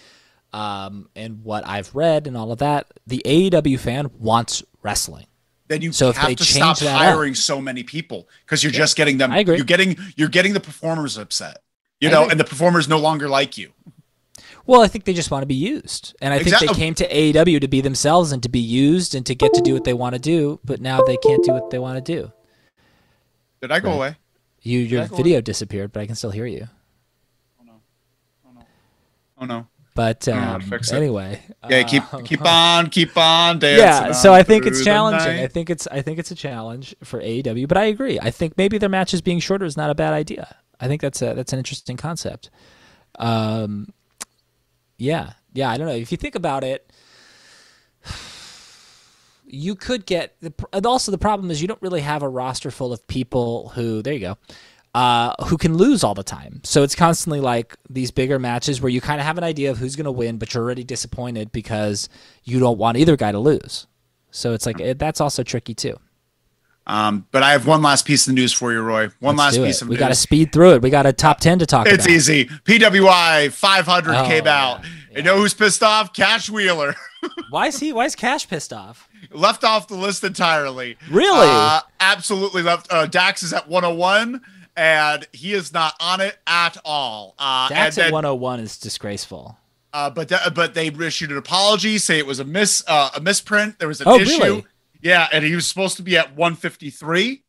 um, 0.53 1.09
and 1.15 1.43
what 1.43 1.67
I've 1.67 1.93
read 1.93 2.25
and 2.27 2.37
all 2.37 2.51
of 2.51 2.59
that, 2.59 2.87
the 3.05 3.21
AEW 3.25 3.79
fan 3.79 4.09
wants 4.17 4.63
wrestling. 4.81 5.27
then 5.67 5.81
you 5.81 5.91
So 5.91 6.13
have 6.13 6.29
to 6.29 6.35
change 6.35 6.49
stop 6.55 6.77
that 6.79 6.93
up- 6.95 6.97
hiring 7.01 7.35
so 7.35 7.59
many 7.59 7.83
people 7.83 8.27
because 8.45 8.63
you're 8.63 8.71
just 8.71 8.95
getting 8.95 9.17
them 9.17 9.31
I 9.31 9.39
agree. 9.39 9.57
you're 9.57 9.65
getting 9.65 9.97
you're 10.15 10.29
getting 10.29 10.53
the 10.53 10.61
performers 10.61 11.17
upset 11.17 11.57
you 11.99 12.07
I 12.07 12.11
know 12.11 12.21
agree. 12.21 12.31
and 12.31 12.39
the 12.39 12.45
performers 12.45 12.87
no 12.87 12.97
longer 12.99 13.27
like 13.27 13.57
you 13.57 13.73
Well, 14.67 14.81
I 14.81 14.87
think 14.87 15.05
they 15.05 15.13
just 15.13 15.31
want 15.31 15.41
to 15.43 15.47
be 15.47 15.55
used, 15.55 16.13
and 16.21 16.33
I 16.33 16.37
think 16.37 16.47
Exactly. 16.49 16.67
they 16.67 16.73
came 16.73 16.93
to 16.95 17.07
AEW 17.09 17.61
to 17.61 17.67
be 17.67 17.81
themselves 17.81 18.31
and 18.33 18.43
to 18.43 18.49
be 18.49 18.59
used 18.59 19.15
and 19.15 19.25
to 19.25 19.33
get 19.33 19.53
to 19.53 19.61
do 19.61 19.73
what 19.73 19.85
they 19.85 19.93
want 19.93 20.13
to 20.13 20.19
do. 20.19 20.59
But 20.65 20.81
now 20.81 21.01
they 21.01 21.17
can't 21.17 21.41
do 21.43 21.53
what 21.53 21.69
they 21.71 21.79
want 21.79 22.03
to 22.05 22.13
do. 22.15 22.31
did 23.61 23.71
i 23.71 23.79
go 23.79 23.89
Right. 23.89 23.95
away 23.95 24.15
You, 24.61 24.79
your 24.79 25.01
Exactly. 25.03 25.23
video 25.23 25.41
disappeared, 25.41 25.91
but 25.93 26.01
I 26.01 26.05
can 26.05 26.15
still 26.15 26.31
hear 26.31 26.45
you. 26.45 26.67
oh 29.39 29.45
no 29.45 29.67
But 29.95 30.19
don't 30.21 30.35
know 30.35 30.41
how 30.41 30.55
um, 30.55 30.61
to 30.61 30.67
fix 30.67 30.91
it. 30.91 30.95
anyway, 30.97 31.41
yeah 31.69 31.83
keep 31.83 32.03
uh, 32.13 32.21
keep 32.23 32.41
on 32.45 32.89
keep 32.89 33.15
on 33.17 33.59
dancing 33.59 33.85
yeah. 33.85 34.11
So 34.11 34.33
I 34.33 34.43
think 34.43 34.65
it's 34.65 34.83
challenging. 34.83 35.39
I 35.43 35.47
think 35.47 35.69
it's 35.69 35.87
I 35.87 36.01
think 36.01 36.19
it's 36.19 36.31
a 36.31 36.35
challenge 36.35 36.95
for 37.03 37.21
AEW. 37.21 37.67
But 37.67 37.77
I 37.77 37.85
agree. 37.85 38.19
I 38.19 38.31
think 38.31 38.57
maybe 38.57 38.77
their 38.77 38.89
matches 38.89 39.21
being 39.21 39.39
shorter 39.39 39.65
is 39.65 39.77
not 39.77 39.89
a 39.89 39.95
bad 39.95 40.13
idea. 40.13 40.55
I 40.79 40.87
think 40.87 41.01
that's 41.01 41.21
a 41.21 41.33
that's 41.33 41.53
an 41.53 41.59
interesting 41.59 41.97
concept. 41.97 42.49
Um, 43.19 43.93
yeah, 44.97 45.33
yeah. 45.53 45.69
I 45.69 45.77
don't 45.77 45.87
know 45.87 45.93
if 45.93 46.11
you 46.11 46.17
think 46.17 46.35
about 46.35 46.63
it. 46.63 46.91
You 49.45 49.75
could 49.75 50.05
get 50.05 50.35
the, 50.41 50.53
and 50.73 50.85
also 50.85 51.11
the 51.11 51.17
problem 51.17 51.49
is 51.49 51.61
you 51.61 51.69
don't 51.69 51.81
really 51.81 52.01
have 52.01 52.21
a 52.21 52.27
roster 52.27 52.69
full 52.69 52.91
of 52.91 53.07
people 53.07 53.69
who 53.69 54.01
there 54.01 54.13
you 54.13 54.19
go, 54.19 54.37
uh, 54.93 55.33
who 55.45 55.57
can 55.57 55.77
lose 55.77 56.03
all 56.03 56.13
the 56.13 56.23
time. 56.23 56.59
So 56.63 56.83
it's 56.83 56.95
constantly 56.95 57.39
like 57.39 57.75
these 57.89 58.11
bigger 58.11 58.39
matches 58.39 58.81
where 58.81 58.89
you 58.89 58.99
kind 58.99 59.21
of 59.21 59.25
have 59.25 59.37
an 59.37 59.43
idea 59.43 59.71
of 59.71 59.77
who's 59.77 59.95
going 59.95 60.05
to 60.05 60.11
win, 60.11 60.37
but 60.37 60.53
you're 60.53 60.63
already 60.63 60.83
disappointed 60.83 61.51
because 61.51 62.09
you 62.43 62.59
don't 62.59 62.77
want 62.77 62.97
either 62.97 63.15
guy 63.15 63.31
to 63.31 63.39
lose. 63.39 63.87
So 64.31 64.53
it's 64.53 64.65
like 64.65 64.79
it, 64.79 64.99
that's 64.99 65.21
also 65.21 65.43
tricky 65.43 65.73
too. 65.73 65.97
Um 66.87 67.27
but 67.31 67.43
i 67.43 67.51
have 67.51 67.67
one 67.67 67.81
last 67.81 68.05
piece 68.05 68.27
of 68.27 68.33
news 68.33 68.53
for 68.53 68.71
you 68.71 68.81
roy 68.81 69.09
one 69.19 69.35
Let's 69.35 69.57
last 69.57 69.65
piece 69.65 69.75
it. 69.77 69.81
of 69.83 69.87
we 69.89 69.95
news 69.95 69.99
got 69.99 70.07
to 70.09 70.15
speed 70.15 70.51
through 70.53 70.73
it. 70.75 70.81
We 70.81 70.89
got 70.89 71.05
a 71.05 71.13
top 71.13 71.39
ten 71.41 71.59
to 71.59 71.65
talk 71.65 71.85
it's 71.85 72.05
about. 72.05 72.15
It's 72.15 72.29
easy 72.29 72.45
PWI 72.45 73.51
500 73.51 74.15
Oh, 74.15 74.25
came 74.25 74.45
yeah, 74.45 74.63
out 74.73 74.85
you 75.15 75.21
know 75.23 75.37
who's 75.37 75.53
pissed 75.53 75.83
off 75.83 76.13
Cash 76.13 76.49
Wheeler 76.49 76.95
Why 77.49 77.67
is 77.67 77.79
he? 77.79 77.91
Why 77.93 78.05
is 78.05 78.15
Cash 78.15 78.47
pissed 78.47 78.71
off? 78.71 79.09
left 79.31 79.63
off 79.63 79.87
the 79.87 79.95
list 79.95 80.23
entirely. 80.23 80.95
Really? 81.09 81.47
Uh, 81.49 81.81
absolutely 81.99 82.61
left. 82.61 82.87
Uh, 82.93 83.07
Dax 83.07 83.41
is 83.43 83.51
at 83.53 83.67
101, 83.67 84.39
and 84.77 85.27
he 85.33 85.53
is 85.53 85.73
not 85.73 85.95
on 85.99 86.21
it 86.21 86.37
at 86.45 86.77
all. 86.85 87.33
Uh, 87.39 87.67
Dax 87.69 87.97
and 87.97 88.05
at 88.07 88.13
101 88.13 88.59
is 88.59 88.77
disgraceful. 88.77 89.57
uh, 89.93 90.09
but 90.11 90.29
th- 90.29 90.39
but 90.53 90.75
they 90.75 90.87
issued 90.87 91.31
an 91.31 91.37
apology, 91.37 91.97
say 91.97 92.19
it 92.19 92.27
was 92.27 92.39
a 92.39 92.45
miss 92.45 92.83
uh, 92.87 93.09
a 93.15 93.19
misprint. 93.19 93.79
There 93.79 93.87
was 93.87 93.99
an 93.99 94.07
Oh, 94.07 94.19
issue. 94.19 94.39
really? 94.41 94.65
Yeah, 95.01 95.27
and 95.31 95.43
he 95.43 95.55
was 95.55 95.67
supposed 95.67 95.97
to 95.97 96.03
be 96.03 96.17
at 96.17 96.35
153. 96.35 97.43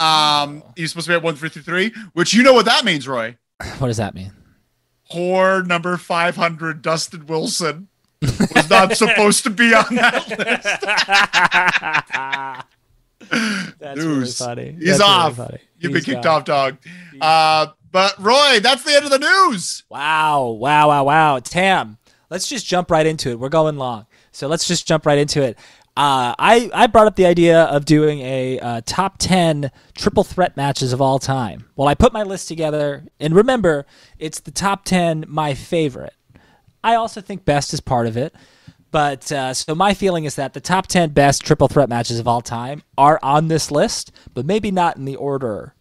Um, 0.00 0.62
he 0.76 0.82
was 0.82 0.90
supposed 0.92 1.06
to 1.06 1.10
be 1.12 1.16
at 1.16 1.22
153, 1.22 1.92
which 2.12 2.34
you 2.34 2.42
know 2.42 2.52
what 2.52 2.66
that 2.66 2.84
means, 2.84 3.08
Roy. 3.08 3.36
What 3.78 3.88
does 3.88 3.96
that 3.96 4.14
mean? 4.14 4.32
Whore 5.12 5.66
number 5.66 5.96
500, 5.96 6.82
Dustin 6.82 7.26
Wilson, 7.26 7.88
was 8.20 8.68
not 8.70 8.96
supposed 8.96 9.42
to 9.44 9.50
be 9.50 9.72
on 9.74 9.94
that 9.94 10.28
list. 10.38 10.64
That's 13.78 14.00
News. 14.00 14.40
really 14.40 14.40
funny. 14.54 14.72
He's 14.78 14.98
That's 14.98 15.00
really 15.00 15.12
off. 15.12 15.36
funny. 15.36 15.58
You've 15.78 15.92
been 15.92 16.02
kicked 16.02 16.24
gone. 16.24 16.40
off, 16.40 16.44
dog. 16.44 16.76
Uh, 17.20 17.66
but 17.90 18.14
Roy, 18.18 18.60
that's 18.60 18.84
the 18.84 18.94
end 18.94 19.04
of 19.06 19.10
the 19.10 19.18
news. 19.18 19.82
Wow, 19.88 20.50
wow, 20.50 20.88
wow, 20.88 21.04
wow. 21.04 21.38
Tam, 21.38 21.96
let's 22.30 22.46
just 22.46 22.66
jump 22.66 22.90
right 22.90 23.06
into 23.06 23.30
it. 23.30 23.38
We're 23.38 23.48
going 23.48 23.76
long. 23.76 24.06
So 24.30 24.46
let's 24.46 24.68
just 24.68 24.86
jump 24.86 25.06
right 25.06 25.18
into 25.18 25.42
it. 25.42 25.58
Uh, 25.98 26.32
I, 26.38 26.70
I 26.72 26.86
brought 26.86 27.08
up 27.08 27.16
the 27.16 27.26
idea 27.26 27.64
of 27.64 27.84
doing 27.84 28.20
a 28.20 28.60
uh, 28.60 28.80
top 28.86 29.16
10 29.18 29.72
triple 29.96 30.22
threat 30.22 30.56
matches 30.56 30.92
of 30.92 31.00
all 31.00 31.18
time. 31.18 31.64
Well, 31.74 31.88
I 31.88 31.96
put 31.96 32.12
my 32.12 32.22
list 32.22 32.46
together, 32.46 33.02
and 33.18 33.34
remember, 33.34 33.84
it's 34.16 34.38
the 34.38 34.52
top 34.52 34.84
10 34.84 35.24
my 35.26 35.54
favorite. 35.54 36.14
I 36.84 36.94
also 36.94 37.20
think 37.20 37.44
best 37.44 37.74
is 37.74 37.80
part 37.80 38.06
of 38.06 38.16
it. 38.16 38.32
But 38.92 39.32
uh, 39.32 39.52
so 39.54 39.74
my 39.74 39.92
feeling 39.92 40.22
is 40.22 40.36
that 40.36 40.54
the 40.54 40.60
top 40.60 40.86
10 40.86 41.10
best 41.10 41.42
triple 41.44 41.66
threat 41.66 41.88
matches 41.88 42.20
of 42.20 42.28
all 42.28 42.42
time 42.42 42.84
are 42.96 43.18
on 43.20 43.48
this 43.48 43.72
list, 43.72 44.12
but 44.34 44.46
maybe 44.46 44.70
not 44.70 44.96
in 44.96 45.04
the 45.04 45.16
order 45.16 45.74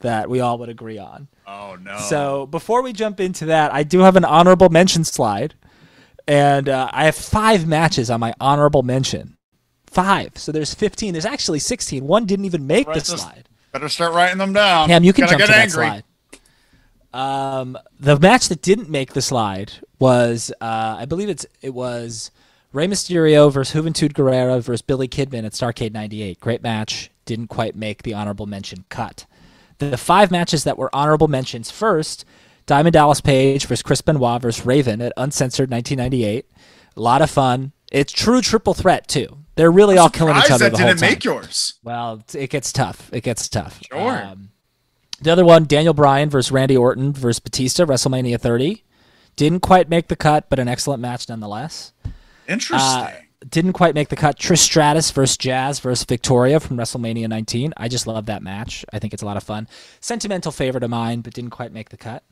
that 0.00 0.28
we 0.28 0.40
all 0.40 0.58
would 0.58 0.68
agree 0.68 0.98
on. 0.98 1.28
Oh 1.46 1.78
no! 1.80 1.96
So 2.10 2.44
before 2.44 2.82
we 2.82 2.92
jump 2.92 3.18
into 3.18 3.46
that, 3.46 3.72
I 3.72 3.82
do 3.82 4.00
have 4.00 4.16
an 4.16 4.26
honorable 4.26 4.68
mention 4.68 5.04
slide, 5.04 5.54
and 6.28 6.68
uh, 6.68 6.90
I 6.92 7.06
have 7.06 7.16
five 7.16 7.66
matches 7.66 8.10
on 8.10 8.20
my 8.20 8.34
honorable 8.38 8.82
mention. 8.82 9.38
Five. 9.94 10.36
So 10.36 10.52
there's 10.52 10.74
15. 10.74 11.12
There's 11.12 11.24
actually 11.24 11.60
16. 11.60 12.06
One 12.06 12.26
didn't 12.26 12.44
even 12.46 12.66
make 12.66 12.86
the 12.86 12.94
just- 12.94 13.18
slide. 13.18 13.48
better 13.72 13.88
start 13.88 14.12
writing 14.14 14.38
them 14.38 14.52
down. 14.52 14.88
Cam, 14.88 15.02
you 15.04 15.12
can 15.12 15.22
Gonna 15.24 15.32
jump 15.32 15.38
get 15.40 15.46
to 15.46 15.52
that 15.52 15.62
angry. 15.62 16.02
slide. 16.02 16.04
Um, 17.12 17.78
the 18.00 18.18
match 18.18 18.48
that 18.48 18.60
didn't 18.62 18.90
make 18.90 19.12
the 19.12 19.22
slide 19.22 19.72
was, 20.00 20.50
uh, 20.60 20.96
I 20.98 21.04
believe 21.04 21.28
it's 21.28 21.46
it 21.62 21.72
was 21.72 22.30
Rey 22.72 22.88
Mysterio 22.88 23.52
versus 23.52 23.74
Juventud 23.80 24.12
Guerrera 24.14 24.60
versus 24.60 24.82
Billy 24.82 25.06
Kidman 25.06 25.44
at 25.44 25.52
Starcade 25.52 25.92
'98. 25.92 26.40
Great 26.40 26.62
match. 26.62 27.10
Didn't 27.24 27.46
quite 27.48 27.76
make 27.76 28.02
the 28.02 28.14
honorable 28.14 28.46
mention 28.46 28.84
cut. 28.88 29.26
The, 29.78 29.86
the 29.86 29.96
five 29.96 30.30
matches 30.32 30.64
that 30.64 30.76
were 30.76 30.90
honorable 30.94 31.28
mentions 31.28 31.70
first: 31.70 32.24
Diamond 32.66 32.94
Dallas 32.94 33.20
Page 33.20 33.66
versus 33.66 33.82
Chris 33.82 34.00
Benoit 34.00 34.42
versus 34.42 34.66
Raven 34.66 35.00
at 35.00 35.12
Uncensored 35.16 35.70
1998. 35.70 36.46
A 36.96 37.00
lot 37.00 37.22
of 37.22 37.30
fun. 37.30 37.70
It's 37.92 38.12
true 38.12 38.40
triple 38.40 38.74
threat 38.74 39.06
too. 39.06 39.38
They're 39.56 39.70
really 39.70 39.98
all 39.98 40.10
killing 40.10 40.36
each 40.36 40.50
other 40.50 40.64
that 40.64 40.72
the 40.72 40.78
whole 40.78 40.88
didn't 40.88 41.00
time. 41.00 41.10
make 41.10 41.24
yours. 41.24 41.74
Well, 41.82 42.22
it 42.34 42.50
gets 42.50 42.72
tough. 42.72 43.08
It 43.12 43.22
gets 43.22 43.48
tough. 43.48 43.80
Sure. 43.90 44.24
Um, 44.24 44.50
the 45.20 45.30
other 45.30 45.44
one, 45.44 45.64
Daniel 45.64 45.94
Bryan 45.94 46.28
versus 46.28 46.50
Randy 46.50 46.76
Orton 46.76 47.12
versus 47.12 47.38
Batista, 47.40 47.84
WrestleMania 47.84 48.40
30. 48.40 48.82
Didn't 49.36 49.60
quite 49.60 49.88
make 49.88 50.08
the 50.08 50.16
cut, 50.16 50.48
but 50.50 50.58
an 50.58 50.68
excellent 50.68 51.00
match 51.00 51.28
nonetheless. 51.28 51.92
Interesting. 52.48 52.78
Uh, 52.78 53.12
didn't 53.48 53.74
quite 53.74 53.94
make 53.94 54.08
the 54.08 54.16
cut. 54.16 54.38
Trish 54.38 54.58
Stratus 54.58 55.10
versus 55.10 55.36
Jazz 55.36 55.80
versus 55.80 56.04
Victoria 56.04 56.60
from 56.60 56.76
WrestleMania 56.76 57.28
19. 57.28 57.74
I 57.76 57.88
just 57.88 58.06
love 58.06 58.26
that 58.26 58.42
match. 58.42 58.84
I 58.92 58.98
think 58.98 59.12
it's 59.12 59.22
a 59.22 59.26
lot 59.26 59.36
of 59.36 59.42
fun. 59.42 59.68
Sentimental 60.00 60.50
favorite 60.50 60.82
of 60.82 60.90
mine, 60.90 61.20
but 61.20 61.34
didn't 61.34 61.50
quite 61.50 61.72
make 61.72 61.90
the 61.90 61.96
cut. 61.96 62.24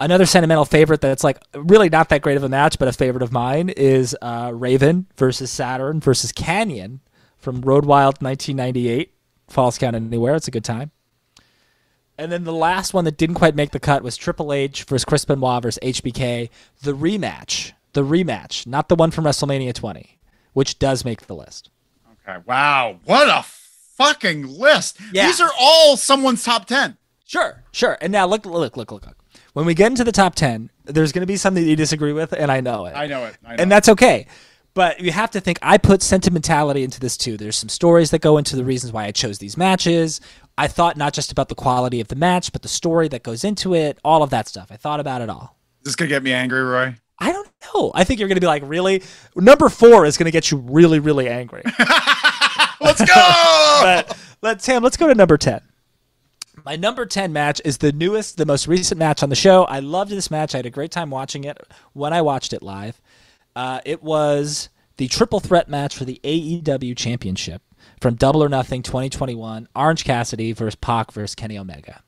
Another 0.00 0.26
sentimental 0.26 0.64
favorite 0.64 1.00
that's 1.00 1.22
like 1.22 1.38
really 1.54 1.88
not 1.88 2.08
that 2.08 2.22
great 2.22 2.36
of 2.36 2.42
a 2.42 2.48
match, 2.48 2.78
but 2.78 2.88
a 2.88 2.92
favorite 2.92 3.22
of 3.22 3.32
mine 3.32 3.68
is 3.68 4.16
uh, 4.20 4.50
Raven 4.52 5.06
versus 5.16 5.50
Saturn 5.50 6.00
versus 6.00 6.32
Kanyon 6.32 7.00
from 7.38 7.60
Road 7.60 7.84
Wild 7.84 8.20
1998. 8.20 9.12
Falls 9.48 9.78
Count 9.78 9.94
Anywhere. 9.94 10.34
It's 10.34 10.48
a 10.48 10.50
good 10.50 10.64
time. 10.64 10.90
And 12.16 12.30
then 12.30 12.44
the 12.44 12.52
last 12.52 12.94
one 12.94 13.04
that 13.04 13.16
didn't 13.16 13.34
quite 13.34 13.54
make 13.54 13.70
the 13.70 13.80
cut 13.80 14.02
was 14.02 14.16
Triple 14.16 14.52
H 14.52 14.84
versus 14.84 15.04
Chris 15.04 15.24
Benoit 15.24 15.62
versus 15.62 15.80
HBK. 15.82 16.48
The 16.82 16.92
rematch. 16.92 17.72
The 17.92 18.02
rematch, 18.04 18.66
not 18.66 18.88
the 18.88 18.96
one 18.96 19.12
from 19.12 19.24
WrestleMania 19.24 19.72
20, 19.72 20.18
which 20.52 20.80
does 20.80 21.04
make 21.04 21.26
the 21.28 21.34
list. 21.34 21.70
Okay. 22.28 22.38
Wow. 22.44 22.98
What 23.04 23.28
a 23.28 23.44
fucking 23.44 24.46
list. 24.48 24.98
Yeah. 25.12 25.26
These 25.26 25.40
are 25.40 25.50
all 25.60 25.96
someone's 25.96 26.44
top 26.44 26.66
10. 26.66 26.96
Sure, 27.24 27.62
sure. 27.72 27.96
And 28.00 28.12
now 28.12 28.26
look, 28.26 28.44
look, 28.46 28.76
look, 28.76 28.90
look, 28.90 29.06
look. 29.06 29.16
When 29.54 29.66
we 29.66 29.74
get 29.74 29.86
into 29.86 30.02
the 30.02 30.12
top 30.12 30.34
10, 30.34 30.68
there's 30.84 31.12
going 31.12 31.22
to 31.22 31.26
be 31.26 31.36
something 31.36 31.62
that 31.62 31.70
you 31.70 31.76
disagree 31.76 32.12
with, 32.12 32.32
and 32.32 32.50
I 32.50 32.60
know 32.60 32.86
it. 32.86 32.94
I 32.96 33.06
know 33.06 33.24
it. 33.24 33.36
I 33.46 33.54
know 33.54 33.62
and 33.62 33.70
that's 33.70 33.88
okay. 33.88 34.26
But 34.74 34.98
you 34.98 35.12
have 35.12 35.30
to 35.30 35.40
think 35.40 35.60
I 35.62 35.78
put 35.78 36.02
sentimentality 36.02 36.82
into 36.82 36.98
this 36.98 37.16
too. 37.16 37.36
There's 37.36 37.54
some 37.54 37.68
stories 37.68 38.10
that 38.10 38.20
go 38.20 38.36
into 38.36 38.56
the 38.56 38.64
reasons 38.64 38.92
why 38.92 39.04
I 39.04 39.12
chose 39.12 39.38
these 39.38 39.56
matches. 39.56 40.20
I 40.58 40.66
thought 40.66 40.96
not 40.96 41.12
just 41.12 41.30
about 41.30 41.48
the 41.48 41.54
quality 41.54 42.00
of 42.00 42.08
the 42.08 42.16
match, 42.16 42.50
but 42.50 42.62
the 42.62 42.68
story 42.68 43.06
that 43.08 43.22
goes 43.22 43.44
into 43.44 43.76
it, 43.76 43.98
all 44.04 44.24
of 44.24 44.30
that 44.30 44.48
stuff. 44.48 44.72
I 44.72 44.76
thought 44.76 44.98
about 44.98 45.22
it 45.22 45.30
all. 45.30 45.56
Is 45.82 45.84
this 45.84 45.94
going 45.94 46.08
to 46.08 46.14
get 46.14 46.24
me 46.24 46.32
angry, 46.32 46.60
Roy? 46.60 46.96
I 47.20 47.30
don't 47.30 47.48
know. 47.72 47.92
I 47.94 48.02
think 48.02 48.18
you're 48.18 48.28
going 48.28 48.36
to 48.36 48.40
be 48.40 48.48
like, 48.48 48.64
really? 48.66 49.04
Number 49.36 49.68
four 49.68 50.04
is 50.04 50.16
going 50.16 50.26
to 50.26 50.32
get 50.32 50.50
you 50.50 50.58
really, 50.58 50.98
really 50.98 51.28
angry. 51.28 51.62
Let's 52.80 53.00
go. 53.00 53.14
but 53.82 54.18
let's 54.42 54.64
Sam, 54.64 54.82
let's 54.82 54.96
go 54.96 55.06
to 55.06 55.14
number 55.14 55.38
10. 55.38 55.60
My 56.64 56.76
number 56.76 57.04
10 57.04 57.32
match 57.32 57.60
is 57.64 57.78
the 57.78 57.92
newest, 57.92 58.38
the 58.38 58.46
most 58.46 58.66
recent 58.66 58.98
match 58.98 59.22
on 59.22 59.28
the 59.28 59.36
show. 59.36 59.64
I 59.64 59.80
loved 59.80 60.10
this 60.10 60.30
match. 60.30 60.54
I 60.54 60.58
had 60.58 60.66
a 60.66 60.70
great 60.70 60.90
time 60.90 61.10
watching 61.10 61.44
it 61.44 61.58
when 61.92 62.12
I 62.12 62.22
watched 62.22 62.52
it 62.54 62.62
live. 62.62 63.00
Uh, 63.54 63.80
it 63.84 64.02
was 64.02 64.70
the 64.96 65.08
triple 65.08 65.40
threat 65.40 65.68
match 65.68 65.94
for 65.94 66.04
the 66.04 66.20
AEW 66.24 66.96
Championship 66.96 67.60
from 68.00 68.14
Double 68.14 68.42
or 68.42 68.48
Nothing 68.48 68.82
2021 68.82 69.68
Orange 69.76 70.04
Cassidy 70.04 70.52
versus 70.52 70.74
Pac 70.74 71.12
versus 71.12 71.34
Kenny 71.34 71.58
Omega. 71.58 72.02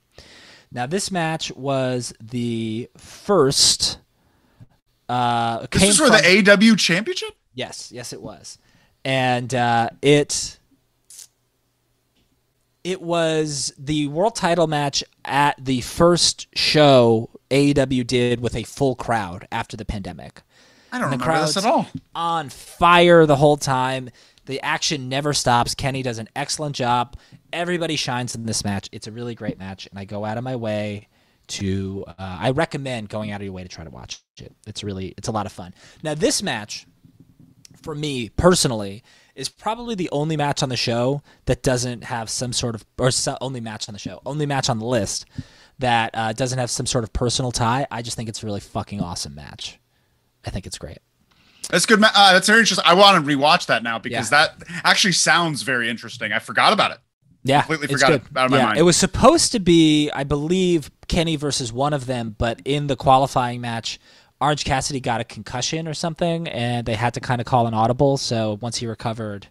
Now, 0.73 0.87
this 0.87 1.11
match 1.11 1.53
was 1.53 2.15
the 2.21 2.89
first. 2.97 3.99
Uh, 5.09 5.67
this 5.71 5.81
came 5.81 5.89
was 5.89 5.99
for 5.99 6.07
from- 6.07 6.17
the 6.17 6.23
AEW 6.23 6.79
championship? 6.79 7.31
Yes, 7.55 7.93
yes, 7.93 8.13
it 8.13 8.21
was, 8.21 8.59
and 9.05 9.55
uh, 9.55 9.89
it 10.03 10.59
it 12.87 13.03
was 13.03 13.73
the 13.77 14.07
world 14.07 14.37
title 14.37 14.69
match 14.69 15.03
at 15.25 15.57
the 15.59 15.81
first 15.81 16.47
show 16.57 17.29
AEW 17.51 18.07
did 18.07 18.41
with 18.41 18.55
a 18.55 18.63
full 18.63 18.95
crowd 18.95 19.49
after 19.51 19.77
the 19.77 19.85
pandemic. 19.85 20.43
I 20.93 21.01
don't 21.01 21.11
The 21.11 21.17
remember 21.17 21.41
this 21.41 21.55
crowd's 21.55 21.57
at 21.57 21.65
all. 21.69 21.89
on 22.15 22.49
fire 22.49 23.27
the 23.27 23.35
whole 23.35 23.57
time. 23.57 24.11
The 24.45 24.61
action 24.63 25.09
never 25.09 25.33
stops. 25.33 25.75
Kenny 25.75 26.05
does 26.05 26.19
an 26.19 26.29
excellent 26.37 26.77
job. 26.77 27.17
Everybody 27.53 27.97
shines 27.97 28.37
in 28.37 28.47
this 28.47 28.63
match. 28.65 28.89
It's 28.93 29.09
a 29.09 29.13
really 29.13 29.35
great 29.35 29.59
match, 29.59 29.89
and 29.89 29.99
I 29.99 30.05
go 30.05 30.25
out 30.25 30.39
of 30.39 30.45
my 30.45 30.55
way 30.55 31.09
to. 31.49 32.05
Uh, 32.07 32.13
I 32.19 32.51
recommend 32.51 33.09
going 33.09 33.33
out 33.33 33.41
of 33.41 33.45
your 33.45 33.53
way 33.53 33.65
to 33.65 33.69
try 33.69 33.83
to 33.83 33.91
watch 33.91 34.21
it. 34.39 34.55
It's 34.65 34.85
really, 34.85 35.13
it's 35.19 35.27
a 35.27 35.33
lot 35.33 35.47
of 35.47 35.51
fun. 35.53 35.75
Now, 36.05 36.15
this 36.15 36.41
match, 36.41 36.87
for 37.83 37.97
me 37.97 38.29
personally, 38.29 39.03
is 39.37 39.49
probably 39.49 39.95
the 39.95 40.09
only 40.11 40.37
match 40.37 40.63
on 40.63 40.69
the 40.69 40.77
show 40.77 41.23
that 41.45 41.63
doesn't 41.63 42.05
have 42.05 42.29
some 42.31 42.53
sort 42.53 42.75
of, 42.75 42.85
or 42.99 43.11
so, 43.11 43.37
only 43.41 43.61
match 43.61 43.89
on 43.89 43.93
the 43.93 43.99
show, 43.99 44.21
only 44.27 44.47
match 44.47 44.69
on 44.71 44.79
the 44.79 44.87
list 44.87 45.27
that 45.79 46.11
uh, 46.15 46.33
doesn't 46.33 46.59
have 46.59 46.71
some 46.71 46.87
sort 46.87 47.05
of 47.05 47.13
personal 47.13 47.53
tie. 47.53 47.87
I 47.91 48.03
just 48.03 48.17
think 48.17 48.29
it's 48.29 48.43
a 48.43 48.47
really 48.47 48.61
fucking 48.61 49.01
awesome 49.01 49.35
match. 49.35 49.79
I 50.45 50.51
think 50.51 50.67
it's 50.67 50.79
great. 50.79 50.99
That's 51.71 51.85
good. 51.87 52.01
ma- 52.01 52.11
Uh, 52.15 52.33
that's 52.33 52.47
very 52.47 52.61
interesting. 52.61 52.85
I 52.87 52.95
want 52.95 53.25
to 53.25 53.37
rewatch 53.37 53.67
that 53.67 53.83
now 53.83 53.99
because 53.99 54.31
Yeah. 54.31 54.47
that 54.57 54.65
actually 54.85 55.13
sounds 55.13 55.63
very 55.63 55.91
interesting. 55.91 56.33
I 56.33 56.39
forgot 56.39 56.73
about 56.73 56.93
it. 56.93 56.99
Yeah, 57.43 57.61
Completely 57.63 57.89
forgot 57.89 58.13
it 58.13 58.23
out 58.37 58.47
of 58.47 58.51
my 58.51 58.57
yeah, 58.59 58.65
mind. 58.67 58.79
It 58.79 58.83
was 58.83 58.97
supposed 58.97 59.53
to 59.53 59.61
be, 59.61 60.11
I 60.13 60.25
believe, 60.25 60.91
Kenny 61.07 61.37
versus 61.37 61.73
one 61.73 61.93
of 61.93 62.07
them, 62.07 62.35
but 62.39 62.61
in 62.65 62.87
the 62.89 62.97
qualifying 62.97 63.61
match, 63.61 64.01
Orange 64.41 64.65
Cassidy 64.65 65.01
got 65.01 65.21
a 65.21 65.25
concussion 65.25 65.89
or 65.89 65.95
something, 65.95 66.47
and 66.49 66.87
they 66.87 66.95
had 66.95 67.15
to 67.15 67.21
kind 67.21 67.41
of 67.41 67.47
call 67.47 67.67
an 67.67 67.75
audible. 67.75 68.17
So 68.19 68.59
once 68.61 68.77
he 68.77 68.87
recovered, 68.87 69.47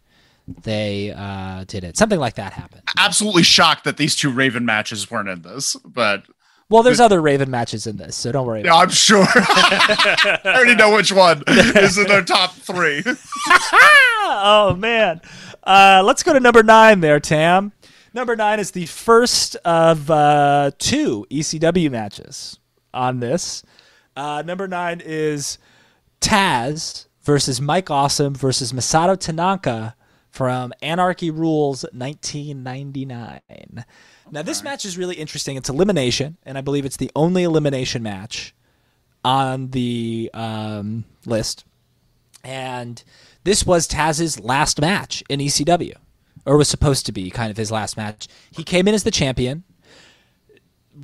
they 0.48 1.12
uh, 1.16 1.64
did 1.68 1.84
it. 1.84 1.98
Something 1.98 2.20
like 2.20 2.36
that 2.36 2.54
happened. 2.54 2.84
Absolutely 2.98 3.44
shocked 3.44 3.84
that 3.86 3.98
these 3.98 4.16
two 4.16 4.30
Raven 4.30 4.64
matches 4.66 5.10
weren't 5.10 5.28
in 5.30 5.42
this, 5.42 5.76
but 5.84 6.24
Well, 6.70 6.84
there's 6.84 7.00
other 7.00 7.20
Raven 7.20 7.50
matches 7.50 7.88
in 7.88 7.98
this, 7.98 8.16
so 8.16 8.32
don't 8.32 8.46
worry. 8.46 8.64
yeah, 8.64 8.76
I'm 8.76 8.90
sure. 8.92 9.26
I 9.36 10.40
already 10.46 10.76
know 10.76 10.94
which 10.94 11.12
one 11.12 11.44
is 11.48 11.98
in 11.98 12.06
their 12.08 12.24
top 12.24 12.54
three. 12.54 13.04
oh 13.48 14.76
man, 14.78 15.20
uh, 15.64 16.04
let's 16.06 16.22
go 16.24 16.34
to 16.34 16.40
number 16.40 16.62
nine 16.64 17.00
there, 17.02 17.20
Tam. 17.20 17.72
Number 18.14 18.36
nine 18.36 18.60
is 18.60 18.72
the 18.72 18.86
first 18.86 19.56
of 19.66 20.10
uh, 20.10 20.72
two 20.78 21.26
ECW 21.32 21.90
matches 21.92 22.60
on 22.94 23.20
this. 23.20 23.64
Uh, 24.16 24.42
number 24.46 24.68
nine 24.68 25.02
is 25.04 25.58
Taz 26.22 27.08
versus 27.24 27.60
Mike 27.60 27.92
Awesome 27.92 28.34
versus 28.34 28.72
Masato 28.72 29.20
Tanaka 29.20 29.96
from 30.30 30.74
Anarchy 30.82 31.32
Rules 31.32 31.84
1999. 31.92 33.86
Now, 34.32 34.42
this 34.42 34.64
match 34.64 34.86
is 34.86 34.98
really 34.98 35.16
interesting. 35.16 35.56
It's 35.56 35.70
elimination, 35.70 36.38
and 36.44 36.58
I 36.58 36.62
believe 36.62 36.86
it's 36.86 36.98
the 36.98 37.12
only 37.16 37.44
elimination 37.44 38.02
match 38.04 38.56
on 39.24 39.70
the 39.70 40.30
um, 40.34 41.06
list. 41.26 41.66
And 42.44 43.04
this 43.44 43.66
was 43.66 43.88
Taz's 43.88 44.40
last 44.40 44.80
match 44.82 45.24
in 45.30 45.40
ECW, 45.40 45.96
or 46.46 46.58
was 46.58 46.68
supposed 46.68 47.06
to 47.08 47.12
be 47.12 47.30
kind 47.30 47.52
of 47.52 47.58
his 47.58 47.72
last 47.72 47.98
match. 47.98 48.28
He 48.52 48.64
came 48.64 48.88
in 48.88 48.94
as 48.94 49.04
the 49.04 49.12
champion 49.12 49.64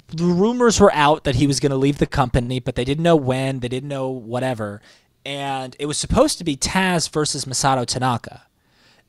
the 0.08 0.26
rumors 0.26 0.80
were 0.80 0.94
out 0.94 1.24
that 1.24 1.36
he 1.36 1.48
was 1.48 1.60
going 1.60 1.72
to 1.72 1.78
leave 1.78 1.98
the 1.98 2.08
company, 2.08 2.60
but 2.60 2.76
they 2.76 2.86
didn't 2.86 3.04
know 3.04 3.16
when, 3.16 3.60
they 3.60 3.68
didn't 3.68 3.90
know 3.90 4.10
whatever. 4.10 4.82
And 5.26 5.76
it 5.80 5.86
was 5.86 5.98
supposed 5.98 6.38
to 6.38 6.44
be 6.44 6.56
Taz 6.56 7.10
versus 7.10 7.46
Masato 7.46 7.86
Tanaka. 7.86 8.44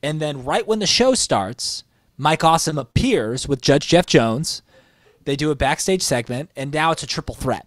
And 0.03 0.21
then 0.21 0.45
right 0.45 0.67
when 0.67 0.81
the 0.81 0.87
show 0.87 1.15
starts, 1.15 1.85
Mike 2.17 2.45
Awesome 2.45 2.79
appears 2.79 3.49
with 3.49 3.63
Judge 3.63 3.89
Jeff 3.89 4.07
Jones. 4.07 4.63
They 5.25 5.37
do 5.37 5.51
a 5.51 5.57
backstage 5.57 6.03
segment, 6.03 6.51
and 6.57 6.73
now 6.73 6.91
it's 6.91 7.03
a 7.03 7.07
triple 7.07 7.35
threat. 7.35 7.67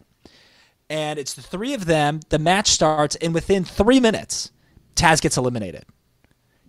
And 0.90 1.18
it's 1.18 1.34
the 1.34 1.42
three 1.42 1.74
of 1.74 1.86
them. 1.86 2.20
The 2.30 2.40
match 2.40 2.70
starts, 2.70 3.16
and 3.18 3.34
within 3.34 3.64
three 3.64 4.00
minutes, 4.00 4.52
Taz 4.96 5.22
gets 5.22 5.38
eliminated. 5.38 5.86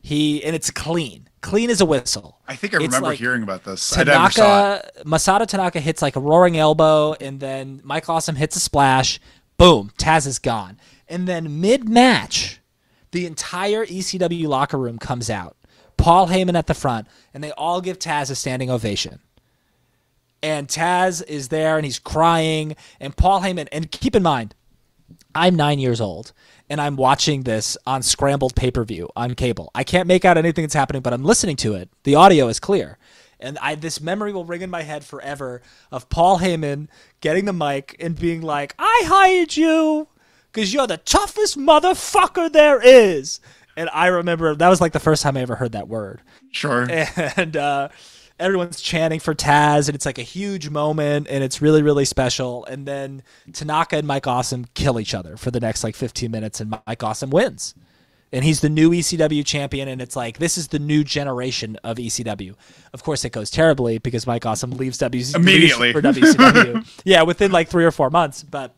He 0.01 0.43
and 0.45 0.55
it's 0.55 0.71
clean, 0.71 1.26
clean 1.41 1.71
as 1.71 1.81
a 1.81 1.87
whistle. 1.87 2.39
I 2.49 2.57
think 2.57 2.75
I 2.75 2.79
It's 2.79 2.87
remember 2.87 3.09
like 3.09 3.19
hearing 3.19 3.43
about 3.43 3.65
this. 3.65 3.97
I 3.97 4.05
never 4.05 4.31
saw 4.31 4.75
it. 4.75 4.93
Tanaka, 4.95 5.05
Masato 5.05 5.47
Tanaka 5.47 5.81
hits 5.81 6.03
like 6.03 6.17
a 6.17 6.21
roaring 6.21 6.57
elbow, 6.57 7.15
and 7.21 7.41
then 7.41 7.81
Mike 7.85 8.09
Awesome 8.09 8.37
hits 8.37 8.57
a 8.57 8.61
splash. 8.61 9.21
Boom, 9.59 9.93
Taz 9.99 10.27
is 10.27 10.39
gone. 10.39 10.79
And 11.09 11.27
then 11.27 11.61
mid 11.61 11.89
match, 11.89 12.61
the 13.13 13.27
entire 13.27 13.87
ECW 13.87 14.47
locker 14.49 14.79
room 14.79 14.99
comes 14.99 15.31
out. 15.31 15.57
Paul 15.97 16.29
Heyman 16.29 16.59
at 16.59 16.67
the 16.67 16.75
front, 16.75 17.07
and 17.33 17.43
they 17.43 17.53
all 17.53 17.81
give 17.81 17.99
Taz 17.99 18.31
a 18.31 18.35
standing 18.35 18.71
ovation. 18.71 19.21
And 20.43 20.69
Taz 20.69 21.27
is 21.27 21.49
there, 21.49 21.77
and 21.77 21.85
he's 21.85 21.99
crying. 21.99 22.77
And 23.01 23.17
Paul 23.17 23.41
Heyman, 23.41 23.69
and 23.73 23.91
keep 23.91 24.15
in 24.15 24.23
mind, 24.23 24.55
I'm 25.35 25.55
nine 25.55 25.79
years 25.79 26.01
old 26.01 26.33
and 26.69 26.81
I'm 26.81 26.97
watching 26.97 27.43
this 27.43 27.77
on 27.87 28.03
scrambled 28.03 28.55
pay 28.55 28.71
per 28.71 28.85
view 28.85 29.09
on 29.17 29.35
cable. 29.35 29.71
I 29.75 29.85
can't 29.85 30.09
make 30.09 30.25
out 30.25 30.39
anything 30.39 30.65
that's 30.65 30.75
happening, 30.75 31.03
but 31.03 31.13
I'm 31.13 31.25
listening 31.25 31.57
to 31.57 31.75
it. 31.75 31.89
The 32.05 32.15
audio 32.15 32.49
is 32.49 32.61
clear. 32.61 32.99
And 33.39 33.59
I, 33.59 33.75
this 33.75 34.01
memory 34.01 34.33
will 34.33 34.47
ring 34.47 34.63
in 34.63 34.71
my 34.71 34.83
head 34.83 35.05
forever 35.05 35.61
of 35.93 36.09
Paul 36.09 36.39
Heyman 36.39 36.89
getting 37.21 37.45
the 37.45 37.53
mic 37.53 37.95
and 38.01 38.19
being 38.19 38.41
like, 38.41 38.75
I 38.79 39.03
hired 39.07 39.57
you 39.57 40.09
because 40.51 40.73
you're 40.73 40.87
the 40.87 40.97
toughest 40.97 41.59
motherfucker 41.59 42.51
there 42.51 42.81
is. 42.81 43.41
And 43.77 43.91
I 43.93 44.07
remember 44.07 44.55
that 44.55 44.69
was 44.69 44.81
like 44.81 44.93
the 44.93 45.01
first 45.01 45.23
time 45.23 45.37
I 45.37 45.43
ever 45.43 45.57
heard 45.57 45.73
that 45.73 45.87
word 45.87 46.23
Sure. 46.51 46.87
and 47.37 47.57
uh, 47.57 47.91
everyone's 48.39 48.81
chanting 48.81 49.21
for 49.21 49.35
Taz, 49.35 49.89
and 49.89 49.95
it's 49.95 50.07
like 50.07 50.19
a 50.19 50.23
huge 50.23 50.69
moment, 50.71 51.27
and 51.31 51.43
it's 51.43 51.63
really, 51.63 51.83
really 51.83 52.05
special. 52.05 52.65
And 52.67 52.87
then 52.87 53.23
Tanaka 53.53 53.97
and 53.97 54.07
Mike 54.07 54.27
Awesome 54.27 54.67
kill 54.75 55.01
each 55.01 55.15
other 55.15 55.37
for 55.37 55.51
the 55.51 55.61
next 55.61 55.85
like 55.85 55.95
15 55.95 56.31
minutes, 56.31 56.61
and 56.61 56.77
Mike 56.87 57.03
Awesome 57.03 57.31
wins. 57.31 57.75
And 58.33 58.45
he's 58.45 58.61
the 58.61 58.69
new 58.69 58.91
ECW 58.91 59.47
champion, 59.47 59.89
and 59.89 60.03
it's 60.03 60.17
like 60.17 60.39
this 60.39 60.59
is 60.59 60.69
the 60.69 60.79
new 60.79 61.05
generation 61.05 61.77
of 61.85 61.97
ECW. 61.97 62.55
Of 62.93 63.03
course, 63.03 63.25
it 63.25 63.31
goes 63.31 63.51
terribly 63.51 63.99
because 63.99 64.27
Mike 64.27 64.45
Awesome 64.45 64.73
leaves 64.73 64.99
WCW 64.99 65.37
Immediately. 65.37 65.93
for 65.93 66.03
WCW. 66.03 67.01
yeah, 67.05 67.23
within 67.23 67.53
like 67.53 67.69
three 67.69 67.85
or 67.85 67.93
four 67.93 68.11
months. 68.11 68.43
But 68.43 68.75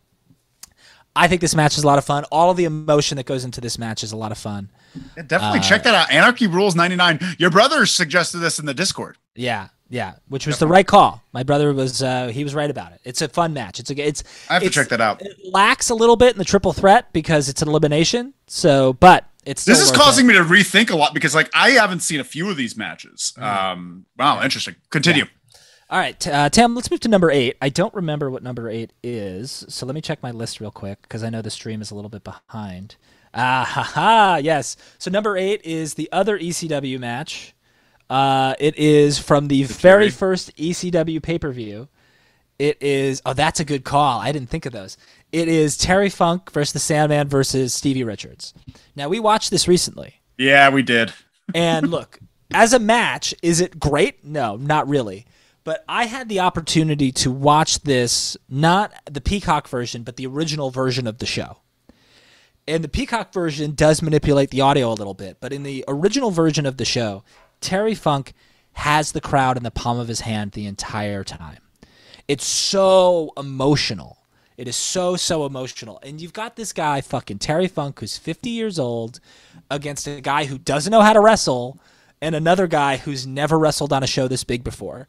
I 1.18 1.28
think 1.28 1.40
this 1.40 1.54
match 1.54 1.76
is 1.76 1.84
a 1.84 1.86
lot 1.86 1.98
of 1.98 2.04
fun. 2.04 2.24
All 2.30 2.50
of 2.50 2.56
the 2.56 2.64
emotion 2.64 3.16
that 3.16 3.26
goes 3.26 3.44
into 3.44 3.60
this 3.60 3.78
match 3.78 4.02
is 4.04 4.12
a 4.12 4.16
lot 4.16 4.32
of 4.32 4.38
fun. 4.38 4.70
Yeah, 5.16 5.22
definitely 5.26 5.58
Uh, 5.60 5.62
check 5.62 5.82
that 5.82 5.94
out. 5.94 6.10
Anarchy 6.10 6.46
Rules 6.46 6.74
99. 6.74 7.18
Your 7.38 7.50
brother 7.50 7.84
suggested 7.86 8.38
this 8.38 8.58
in 8.58 8.66
the 8.66 8.74
Discord. 8.74 9.18
Yeah, 9.34 9.68
Yeah, 9.90 10.14
which 10.28 10.46
was 10.46 10.58
the 10.58 10.66
right 10.66 10.86
call. 10.86 11.22
My 11.32 11.42
brother 11.42 11.72
was 11.72 12.02
uh, 12.02 12.28
he 12.28 12.44
was 12.44 12.54
right 12.54 12.70
about 12.70 12.92
it. 12.92 13.00
It's 13.04 13.22
a 13.22 13.28
fun 13.28 13.52
match. 13.54 13.80
It's 13.80 13.90
a 13.90 13.94
it's 14.06 14.22
I 14.50 14.54
have 14.54 14.62
to 14.62 14.70
check 14.70 14.88
that 14.88 15.00
out. 15.00 15.22
It 15.22 15.36
lacks 15.50 15.88
a 15.90 15.94
little 15.94 16.16
bit 16.16 16.32
in 16.32 16.38
the 16.38 16.44
triple 16.44 16.72
threat 16.72 17.12
because 17.12 17.48
it's 17.48 17.62
an 17.62 17.68
elimination. 17.68 18.34
So, 18.46 18.92
but 18.94 19.24
it's 19.46 19.64
This 19.64 19.80
is 19.80 19.90
causing 19.90 20.26
it. 20.26 20.28
me 20.28 20.34
to 20.34 20.44
rethink 20.44 20.90
a 20.90 20.96
lot 20.96 21.14
because, 21.14 21.34
like, 21.34 21.48
I 21.54 21.70
haven't 21.70 22.00
seen 22.00 22.20
a 22.20 22.24
few 22.24 22.50
of 22.50 22.56
these 22.58 22.76
matches. 22.76 23.32
Mm-hmm. 23.38 23.44
Um, 23.72 24.06
wow, 24.18 24.42
interesting. 24.42 24.74
Continue. 24.90 25.24
All 25.90 25.98
right, 25.98 26.26
uh, 26.28 26.50
Tam, 26.50 26.74
let's 26.74 26.90
move 26.90 27.00
to 27.00 27.08
number 27.08 27.30
eight. 27.30 27.56
I 27.62 27.70
don't 27.70 27.94
remember 27.94 28.30
what 28.30 28.42
number 28.42 28.68
eight 28.68 28.92
is, 29.02 29.64
so 29.68 29.86
let 29.86 29.94
me 29.94 30.02
check 30.02 30.22
my 30.22 30.30
list 30.30 30.60
real 30.60 30.70
quick 30.70 31.00
because 31.00 31.22
I 31.24 31.30
know 31.30 31.40
the 31.40 31.50
stream 31.50 31.80
is 31.80 31.90
a 31.90 31.94
little 31.94 32.10
bit 32.10 32.24
behind. 32.24 32.96
Ah, 33.32 33.64
ha, 33.66 33.82
ha, 33.82 34.36
yes. 34.36 34.76
So 34.98 35.10
number 35.10 35.38
eight 35.38 35.62
is 35.64 35.94
the 35.94 36.10
other 36.12 36.38
ECW 36.38 36.98
match. 36.98 37.54
Uh, 38.10 38.54
it 38.58 38.76
is 38.78 39.18
from 39.18 39.48
the 39.48 39.62
very 39.64 40.10
Fury. 40.10 40.10
first 40.10 40.56
ECW 40.56 41.22
pay 41.22 41.38
per 41.38 41.52
view. 41.52 41.88
It 42.58 42.82
is. 42.82 43.22
Oh, 43.24 43.32
that's 43.32 43.60
a 43.60 43.64
good 43.64 43.84
call. 43.84 44.20
I 44.20 44.30
didn't 44.32 44.50
think 44.50 44.66
of 44.66 44.72
those. 44.72 44.98
It 45.32 45.48
is 45.48 45.76
Terry 45.78 46.10
Funk 46.10 46.50
versus 46.50 46.72
the 46.74 46.78
Sandman 46.80 47.28
versus 47.28 47.72
Stevie 47.72 48.04
Richards. 48.04 48.52
Now 48.94 49.08
we 49.08 49.20
watched 49.20 49.50
this 49.50 49.66
recently. 49.68 50.20
Yeah, 50.36 50.68
we 50.70 50.82
did. 50.82 51.12
And 51.54 51.90
look, 51.90 52.18
as 52.52 52.72
a 52.74 52.78
match, 52.78 53.34
is 53.42 53.60
it 53.60 53.78
great? 53.80 54.22
No, 54.24 54.56
not 54.56 54.86
really. 54.88 55.24
But 55.68 55.84
I 55.86 56.06
had 56.06 56.30
the 56.30 56.40
opportunity 56.40 57.12
to 57.12 57.30
watch 57.30 57.80
this, 57.80 58.38
not 58.48 58.90
the 59.04 59.20
Peacock 59.20 59.68
version, 59.68 60.02
but 60.02 60.16
the 60.16 60.26
original 60.26 60.70
version 60.70 61.06
of 61.06 61.18
the 61.18 61.26
show. 61.26 61.58
And 62.66 62.82
the 62.82 62.88
Peacock 62.88 63.34
version 63.34 63.74
does 63.74 64.00
manipulate 64.00 64.48
the 64.48 64.62
audio 64.62 64.90
a 64.90 64.94
little 64.94 65.12
bit, 65.12 65.36
but 65.42 65.52
in 65.52 65.64
the 65.64 65.84
original 65.86 66.30
version 66.30 66.64
of 66.64 66.78
the 66.78 66.86
show, 66.86 67.22
Terry 67.60 67.94
Funk 67.94 68.32
has 68.72 69.12
the 69.12 69.20
crowd 69.20 69.58
in 69.58 69.62
the 69.62 69.70
palm 69.70 69.98
of 69.98 70.08
his 70.08 70.20
hand 70.20 70.52
the 70.52 70.64
entire 70.64 71.22
time. 71.22 71.58
It's 72.28 72.46
so 72.46 73.34
emotional. 73.36 74.16
It 74.56 74.68
is 74.68 74.76
so 74.76 75.16
so 75.16 75.44
emotional. 75.44 76.00
And 76.02 76.18
you've 76.18 76.32
got 76.32 76.56
this 76.56 76.72
guy 76.72 77.02
fucking 77.02 77.40
Terry 77.40 77.68
Funk 77.68 78.00
who's 78.00 78.16
50 78.16 78.48
years 78.48 78.78
old 78.78 79.20
against 79.70 80.06
a 80.06 80.22
guy 80.22 80.46
who 80.46 80.56
doesn't 80.56 80.90
know 80.90 81.02
how 81.02 81.12
to 81.12 81.20
wrestle 81.20 81.78
and 82.22 82.34
another 82.34 82.68
guy 82.68 82.96
who's 82.96 83.26
never 83.26 83.58
wrestled 83.58 83.92
on 83.92 84.02
a 84.02 84.06
show 84.06 84.28
this 84.28 84.44
big 84.44 84.64
before. 84.64 85.08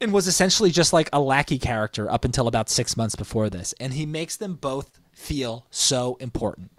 And 0.00 0.12
was 0.12 0.26
essentially 0.26 0.70
just 0.70 0.92
like 0.92 1.10
a 1.12 1.20
lackey 1.20 1.58
character 1.58 2.10
up 2.10 2.24
until 2.24 2.48
about 2.48 2.70
6 2.70 2.96
months 2.96 3.14
before 3.14 3.50
this. 3.50 3.74
And 3.78 3.92
he 3.92 4.06
makes 4.06 4.36
them 4.36 4.54
both 4.54 4.98
feel 5.12 5.66
so 5.70 6.16
important. 6.20 6.70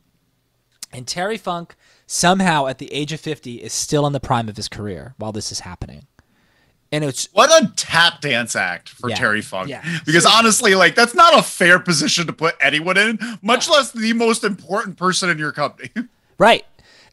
And 0.92 1.08
Terry 1.08 1.38
Funk 1.38 1.76
somehow 2.06 2.68
at 2.68 2.80
the 2.80 2.92
age 2.92 3.14
of 3.14 3.20
50 3.20 3.56
is 3.56 3.74
still 3.74 4.06
in 4.08 4.14
the 4.14 4.20
prime 4.20 4.50
of 4.50 4.58
his 4.58 4.68
career 4.68 5.14
while 5.18 5.32
this 5.32 5.52
is 5.52 5.62
happening. 5.62 6.08
And 6.92 7.06
it's 7.06 7.30
What 7.32 7.50
a 7.64 7.72
tap 7.76 8.20
dance 8.20 8.56
act 8.56 8.90
for 8.90 9.10
Yeah. 9.10 9.16
Terry 9.16 9.42
Funk. 9.42 9.70
Yeah. 9.70 9.82
Because 10.06 10.26
honestly, 10.26 10.76
like 10.76 10.96
that's 10.96 11.16
not 11.16 11.38
a 11.38 11.42
fair 11.44 11.80
position 11.80 12.28
to 12.28 12.34
put 12.34 12.56
anyone 12.60 12.98
in, 12.98 13.18
much 13.42 13.70
less 13.70 13.92
the 13.92 14.12
most 14.14 14.44
important 14.44 14.98
person 14.98 15.30
in 15.30 15.38
your 15.38 15.52
company. 15.52 15.90
Right. 16.38 16.66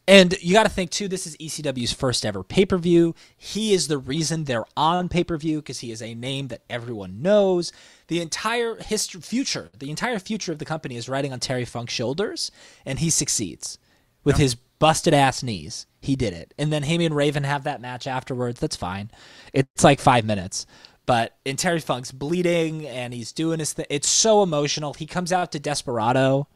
And 0.07 0.35
you 0.41 0.53
got 0.53 0.63
to 0.63 0.69
think 0.69 0.89
too. 0.89 1.07
This 1.07 1.27
is 1.27 1.37
ECW's 1.37 1.93
first 1.93 2.25
ever 2.25 2.43
pay 2.43 2.65
per 2.65 2.77
view. 2.77 3.13
He 3.37 3.73
is 3.73 3.87
the 3.87 3.97
reason 3.97 4.43
they're 4.43 4.65
on 4.75 5.09
pay 5.09 5.23
per 5.23 5.37
view 5.37 5.57
because 5.57 5.79
he 5.79 5.91
is 5.91 6.01
a 6.01 6.15
name 6.15 6.47
that 6.47 6.63
everyone 6.69 7.21
knows. 7.21 7.71
The 8.07 8.21
entire 8.21 8.75
history, 8.75 9.21
future, 9.21 9.69
the 9.77 9.89
entire 9.91 10.19
future 10.19 10.51
of 10.51 10.59
the 10.59 10.65
company 10.65 10.95
is 10.95 11.07
riding 11.07 11.31
on 11.31 11.39
Terry 11.39 11.65
Funk's 11.65 11.93
shoulders, 11.93 12.51
and 12.85 12.99
he 12.99 13.09
succeeds 13.09 13.77
with 14.23 14.37
his 14.37 14.55
busted 14.55 15.13
ass 15.13 15.43
knees. 15.43 15.85
He 16.01 16.15
did 16.15 16.33
it, 16.33 16.53
and 16.57 16.73
then 16.73 16.83
him 16.83 17.01
and 17.01 17.15
Raven 17.15 17.43
have 17.43 17.65
that 17.65 17.81
match 17.81 18.07
afterwards. 18.07 18.59
That's 18.59 18.75
fine. 18.75 19.11
It's 19.53 19.83
like 19.83 19.99
five 19.99 20.25
minutes. 20.25 20.65
But 21.05 21.35
in 21.43 21.55
Terry 21.55 21.79
Funk's 21.79 22.11
bleeding 22.11 22.87
and 22.87 23.15
he's 23.15 23.31
doing 23.31 23.57
his 23.57 23.73
thing. 23.73 23.87
It's 23.89 24.07
so 24.07 24.43
emotional. 24.43 24.93
He 24.93 25.07
comes 25.07 25.33
out 25.33 25.51
to 25.53 25.59
Desperado. 25.59 26.47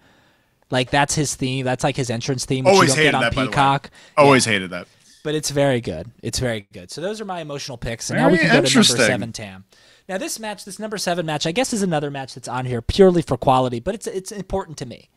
Like 0.71 0.89
that's 0.91 1.15
his 1.15 1.35
theme. 1.35 1.65
That's 1.65 1.83
like 1.83 1.95
his 1.95 2.09
entrance 2.09 2.45
theme. 2.45 2.65
Which 2.65 2.73
Always 2.73 2.89
you 2.89 2.95
don't 2.95 3.05
hated 3.05 3.11
get 3.11 3.15
on 3.15 3.21
that, 3.21 3.35
by 3.35 3.41
the 3.43 3.47
way. 3.47 3.51
Peacock. 3.51 3.91
Always 4.17 4.45
hated 4.45 4.69
that. 4.71 4.87
But 5.23 5.35
it's 5.35 5.51
very 5.51 5.79
good. 5.79 6.11
It's 6.21 6.39
very 6.39 6.67
good. 6.73 6.91
So 6.91 6.99
those 6.99 7.21
are 7.21 7.25
my 7.25 7.39
emotional 7.39 7.77
picks. 7.77 8.09
And 8.09 8.19
now 8.19 8.27
we 8.27 8.37
Very 8.37 8.39
can 8.39 8.47
go 8.47 8.51
to 8.51 8.55
number 8.55 8.67
interesting. 8.67 8.97
seven, 8.97 9.31
Tam. 9.31 9.63
Now 10.09 10.17
this 10.17 10.37
match, 10.37 10.65
this 10.65 10.79
number 10.79 10.97
seven 10.97 11.25
match, 11.25 11.47
I 11.47 11.53
guess 11.53 11.71
is 11.71 11.81
another 11.81 12.11
match 12.11 12.33
that's 12.35 12.49
on 12.49 12.65
here 12.65 12.81
purely 12.81 13.21
for 13.21 13.37
quality, 13.37 13.79
but 13.79 13.95
it's 13.95 14.05
it's 14.07 14.31
important 14.33 14.77
to 14.79 14.85
me. 14.85 15.09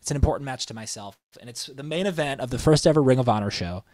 It's 0.00 0.10
an 0.10 0.16
important 0.16 0.44
match 0.46 0.66
to 0.66 0.74
myself, 0.74 1.16
and 1.40 1.48
it's 1.48 1.66
the 1.66 1.84
main 1.84 2.06
event 2.06 2.40
of 2.40 2.50
the 2.50 2.58
first 2.58 2.88
ever 2.88 3.00
Ring 3.00 3.20
of 3.20 3.28
Honor 3.28 3.52
show. 3.52 3.84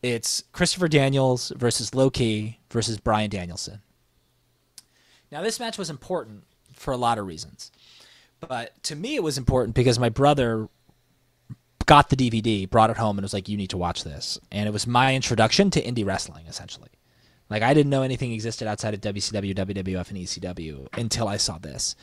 It's 0.00 0.44
Christopher 0.52 0.86
Daniels 0.86 1.52
versus 1.56 1.92
Low 1.92 2.08
Ki 2.08 2.60
versus 2.70 2.98
Bryan 2.98 3.30
Danielson. 3.30 3.80
Now 5.32 5.42
this 5.42 5.58
match 5.58 5.76
was 5.76 5.90
important 5.90 6.44
for 6.72 6.92
a 6.92 6.96
lot 6.96 7.18
of 7.18 7.26
reasons, 7.26 7.72
but 8.46 8.82
to 8.84 8.96
me 8.96 9.14
it 9.14 9.22
was 9.22 9.38
important 9.38 9.74
because 9.74 9.98
my 9.98 10.08
brother 10.08 10.68
got 11.86 12.08
the 12.08 12.16
DVD, 12.16 12.68
brought 12.68 12.90
it 12.90 12.96
home, 12.96 13.18
and 13.18 13.24
was 13.24 13.34
like, 13.34 13.48
"You 13.48 13.56
need 13.56 13.70
to 13.70 13.76
watch 13.78 14.04
this." 14.04 14.38
And 14.52 14.66
it 14.68 14.72
was 14.72 14.86
my 14.86 15.14
introduction 15.14 15.70
to 15.70 15.82
indie 15.82 16.06
wrestling, 16.06 16.46
essentially. 16.46 16.90
Like 17.48 17.62
I 17.62 17.74
didn't 17.74 17.90
know 17.90 18.02
anything 18.02 18.32
existed 18.32 18.68
outside 18.68 18.94
of 18.94 19.00
WCW, 19.00 19.54
WWF, 19.54 20.08
and 20.10 20.18
ECW 20.18 20.86
until 20.96 21.26
I 21.28 21.36
saw 21.36 21.58
this. 21.58 21.96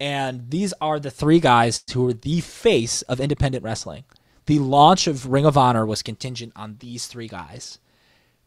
And 0.00 0.50
these 0.50 0.74
are 0.80 0.98
the 0.98 1.10
three 1.10 1.40
guys 1.40 1.84
who 1.92 2.08
are 2.08 2.12
the 2.12 2.40
face 2.40 3.02
of 3.02 3.20
independent 3.20 3.64
wrestling. 3.64 4.04
The 4.46 4.58
launch 4.58 5.06
of 5.06 5.26
Ring 5.26 5.44
of 5.46 5.56
Honor 5.56 5.84
was 5.84 6.02
contingent 6.02 6.52
on 6.54 6.76
these 6.80 7.06
three 7.06 7.28
guys, 7.28 7.78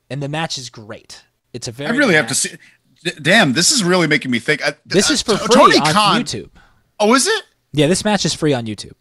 and 0.09 0.23
the 0.23 0.29
match 0.29 0.57
is 0.57 0.69
great. 0.69 1.23
It's 1.53 1.67
a 1.67 1.71
very 1.71 1.89
I 1.89 1.97
really 1.97 2.15
have 2.15 2.27
to 2.27 2.35
see. 2.35 2.51
D- 3.03 3.11
Damn, 3.21 3.53
this 3.53 3.71
is 3.71 3.83
really 3.83 4.07
making 4.07 4.31
me 4.31 4.39
think. 4.39 4.63
I, 4.63 4.75
This 4.85 5.09
uh, 5.09 5.13
is 5.13 5.21
for 5.21 5.37
free 5.37 5.55
Tony 5.55 5.77
on 5.77 5.93
Khan. 5.93 6.21
YouTube. 6.21 6.49
Oh, 6.99 7.13
is 7.13 7.27
it? 7.27 7.43
Yeah, 7.71 7.87
this 7.87 8.03
match 8.03 8.25
is 8.25 8.33
free 8.33 8.53
on 8.53 8.65
YouTube. 8.65 8.93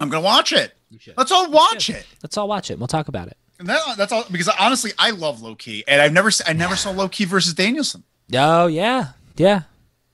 I'm 0.00 0.08
gonna 0.08 0.24
watch 0.24 0.52
it. 0.52 0.72
should. 0.98 1.14
Let's 1.16 1.30
all 1.30 1.50
watch 1.50 1.88
it. 1.90 2.06
Let's 2.22 2.36
all 2.36 2.48
watch 2.48 2.70
it. 2.70 2.74
and 2.74 2.80
We'll 2.80 2.88
talk 2.88 3.08
about 3.08 3.28
it. 3.28 3.36
And 3.60 3.68
that, 3.68 3.80
that's 3.96 4.12
all 4.12 4.24
because 4.30 4.48
honestly, 4.48 4.92
I 4.98 5.10
love 5.10 5.40
Low 5.42 5.54
Ki, 5.54 5.84
and 5.86 6.00
I've 6.00 6.12
never, 6.12 6.30
I 6.46 6.52
never 6.52 6.74
saw 6.76 6.90
Low 6.90 7.08
Ki 7.08 7.24
versus 7.24 7.54
Danielson. 7.54 8.02
Oh 8.34 8.66
yeah, 8.66 9.08
yeah. 9.36 9.62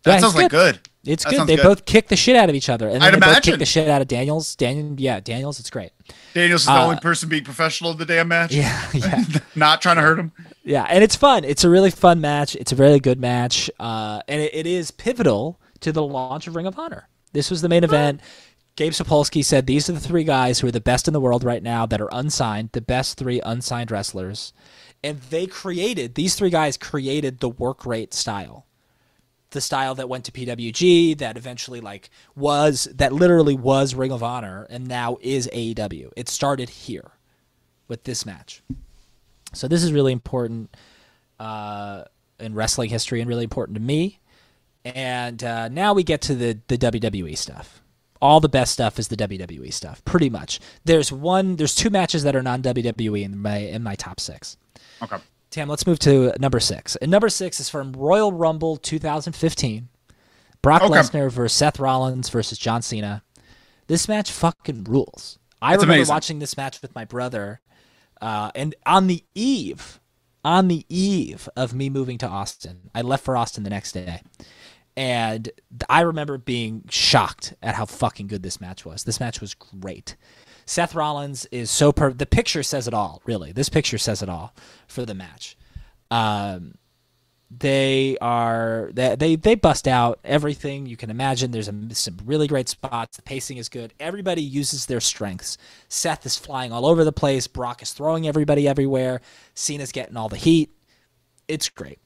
That 0.03 0.15
Yeah, 0.15 0.19
sounds 0.19 0.35
it's 0.35 0.43
like 0.43 0.51
good. 0.51 0.81
It's 1.05 1.25
That 1.25 1.31
good. 1.33 1.47
They 1.47 1.57
good. 1.57 1.63
both 1.63 1.85
kick 1.87 2.09
the 2.09 2.17
shit 2.17 2.37
out 2.37 2.51
of 2.51 2.55
each 2.55 2.69
other, 2.69 2.87
and 2.89 2.97
then 2.97 3.03
I'd 3.03 3.15
they 3.15 3.21
both 3.21 3.29
imagine. 3.31 3.53
kick 3.53 3.59
the 3.61 3.67
shit 3.67 3.89
out 3.89 4.03
of 4.03 4.09
Daniels. 4.09 4.55
Daniel, 4.57 4.95
yeah, 4.99 5.21
Daniels. 5.21 5.59
It's 5.59 5.71
great. 5.71 5.93
Daniels 6.35 6.63
is 6.63 6.67
the 6.67 6.73
Uh, 6.73 6.85
only 6.85 6.97
person 7.01 7.29
being 7.31 7.45
professional 7.45 7.93
in 7.93 7.97
the 7.97 8.05
damn 8.05 8.29
match. 8.29 8.53
Yeah, 8.53 8.87
yeah, 8.95 9.25
Not 9.55 9.81
trying 9.81 9.97
to 9.97 10.03
hurt 10.03 10.19
him. 10.19 10.33
yeah. 10.63 10.85
And 10.91 11.03
it's 11.03 11.17
fun. 11.17 11.45
It's 11.45 11.65
a 11.65 11.71
really 11.71 11.91
fun 11.91 12.21
match. 12.21 12.55
It's 12.57 12.73
a 12.73 12.77
really 12.77 13.01
good 13.01 13.19
match, 13.19 13.71
uh, 13.81 14.21
and 14.29 14.43
it, 14.43 14.55
it 14.55 14.67
is 14.67 14.91
pivotal 14.91 15.59
to 15.81 15.93
the 15.93 16.03
launch 16.03 16.47
of 16.47 16.55
Ring 16.57 16.67
of 16.67 16.79
Honor. 16.79 17.09
This 17.33 17.51
was 17.51 17.63
the 17.63 17.69
main 17.69 17.85
event. 17.85 18.21
Gabe 18.77 18.93
Sapolsky 18.93 19.45
said 19.45 19.67
these 19.67 19.91
are 19.91 19.93
the 19.93 20.01
three 20.01 20.25
guys 20.25 20.61
who 20.61 20.67
are 20.67 20.73
the 20.73 20.81
best 20.81 21.07
in 21.07 21.13
the 21.13 21.21
world 21.21 21.45
right 21.45 21.63
now 21.63 21.85
that 21.87 22.01
are 22.01 22.09
unsigned, 22.13 22.71
the 22.73 22.81
best 22.81 23.19
three 23.19 23.41
unsigned 23.45 23.91
wrestlers, 23.91 24.53
and 25.05 25.21
they 25.23 25.47
created 25.47 26.15
these 26.15 26.35
three 26.35 26.51
guys 26.51 26.77
created 26.77 27.41
the 27.41 27.49
work 27.49 27.85
rate 27.85 28.15
style. 28.15 28.67
the 29.51 29.61
style 29.61 29.95
that 29.97 30.09
went 30.09 30.25
to 30.25 30.33
PWG 30.33 31.19
that 31.19 31.37
eventually 31.37 31.81
like 31.81 32.09
was 32.37 32.89
that 32.95 33.13
literally 33.13 33.55
was 33.55 33.95
Ring 33.95 34.13
of 34.13 34.23
Honor 34.23 34.67
and 34.71 34.87
now 34.87 35.19
is 35.21 35.49
AEW. 35.53 36.11
It 36.17 36.29
started 36.29 36.69
here 36.69 37.13
with 37.89 38.05
this 38.05 38.25
match. 38.25 38.63
So 39.53 39.67
this 39.67 39.83
is 39.83 39.93
really 39.93 40.13
important 40.13 40.75
uh, 41.41 42.05
in 42.39 42.55
wrestling 42.55 42.91
history 42.91 43.21
and 43.21 43.29
really 43.29 43.45
important 43.45 43.75
to 43.75 43.83
me. 43.83 44.20
And 44.85 45.43
uh, 45.45 45.69
now 45.69 45.93
we 45.93 46.03
get 46.03 46.21
to 46.23 46.35
the 46.35 46.59
the 46.69 46.79
WWE 46.79 47.37
stuff. 47.37 47.83
All 48.23 48.41
the 48.41 48.49
best 48.51 48.73
stuff 48.73 48.99
is 48.99 49.09
the 49.09 49.17
WWE 49.17 49.73
stuff, 49.73 50.05
pretty 50.05 50.29
much. 50.29 50.61
There's 50.85 51.11
one, 51.11 51.57
there's 51.57 51.75
two 51.75 51.89
matches 51.89 52.23
that 52.25 52.37
are 52.37 52.43
non 52.43 52.61
WWE 52.63 53.23
in 53.25 53.39
my 53.41 53.57
in 53.59 53.83
my 53.83 53.95
top 53.95 54.21
six. 54.21 54.57
Okay. 55.03 55.17
Tam, 55.51 55.69
let's 55.69 55.87
move 55.87 55.99
to 56.01 56.33
number 56.39 56.61
six. 56.61 56.97
And 56.97 57.11
number 57.11 57.29
six 57.29 57.59
is 57.61 57.69
from 57.69 57.93
Royal 57.93 58.31
Rumble 58.33 58.77
2015. 58.77 59.89
Brock 60.63 60.83
Okay. 60.83 60.93
Lesnar 60.93 61.31
versus 61.31 61.57
Seth 61.57 61.81
Rollins 61.81 62.29
versus 62.29 62.59
John 62.59 62.83
Cena. 62.83 63.23
This 63.87 64.07
match 64.07 64.31
fucking 64.31 64.85
rules. 64.85 65.39
I 65.63 65.73
remember 65.73 65.95
amazing. 65.95 66.15
watching 66.15 66.39
this 66.39 66.57
match 66.57 66.81
with 66.83 66.95
my 66.95 67.05
brother, 67.05 67.61
uh, 68.21 68.51
and 68.55 68.75
on 68.87 69.07
the 69.09 69.25
eve, 69.35 69.99
on 70.45 70.69
the 70.69 70.87
eve 70.89 71.49
of 71.57 71.75
me 71.75 71.91
moving 71.91 72.17
to 72.19 72.27
Austin, 72.29 72.91
I 72.95 73.03
left 73.03 73.25
for 73.25 73.37
Austin 73.37 73.65
the 73.65 73.71
next 73.71 73.93
day, 73.93 74.21
and 74.97 75.51
I 75.89 76.01
remember 76.01 76.39
being 76.39 76.85
shocked 76.89 77.55
at 77.63 77.75
how 77.75 77.87
fucking 77.87 78.27
good 78.27 78.43
this 78.43 78.61
match 78.61 78.85
was. 78.85 79.05
This 79.05 79.21
match 79.21 79.41
was 79.41 79.55
great. 79.55 80.17
Seth 80.67 80.95
Rollins 80.95 81.47
is 81.47 81.71
so 81.71 81.93
per. 81.93 82.13
The 82.13 82.27
picture 82.27 82.63
says 82.63 82.87
it 82.87 82.95
all. 82.95 83.23
Really, 83.25 83.53
this 83.53 83.69
picture 83.69 83.99
says 83.99 84.23
it 84.23 84.29
all 84.29 84.55
for 84.87 85.05
the 85.05 85.15
match. 85.15 85.57
Um, 86.11 86.75
they 87.51 88.17
are 88.21 88.91
they, 88.93 89.17
they 89.17 89.37
they 89.37 89.55
bust 89.57 89.89
out 89.89 90.21
everything 90.25 90.87
you 90.87 90.97
can 90.97 91.11
imagine. 91.11 91.51
There's 91.51 91.69
a, 91.69 91.95
some 91.95 92.19
really 92.25 92.47
great 92.47 92.69
spots. 92.69 93.17
The 93.17 93.23
pacing 93.23 93.57
is 93.57 93.69
good. 93.69 93.93
Everybody 93.99 94.43
uses 94.43 94.87
their 94.87 95.01
strengths. 95.01 95.59
Seth 95.89 96.25
is 96.25 96.37
flying 96.37 96.73
all 96.73 96.87
over 96.87 97.03
the 97.03 97.13
place. 97.13 97.49
Brock 97.49 97.83
is 97.83 97.93
throwing 97.93 98.29
everybody 98.29 98.69
everywhere. 98.69 99.21
Cena's 99.55 99.91
getting 99.91 100.17
all 100.17 100.29
the 100.29 100.37
heat. 100.37 100.71
It's 101.49 101.69
great. 101.69 101.99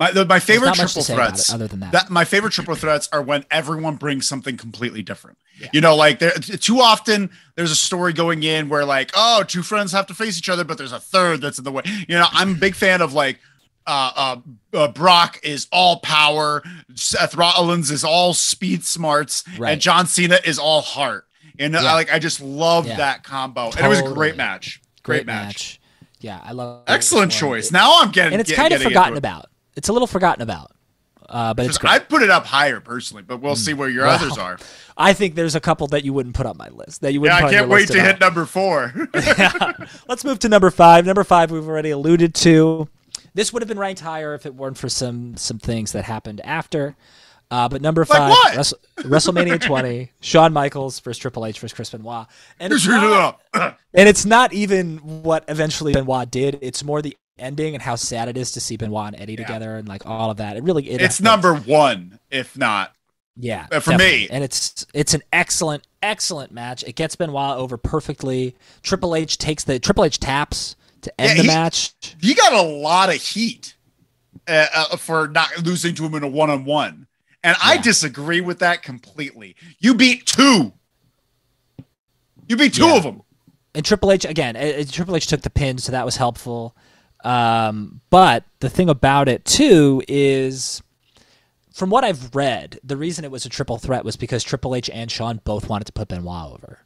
My 0.00 0.10
the, 0.12 0.24
my 0.24 0.40
favorite 0.40 0.68
not 0.68 0.78
much 0.78 0.94
to 0.94 1.04
triple 1.04 1.14
threats. 1.14 1.48
it 1.50 1.54
other 1.54 1.66
than 1.68 1.80
that. 1.80 2.08
my 2.10 2.24
favorite 2.24 2.52
triple 2.54 2.74
threats 2.84 3.08
are 3.12 3.20
when 3.22 3.44
everyone 3.50 3.96
brings 3.96 4.26
something 4.26 4.56
completely 4.56 5.02
different. 5.02 5.36
You 5.74 5.82
know, 5.82 5.94
like 5.94 6.18
there 6.20 6.30
too 6.32 6.80
often 6.80 7.30
there's 7.54 7.70
a 7.70 7.76
story 7.76 8.14
going 8.14 8.42
in 8.42 8.68
where 8.70 8.84
like, 8.86 9.10
oh, 9.14 9.44
two 9.46 9.62
friends 9.62 9.92
have 9.92 10.06
to 10.06 10.14
face 10.14 10.38
each 10.38 10.48
other, 10.48 10.64
but 10.64 10.78
there's 10.78 10.92
a 10.92 10.98
third 10.98 11.42
that's 11.42 11.58
in 11.58 11.64
the 11.64 11.70
way. 11.72 11.82
You 12.08 12.16
know, 12.18 12.26
I'm 12.32 12.52
a 12.52 12.54
big 12.54 12.74
fan 12.74 13.02
of 13.02 13.12
like 13.12 13.38
uh, 13.86 14.12
uh, 14.16 14.76
uh, 14.76 14.88
Brock 14.88 15.38
is 15.42 15.66
all 15.70 16.00
power, 16.00 16.62
Seth 16.94 17.34
Rollins 17.34 17.90
is 17.90 18.02
all 18.04 18.32
speed 18.32 18.84
smarts, 18.84 19.44
Right. 19.58 19.72
and 19.72 19.80
John 19.82 20.06
Cena 20.06 20.38
is 20.44 20.58
all 20.58 20.80
heart. 20.80 21.26
And 21.58 21.76
I 21.76 21.92
like 21.92 22.10
I 22.10 22.18
just 22.18 22.40
love 22.40 22.86
Yeah. 22.86 22.96
that 22.96 23.22
combo. 23.22 23.66
And 23.76 23.84
it 23.84 23.88
was 23.88 24.00
a 24.00 24.14
great 24.14 24.36
match. 24.36 24.80
Great, 25.02 25.26
match. 25.26 25.78
Yeah, 26.20 26.40
I 26.42 26.52
love. 26.52 26.84
Excellent 26.86 27.32
choice. 27.32 27.70
Now 27.70 28.00
I'm 28.00 28.10
getting 28.12 28.32
and 28.32 28.40
it's 28.40 28.48
get- 28.48 28.56
kind 28.56 28.72
of 28.72 28.82
forgotten 28.82 29.18
about. 29.18 29.46
It's 29.76 29.88
a 29.88 29.92
little 29.92 30.06
forgotten 30.08 30.42
about, 30.42 30.72
uh, 31.28 31.54
but 31.54 31.66
it's 31.66 31.78
great. 31.78 31.92
I'd 31.92 32.08
put 32.08 32.22
it 32.22 32.30
up 32.30 32.46
higher 32.46 32.80
personally, 32.80 33.22
but 33.22 33.40
we'll 33.40 33.56
see 33.56 33.72
where 33.74 33.88
your 33.88 34.04
Wow. 34.06 34.14
others 34.16 34.36
are. 34.38 34.58
I 34.96 35.12
think 35.12 35.34
there's 35.34 35.54
a 35.54 35.60
couple 35.60 35.86
that 35.88 36.04
you 36.04 36.12
wouldn't 36.12 36.34
put 36.34 36.46
on 36.46 36.56
my 36.58 36.68
list. 36.68 37.00
That 37.02 37.12
you 37.12 37.20
wouldn't. 37.20 37.38
I 37.38 37.40
put 37.42 37.46
on 37.48 37.52
can't 37.54 37.68
wait 37.70 37.88
to 37.88 38.00
hit 38.02 38.20
number 38.20 38.44
four. 38.44 38.92
yeah. 39.14 39.72
Let's 40.08 40.24
move 40.24 40.38
to 40.40 40.48
number 40.48 40.70
five. 40.70 41.06
Number 41.06 41.24
five, 41.24 41.50
we've 41.50 41.66
already 41.66 41.90
alluded 41.90 42.34
to. 42.36 42.88
This 43.32 43.52
would 43.52 43.62
have 43.62 43.68
been 43.68 43.78
ranked 43.78 44.00
higher 44.00 44.34
if 44.34 44.44
it 44.44 44.54
weren't 44.54 44.76
for 44.76 44.88
some 44.88 45.36
some 45.36 45.58
things 45.58 45.92
that 45.92 46.04
happened 46.04 46.40
after. 46.44 46.96
Uh, 47.52 47.68
but 47.68 47.82
number 47.82 48.04
five? 48.04 48.32
Wrestle- 48.54 48.78
WrestleMania 48.98 49.60
20, 49.60 50.12
Shawn 50.20 50.52
Michaels 50.52 51.00
versus 51.00 51.18
Triple 51.18 51.44
H 51.46 51.58
versus 51.58 51.74
Chris 51.74 51.90
Benoit, 51.90 52.26
and 52.60 52.72
it's 52.72 52.86
not, 52.86 53.40
and 53.54 53.74
it's 54.08 54.24
not 54.24 54.52
even 54.52 54.98
what 54.98 55.44
eventually 55.48 55.92
Benoit 55.92 56.30
did. 56.30 56.58
It's 56.62 56.84
more 56.84 57.02
the 57.02 57.16
ending 57.40 57.74
and 57.74 57.82
how 57.82 57.96
sad 57.96 58.28
it 58.28 58.36
is 58.36 58.52
to 58.52 58.60
see 58.60 58.76
Benoit 58.76 59.12
and 59.14 59.20
Eddie 59.20 59.36
together 59.36 59.76
and 59.76 59.88
like 59.88 60.06
all 60.06 60.30
of 60.30 60.36
that. 60.38 60.56
It 60.56 60.62
really 60.62 60.88
it 60.90 61.00
it's 61.02 61.20
number 61.20 61.54
one, 61.54 62.18
if 62.30 62.56
not. 62.56 62.94
Yeah, 63.36 63.66
Uh, 63.72 63.80
for 63.80 63.96
me. 63.96 64.28
and 64.30 64.44
it's 64.44 64.86
it's 64.92 65.14
an 65.14 65.22
excellent 65.32 65.86
excellent 66.02 66.52
match. 66.52 66.84
It 66.84 66.94
gets 66.96 67.16
Benoit 67.16 67.56
over 67.56 67.76
perfectly. 67.76 68.54
Triple 68.82 69.14
H 69.14 69.38
takes 69.38 69.64
the 69.64 69.78
Triple 69.78 70.04
H 70.04 70.18
taps 70.20 70.76
to 71.02 71.20
end 71.20 71.30
Yeah, 71.30 71.34
the 71.36 71.42
he- 71.42 71.48
match. 71.48 71.92
He 72.20 72.34
got 72.34 72.52
a 72.52 72.62
lot 72.62 73.08
of 73.08 73.16
heat 73.16 73.74
uh, 74.46 74.66
uh, 74.74 74.96
for 74.96 75.28
not 75.28 75.48
losing 75.64 75.94
to 75.94 76.04
him 76.04 76.14
in 76.14 76.22
a 76.22 76.28
one 76.28 76.50
on 76.50 76.64
one. 76.64 77.06
And 77.42 77.56
I 77.62 77.78
disagree 77.78 78.42
with 78.42 78.58
that 78.58 78.82
completely. 78.82 79.56
You 79.78 79.94
beat 79.94 80.26
two. 80.26 80.74
You 82.48 82.56
beat 82.56 82.74
two 82.74 82.84
Yeah. 82.86 82.96
of 82.96 83.02
them. 83.04 83.22
And 83.74 83.84
Triple 83.84 84.10
H 84.10 84.24
again. 84.24 84.56
uh, 84.56 84.80
uh, 84.80 84.84
Triple 84.90 85.16
H 85.16 85.26
took 85.28 85.42
the 85.42 85.50
pin, 85.50 85.78
so 85.78 85.92
that 85.92 86.04
was 86.04 86.16
helpful. 86.16 86.76
Um, 87.24 88.00
but 88.10 88.44
the 88.60 88.70
thing 88.70 88.88
about 88.88 89.28
it 89.28 89.44
too 89.44 90.02
is, 90.08 90.82
from 91.72 91.90
what 91.90 92.04
I've 92.04 92.34
read, 92.34 92.78
the 92.82 92.96
reason 92.96 93.24
it 93.24 93.30
was 93.30 93.44
a 93.46 93.48
triple 93.48 93.78
threat 93.78 94.04
was 94.04 94.16
because 94.16 94.42
Triple 94.42 94.74
H 94.74 94.90
and 94.90 95.10
Shawn 95.10 95.40
both 95.44 95.68
wanted 95.68 95.84
to 95.86 95.92
put 95.92 96.08
Benoit 96.08 96.52
over. 96.52 96.78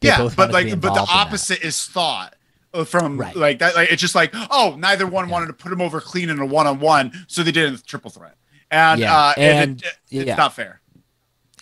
They 0.00 0.08
Yeah, 0.08 0.18
but 0.18 0.36
wanted 0.36 0.36
to 0.36 0.36
be 0.36 0.52
like, 0.52 0.52
but 0.52 0.60
the 0.62 0.72
involved 0.72 1.10
in 1.10 1.16
that. 1.16 1.26
opposite 1.26 1.62
is 1.62 1.84
thought 1.86 2.34
uh, 2.74 2.84
from 2.84 3.18
Right. 3.18 3.34
like 3.36 3.58
that. 3.60 3.74
Like 3.74 3.90
it's 3.92 4.00
just 4.00 4.14
like, 4.14 4.32
oh, 4.50 4.76
neither 4.78 5.06
one 5.06 5.28
wanted 5.28 5.46
to 5.46 5.52
put 5.52 5.72
him 5.72 5.80
over 5.80 6.00
clean 6.00 6.28
in 6.30 6.38
a 6.38 6.46
one 6.46 6.66
on 6.66 6.80
one, 6.80 7.12
so 7.28 7.42
they 7.42 7.52
did 7.52 7.72
the 7.74 7.82
triple 7.82 8.10
threat. 8.10 8.36
And 8.70 9.00
Yeah, 9.00 9.14
uh, 9.16 9.34
and, 9.36 9.70
and- 9.70 9.80
it, 9.82 9.86
it- 9.86 10.18
it's 10.20 10.26
yeah. 10.28 10.34
not 10.36 10.54
fair. 10.54 10.80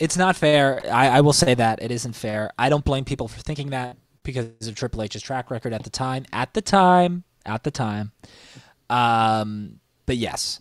it's 0.01 0.16
not 0.16 0.37
fair. 0.37 0.81
I, 0.91 1.09
I 1.09 1.20
will 1.20 1.32
say 1.32 1.55
that 1.55 1.82
it 1.82 1.91
isn't 1.91 2.15
fair. 2.15 2.51
I 2.59 2.69
don't 2.69 2.85
blame 2.85 3.05
people 3.05 3.28
for 3.28 3.41
thinking 3.41 3.70
that 3.70 3.97
because 4.23 4.66
of 4.69 4.74
Triple 4.74 5.03
H's 5.03 5.20
track 5.23 5.51
record 5.51 5.73
at 5.73 5.82
the 5.82 5.91
time. 5.91 6.24
At 6.32 6.55
the 6.55 6.62
time, 6.62 7.24
at 7.47 7.65
the 7.65 7.71
time. 7.71 8.12
Um, 8.89 9.81
but 10.07 10.17
yes, 10.17 10.61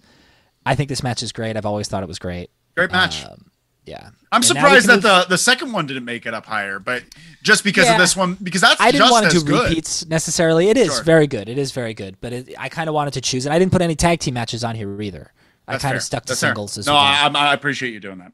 I 0.66 0.76
think 0.76 0.90
this 0.90 1.04
match 1.04 1.24
is 1.24 1.32
great. 1.32 1.58
I've 1.58 1.66
always 1.66 1.88
thought 1.88 2.04
it 2.04 2.08
was 2.10 2.20
great. 2.20 2.50
Great 2.76 2.92
match. 2.92 3.26
Um, 3.26 3.52
yeah, 3.86 4.10
I'm 4.32 4.38
And 4.38 4.46
surprised 4.46 4.88
that 4.88 4.96
move- 4.96 5.04
the 5.04 5.26
the 5.30 5.38
second 5.38 5.72
one 5.72 5.88
didn't 5.88 6.06
make 6.06 6.28
it 6.28 6.34
up 6.36 6.46
higher, 6.46 6.78
but 6.78 7.04
just 7.42 7.64
because 7.64 7.86
Yeah. 7.86 7.94
of 7.94 8.00
this 8.00 8.16
one, 8.16 8.36
because 8.36 8.62
that's 8.62 8.80
I 8.80 8.92
didn't 8.92 9.10
want 9.10 9.26
to 9.32 9.40
do 9.40 9.44
good. 9.44 9.70
repeats 9.70 10.06
necessarily. 10.06 10.70
It 10.70 10.78
is 10.78 10.94
Sure. 10.94 11.04
very 11.04 11.26
good. 11.26 11.50
It 11.50 11.58
is 11.58 11.72
very 11.72 11.96
good. 11.96 12.18
But 12.22 12.34
it, 12.34 12.54
I 12.60 12.70
kind 12.70 12.88
of 12.88 12.94
wanted 12.94 13.14
to 13.14 13.22
choose, 13.22 13.46
and 13.48 13.54
I 13.54 13.58
didn't 13.58 13.72
put 13.72 13.82
any 13.82 13.96
tag 13.96 14.20
team 14.20 14.36
matches 14.36 14.64
on 14.64 14.76
here 14.76 15.02
either. 15.02 15.34
I 15.68 15.78
kind 15.80 15.96
of 15.96 16.04
stuck 16.04 16.24
to 16.26 16.30
That's 16.30 16.40
fair. 16.42 16.50
singles 16.50 16.78
as 16.78 16.86
No, 16.88 16.94
well. 16.94 17.02
I, 17.02 17.28
I 17.34 17.54
appreciate 17.54 17.94
you 17.94 18.00
doing 18.00 18.18
that. 18.20 18.32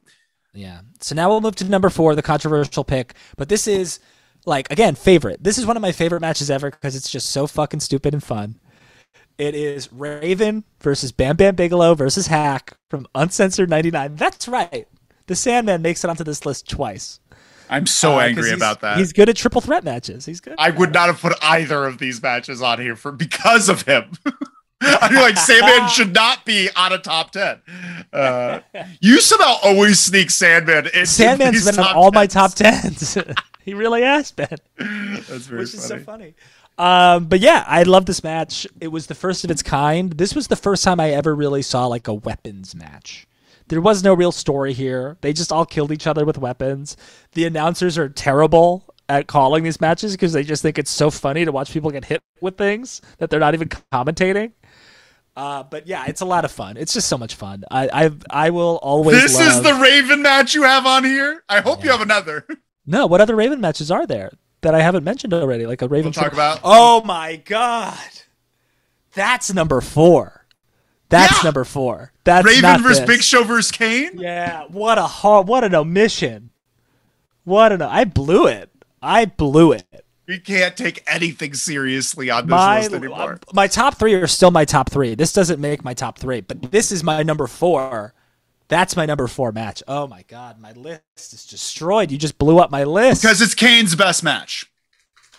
Yeah. 0.54 0.82
So 1.02 1.16
now 1.16 1.30
we'll 1.30 1.42
move 1.42 1.56
to 1.58 1.66
number 1.66 1.90
four, 1.90 2.16
the 2.16 2.22
controversial 2.22 2.84
pick. 2.86 3.14
But 3.38 3.48
this 3.50 3.68
is 3.68 4.00
like 4.46 4.72
again 4.72 4.96
favorite. 4.96 5.44
This 5.44 5.58
is 5.58 5.66
one 5.66 5.76
of 5.78 5.82
my 5.82 5.92
favorite 5.92 6.22
matches 6.22 6.50
ever 6.50 6.70
because 6.72 6.96
it's 6.96 7.10
just 7.10 7.30
so 7.30 7.48
fucking 7.48 7.80
stupid 7.82 8.14
and 8.14 8.24
fun. 8.24 8.60
It 9.38 9.54
is 9.54 9.92
Raven 9.92 10.64
versus 10.80 11.12
Bam 11.12 11.36
Bam 11.36 11.56
Bigelow 11.56 11.94
versus 11.96 12.28
Hak 12.28 12.78
from 12.90 13.08
Uncensored 13.16 13.70
'99. 13.70 14.16
That's 14.16 14.48
right. 14.48 14.88
The 15.28 15.36
Sandman 15.36 15.82
makes 15.82 16.04
it 16.04 16.10
onto 16.10 16.24
this 16.24 16.46
list 16.46 16.70
twice. 16.70 17.20
I'm 17.70 17.88
so 17.88 18.18
Uh, 18.18 18.20
angry 18.22 18.52
about 18.52 18.82
that. 18.82 18.98
He's 18.98 19.12
good 19.12 19.28
at 19.28 19.36
triple 19.36 19.60
threat 19.60 19.84
matches. 19.84 20.26
He's 20.26 20.40
good. 20.40 20.54
I 20.60 20.70
would 20.70 20.94
not 20.94 21.08
have 21.08 21.20
put 21.20 21.34
either 21.42 21.86
of 21.86 21.98
these 21.98 22.22
matches 22.22 22.62
on 22.62 22.80
here 22.80 22.96
for 22.96 23.12
because 23.12 23.68
of 23.70 23.82
him. 23.82 24.12
I 24.82 25.10
feel 25.10 25.22
like 25.22 25.38
Sandman 25.38 25.90
should 25.90 26.14
not 26.14 26.46
be 26.46 26.70
on 26.76 26.94
a 26.94 26.98
top 26.98 27.32
ten. 27.32 27.62
Uh, 28.12 28.60
you 29.00 29.22
somehow 29.22 29.58
always 29.64 30.00
sneak 30.00 30.30
Sandman 30.30 30.88
into 30.88 31.06
Sandman's 31.06 31.54
these 31.54 31.66
been 31.66 31.80
on 31.80 31.86
top 31.86 31.96
all 31.96 32.12
my 32.12 32.28
top 32.28 32.54
tens. 32.54 33.18
he 33.64 33.74
really 33.74 34.02
has 34.02 34.32
been. 34.32 34.58
That's 34.78 35.48
very 35.48 35.62
which 35.62 35.74
is 35.74 35.84
so 35.84 36.00
funny. 36.00 36.04
funny. 36.04 36.36
Um, 36.78 37.26
but 37.26 37.40
yeah, 37.40 37.64
I 37.68 37.84
love 37.84 38.06
this 38.06 38.24
match. 38.24 38.68
It 38.82 38.90
was 38.90 39.08
the 39.08 39.16
first 39.16 39.44
of 39.44 39.52
its 39.52 39.64
kind. 39.64 40.12
This 40.12 40.36
was 40.36 40.48
the 40.48 40.56
first 40.56 40.84
time 40.84 41.00
I 41.00 41.12
ever 41.12 41.34
really 41.34 41.62
saw 41.62 41.88
like 41.88 42.08
a 42.08 42.14
weapons 42.14 42.76
match. 42.76 43.28
There 43.68 43.82
was 43.82 44.04
no 44.04 44.14
real 44.14 44.32
story 44.32 44.74
here. 44.74 45.18
They 45.22 45.34
just 45.34 45.52
all 45.52 45.66
killed 45.66 45.92
each 45.92 46.06
other 46.06 46.26
with 46.26 46.38
weapons. 46.38 46.98
The 47.32 47.46
announcers 47.46 47.98
are 47.98 48.10
terrible 48.10 48.94
at 49.10 49.28
calling 49.28 49.64
these 49.64 49.82
matches 49.82 50.14
because 50.14 50.34
they 50.34 50.44
just 50.44 50.62
think 50.62 50.78
it's 50.78 50.92
so 50.92 51.10
funny 51.10 51.46
to 51.46 51.52
watch 51.52 51.72
people 51.72 51.92
get 51.92 52.06
hit 52.06 52.22
with 52.42 52.58
things 52.58 53.02
that 53.18 53.30
they're 53.30 53.40
not 53.40 53.54
even 53.54 53.70
commentating. 53.70 54.52
Uh, 55.36 55.64
but 55.64 55.86
yeah, 55.86 56.06
it's 56.08 56.22
a 56.22 56.26
lot 56.26 56.46
of 56.46 56.52
fun. 56.52 56.78
It's 56.78 56.94
just 56.94 57.08
so 57.10 57.18
much 57.18 57.36
fun. 57.36 57.64
I 57.70 58.06
I, 58.06 58.12
I 58.30 58.50
will 58.52 58.80
always. 58.82 59.22
This 59.22 59.40
is 59.40 59.62
the 59.62 59.74
Raven 59.74 60.22
match 60.22 60.56
you 60.56 60.64
have 60.64 60.86
on 60.86 61.04
here. 61.04 61.44
I 61.50 61.60
hope 61.62 61.84
you 61.84 61.92
have 61.92 62.02
another. 62.02 62.46
no. 62.86 63.06
What 63.06 63.20
other 63.22 63.36
Raven 63.36 63.60
matches 63.60 63.92
are 63.92 64.08
there 64.08 64.32
that 64.62 64.74
I 64.74 64.82
haven't 64.82 65.04
mentioned 65.04 65.34
already? 65.34 65.66
Like 65.66 65.82
a 65.82 65.88
Raven. 65.90 66.06
We'll 66.06 66.14
talk 66.14 66.32
about. 66.34 66.62
Oh 66.64 67.04
my 67.04 67.36
god, 67.36 67.98
that's 69.14 69.54
number 69.54 69.82
four. 69.82 70.46
That's 71.10 71.38
Yeah. 71.44 71.48
number 71.48 71.66
four. 71.66 72.12
That's 72.24 72.46
Raven 72.46 72.82
versus 72.82 73.00
this. 73.00 73.08
Big 73.08 73.22
Show 73.22 73.44
versus 73.44 73.72
Kane. 73.72 74.18
Yeah, 74.18 74.64
what 74.70 74.98
a 74.98 75.04
ho- 75.04 75.42
what 75.42 75.64
an 75.64 75.76
omission. 75.76 76.50
What 77.44 77.72
an 77.72 77.82
I 77.82 78.06
blew 78.06 78.48
it. 78.48 78.70
I 79.02 79.26
blew 79.26 79.72
it. 79.74 79.86
We 80.28 80.40
can't 80.40 80.76
take 80.76 81.04
anything 81.08 81.54
seriously 81.54 82.30
on 82.32 82.46
this 82.48 82.52
My 82.52 82.80
list 82.82 82.94
anymore. 82.94 83.40
my 83.54 83.68
top 83.68 83.96
three 83.98 84.14
are 84.16 84.28
still 84.28 84.50
my 84.52 84.66
top 84.66 84.90
three. 84.90 85.14
This 85.16 85.32
doesn't 85.34 85.60
make 85.60 85.84
my 85.84 85.94
top 85.94 86.18
three, 86.18 86.42
but 86.42 86.72
this 86.72 86.92
is 86.92 87.04
my 87.04 87.22
number 87.24 87.46
four. 87.48 88.14
That's 88.68 88.96
my 88.96 89.06
number 89.06 89.28
four 89.28 89.52
match. 89.52 89.84
Oh 89.88 90.08
my 90.08 90.24
god, 90.28 90.60
my 90.60 90.72
list 90.72 91.02
is 91.34 91.46
destroyed. 91.46 92.12
You 92.12 92.18
just 92.18 92.40
blew 92.40 92.58
up 92.58 92.72
my 92.72 92.84
list. 92.84 93.22
Because 93.22 93.40
it's 93.42 93.54
Kane's 93.54 93.96
best 93.96 94.24
match. 94.24 94.66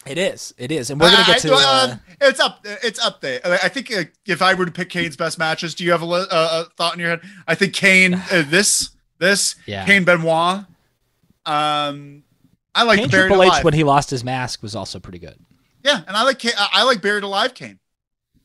it 0.07 0.19
is, 0.19 0.55
it 0.57 0.71
is, 0.71 0.91
and 0.91 1.01
we're 1.01 1.11
gonna 1.11 1.25
get 1.27 1.37
I- 1.45 1.49
to. 1.49 1.55
Uh, 1.55 1.89
um, 1.93 2.01
it's 2.21 2.39
up. 2.39 2.61
It's 2.65 3.05
up 3.05 3.21
there. 3.21 3.41
I 3.45 3.69
think 3.69 3.93
uh, 3.93 4.05
if 4.25 4.41
I 4.41 4.55
were 4.55 4.65
to 4.67 4.71
pick 4.71 4.89
Kane's 4.91 5.17
best 5.17 5.37
matches, 5.39 5.75
do 5.75 5.83
you 5.85 5.91
have 5.91 6.03
a, 6.05 6.07
uh, 6.07 6.27
a 6.31 6.65
thought 6.77 6.95
in 6.95 7.01
your 7.01 7.09
head? 7.11 7.21
I 7.49 7.57
think 7.57 7.75
Kane, 7.75 8.15
uh, 8.15 8.45
this, 8.47 8.91
this, 9.19 9.57
Yeah. 9.67 9.85
Kane 9.85 10.05
Benoit. 10.05 10.61
Um, 11.45 12.23
I 12.77 12.85
like 12.85 12.99
Kane 13.01 13.09
Triple 13.09 13.43
H 13.43 13.49
Alive. 13.49 13.65
when 13.65 13.75
he 13.75 13.83
lost 13.85 14.11
his 14.11 14.23
mask 14.23 14.63
was 14.63 14.77
also 14.77 15.01
pretty 15.01 15.19
good. 15.19 15.37
yeah, 15.83 16.03
and 16.07 16.17
I 16.17 16.23
like 16.23 16.43
I 16.73 16.83
like 16.85 17.01
Buried 17.03 17.25
Alive 17.25 17.55
Kane. 17.55 17.79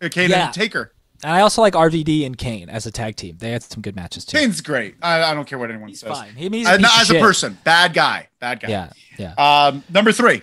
Uh, 0.01 0.09
Kane 0.09 0.29
Yeah. 0.31 0.45
and 0.45 0.53
Taker. 0.53 0.93
And 1.23 1.31
I 1.31 1.41
also 1.41 1.61
like 1.61 1.73
RVD 1.75 2.25
and 2.25 2.35
Kane 2.35 2.67
as 2.69 2.87
a 2.87 2.91
tag 2.91 3.15
team. 3.15 3.37
They 3.39 3.51
had 3.51 3.61
some 3.61 3.81
good 3.83 3.95
matches 3.95 4.25
too. 4.25 4.37
Kane's 4.37 4.59
great. 4.61 4.95
I, 5.03 5.21
I 5.21 5.33
don't 5.35 5.45
care 5.47 5.59
what 5.59 5.69
anyone 5.69 5.89
He's 5.89 5.99
says. 5.99 6.09
fine. 6.17 6.33
He, 6.35 6.49
he's 6.49 6.67
a 6.67 6.71
Uh, 6.71 6.77
as 6.99 7.09
a 7.11 7.13
shit. 7.13 7.21
person, 7.21 7.57
bad 7.63 7.93
guy, 7.93 8.27
bad 8.39 8.59
guy. 8.61 8.69
Yeah, 8.69 8.89
yeah. 9.19 9.33
Um, 9.67 9.83
number 9.89 10.11
three. 10.11 10.41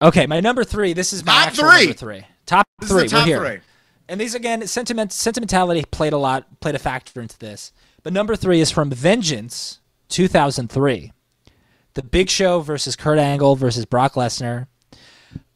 Okay, 0.00 0.26
my 0.26 0.38
number 0.38 0.62
three. 0.62 0.92
This 0.92 1.12
is 1.12 1.24
my 1.26 1.46
Top 1.46 1.52
three. 1.54 1.78
number 1.86 1.92
three. 1.94 2.22
Top 2.46 2.64
This 2.78 2.90
three. 2.90 3.04
is 3.06 3.10
the 3.10 3.16
top 3.18 3.26
We're 3.26 3.42
here. 3.44 3.54
three. 3.56 3.60
And 4.08 4.20
these 4.20 4.34
again, 4.36 4.66
sentiment 4.66 5.12
sentimentality 5.12 5.84
played 5.90 6.12
a 6.12 6.16
lot, 6.18 6.60
played 6.60 6.74
a 6.74 6.78
factor 6.78 7.20
into 7.20 7.38
this. 7.38 7.72
But 8.02 8.12
number 8.12 8.36
three 8.36 8.60
is 8.60 8.70
from 8.70 8.90
Vengeance, 8.90 9.78
2003. 10.08 11.12
The 11.94 12.02
Big 12.02 12.30
Show 12.30 12.60
versus 12.60 12.96
Kurt 12.96 13.18
Angle 13.18 13.56
versus 13.56 13.84
Brock 13.84 14.14
Lesnar. 14.14 14.66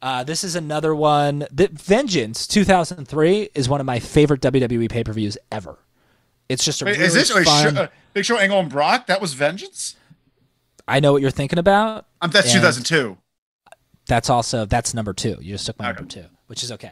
Uh, 0.01 0.23
this 0.23 0.43
is 0.43 0.55
another 0.55 0.93
one. 0.93 1.47
The 1.51 1.69
Vengeance 1.71 2.45
2003 2.47 3.49
is 3.55 3.67
one 3.67 3.79
of 3.79 3.85
my 3.85 3.99
favorite 3.99 4.41
WWE 4.41 4.89
pay 4.89 5.03
per 5.03 5.13
views 5.13 5.37
ever. 5.51 5.79
It's 6.47 6.63
just 6.63 6.81
a 6.81 6.85
Wait, 6.85 6.93
really 6.97 7.05
is 7.05 7.13
this 7.13 7.31
fun. 7.31 7.77
Uh, 7.77 7.87
Big 8.13 8.25
Show, 8.25 8.37
Angle, 8.37 8.59
and 8.59 8.69
Brock? 8.69 9.07
That 9.07 9.19
was 9.19 9.33
Vengeance. 9.33 9.95
I 10.87 10.99
know 10.99 11.11
what 11.13 11.21
you're 11.21 11.31
thinking 11.31 11.57
about. 11.57 12.05
Um, 12.21 12.29
that's 12.29 12.53
2002. 12.53 13.17
That's 14.07 14.29
also 14.29 14.65
that's 14.65 14.93
number 14.93 15.13
two. 15.13 15.37
You 15.41 15.53
just 15.53 15.65
took 15.65 15.79
my 15.79 15.89
Okay. 15.89 15.95
number 15.95 16.09
two, 16.13 16.25
which 16.47 16.63
is 16.63 16.71
okay. 16.73 16.91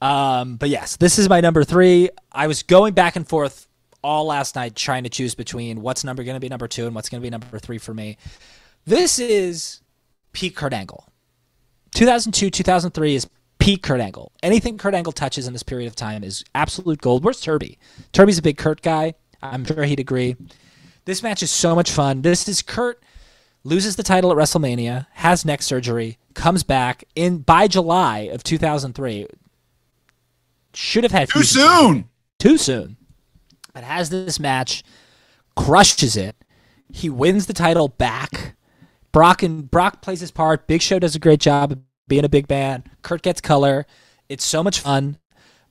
Um, 0.00 0.56
but 0.56 0.68
yes, 0.68 0.96
this 0.96 1.18
is 1.18 1.28
my 1.28 1.40
number 1.40 1.64
three. 1.64 2.10
I 2.30 2.46
was 2.46 2.62
going 2.62 2.94
back 2.94 3.16
and 3.16 3.26
forth 3.26 3.66
all 4.04 4.26
last 4.26 4.54
night 4.54 4.76
trying 4.76 5.02
to 5.02 5.10
choose 5.10 5.34
between 5.34 5.82
what's 5.82 6.04
number 6.04 6.22
going 6.22 6.36
to 6.36 6.40
be 6.40 6.48
number 6.48 6.68
two 6.68 6.86
and 6.86 6.94
what's 6.94 7.08
going 7.08 7.20
to 7.20 7.26
be 7.26 7.30
number 7.30 7.58
three 7.58 7.78
for 7.78 7.92
me. 7.92 8.16
This 8.86 9.18
is 9.18 9.80
peak 10.32 10.54
Kurt 10.54 10.72
Angle. 10.72 11.08
2002, 11.94 12.50
2003 12.50 13.14
is 13.16 13.28
peak 13.58 13.82
Kurt 13.82 14.00
Angle. 14.00 14.30
Anything 14.44 14.78
Kurt 14.78 14.94
Angle 14.94 15.12
touches 15.12 15.48
in 15.48 15.52
this 15.52 15.64
period 15.64 15.88
of 15.88 15.96
time 15.96 16.22
is 16.22 16.44
absolute 16.54 17.00
gold. 17.00 17.24
Where's 17.24 17.42
Turby? 17.42 17.78
Turby's 18.12 18.38
a 18.38 18.42
big 18.42 18.58
Kurt 18.58 18.82
guy. 18.82 19.14
I'm 19.42 19.64
sure 19.64 19.82
he'd 19.82 19.98
agree. 19.98 20.36
This 21.04 21.20
match 21.20 21.42
is 21.42 21.50
so 21.50 21.74
much 21.74 21.90
fun. 21.90 22.22
This 22.22 22.48
is 22.48 22.62
Kurt 22.62 23.02
loses 23.64 23.96
the 23.96 24.04
title 24.04 24.30
at 24.30 24.36
WrestleMania, 24.36 25.06
has 25.14 25.44
neck 25.44 25.62
surgery, 25.62 26.18
comes 26.34 26.62
back 26.62 27.02
in 27.16 27.38
by 27.38 27.66
July 27.66 28.20
of 28.32 28.44
2003. 28.44 29.26
Should 30.74 31.02
have 31.02 31.12
had 31.12 31.28
Too 31.28 31.42
soon. 31.42 32.08
Too 32.38 32.56
soon. 32.56 32.96
But 33.72 33.82
has 33.82 34.10
this 34.10 34.38
match, 34.38 34.84
crushes 35.56 36.16
it. 36.16 36.36
He 36.92 37.10
wins 37.10 37.46
the 37.46 37.52
title 37.52 37.88
back. 37.88 38.55
Brock 39.16 39.42
and 39.42 39.70
Brock 39.70 40.02
plays 40.02 40.20
his 40.20 40.30
part. 40.30 40.66
Big 40.66 40.82
Show 40.82 40.98
does 40.98 41.16
a 41.16 41.18
great 41.18 41.40
job 41.40 41.72
of 41.72 41.78
being 42.06 42.26
a 42.26 42.28
big 42.28 42.50
man. 42.50 42.84
Kurt 43.00 43.22
gets 43.22 43.40
color. 43.40 43.86
It's 44.28 44.44
so 44.44 44.62
much 44.62 44.78
fun. 44.80 45.16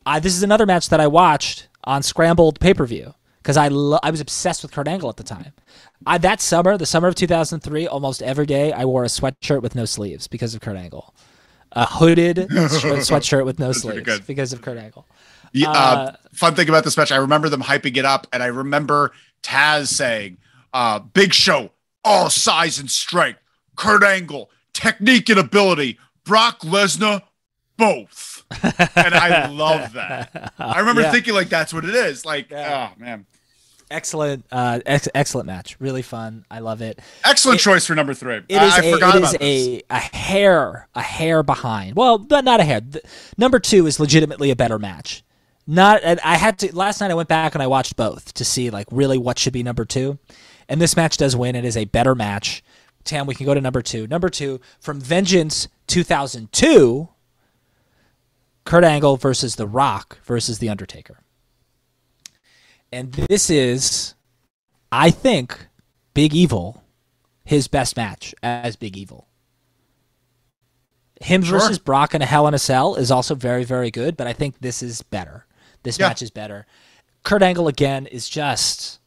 I, 0.03 0.19
this 0.19 0.35
is 0.35 0.41
another 0.41 0.65
match 0.65 0.89
that 0.89 0.99
I 0.99 1.05
watched 1.05 1.67
on 1.83 2.01
Scrambled 2.01 2.59
pay 2.59 2.73
per 2.73 2.87
view 2.87 3.13
because 3.43 3.55
I 3.55 3.67
lo- 3.67 3.99
I 4.01 4.09
was 4.09 4.19
obsessed 4.19 4.63
with 4.63 4.71
Kurt 4.71 4.87
Angle 4.87 5.09
at 5.09 5.17
the 5.17 5.23
time. 5.23 5.53
I, 6.07 6.17
that 6.17 6.41
summer, 6.41 6.75
the 6.75 6.87
summer 6.87 7.07
of 7.07 7.13
2003, 7.13 7.85
almost 7.85 8.23
every 8.23 8.47
day 8.47 8.71
I 8.73 8.85
wore 8.85 9.03
a 9.03 9.07
sweatshirt 9.09 9.61
with 9.61 9.75
no 9.75 9.85
sleeves 9.85 10.27
because 10.27 10.55
of 10.55 10.61
Kurt 10.61 10.75
Angle. 10.75 11.13
A 11.73 11.85
hooded 11.85 12.37
sweatshirt 12.49 13.45
with 13.45 13.59
no 13.59 13.73
sleeves 13.73 14.21
because 14.21 14.53
of 14.53 14.63
Kurt 14.63 14.79
Angle. 14.79 15.05
Yeah, 15.53 15.69
uh, 15.69 15.73
Uh, 15.73 16.15
fun 16.33 16.55
thing 16.55 16.67
about 16.67 16.83
this 16.83 16.97
match, 16.97 17.11
I 17.11 17.17
remember 17.17 17.49
them 17.49 17.61
hyping 17.61 17.95
it 17.95 18.05
up, 18.05 18.25
and 18.33 18.41
I 18.41 18.47
remember 18.47 19.11
Taz 19.43 19.85
saying, 19.89 20.39
uh, 20.73 20.97
"Big 20.97 21.31
Show, 21.31 21.69
all 22.05 22.29
size 22.29 22.79
and 22.79 22.89
strength. 22.89 23.39
Kurt 23.75 24.03
Angle, 24.03 24.49
technique 24.73 25.27
and 25.29 25.39
ability. 25.39 25.97
Brock 26.23 26.61
Lesnar, 26.61 27.21
both." 27.77 28.43
and 28.95 29.13
I 29.15 29.47
love 29.47 29.93
that. 29.93 30.53
I 30.59 30.79
remember 30.79 31.01
Yeah. 31.01 31.11
thinking 31.11 31.33
like 31.33 31.49
that's 31.49 31.73
what 31.73 31.83
it 31.83 31.95
is. 31.95 32.23
Like, 32.25 32.51
Yeah. 32.51 32.91
oh 32.93 32.99
man, 33.01 33.25
Excellent, 33.91 34.45
uh, 34.51 34.79
ex- 34.85 35.07
excellent 35.13 35.45
match. 35.45 35.75
Really 35.79 36.01
fun. 36.01 36.43
I 36.49 36.57
love 36.59 36.81
it. 36.81 36.99
excellent 37.23 37.59
choice 37.59 37.85
for 37.85 37.93
number 37.93 38.13
three. 38.15 38.41
It 38.49 38.57
I, 38.57 38.65
is 38.65 38.73
I 38.73 38.83
a, 38.83 38.93
forgot 38.93 39.15
it 39.15 39.17
about 39.19 39.41
is 39.41 39.67
a, 39.67 39.81
a 39.91 39.99
hair 39.99 40.87
a 40.95 41.01
hair 41.01 41.43
behind. 41.43 41.95
Well, 41.95 42.17
but 42.17 42.43
not 42.45 42.59
a 42.59 42.63
hair. 42.63 42.81
The, 42.81 43.01
number 43.37 43.59
two 43.59 43.85
is 43.85 43.99
legitimately 43.99 44.49
a 44.51 44.55
better 44.55 44.79
match. 44.79 45.23
Not 45.67 46.01
and 46.03 46.19
I 46.23 46.35
had 46.37 46.57
to 46.59 46.75
last 46.75 46.99
night. 47.01 47.11
I 47.11 47.13
went 47.15 47.29
back 47.29 47.53
and 47.55 47.61
I 47.61 47.67
watched 47.67 47.95
both 47.95 48.33
to 48.35 48.45
see 48.45 48.69
like 48.71 48.87
really 48.91 49.17
what 49.19 49.37
should 49.37 49.53
be 49.53 49.61
number 49.63 49.85
two, 49.85 50.17
and 50.69 50.81
this 50.81 50.95
match 50.95 51.17
does 51.17 51.35
win. 51.35 51.55
It 51.55 51.65
is 51.65 51.77
a 51.77 51.85
better 51.85 52.15
match. 52.15 52.63
Tam, 53.03 53.27
we 53.27 53.35
can 53.35 53.45
go 53.45 53.53
to 53.53 53.61
number 53.61 53.81
two. 53.81 54.07
Number 54.07 54.29
two 54.29 54.59
from 54.79 54.99
Vengeance 54.99 55.67
2002. 55.87 57.09
Kurt 58.63 58.83
Angle 58.83 59.17
versus 59.17 59.55
The 59.57 59.67
Rock 59.67 60.17
versus 60.25 60.57
The 60.59 60.69
Undertaker. 60.69 61.19
And 62.91 63.11
this 63.11 63.49
is, 63.49 64.15
I 64.91 65.11
think, 65.11 65.67
Big 66.15 66.33
Evil, 66.33 66.83
his 67.43 67.67
best 67.67 67.95
match 67.95 68.33
as 68.41 68.75
Big 68.75 68.97
Evil. 68.97 69.27
Him 71.21 71.43
Sure. 71.43 71.59
versus 71.59 71.77
Brock 71.79 72.15
in 72.15 72.21
a 72.21 72.25
Hell 72.25 72.47
in 72.47 72.53
a 72.53 72.59
Cell 72.59 72.95
is 72.95 73.11
also 73.11 73.35
very, 73.35 73.63
very 73.63 73.91
good, 73.91 74.17
but 74.17 74.27
I 74.27 74.33
think 74.33 74.59
this 74.59 74.81
is 74.81 75.01
better. 75.03 75.45
This 75.83 75.99
Yeah. 75.99 76.07
match 76.07 76.21
is 76.21 76.31
better. 76.31 76.65
Kurt 77.23 77.43
Angle 77.43 77.67
again 77.67 78.07
is 78.07 78.27
just 78.27 78.99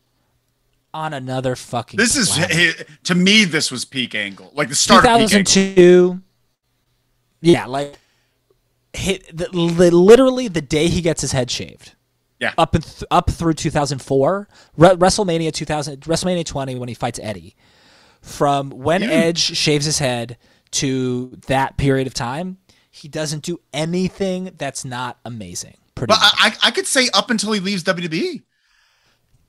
on 0.98 1.14
another 1.14 1.54
fucking. 1.56 1.96
This 1.96 2.16
is 2.16 2.30
planet. 2.30 2.88
to 3.04 3.14
me. 3.14 3.44
This 3.44 3.70
was 3.70 3.84
peak 3.84 4.14
angle, 4.14 4.50
like 4.54 4.68
the 4.68 4.74
start 4.74 5.04
of 5.06 5.30
2002. 5.30 6.20
Yeah, 7.40 7.66
like 7.66 7.94
hit 8.92 9.36
the, 9.36 9.48
li- 9.52 9.90
literally 9.90 10.48
the 10.48 10.60
day 10.60 10.88
he 10.88 11.00
gets 11.00 11.20
his 11.20 11.30
head 11.32 11.50
shaved. 11.50 11.94
Yeah. 12.40 12.52
Up 12.58 12.74
and 12.74 12.84
th- 12.84 13.04
up 13.10 13.30
through 13.30 13.54
2004, 13.54 14.48
Re- 14.76 14.88
WrestleMania 14.90 15.52
2000, 15.52 16.00
WrestleMania 16.02 16.44
20 16.44 16.74
when 16.76 16.88
he 16.88 16.94
fights 16.94 17.18
Eddie. 17.22 17.54
From 18.20 18.70
when 18.70 19.02
Yeah. 19.02 19.08
Edge 19.10 19.38
shaves 19.38 19.84
his 19.84 19.98
head 19.98 20.36
to 20.72 21.28
that 21.46 21.76
period 21.76 22.06
of 22.06 22.14
time, 22.14 22.58
he 22.90 23.08
doesn't 23.08 23.42
do 23.44 23.60
anything 23.72 24.50
that's 24.58 24.84
not 24.84 25.18
amazing. 25.24 25.74
Pretty 25.94 26.12
But 26.12 26.20
much. 26.20 26.34
I, 26.38 26.48
I, 26.48 26.68
I 26.68 26.70
could 26.72 26.86
say 26.86 27.08
up 27.14 27.30
until 27.30 27.52
he 27.52 27.60
leaves 27.60 27.84
WWE. 27.84 28.42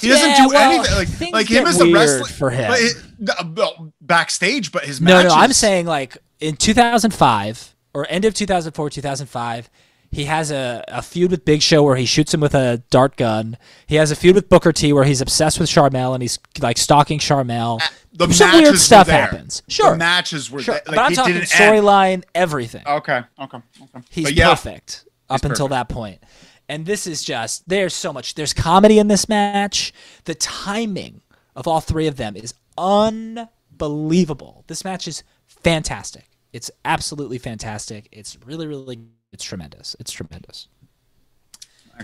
He 0.01 0.07
Yeah, 0.07 0.15
doesn't 0.15 0.45
do 0.47 0.49
well, 0.53 0.71
anything 0.85 1.31
like 1.34 1.34
like 1.34 1.47
him 1.49 1.65
as 1.67 1.80
a 1.81 1.91
wrestler 1.91 2.26
for 2.27 2.49
him. 2.49 2.69
But 2.71 2.80
it, 2.80 2.95
uh, 3.30 3.43
well, 3.55 3.93
backstage, 4.01 4.71
but 4.71 4.85
his 4.85 5.01
No, 5.01 5.13
matches. 5.15 5.34
no, 5.34 5.39
I'm 5.39 5.53
saying 5.53 5.85
like 5.85 6.17
in 6.39 6.55
2005 6.55 7.76
or 7.93 8.05
end 8.09 8.26
of 8.26 8.34
2004, 8.34 8.89
2005, 8.89 9.69
he 10.11 10.26
has 10.26 10.49
a, 10.51 10.84
a 10.88 11.01
feud 11.03 11.30
with 11.31 11.45
Big 11.45 11.61
Show 11.61 11.84
where 11.84 11.95
he 11.95 12.05
shoots 12.05 12.34
him 12.34 12.39
with 12.39 12.55
a 12.55 12.81
dart 12.89 13.15
gun. 13.15 13.57
He 13.85 13.95
has 13.95 14.09
a 14.09 14.15
feud 14.15 14.34
with 14.35 14.49
Booker 14.49 14.71
T 14.71 14.91
where 14.91 15.03
he's 15.03 15.21
obsessed 15.21 15.59
with 15.59 15.69
Sharmell 15.69 16.13
and 16.15 16.21
he's 16.23 16.39
like 16.59 16.77
stalking 16.80 17.19
Sharmell. 17.19 17.80
the 18.13 18.31
Some 18.34 18.47
matches 18.47 18.61
weird 18.61 18.71
were 18.73 18.77
stuff 18.77 19.07
there. 19.07 19.21
happens. 19.21 19.61
Sure, 19.67 19.91
the 19.91 19.97
matches 19.97 20.49
were 20.49 20.61
sure. 20.61 20.76
there. 20.76 20.84
but 20.88 20.97
I'm 20.97 21.13
talking 21.13 21.35
storyline, 21.41 22.23
everything. 22.34 22.84
Okay, 22.88 23.21
okay, 23.39 23.57
okay. 23.84 24.05
He's 24.09 24.31
yeah, 24.31 24.49
perfect 24.49 25.05
up 25.30 25.43
until 25.43 25.67
that 25.67 25.89
point. 25.89 26.23
And 26.69 26.85
this 26.85 27.07
is 27.07 27.23
just 27.23 27.67
there's 27.67 27.95
so 27.95 28.13
much. 28.13 28.35
There's 28.35 28.53
comedy 28.53 28.99
in 28.99 29.07
this 29.07 29.27
match. 29.27 29.91
The 30.25 30.35
timing 30.35 31.21
of 31.55 31.67
all 31.67 31.81
three 31.81 32.07
of 32.07 32.15
them 32.15 32.35
is 32.37 32.53
unbelievable. 32.77 34.63
This 34.67 34.85
match 34.85 35.07
is 35.07 35.23
fantastic. 35.47 36.29
It's 36.53 36.71
absolutely 36.85 37.39
fantastic. 37.39 38.07
It's 38.11 38.37
really, 38.45 38.67
really, 38.67 38.99
it's 39.33 39.43
tremendous. 39.43 39.95
It's 39.99 40.11
tremendous. 40.11 40.67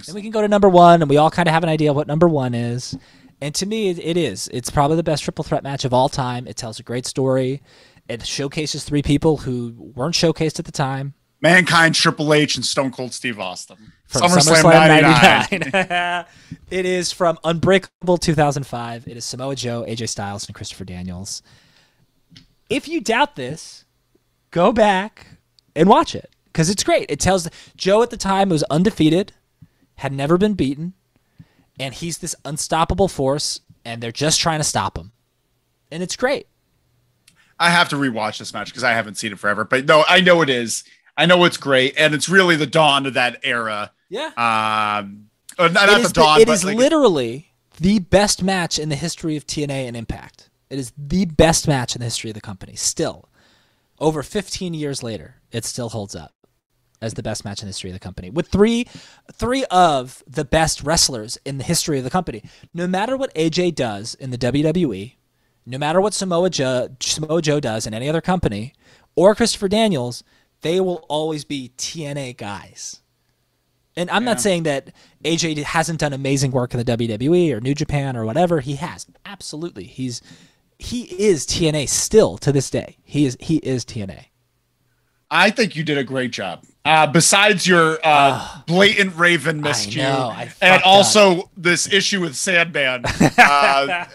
Then 0.05 0.15
we 0.15 0.21
can 0.21 0.31
go 0.31 0.41
to 0.41 0.47
number 0.47 0.67
one, 0.67 1.01
and 1.01 1.09
we 1.09 1.17
all 1.17 1.31
kind 1.31 1.47
of 1.47 1.53
have 1.53 1.63
an 1.63 1.69
idea 1.69 1.91
of 1.91 1.95
what 1.95 2.07
number 2.07 2.27
one 2.27 2.53
is. 2.53 2.97
And 3.41 3.55
to 3.55 3.65
me, 3.65 3.89
it, 3.89 3.99
it 3.99 4.17
is. 4.17 4.49
It's 4.51 4.69
probably 4.69 4.97
the 4.97 5.03
best 5.03 5.23
triple 5.23 5.43
threat 5.43 5.63
match 5.63 5.85
of 5.85 5.93
all 5.93 6.09
time. 6.09 6.47
It 6.47 6.57
tells 6.57 6.79
a 6.79 6.83
great 6.83 7.05
story. 7.05 7.61
It 8.09 8.25
showcases 8.25 8.83
three 8.83 9.01
people 9.01 9.37
who 9.37 9.73
weren't 9.95 10.15
showcased 10.15 10.59
at 10.59 10.65
the 10.65 10.71
time. 10.71 11.13
Mankind, 11.41 11.95
Triple 11.95 12.34
H, 12.34 12.56
and 12.56 12.66
Stone 12.66 12.91
Cold 12.91 13.14
Steve 13.14 13.40
Austin. 13.40 13.78
from 14.07 14.22
SummerSlam, 14.24 14.64
SummerSlam 14.64 15.52
99. 15.52 15.72
99. 15.72 16.26
it 16.72 16.86
is 16.86 17.12
from 17.12 17.38
Unbreakable 17.44 18.18
2005. 18.18 19.07
It 19.07 19.18
is 19.18 19.26
Samoa 19.26 19.56
Joe, 19.56 19.86
AJ 19.88 20.10
Styles, 20.10 20.48
and 20.48 20.56
Christopher 20.56 20.86
Daniels. 20.86 21.41
If 22.70 22.88
you 22.88 23.02
doubt 23.02 23.36
this, 23.36 23.86
go 24.52 24.72
back 24.72 25.28
and 25.76 25.88
watch 25.88 26.16
it 26.16 26.30
because 26.48 26.70
it's 26.70 26.84
great. 26.84 27.06
It 27.10 27.20
tells 27.20 27.49
Joe 27.76 28.02
at 28.02 28.10
the 28.10 28.18
time 28.18 28.49
was 28.49 28.64
undefeated, 28.64 29.34
had 29.95 30.14
never 30.14 30.38
been 30.38 30.53
beaten, 30.53 30.94
and 31.80 31.94
he's 31.94 32.18
this 32.18 32.36
unstoppable 32.45 33.07
force, 33.07 33.60
and 33.84 34.02
they're 34.02 34.12
just 34.12 34.40
trying 34.40 34.60
to 34.60 34.64
stop 34.64 34.98
him. 34.98 35.12
And 35.91 36.02
it's 36.02 36.16
great. 36.16 36.48
I 37.60 37.70
have 37.70 37.90
to 37.90 37.95
rewatch 37.95 38.38
this 38.38 38.53
match 38.53 38.68
because 38.68 38.84
I 38.84 38.91
haven't 38.91 39.16
seen 39.16 39.32
it 39.32 39.40
forever. 39.40 39.64
But 39.64 39.86
no, 39.86 40.03
I 40.07 40.22
know 40.22 40.41
it 40.41 40.49
is. 40.49 40.84
I 41.17 41.25
know 41.25 41.43
it's 41.45 41.57
great, 41.57 41.95
and 41.97 42.13
it's 42.13 42.27
really 42.27 42.55
the 42.55 42.65
dawn 42.67 43.05
of 43.05 43.13
that 43.13 43.39
era. 43.43 43.91
Yeah. 44.09 44.27
Um, 44.37 45.29
uh, 45.57 45.67
not, 45.69 45.87
not 45.87 46.01
the 46.03 46.09
dawn, 46.13 46.37
the- 46.37 46.41
it 46.43 46.47
but 46.47 46.53
is 46.53 46.65
like, 46.65 46.77
literally 46.77 47.51
the 47.79 47.99
best 47.99 48.43
match 48.43 48.77
in 48.79 48.89
the 48.89 48.95
history 48.95 49.35
of 49.37 49.45
TNA 49.47 49.87
and 49.87 49.95
Impact. 49.97 50.49
It 50.69 50.79
is 50.79 50.91
the 50.97 51.25
best 51.25 51.67
match 51.67 51.95
in 51.95 51.99
the 51.99 52.05
history 52.05 52.29
of 52.29 52.33
the 52.33 52.41
company. 52.41 52.75
Still, 52.75 53.29
over 53.99 54.23
15 54.23 54.73
years 54.73 55.03
later, 55.03 55.35
it 55.51 55.63
still 55.63 55.89
holds 55.89 56.15
up 56.15 56.33
as 57.01 57.13
the 57.13 57.23
best 57.23 57.45
match 57.45 57.61
in 57.61 57.67
the 57.67 57.69
history 57.69 57.89
of 57.91 57.93
the 57.93 57.99
company. 57.99 58.29
With 58.29 58.47
three, 58.47 58.87
three 59.31 59.63
of 59.65 60.23
the 60.27 60.43
best 60.45 60.81
wrestlers 60.83 61.37
in 61.45 61.57
the 61.57 61.63
history 61.63 61.97
of 61.97 62.03
the 62.03 62.09
company. 62.09 62.43
No 62.73 62.87
matter 62.87 63.15
what 63.15 63.33
AJ 63.35 63.75
does 63.75 64.15
in 64.15 64.31
the 64.31 64.37
WWE, 64.37 65.13
no 65.65 65.77
matter 65.77 66.01
what 66.01 66.13
Samoa 66.13 66.49
Joe, 66.49 66.89
Samoa 66.99 67.41
Joe 67.41 67.59
does 67.59 67.85
in 67.85 67.93
any 67.93 68.09
other 68.09 68.21
company, 68.21 68.73
or 69.15 69.35
Christopher 69.35 69.67
Daniels, 69.67 70.23
they 70.65 70.79
will 70.79 71.05
always 71.09 71.45
be 71.45 71.71
TNA 71.77 72.37
guys. 72.37 73.01
And 73.95 74.09
I'm 74.09 74.25
not 74.25 74.41
saying 74.41 74.63
that 74.63 74.91
AJ 75.23 75.61
hasn't 75.63 75.99
done 75.99 76.11
amazing 76.11 76.49
work 76.49 76.73
in 76.73 76.83
the 76.83 76.97
WWE 76.97 77.53
or 77.53 77.61
New 77.61 77.75
Japan 77.75 78.17
or 78.17 78.25
whatever. 78.25 78.61
He 78.61 78.75
has. 78.77 79.05
Absolutely. 79.25 79.83
He's 79.83 80.23
he 80.79 81.03
is 81.03 81.45
TNA 81.45 81.87
still 81.87 82.37
to 82.39 82.51
this 82.51 82.71
day. 82.71 82.97
He 83.03 83.25
is 83.25 83.37
he 83.39 83.57
is 83.57 83.85
TNA. 83.85 84.25
I 85.29 85.51
think 85.51 85.75
you 85.75 85.83
did 85.83 85.99
a 85.99 86.03
great 86.03 86.31
job. 86.31 86.65
Uh, 86.83 87.07
besides 87.07 87.67
your 87.67 87.99
uh, 88.03 88.61
blatant 88.65 89.15
Raven 89.15 89.61
missed 89.61 89.95
know, 89.95 90.29
I 90.29 90.51
and 90.61 90.81
also 90.83 91.51
this 91.55 91.91
issue 91.91 92.21
with 92.21 92.35
Sandman, 92.35 93.03
uh, 93.05 94.05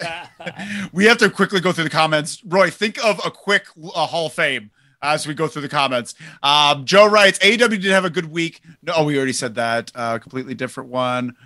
we 0.92 1.04
have 1.04 1.18
to 1.18 1.30
quickly 1.30 1.60
go 1.60 1.70
through 1.70 1.84
the 1.84 1.90
comments. 1.90 2.42
Roy, 2.44 2.70
think 2.70 3.02
of 3.04 3.20
a 3.24 3.30
quick 3.30 3.66
Hall 3.76 4.26
of 4.26 4.32
Fame 4.32 4.70
as 5.02 5.26
we 5.26 5.34
go 5.34 5.48
through 5.48 5.62
the 5.62 5.68
comments. 5.68 6.14
Um, 6.42 6.84
Joe 6.84 7.06
writes, 7.08 7.38
AW 7.44 7.68
did 7.68 7.84
have 7.84 8.04
a 8.04 8.10
good 8.10 8.30
week. 8.30 8.60
No, 8.82 9.04
we 9.04 9.16
already 9.16 9.32
said 9.32 9.54
that. 9.56 9.90
Uh, 9.94 10.18
completely 10.18 10.54
different 10.54 10.90
one. 10.90 11.36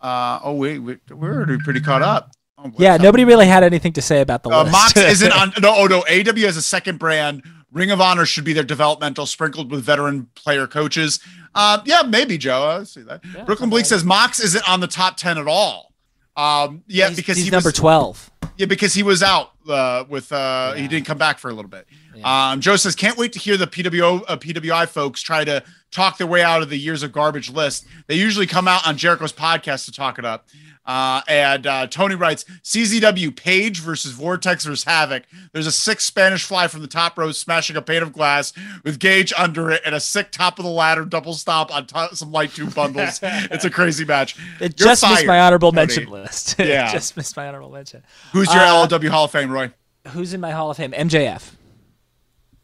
Uh, 0.00 0.38
oh 0.44 0.54
wait, 0.54 0.78
we, 0.78 0.98
we're 1.10 1.34
already 1.34 1.58
pretty 1.58 1.80
caught 1.80 2.02
up. 2.02 2.32
Oh, 2.56 2.70
Yeah, 2.78 2.94
up? 2.94 3.00
nobody 3.00 3.24
really 3.24 3.46
had 3.46 3.62
anything 3.64 3.92
to 3.94 4.02
say 4.02 4.20
about 4.20 4.42
the 4.42 4.50
Uh, 4.50 4.62
list. 4.62 4.72
Mox 4.72 4.96
isn't 4.96 5.32
on. 5.38 5.52
No, 5.60 5.74
oh 5.76 5.86
no. 5.86 5.98
AW 6.00 6.36
has 6.46 6.56
a 6.56 6.62
second 6.62 6.98
brand. 6.98 7.42
Ring 7.72 7.90
of 7.90 8.00
Honor 8.00 8.26
should 8.26 8.44
be 8.44 8.52
their 8.52 8.64
developmental, 8.64 9.26
sprinkled 9.26 9.70
with 9.70 9.84
veteran 9.84 10.26
player 10.34 10.66
coaches. 10.66 11.20
Uh, 11.54 11.80
yeah, 11.84 12.02
maybe 12.02 12.36
Joe. 12.38 12.64
I 12.80 12.84
see 12.84 13.02
that. 13.02 13.20
Yeah, 13.34 13.44
Brooklyn 13.44 13.70
Bleak 13.70 13.82
okay. 13.82 13.88
says 13.90 14.04
Mox 14.04 14.40
isn't 14.40 14.68
on 14.68 14.80
the 14.80 14.86
top 14.88 15.16
ten 15.16 15.38
at 15.38 15.46
all. 15.46 15.92
Um, 16.36 16.82
yeah, 16.86 17.06
He's- 17.06 17.16
because 17.16 17.36
he's 17.36 17.46
he 17.46 17.50
number 17.50 17.68
was, 17.68 17.74
twelve. 17.74 18.30
Yeah, 18.60 18.66
because 18.66 18.92
he 18.92 19.02
was 19.02 19.22
out 19.22 19.52
uh, 19.70 20.04
with 20.06 20.30
uh, 20.30 20.74
he 20.74 20.86
didn't 20.86 21.06
come 21.06 21.16
back 21.16 21.38
for 21.38 21.48
a 21.48 21.54
little 21.54 21.70
bit. 21.70 21.86
Yeah. 22.14 22.50
Um, 22.50 22.60
Joe 22.60 22.76
says 22.76 22.94
can't 22.94 23.16
wait 23.16 23.32
to 23.32 23.38
hear 23.38 23.56
the 23.56 23.66
PWO 23.66 24.22
uh, 24.28 24.36
PWI 24.36 24.86
folks 24.86 25.22
try 25.22 25.44
to 25.44 25.64
talk 25.90 26.18
their 26.18 26.26
way 26.26 26.42
out 26.42 26.60
of 26.60 26.68
the 26.68 26.76
years 26.76 27.02
of 27.02 27.10
garbage 27.10 27.48
list. 27.48 27.86
They 28.06 28.16
usually 28.16 28.46
come 28.46 28.68
out 28.68 28.86
on 28.86 28.98
Jericho's 28.98 29.32
podcast 29.32 29.86
to 29.86 29.92
talk 29.92 30.18
it 30.18 30.26
up. 30.26 30.46
Uh, 30.86 31.20
and 31.28 31.66
uh, 31.66 31.86
Tony 31.86 32.14
writes 32.16 32.44
CZW 32.64 33.36
Page 33.36 33.80
versus 33.80 34.12
Vortex 34.12 34.64
versus 34.64 34.82
Havoc. 34.84 35.22
There's 35.52 35.66
a 35.66 35.72
sick 35.72 36.00
Spanish 36.00 36.42
fly 36.44 36.66
from 36.68 36.80
the 36.80 36.88
top 36.88 37.16
row 37.18 37.30
smashing 37.32 37.76
a 37.76 37.82
pane 37.82 38.02
of 38.02 38.12
glass 38.12 38.52
with 38.82 38.98
Gage 38.98 39.32
under 39.38 39.70
it 39.70 39.82
and 39.84 39.94
a 39.94 40.00
sick 40.00 40.32
top 40.32 40.58
of 40.58 40.64
the 40.64 40.70
ladder 40.70 41.04
double 41.04 41.34
stop 41.34 41.72
on 41.72 41.86
top 41.86 42.14
some 42.14 42.32
light 42.32 42.52
tube 42.52 42.74
bundles. 42.74 43.20
it's 43.22 43.64
a 43.64 43.70
crazy 43.70 44.04
match. 44.04 44.36
It 44.58 44.80
You're 44.80 44.88
just 44.88 45.08
missed 45.08 45.26
my 45.26 45.38
honorable 45.40 45.70
Tony. 45.70 45.82
mention 45.86 46.10
list. 46.10 46.56
Yeah. 46.58 46.88
it 46.88 46.92
just 46.92 47.16
missed 47.16 47.36
my 47.36 47.46
honorable 47.46 47.70
mention. 47.70 48.02
Who's 48.32 48.52
your 48.52 48.62
Uh, 48.62 48.86
LLW 48.88 49.08
Hall 49.10 49.26
of 49.26 49.30
Fame, 49.30 49.50
Roy? 49.50 49.70
Who's 50.08 50.32
in 50.34 50.40
my 50.40 50.50
Hall 50.50 50.70
of 50.70 50.76
Fame? 50.78 50.92
MJF. 50.92 51.52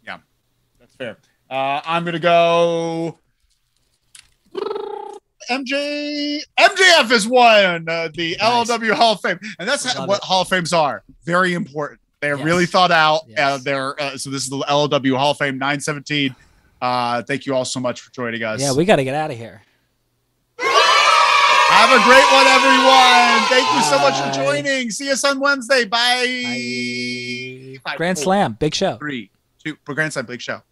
Yeah, 0.04 0.18
that's 0.80 0.94
fair. 0.96 1.18
Uh, 1.50 1.80
I'm 1.84 2.04
gonna 2.04 2.18
go. 2.18 3.18
MJ 5.50 6.40
MJF 6.58 7.10
is 7.12 7.26
one 7.28 7.88
uh, 7.88 8.08
the 8.14 8.36
Nice. 8.40 8.68
LLW 8.70 8.92
Hall 8.92 9.12
of 9.12 9.20
Fame, 9.20 9.38
and 9.58 9.68
that's 9.68 9.84
Love 9.96 10.08
what 10.08 10.18
it. 10.18 10.24
Hall 10.24 10.42
of 10.42 10.48
Fames 10.48 10.72
are. 10.72 11.02
Very 11.24 11.54
important. 11.54 12.00
They're 12.20 12.36
Yes. 12.36 12.44
really 12.44 12.66
thought 12.66 12.90
out. 12.90 13.20
Uh, 13.36 13.58
they're 13.58 14.00
uh, 14.00 14.16
so 14.16 14.30
this 14.30 14.42
is 14.44 14.48
the 14.50 14.58
LLW 14.58 15.16
Hall 15.16 15.32
of 15.32 15.38
Fame 15.38 15.58
917. 15.58 16.34
Uh, 16.80 17.22
thank 17.22 17.46
you 17.46 17.54
all 17.54 17.64
so 17.64 17.78
much 17.80 18.00
for 18.00 18.10
joining 18.12 18.42
us. 18.42 18.60
Yeah, 18.60 18.72
we 18.72 18.84
got 18.84 18.96
to 18.96 19.04
get 19.04 19.14
out 19.14 19.30
of 19.30 19.36
here. 19.36 19.62
have 20.58 21.90
a 21.90 22.02
great 22.04 22.24
one, 22.32 22.46
everyone. 22.46 23.48
Thank 23.48 23.70
you 23.74 23.82
so 23.82 23.98
much 23.98 24.18
for 24.20 24.30
joining. 24.44 24.90
See 24.90 25.10
us 25.10 25.24
on 25.24 25.38
Wednesday. 25.40 25.84
Bye. 25.84 27.78
Five, 27.84 27.96
Grand 27.98 28.16
four, 28.18 28.24
Slam, 28.24 28.56
big 28.58 28.74
show. 28.74 28.96
Three, 28.96 29.30
two. 29.62 29.76
Grand 29.84 30.12
Slam, 30.12 30.26
big 30.26 30.40
show. 30.40 30.62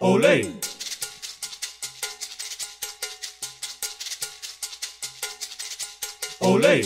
Olay. 0.00 0.46
Olay. 6.40 6.78